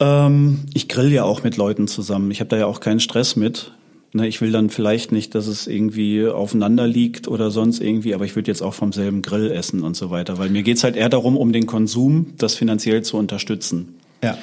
Ähm, 0.00 0.60
ich 0.74 0.88
grill 0.88 1.12
ja 1.12 1.24
auch 1.24 1.42
mit 1.42 1.56
Leuten 1.56 1.88
zusammen. 1.88 2.30
Ich 2.30 2.40
habe 2.40 2.48
da 2.48 2.56
ja 2.56 2.66
auch 2.66 2.80
keinen 2.80 3.00
Stress 3.00 3.36
mit. 3.36 3.72
Ne, 4.16 4.26
ich 4.26 4.40
will 4.40 4.50
dann 4.50 4.70
vielleicht 4.70 5.12
nicht, 5.12 5.34
dass 5.34 5.46
es 5.46 5.66
irgendwie 5.66 6.26
aufeinander 6.26 6.86
liegt 6.86 7.28
oder 7.28 7.50
sonst 7.50 7.80
irgendwie, 7.80 8.14
aber 8.14 8.24
ich 8.24 8.34
würde 8.34 8.50
jetzt 8.50 8.62
auch 8.62 8.72
vom 8.72 8.90
selben 8.90 9.20
Grill 9.20 9.50
essen 9.50 9.82
und 9.82 9.94
so 9.94 10.10
weiter, 10.10 10.38
weil 10.38 10.48
mir 10.48 10.62
geht's 10.62 10.84
halt 10.84 10.96
eher 10.96 11.10
darum, 11.10 11.36
um 11.36 11.52
den 11.52 11.66
Konsum, 11.66 12.32
das 12.38 12.54
finanziell 12.54 13.02
zu 13.02 13.18
unterstützen. 13.18 13.96
Ja. 14.22 14.38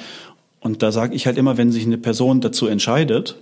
Und 0.60 0.84
da 0.84 0.92
sage 0.92 1.16
ich 1.16 1.26
halt 1.26 1.38
immer, 1.38 1.56
wenn 1.58 1.72
sich 1.72 1.84
eine 1.84 1.98
Person 1.98 2.40
dazu 2.40 2.68
entscheidet, 2.68 3.34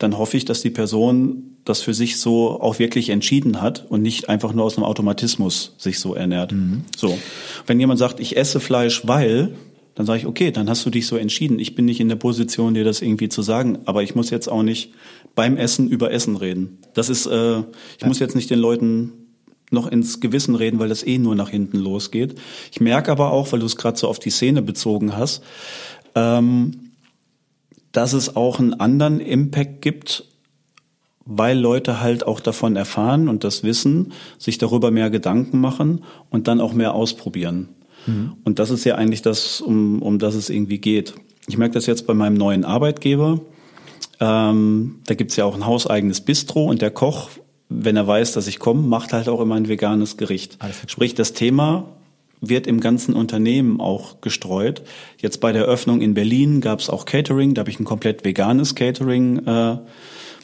dann 0.00 0.18
hoffe 0.18 0.36
ich, 0.36 0.44
dass 0.44 0.60
die 0.60 0.70
Person 0.70 1.56
das 1.64 1.82
für 1.82 1.94
sich 1.94 2.18
so 2.18 2.60
auch 2.60 2.80
wirklich 2.80 3.10
entschieden 3.10 3.62
hat 3.62 3.86
und 3.88 4.02
nicht 4.02 4.28
einfach 4.28 4.52
nur 4.52 4.64
aus 4.64 4.76
einem 4.76 4.86
Automatismus 4.86 5.76
sich 5.78 6.00
so 6.00 6.14
ernährt. 6.14 6.52
So. 6.96 7.16
Wenn 7.64 7.78
jemand 7.78 8.00
sagt, 8.00 8.18
ich 8.18 8.36
esse 8.36 8.58
Fleisch, 8.58 9.06
weil, 9.06 9.54
dann 9.98 10.06
sage 10.06 10.20
ich, 10.20 10.26
okay, 10.26 10.52
dann 10.52 10.70
hast 10.70 10.86
du 10.86 10.90
dich 10.90 11.08
so 11.08 11.16
entschieden. 11.16 11.58
Ich 11.58 11.74
bin 11.74 11.84
nicht 11.84 11.98
in 11.98 12.08
der 12.08 12.14
Position, 12.14 12.72
dir 12.72 12.84
das 12.84 13.02
irgendwie 13.02 13.28
zu 13.28 13.42
sagen, 13.42 13.80
aber 13.84 14.04
ich 14.04 14.14
muss 14.14 14.30
jetzt 14.30 14.46
auch 14.46 14.62
nicht 14.62 14.92
beim 15.38 15.56
Essen 15.56 15.88
über 15.88 16.10
Essen 16.10 16.34
reden. 16.34 16.78
Das 16.94 17.08
ist, 17.08 17.26
äh, 17.26 17.60
ich 17.96 18.04
muss 18.04 18.18
jetzt 18.18 18.34
nicht 18.34 18.50
den 18.50 18.58
Leuten 18.58 19.12
noch 19.70 19.86
ins 19.86 20.18
Gewissen 20.18 20.56
reden, 20.56 20.80
weil 20.80 20.88
das 20.88 21.06
eh 21.06 21.16
nur 21.16 21.36
nach 21.36 21.50
hinten 21.50 21.78
losgeht. 21.78 22.34
Ich 22.72 22.80
merke 22.80 23.12
aber 23.12 23.30
auch, 23.30 23.52
weil 23.52 23.60
du 23.60 23.66
es 23.66 23.76
gerade 23.76 23.96
so 23.96 24.08
auf 24.08 24.18
die 24.18 24.30
Szene 24.30 24.62
bezogen 24.62 25.16
hast, 25.16 25.44
ähm, 26.16 26.90
dass 27.92 28.14
es 28.14 28.34
auch 28.34 28.58
einen 28.58 28.74
anderen 28.74 29.20
Impact 29.20 29.80
gibt, 29.80 30.24
weil 31.24 31.56
Leute 31.56 32.00
halt 32.00 32.26
auch 32.26 32.40
davon 32.40 32.74
erfahren 32.74 33.28
und 33.28 33.44
das 33.44 33.62
wissen, 33.62 34.12
sich 34.38 34.58
darüber 34.58 34.90
mehr 34.90 35.08
Gedanken 35.08 35.60
machen 35.60 36.02
und 36.30 36.48
dann 36.48 36.60
auch 36.60 36.72
mehr 36.72 36.94
ausprobieren. 36.94 37.68
Und 38.42 38.58
das 38.58 38.70
ist 38.70 38.82
ja 38.82 38.96
eigentlich 38.96 39.22
das, 39.22 39.60
um, 39.60 40.02
um 40.02 40.18
das 40.18 40.34
es 40.34 40.50
irgendwie 40.50 40.78
geht. 40.78 41.14
Ich 41.46 41.58
merke 41.58 41.74
das 41.74 41.86
jetzt 41.86 42.08
bei 42.08 42.14
meinem 42.14 42.34
neuen 42.34 42.64
Arbeitgeber. 42.64 43.40
Ähm, 44.20 45.00
da 45.06 45.14
gibt's 45.14 45.36
ja 45.36 45.44
auch 45.44 45.54
ein 45.54 45.66
hauseigenes 45.66 46.20
Bistro 46.20 46.64
und 46.64 46.82
der 46.82 46.90
Koch, 46.90 47.30
wenn 47.68 47.96
er 47.96 48.06
weiß, 48.06 48.32
dass 48.32 48.46
ich 48.46 48.58
komme, 48.58 48.82
macht 48.82 49.12
halt 49.12 49.28
auch 49.28 49.40
immer 49.40 49.54
ein 49.54 49.68
veganes 49.68 50.16
Gericht. 50.16 50.58
Klar. 50.58 50.72
Sprich, 50.86 51.14
das 51.14 51.32
Thema 51.32 51.88
wird 52.40 52.66
im 52.66 52.80
ganzen 52.80 53.14
Unternehmen 53.14 53.80
auch 53.80 54.20
gestreut. 54.20 54.82
Jetzt 55.20 55.40
bei 55.40 55.52
der 55.52 55.64
Öffnung 55.64 56.00
in 56.00 56.14
Berlin 56.14 56.60
gab's 56.60 56.88
auch 56.88 57.04
Catering, 57.04 57.54
da 57.54 57.60
habe 57.60 57.70
ich 57.70 57.80
ein 57.80 57.84
komplett 57.84 58.24
veganes 58.24 58.74
Catering 58.74 59.46
äh, 59.46 59.78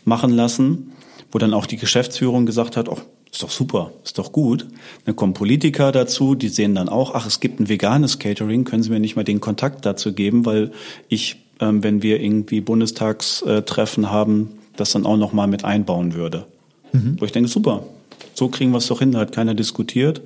machen 0.05 0.31
lassen, 0.33 0.93
wo 1.31 1.39
dann 1.39 1.55
auch 1.55 1.67
die 1.67 1.77
Geschäftsführung 1.77 2.47
gesagt 2.47 2.77
hat, 2.77 2.89
oh, 2.89 2.99
ist 3.31 3.43
doch 3.43 3.51
super, 3.51 3.93
ist 4.05 4.19
doch 4.19 4.31
gut. 4.33 4.67
Dann 5.07 5.17
kommen 5.17 5.35
Politiker 5.35 5.91
dazu, 5.93 6.35
die 6.35 6.49
sehen 6.49 6.75
dann 6.75 6.89
auch, 6.89 7.15
ach, 7.15 7.27
es 7.27 7.41
gibt 7.41 7.59
ein 7.59 7.69
veganes 7.69 8.19
Catering, 8.19 8.65
können 8.65 8.83
Sie 8.83 8.91
mir 8.91 9.01
nicht 9.01 9.17
mal 9.17 9.25
den 9.25 9.41
Kontakt 9.41 9.85
dazu 9.85 10.13
geben, 10.13 10.47
weil 10.47 10.73
ich, 11.09 11.44
wenn 11.61 12.03
wir 12.03 12.21
irgendwie 12.21 12.61
Bundestagstreffen 12.61 14.11
haben, 14.11 14.51
das 14.77 14.93
dann 14.93 15.07
auch 15.07 15.17
noch 15.17 15.33
mal 15.33 15.47
mit 15.47 15.65
einbauen 15.65 16.15
würde. 16.15 16.47
Wo 17.19 17.25
ich 17.25 17.33
denke, 17.33 17.49
super, 17.49 17.85
so 18.35 18.49
kriegen 18.49 18.71
wir 18.73 18.79
es 18.79 18.87
doch 18.87 18.99
hin, 18.99 19.13
da 19.13 19.21
hat 19.21 19.33
keiner 19.33 19.55
diskutiert. 19.55 20.21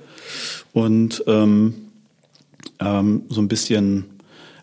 Und 0.73 1.23
ähm, 1.27 1.75
ähm, 2.81 3.23
so 3.29 3.41
ein 3.41 3.49
bisschen 3.49 4.05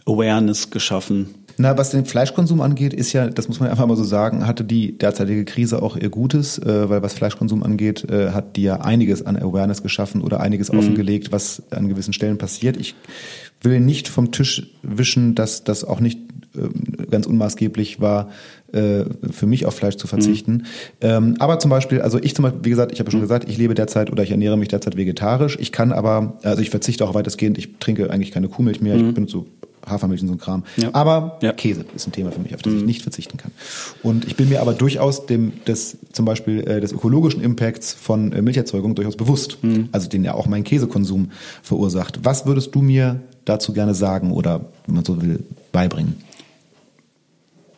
Awareness 0.05 0.69
geschaffen. 0.69 1.35
Na, 1.57 1.77
was 1.77 1.91
den 1.91 2.05
Fleischkonsum 2.05 2.59
angeht, 2.59 2.93
ist 2.93 3.13
ja, 3.13 3.27
das 3.27 3.47
muss 3.47 3.61
man 3.61 3.69
einfach 3.69 3.87
mal 3.87 3.95
so 3.95 4.03
sagen, 4.03 4.45
hatte 4.45 4.65
die 4.65 4.97
derzeitige 4.97 5.45
Krise 5.45 5.81
auch 5.81 5.95
ihr 5.95 6.09
Gutes, 6.09 6.59
äh, 6.59 6.89
weil 6.89 7.01
was 7.01 7.13
Fleischkonsum 7.13 7.63
angeht, 7.63 8.03
äh, 8.09 8.31
hat 8.31 8.57
die 8.57 8.63
ja 8.63 8.81
einiges 8.81 9.25
an 9.25 9.37
Awareness 9.37 9.81
geschaffen 9.81 10.21
oder 10.21 10.41
einiges 10.41 10.69
offengelegt, 10.69 11.31
was 11.31 11.63
an 11.71 11.87
gewissen 11.87 12.11
Stellen 12.11 12.37
passiert. 12.37 12.75
Ich 12.75 12.93
will 13.61 13.80
nicht 13.80 14.07
vom 14.07 14.32
Tisch 14.32 14.72
wischen, 14.84 15.36
dass 15.36 15.64
das 15.64 15.84
auch 15.84 15.99
nicht 15.99 16.19
äh, 16.56 17.06
ganz 17.10 17.26
unmaßgeblich 17.26 18.02
war, 18.02 18.30
äh, 18.72 19.06
für 19.32 19.45
mich 19.45 19.65
auf 19.65 19.76
Fleisch 19.76 19.95
zu 19.95 20.07
verzichten. 20.07 20.64
Ähm, 21.02 21.36
aber 21.40 21.60
zum 21.60 21.69
Beispiel, 21.69 22.02
also 22.02 22.19
ich 22.19 22.36
zum 22.36 22.44
Beispiel, 22.44 22.65
wie 22.65 22.69
gesagt, 22.69 22.91
ich 22.91 22.99
habe 22.99 23.07
ja 23.07 23.11
schon 23.11 23.22
gesagt, 23.22 23.49
ich 23.49 23.57
lebe 23.57 23.73
derzeit 23.73 24.11
oder 24.11 24.23
ich 24.23 24.32
ernähre 24.32 24.57
mich 24.57 24.68
derzeit 24.68 24.98
vegetarisch. 24.98 25.57
Ich 25.60 25.72
kann 25.72 25.91
aber, 25.91 26.38
also 26.44 26.61
ich 26.61 26.69
verzichte 26.69 27.06
auch 27.06 27.14
weitestgehend, 27.14 27.57
ich 27.57 27.77
trinke 27.80 28.10
eigentlich 28.11 28.32
keine 28.32 28.49
Kuhmilch 28.49 28.82
mehr, 28.82 28.95
ich 28.95 29.14
benutze 29.14 29.32
so 29.32 29.45
Hafermilch 29.85 30.21
und 30.21 30.27
so 30.27 30.33
ein 30.33 30.39
Kram. 30.39 30.63
Ja. 30.77 30.89
Aber 30.93 31.39
Ja. 31.41 31.53
Käse 31.53 31.85
ist 31.95 32.07
ein 32.07 32.11
Thema 32.11 32.31
für 32.31 32.39
mich, 32.39 32.55
auf 32.55 32.61
das 32.61 32.73
ich 32.73 32.83
nicht 32.83 33.01
verzichten 33.01 33.37
kann. 33.37 33.51
Und 34.03 34.25
ich 34.25 34.35
bin 34.35 34.49
mir 34.49 34.61
aber 34.61 34.73
durchaus 34.73 35.25
dem 35.25 35.53
des 35.65 35.97
zum 36.11 36.25
Beispiel 36.25 36.61
äh, 36.67 36.81
des 36.81 36.91
ökologischen 36.91 37.41
Impacts 37.41 37.93
von 37.93 38.31
äh, 38.33 38.41
Milcherzeugung 38.41 38.95
durchaus 38.95 39.15
bewusst. 39.15 39.57
Also 39.91 40.09
den 40.09 40.23
ja 40.23 40.33
auch 40.33 40.47
mein 40.47 40.63
Käsekonsum 40.63 41.31
verursacht. 41.61 42.19
Was 42.23 42.45
würdest 42.45 42.73
du 42.75 42.81
mir 42.81 43.21
dazu 43.45 43.73
gerne 43.73 43.93
sagen 43.93 44.31
oder, 44.31 44.65
wenn 44.85 44.95
man 44.95 45.05
so 45.05 45.21
will, 45.21 45.43
beibringen? 45.71 46.15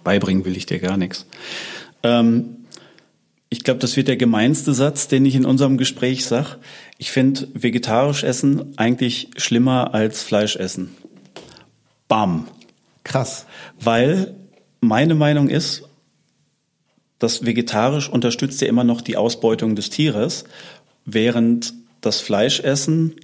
Beibringen 0.04 0.46
will 0.46 0.56
ich 0.56 0.66
dir 0.66 0.80
gar 0.80 0.98
nichts. 0.98 1.26
Ähm, 2.04 2.58
ich 3.50 3.64
glaube, 3.64 3.80
das 3.80 3.96
wird 3.96 4.08
der 4.08 4.18
gemeinste 4.18 4.74
Satz, 4.74 5.08
den 5.08 5.26
ich 5.26 5.36
in 5.36 5.46
unserem 5.46 5.78
Gespräch 5.78 6.26
sag. 6.26 6.58
Ich 6.98 7.12
finde 7.12 7.48
vegetarisch 7.54 8.24
essen 8.24 8.74
eigentlich 8.78 9.30
schlimmer 9.38 9.94
als 9.94 10.22
Fleisch 10.22 10.56
essen. 10.58 10.96
Bam. 12.08 12.48
Krass. 13.04 13.46
Weil 13.80 14.36
meine 14.82 15.16
Meinung 15.16 15.50
ist, 15.50 15.84
das 17.20 17.46
vegetarisch 17.46 18.10
unterstützt 18.10 18.62
ja 18.62 18.68
immer 18.68 18.84
noch 18.84 19.02
die 19.02 19.18
Ausbeutung 19.18 19.76
des 19.76 19.90
Tieres, 19.90 20.44
während 21.06 21.74
das 22.02 22.20
Fleischessen 22.20 23.16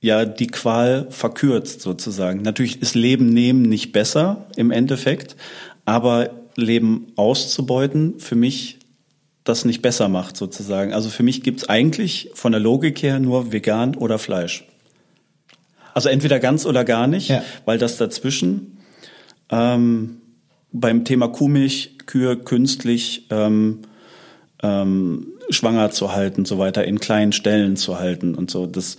ja 0.00 0.24
die 0.24 0.46
Qual 0.46 1.06
verkürzt 1.10 1.82
sozusagen. 1.82 2.40
Natürlich 2.42 2.80
ist 2.80 2.94
Leben 2.94 3.26
nehmen 3.26 3.62
nicht 3.62 3.92
besser 3.92 4.46
im 4.56 4.70
Endeffekt, 4.70 5.36
aber 5.84 6.30
Leben 6.56 7.12
auszubeuten 7.16 8.18
für 8.18 8.34
mich 8.34 8.78
das 9.44 9.64
nicht 9.64 9.82
besser 9.82 10.08
macht 10.08 10.36
sozusagen. 10.36 10.92
Also 10.92 11.10
für 11.10 11.22
mich 11.22 11.42
gibt's 11.42 11.68
eigentlich 11.68 12.30
von 12.34 12.52
der 12.52 12.60
Logik 12.60 13.02
her 13.02 13.18
nur 13.18 13.52
vegan 13.52 13.94
oder 13.94 14.18
Fleisch. 14.18 14.64
Also 15.94 16.08
entweder 16.08 16.38
ganz 16.40 16.66
oder 16.66 16.84
gar 16.84 17.06
nicht, 17.06 17.28
Ja. 17.28 17.42
weil 17.64 17.78
das 17.78 17.96
dazwischen 17.96 18.78
ähm, 19.50 20.18
beim 20.72 21.04
Thema 21.04 21.28
Kuhmilch, 21.28 21.98
Kühe 22.06 22.36
künstlich 22.36 23.26
ähm, 23.30 23.80
ähm, 24.62 25.28
schwanger 25.50 25.90
zu 25.90 26.12
halten, 26.12 26.44
so 26.44 26.58
weiter, 26.58 26.84
in 26.84 27.00
kleinen 27.00 27.32
Stellen 27.32 27.76
zu 27.76 27.98
halten 27.98 28.34
und 28.34 28.50
so. 28.50 28.66
Das, 28.66 28.98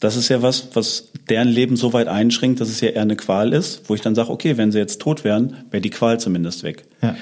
das 0.00 0.16
ist 0.16 0.28
ja 0.28 0.42
was, 0.42 0.68
was 0.74 1.10
deren 1.28 1.48
Leben 1.48 1.76
so 1.76 1.92
weit 1.92 2.06
einschränkt, 2.08 2.60
dass 2.60 2.68
es 2.68 2.80
ja 2.80 2.90
eher 2.90 3.02
eine 3.02 3.16
Qual 3.16 3.52
ist, 3.52 3.88
wo 3.88 3.94
ich 3.94 4.00
dann 4.00 4.14
sage, 4.14 4.30
okay, 4.30 4.56
wenn 4.56 4.70
sie 4.70 4.78
jetzt 4.78 5.00
tot 5.00 5.24
wären, 5.24 5.56
wäre 5.70 5.80
die 5.80 5.90
Qual 5.90 6.20
zumindest 6.20 6.62
weg. 6.62 6.84
Ja. 7.02 7.16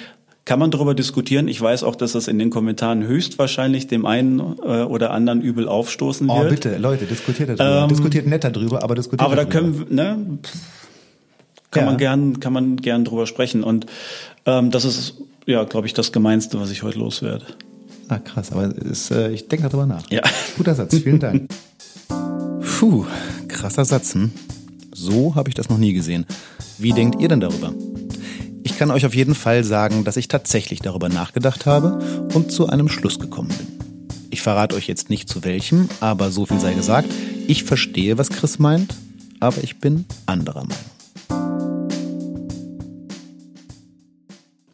Kann 0.47 0.59
man 0.61 0.71
darüber 0.71 0.95
diskutieren? 0.95 1.49
Ich 1.49 1.61
weiß 1.61 1.83
auch, 1.83 1.97
dass 1.97 2.13
das 2.13 2.29
in 2.29 2.39
den 2.39 2.51
Kommentaren 2.51 3.03
höchstwahrscheinlich 3.05 3.89
dem 3.89 4.07
einen 4.07 4.39
äh, 4.63 4.83
oder 4.85 5.11
anderen 5.11 5.43
übel 5.43 5.69
aufstoßen 5.69 6.31
Oh, 6.31 6.39
wird. 6.41 6.51
bitte, 6.51 6.79
Leute, 6.79 7.05
diskutiert 7.05 7.49
darüber. 7.51 7.83
Ähm, 7.83 7.89
diskutiert 7.89 8.27
nett 8.29 8.45
darüber, 8.45 8.83
aber 8.85 8.95
diskutiert 8.95 9.27
Aber 9.27 9.35
da 9.37 9.45
darüber. 9.45 9.61
können 9.75 9.79
wir, 9.91 9.95
ne, 9.95 10.39
kann 11.73 11.83
Ja. 11.83 11.87
man 11.91 11.97
gern, 11.99 12.41
kann 12.41 12.53
man 12.53 12.77
gern 12.77 13.05
drüber 13.05 13.27
sprechen. 13.27 13.65
Und 13.65 13.87
ähm, 14.47 14.71
das 14.71 14.85
ist, 14.85 15.15
ja, 15.47 15.65
glaube 15.65 15.89
ich, 15.89 15.95
das 15.95 16.13
Gemeinste, 16.13 16.61
was 16.61 16.71
ich 16.71 16.85
heute 16.85 17.01
loswerde. 17.01 17.45
Ah, 18.09 18.21
krass, 18.21 18.53
aber 18.53 18.73
ist, 18.77 19.11
äh, 19.11 19.33
ich 19.33 19.49
denke 19.49 19.65
darüber 19.69 19.85
nach. 19.85 20.09
Ja. 20.13 20.23
Guter 20.57 20.77
Satz, 20.77 20.97
vielen 20.97 21.19
Dank. 21.19 21.51
Puh, 22.79 23.05
krasser 23.49 23.85
Satz. 23.85 24.15
Hm? 24.15 24.31
So 24.95 25.35
habe 25.35 25.49
ich 25.49 25.57
das 25.57 25.69
noch 25.69 25.79
nie 25.79 25.93
gesehen. 25.93 26.25
Wie 26.79 26.93
denkt 26.93 27.21
ihr 27.21 27.27
denn 27.29 27.41
darüber? 27.41 27.75
Ich 28.67 28.77
kann 28.77 28.91
euch 28.91 29.07
auf 29.07 29.15
jeden 29.15 29.37
Fall 29.37 29.63
sagen, 29.63 30.03
dass 30.03 30.17
ich 30.17 30.27
tatsächlich 30.27 30.81
darüber 30.81 31.09
nachgedacht 31.09 31.67
habe 31.67 32.01
und 32.35 32.51
zu 32.51 32.67
einem 32.69 32.89
Schluss 32.89 33.21
gekommen 33.21 33.51
bin. 33.57 33.69
Ich 34.31 34.43
verrate 34.43 34.75
euch 34.75 34.89
jetzt 34.89 35.09
nicht 35.09 35.29
zu 35.29 35.45
welchem, 35.45 35.89
aber 36.01 36.33
so 36.33 36.47
viel 36.47 36.59
sei 36.59 36.75
gesagt. 36.75 37.09
Ich 37.47 37.63
verstehe, 37.63 38.19
was 38.19 38.29
Chris 38.29 38.59
meint, 38.59 38.93
aber 39.39 39.63
ich 39.63 39.79
bin 39.79 40.05
anderer 40.27 40.65
Meinung. 40.65 41.87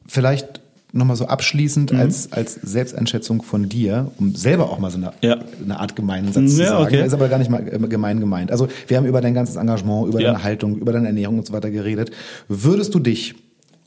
Vielleicht 0.06 0.62
nochmal 0.94 1.16
so 1.16 1.26
abschließend 1.26 1.92
als, 1.92 2.32
als 2.32 2.54
Selbsteinschätzung 2.62 3.42
von 3.42 3.68
dir, 3.68 4.10
um 4.18 4.34
selber 4.34 4.70
auch 4.70 4.78
mal 4.78 4.90
so 4.90 4.96
eine, 4.96 5.12
Ja. 5.20 5.36
eine 5.62 5.78
Art 5.78 5.96
gemeinen 5.96 6.32
Satz 6.32 6.54
zu 6.56 6.62
Ja, 6.62 6.68
sagen. 6.70 6.84
okay. 6.84 7.04
Ist 7.06 7.12
aber 7.12 7.28
gar 7.28 7.38
nicht 7.38 7.50
mal 7.50 7.60
äh, 7.68 7.78
gemein 7.88 8.20
gemeint. 8.20 8.50
Also 8.50 8.68
wir 8.88 8.96
haben 8.96 9.04
über 9.04 9.20
dein 9.20 9.34
ganzes 9.34 9.56
Engagement, 9.56 10.08
über 10.08 10.18
Ja. 10.18 10.32
deine 10.32 10.42
Haltung, 10.44 10.78
über 10.78 10.92
deine 10.92 11.08
Ernährung 11.08 11.38
und 11.40 11.46
so 11.46 11.52
weiter 11.52 11.70
geredet. 11.70 12.10
Würdest 12.48 12.94
du 12.94 12.98
dich 12.98 13.34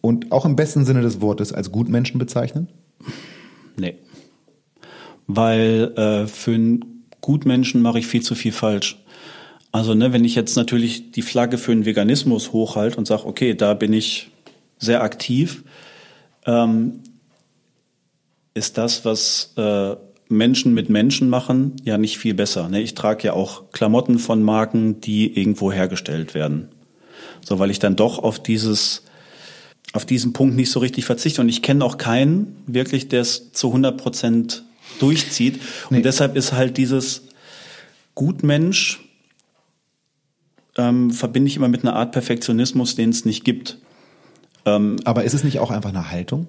und 0.06 0.32
auch 0.32 0.46
im 0.46 0.56
besten 0.56 0.86
Sinne 0.86 1.02
des 1.02 1.20
Wortes 1.20 1.52
als 1.52 1.72
Gutmenschen 1.72 2.20
bezeichnen? 2.20 2.68
Nee. 3.76 3.96
Weil 5.26 5.94
äh, 5.98 6.28
für 6.28 6.54
einen 6.54 7.06
Gutmenschen 7.22 7.82
mache 7.82 7.98
ich 7.98 8.06
viel 8.06 8.22
zu 8.22 8.36
viel 8.36 8.52
falsch. 8.52 9.04
Also, 9.72 9.96
ne, 9.96 10.14
wenn 10.14 10.24
ich 10.24 10.36
jetzt 10.36 10.56
natürlich 10.56 11.12
die 11.12 11.24
Flagge 11.24 11.58
für 11.58 11.74
den 11.74 11.86
Veganismus 11.86 12.54
hochhalte 12.54 12.98
und 12.98 13.08
sage, 13.08 13.26
okay, 13.26 13.56
da 13.56 13.74
bin 13.74 13.94
ich 13.94 14.30
sehr 14.78 15.02
aktiv, 15.02 15.64
ähm, 16.46 17.02
ist 18.54 18.78
das, 18.78 19.04
was 19.04 19.54
äh, 19.58 19.96
Menschen 20.30 20.76
mit 20.76 20.90
Menschen 20.90 21.30
machen, 21.30 21.74
ja 21.84 21.98
nicht 21.98 22.20
viel 22.20 22.36
besser. 22.36 22.70
Ne? 22.70 22.82
Ich 22.82 22.94
trage 22.94 23.24
ja 23.24 23.34
auch 23.34 23.72
Klamotten 23.72 24.20
von 24.20 24.44
Marken, 24.44 25.02
die 25.02 25.36
irgendwo 25.38 25.72
hergestellt 25.72 26.36
werden. 26.36 26.70
So, 27.44 27.58
weil 27.60 27.72
ich 27.72 27.80
dann 27.80 27.96
doch 27.96 28.20
auf 28.20 28.42
dieses 28.42 29.05
auf 29.96 30.06
diesen 30.06 30.34
Punkt 30.34 30.56
nicht 30.56 30.70
so 30.72 30.80
richtig 30.80 31.06
verzichte. 31.06 31.42
Und 31.42 31.50
ich 31.50 31.62
kenne 31.62 31.84
auch 31.84 31.98
keinen 31.98 32.56
wirklich, 32.68 33.08
der 33.08 33.22
es 33.22 33.52
zu 33.54 33.68
100 33.68 33.98
Prozent 33.98 34.64
durchzieht. 35.00 35.56
Und 35.90 35.98
Nee. 35.98 36.02
deshalb 36.04 36.36
ist 36.36 36.54
halt 36.54 36.78
dieses 36.78 37.24
Gutmensch, 38.14 39.00
ähm, 40.78 41.12
verbinde 41.12 41.48
ich 41.50 41.56
immer 41.56 41.70
mit 41.70 41.84
einer 41.84 41.96
Art 41.96 42.12
Perfektionismus, 42.12 42.96
den 42.96 43.10
es 43.10 43.26
nicht 43.26 43.44
gibt. 43.46 43.78
Aber 44.66 45.24
ist 45.24 45.36
es 45.36 45.44
nicht 45.44 45.60
auch 45.60 45.70
einfach 45.70 45.92
eine 45.92 46.10
Haltung? 46.10 46.48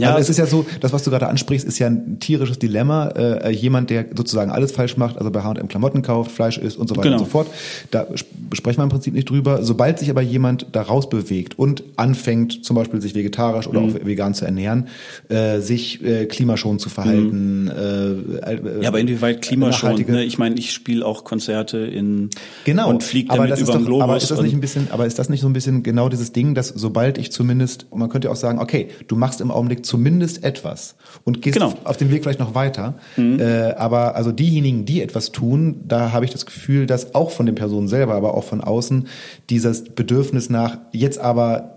Ja, 0.00 0.10
also 0.10 0.20
es 0.20 0.28
ist 0.30 0.38
ja 0.38 0.46
so, 0.46 0.64
das, 0.80 0.92
was 0.92 1.02
du 1.04 1.10
gerade 1.10 1.28
ansprichst, 1.28 1.66
ist 1.66 1.78
ja 1.78 1.86
ein 1.88 2.18
tierisches 2.20 2.58
Dilemma. 2.58 3.08
Äh, 3.08 3.50
jemand, 3.52 3.90
der 3.90 4.06
sozusagen 4.16 4.50
alles 4.50 4.72
falsch 4.72 4.96
macht, 4.96 5.18
also 5.18 5.30
bei 5.30 5.42
H&M 5.42 5.68
Klamotten 5.68 6.02
kauft, 6.02 6.30
Fleisch 6.32 6.58
isst 6.58 6.76
und 6.78 6.88
so 6.88 6.96
weiter 6.96 7.08
Genau. 7.10 7.18
und 7.20 7.24
so 7.26 7.30
fort. 7.30 7.46
Da 7.90 8.06
sp- 8.16 8.30
sprechen 8.54 8.78
wir 8.78 8.84
im 8.84 8.88
Prinzip 8.90 9.14
nicht 9.14 9.28
drüber. 9.30 9.62
Sobald 9.62 9.98
sich 9.98 10.10
aber 10.10 10.22
jemand 10.22 10.66
da 10.72 10.82
rausbewegt 10.82 11.58
und 11.58 11.82
anfängt, 11.96 12.64
zum 12.64 12.76
Beispiel 12.76 13.00
sich 13.00 13.14
vegetarisch 13.14 13.66
oder 13.66 13.80
Mhm. 13.80 13.96
auch 13.96 14.06
vegan 14.06 14.34
zu 14.34 14.44
ernähren, 14.44 14.88
äh, 15.28 15.60
sich 15.60 16.02
äh, 16.04 16.26
klimaschonend 16.26 16.80
zu 16.80 16.88
verhalten. 16.88 17.68
Äh, 17.68 18.52
äh, 18.52 18.82
ja, 18.82 18.88
aber 18.88 19.00
inwieweit 19.00 19.42
klimaschonend? 19.42 19.98
nachhaltige- 19.98 20.12
Ne? 20.12 20.24
Ich 20.24 20.38
meine, 20.38 20.56
ich 20.56 20.72
spiele 20.72 21.04
auch 21.04 21.24
Konzerte 21.24 21.78
in 21.78 22.30
Genau. 22.64 22.88
und 22.90 23.02
fliege 23.02 23.28
damit 23.34 23.58
über 23.58 23.72
den 23.72 23.84
Globus. 23.84 24.02
Aber 24.04 24.16
ist 24.16 24.30
das 24.30 24.40
nicht 24.42 24.52
ein 24.54 24.60
bisschen, 24.60 24.88
aber 24.90 25.06
ist 25.06 25.18
das 25.18 25.28
nicht 25.28 25.40
so 25.40 25.48
ein 25.48 25.52
bisschen 25.52 25.82
genau 25.82 26.08
dieses 26.08 26.32
Ding, 26.32 26.54
dass 26.54 26.68
sobald 26.68 27.18
ich 27.18 27.32
zumindest, 27.32 27.86
und 27.90 27.98
man 28.00 28.08
könnte 28.08 28.28
ja 28.28 28.32
auch 28.32 28.36
sagen, 28.36 28.58
okay, 28.58 28.88
du 29.08 29.16
machst 29.16 29.40
im 29.40 29.50
Augenblick 29.50 29.81
zumindest 29.82 30.44
etwas 30.44 30.94
und 31.24 31.42
gehst 31.42 31.54
Genau. 31.54 31.70
Mhm. 31.70 31.76
auf 31.84 31.96
dem 31.96 32.10
Weg 32.10 32.22
vielleicht 32.22 32.40
noch 32.40 32.54
weiter. 32.54 32.94
Äh, 33.18 33.72
aber 33.76 34.16
also 34.16 34.32
diejenigen, 34.32 34.84
die 34.84 35.02
etwas 35.02 35.32
tun, 35.32 35.80
da 35.86 36.12
habe 36.12 36.24
ich 36.24 36.30
das 36.30 36.46
Gefühl, 36.46 36.86
dass 36.86 37.14
auch 37.14 37.30
von 37.30 37.46
den 37.46 37.54
Personen 37.54 37.88
selber, 37.88 38.14
aber 38.14 38.34
auch 38.34 38.44
von 38.44 38.60
außen 38.60 39.08
dieses 39.50 39.84
Bedürfnis 39.84 40.50
nach 40.50 40.78
jetzt 40.92 41.18
aber 41.18 41.68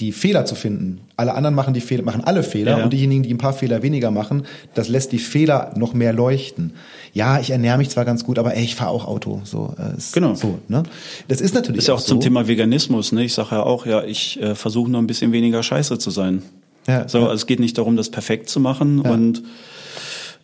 die 0.00 0.10
Fehler 0.10 0.46
zu 0.46 0.54
finden. 0.54 1.02
Alle 1.16 1.34
anderen 1.34 1.54
machen 1.54 1.74
die 1.74 1.80
Fehler, 1.82 2.02
machen 2.02 2.24
alle 2.24 2.42
Fehler 2.42 2.78
Ja, 2.78 2.84
und 2.84 2.92
diejenigen, 2.92 3.22
die 3.22 3.32
ein 3.32 3.38
paar 3.38 3.52
Fehler 3.52 3.82
weniger 3.82 4.10
machen, 4.10 4.44
das 4.74 4.88
lässt 4.88 5.12
die 5.12 5.18
Fehler 5.18 5.72
noch 5.76 5.92
mehr 5.92 6.14
leuchten. 6.14 6.72
Ja, 7.12 7.38
ich 7.38 7.50
ernähre 7.50 7.76
mich 7.76 7.90
zwar 7.90 8.06
ganz 8.06 8.24
gut, 8.24 8.38
aber 8.38 8.56
ey, 8.56 8.64
ich 8.64 8.74
fahre 8.74 8.90
auch 8.90 9.04
Auto. 9.06 9.42
So, 9.44 9.74
äh, 9.78 9.92
Genau. 10.14 10.34
So, 10.34 10.58
ne? 10.68 10.82
Das 11.28 11.42
ist 11.42 11.54
natürlich 11.54 11.80
ist 11.80 11.88
ja 11.88 11.94
auch 11.94 11.98
so. 12.00 12.06
zum 12.08 12.20
Thema 12.20 12.48
Veganismus. 12.48 13.12
Ne? 13.12 13.22
Ich 13.24 13.34
sage 13.34 13.50
ja 13.52 13.62
auch, 13.62 13.84
ja, 13.84 14.02
ich 14.02 14.40
äh, 14.40 14.54
versuche 14.54 14.90
nur 14.90 15.00
ein 15.00 15.06
bisschen 15.06 15.30
weniger 15.30 15.62
scheiße 15.62 15.98
zu 15.98 16.10
sein. 16.10 16.42
Ja, 16.86 17.08
so, 17.08 17.18
ja. 17.18 17.24
also 17.24 17.36
es 17.36 17.46
geht 17.46 17.60
nicht 17.60 17.78
darum, 17.78 17.96
das 17.96 18.10
perfekt 18.10 18.48
zu 18.48 18.60
machen 18.60 19.00
und 19.00 19.42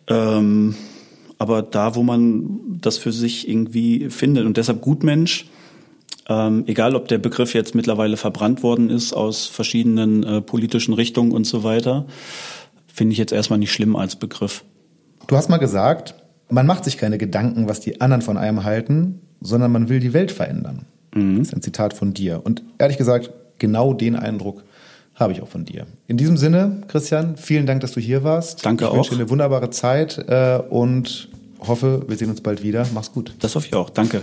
ähm, 0.07 0.75
aber 1.37 1.61
da, 1.61 1.95
wo 1.95 2.03
man 2.03 2.59
das 2.81 2.97
für 2.97 3.13
sich 3.13 3.47
irgendwie 3.47 4.09
findet 4.09 4.45
und 4.45 4.57
deshalb 4.57 4.81
Gutmensch, 4.81 5.47
ähm, 6.27 6.65
egal 6.67 6.95
ob 6.95 7.07
der 7.07 7.17
Begriff 7.17 7.53
jetzt 7.53 7.75
mittlerweile 7.75 8.17
verbrannt 8.17 8.61
worden 8.61 8.89
ist 8.89 9.13
aus 9.13 9.47
verschiedenen 9.47 10.23
äh, 10.23 10.41
politischen 10.41 10.93
Richtungen 10.93 11.31
und 11.31 11.45
so 11.45 11.63
weiter, 11.63 12.05
finde 12.87 13.13
ich 13.13 13.17
jetzt 13.17 13.31
erstmal 13.31 13.59
nicht 13.59 13.71
schlimm 13.71 13.95
als 13.95 14.17
Begriff. 14.17 14.63
Du 15.27 15.37
hast 15.37 15.49
mal 15.49 15.57
gesagt, 15.57 16.15
man 16.49 16.65
macht 16.65 16.83
sich 16.83 16.97
keine 16.97 17.17
Gedanken, 17.17 17.69
was 17.69 17.79
die 17.79 18.01
anderen 18.01 18.21
von 18.21 18.37
einem 18.37 18.63
halten, 18.63 19.21
sondern 19.39 19.71
man 19.71 19.87
will 19.87 19.99
die 19.99 20.13
Welt 20.13 20.31
verändern. 20.31 20.85
Mhm. 21.13 21.39
Das 21.39 21.47
ist 21.47 21.53
ein 21.53 21.61
Zitat 21.61 21.93
von 21.93 22.13
dir. 22.13 22.41
Und 22.43 22.63
ehrlich 22.77 22.97
gesagt, 22.97 23.31
genau 23.59 23.93
den 23.93 24.15
Eindruck 24.15 24.63
habe 25.19 25.33
ich 25.33 25.41
auch 25.41 25.47
von 25.47 25.65
dir. 25.65 25.85
In 26.07 26.17
diesem 26.17 26.37
Sinne, 26.37 26.81
Christian, 26.87 27.35
vielen 27.37 27.65
Dank, 27.65 27.81
dass 27.81 27.91
du 27.91 27.99
hier 27.99 28.23
warst. 28.23 28.65
Danke 28.65 28.85
ich 28.85 28.91
wünsche 28.91 29.11
auch. 29.11 29.15
dir 29.15 29.21
eine 29.21 29.29
wunderbare 29.29 29.69
Zeit 29.69 30.17
äh, 30.17 30.59
und 30.69 31.29
hoffe, 31.59 32.05
wir 32.07 32.17
sehen 32.17 32.29
uns 32.29 32.41
bald 32.41 32.63
wieder. 32.63 32.85
Mach's 32.93 33.11
gut. 33.11 33.35
Das 33.39 33.55
hoffe 33.55 33.67
ich 33.67 33.75
auch. 33.75 33.89
Danke. 33.89 34.21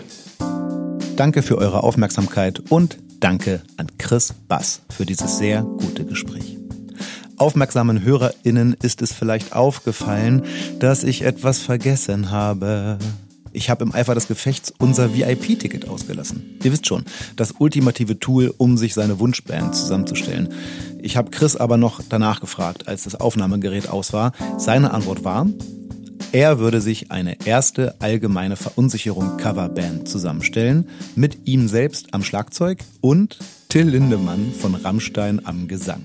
Danke 1.17 1.43
für 1.43 1.59
eure 1.59 1.83
Aufmerksamkeit 1.83 2.61
und 2.71 2.99
danke 3.21 3.63
an 3.77 3.87
Chris 3.99 4.35
Bass 4.49 4.83
für 4.91 5.07
dieses 5.07 5.39
sehr 5.39 5.63
gute 5.63 6.05
Gespräch. 6.05 6.59
Aufmerksamen 7.39 8.03
HörerInnen 8.03 8.77
ist 8.83 9.03
es 9.03 9.13
vielleicht 9.13 9.55
aufgefallen, 9.55 10.43
dass 10.79 11.05
ich 11.05 11.23
etwas 11.23 11.59
vergessen 11.59 12.31
habe. 12.31 12.99
Ich 13.57 13.71
habe 13.71 13.85
im 13.85 13.95
Eifer 13.95 14.15
des 14.15 14.29
Gefechts 14.29 14.71
unser 14.77 15.15
VIP-Ticket 15.15 15.89
ausgelassen. 15.89 16.59
Ihr 16.63 16.73
wisst 16.73 16.87
schon, 16.87 17.07
das 17.37 17.55
ultimative 17.59 18.21
Tool, 18.21 18.53
um 18.59 18.77
sich 18.77 18.93
seine 18.93 19.19
Wunschband 19.19 19.75
zusammenzustellen. 19.75 20.51
Ich 21.01 21.17
habe 21.17 21.31
Chris 21.31 21.57
aber 21.57 21.79
noch 21.79 22.03
danach 22.07 22.41
gefragt, 22.41 22.87
als 22.87 23.05
das 23.05 23.15
Aufnahmegerät 23.15 23.89
aus 23.89 24.13
war. 24.13 24.33
Seine 24.59 24.93
Antwort 24.93 25.25
war, 25.25 25.47
er 26.33 26.59
würde 26.59 26.83
sich 26.83 27.11
eine 27.11 27.47
erste 27.47 27.99
allgemeine 27.99 28.57
Verunsicherung 28.57 29.39
Coverband 29.39 30.07
zusammenstellen, 30.07 30.91
mit 31.15 31.47
ihm 31.49 31.67
selbst 31.67 32.13
am 32.13 32.23
Schlagzeug 32.23 32.81
und 33.01 33.39
Till 33.71 33.89
Lindemann 33.89 34.53
von 34.53 34.75
Rammstein 34.75 35.47
am 35.47 35.67
Gesang. 35.67 36.03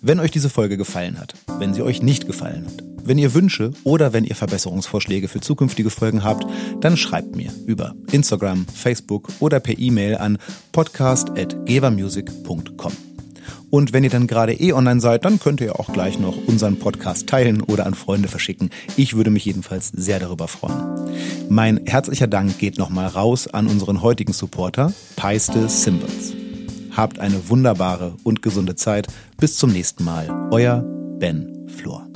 Wenn 0.00 0.20
euch 0.20 0.30
diese 0.30 0.48
Folge 0.48 0.78
gefallen 0.78 1.18
hat, 1.20 1.34
wenn 1.58 1.74
sie 1.74 1.82
euch 1.82 2.00
nicht 2.00 2.26
gefallen 2.26 2.64
hat, 2.64 2.93
wenn 3.04 3.18
ihr 3.18 3.34
Wünsche 3.34 3.70
oder 3.84 4.12
wenn 4.12 4.24
ihr 4.24 4.34
Verbesserungsvorschläge 4.34 5.28
für 5.28 5.40
zukünftige 5.40 5.90
Folgen 5.90 6.24
habt, 6.24 6.44
dann 6.80 6.96
schreibt 6.96 7.36
mir 7.36 7.52
über 7.66 7.94
Instagram, 8.12 8.66
Facebook 8.66 9.28
oder 9.40 9.60
per 9.60 9.78
E-Mail 9.78 10.16
an 10.16 10.38
podcast.gevermusic.com. 10.72 12.92
Und 13.70 13.92
wenn 13.92 14.04
ihr 14.04 14.10
dann 14.10 14.28
gerade 14.28 14.54
eh 14.54 14.72
online 14.72 15.00
seid, 15.00 15.24
dann 15.24 15.40
könnt 15.40 15.60
ihr 15.60 15.80
auch 15.80 15.92
gleich 15.92 16.18
noch 16.18 16.36
unseren 16.46 16.78
Podcast 16.78 17.26
teilen 17.26 17.60
oder 17.60 17.86
an 17.86 17.94
Freunde 17.94 18.28
verschicken. 18.28 18.70
Ich 18.96 19.16
würde 19.16 19.30
mich 19.30 19.44
jedenfalls 19.44 19.88
sehr 19.88 20.20
darüber 20.20 20.46
freuen. 20.46 21.10
Mein 21.48 21.80
herzlicher 21.84 22.28
Dank 22.28 22.58
geht 22.58 22.78
nochmal 22.78 23.08
raus 23.08 23.48
an 23.48 23.66
unseren 23.66 24.00
heutigen 24.00 24.32
Supporter, 24.32 24.92
Peiste 25.16 25.68
Symbols. 25.68 26.34
Habt 26.92 27.18
eine 27.18 27.48
wunderbare 27.48 28.14
und 28.22 28.42
gesunde 28.42 28.76
Zeit. 28.76 29.08
Bis 29.38 29.56
zum 29.56 29.72
nächsten 29.72 30.04
Mal. 30.04 30.48
Euer 30.52 30.84
Ben 31.18 31.68
Flor. 31.68 32.06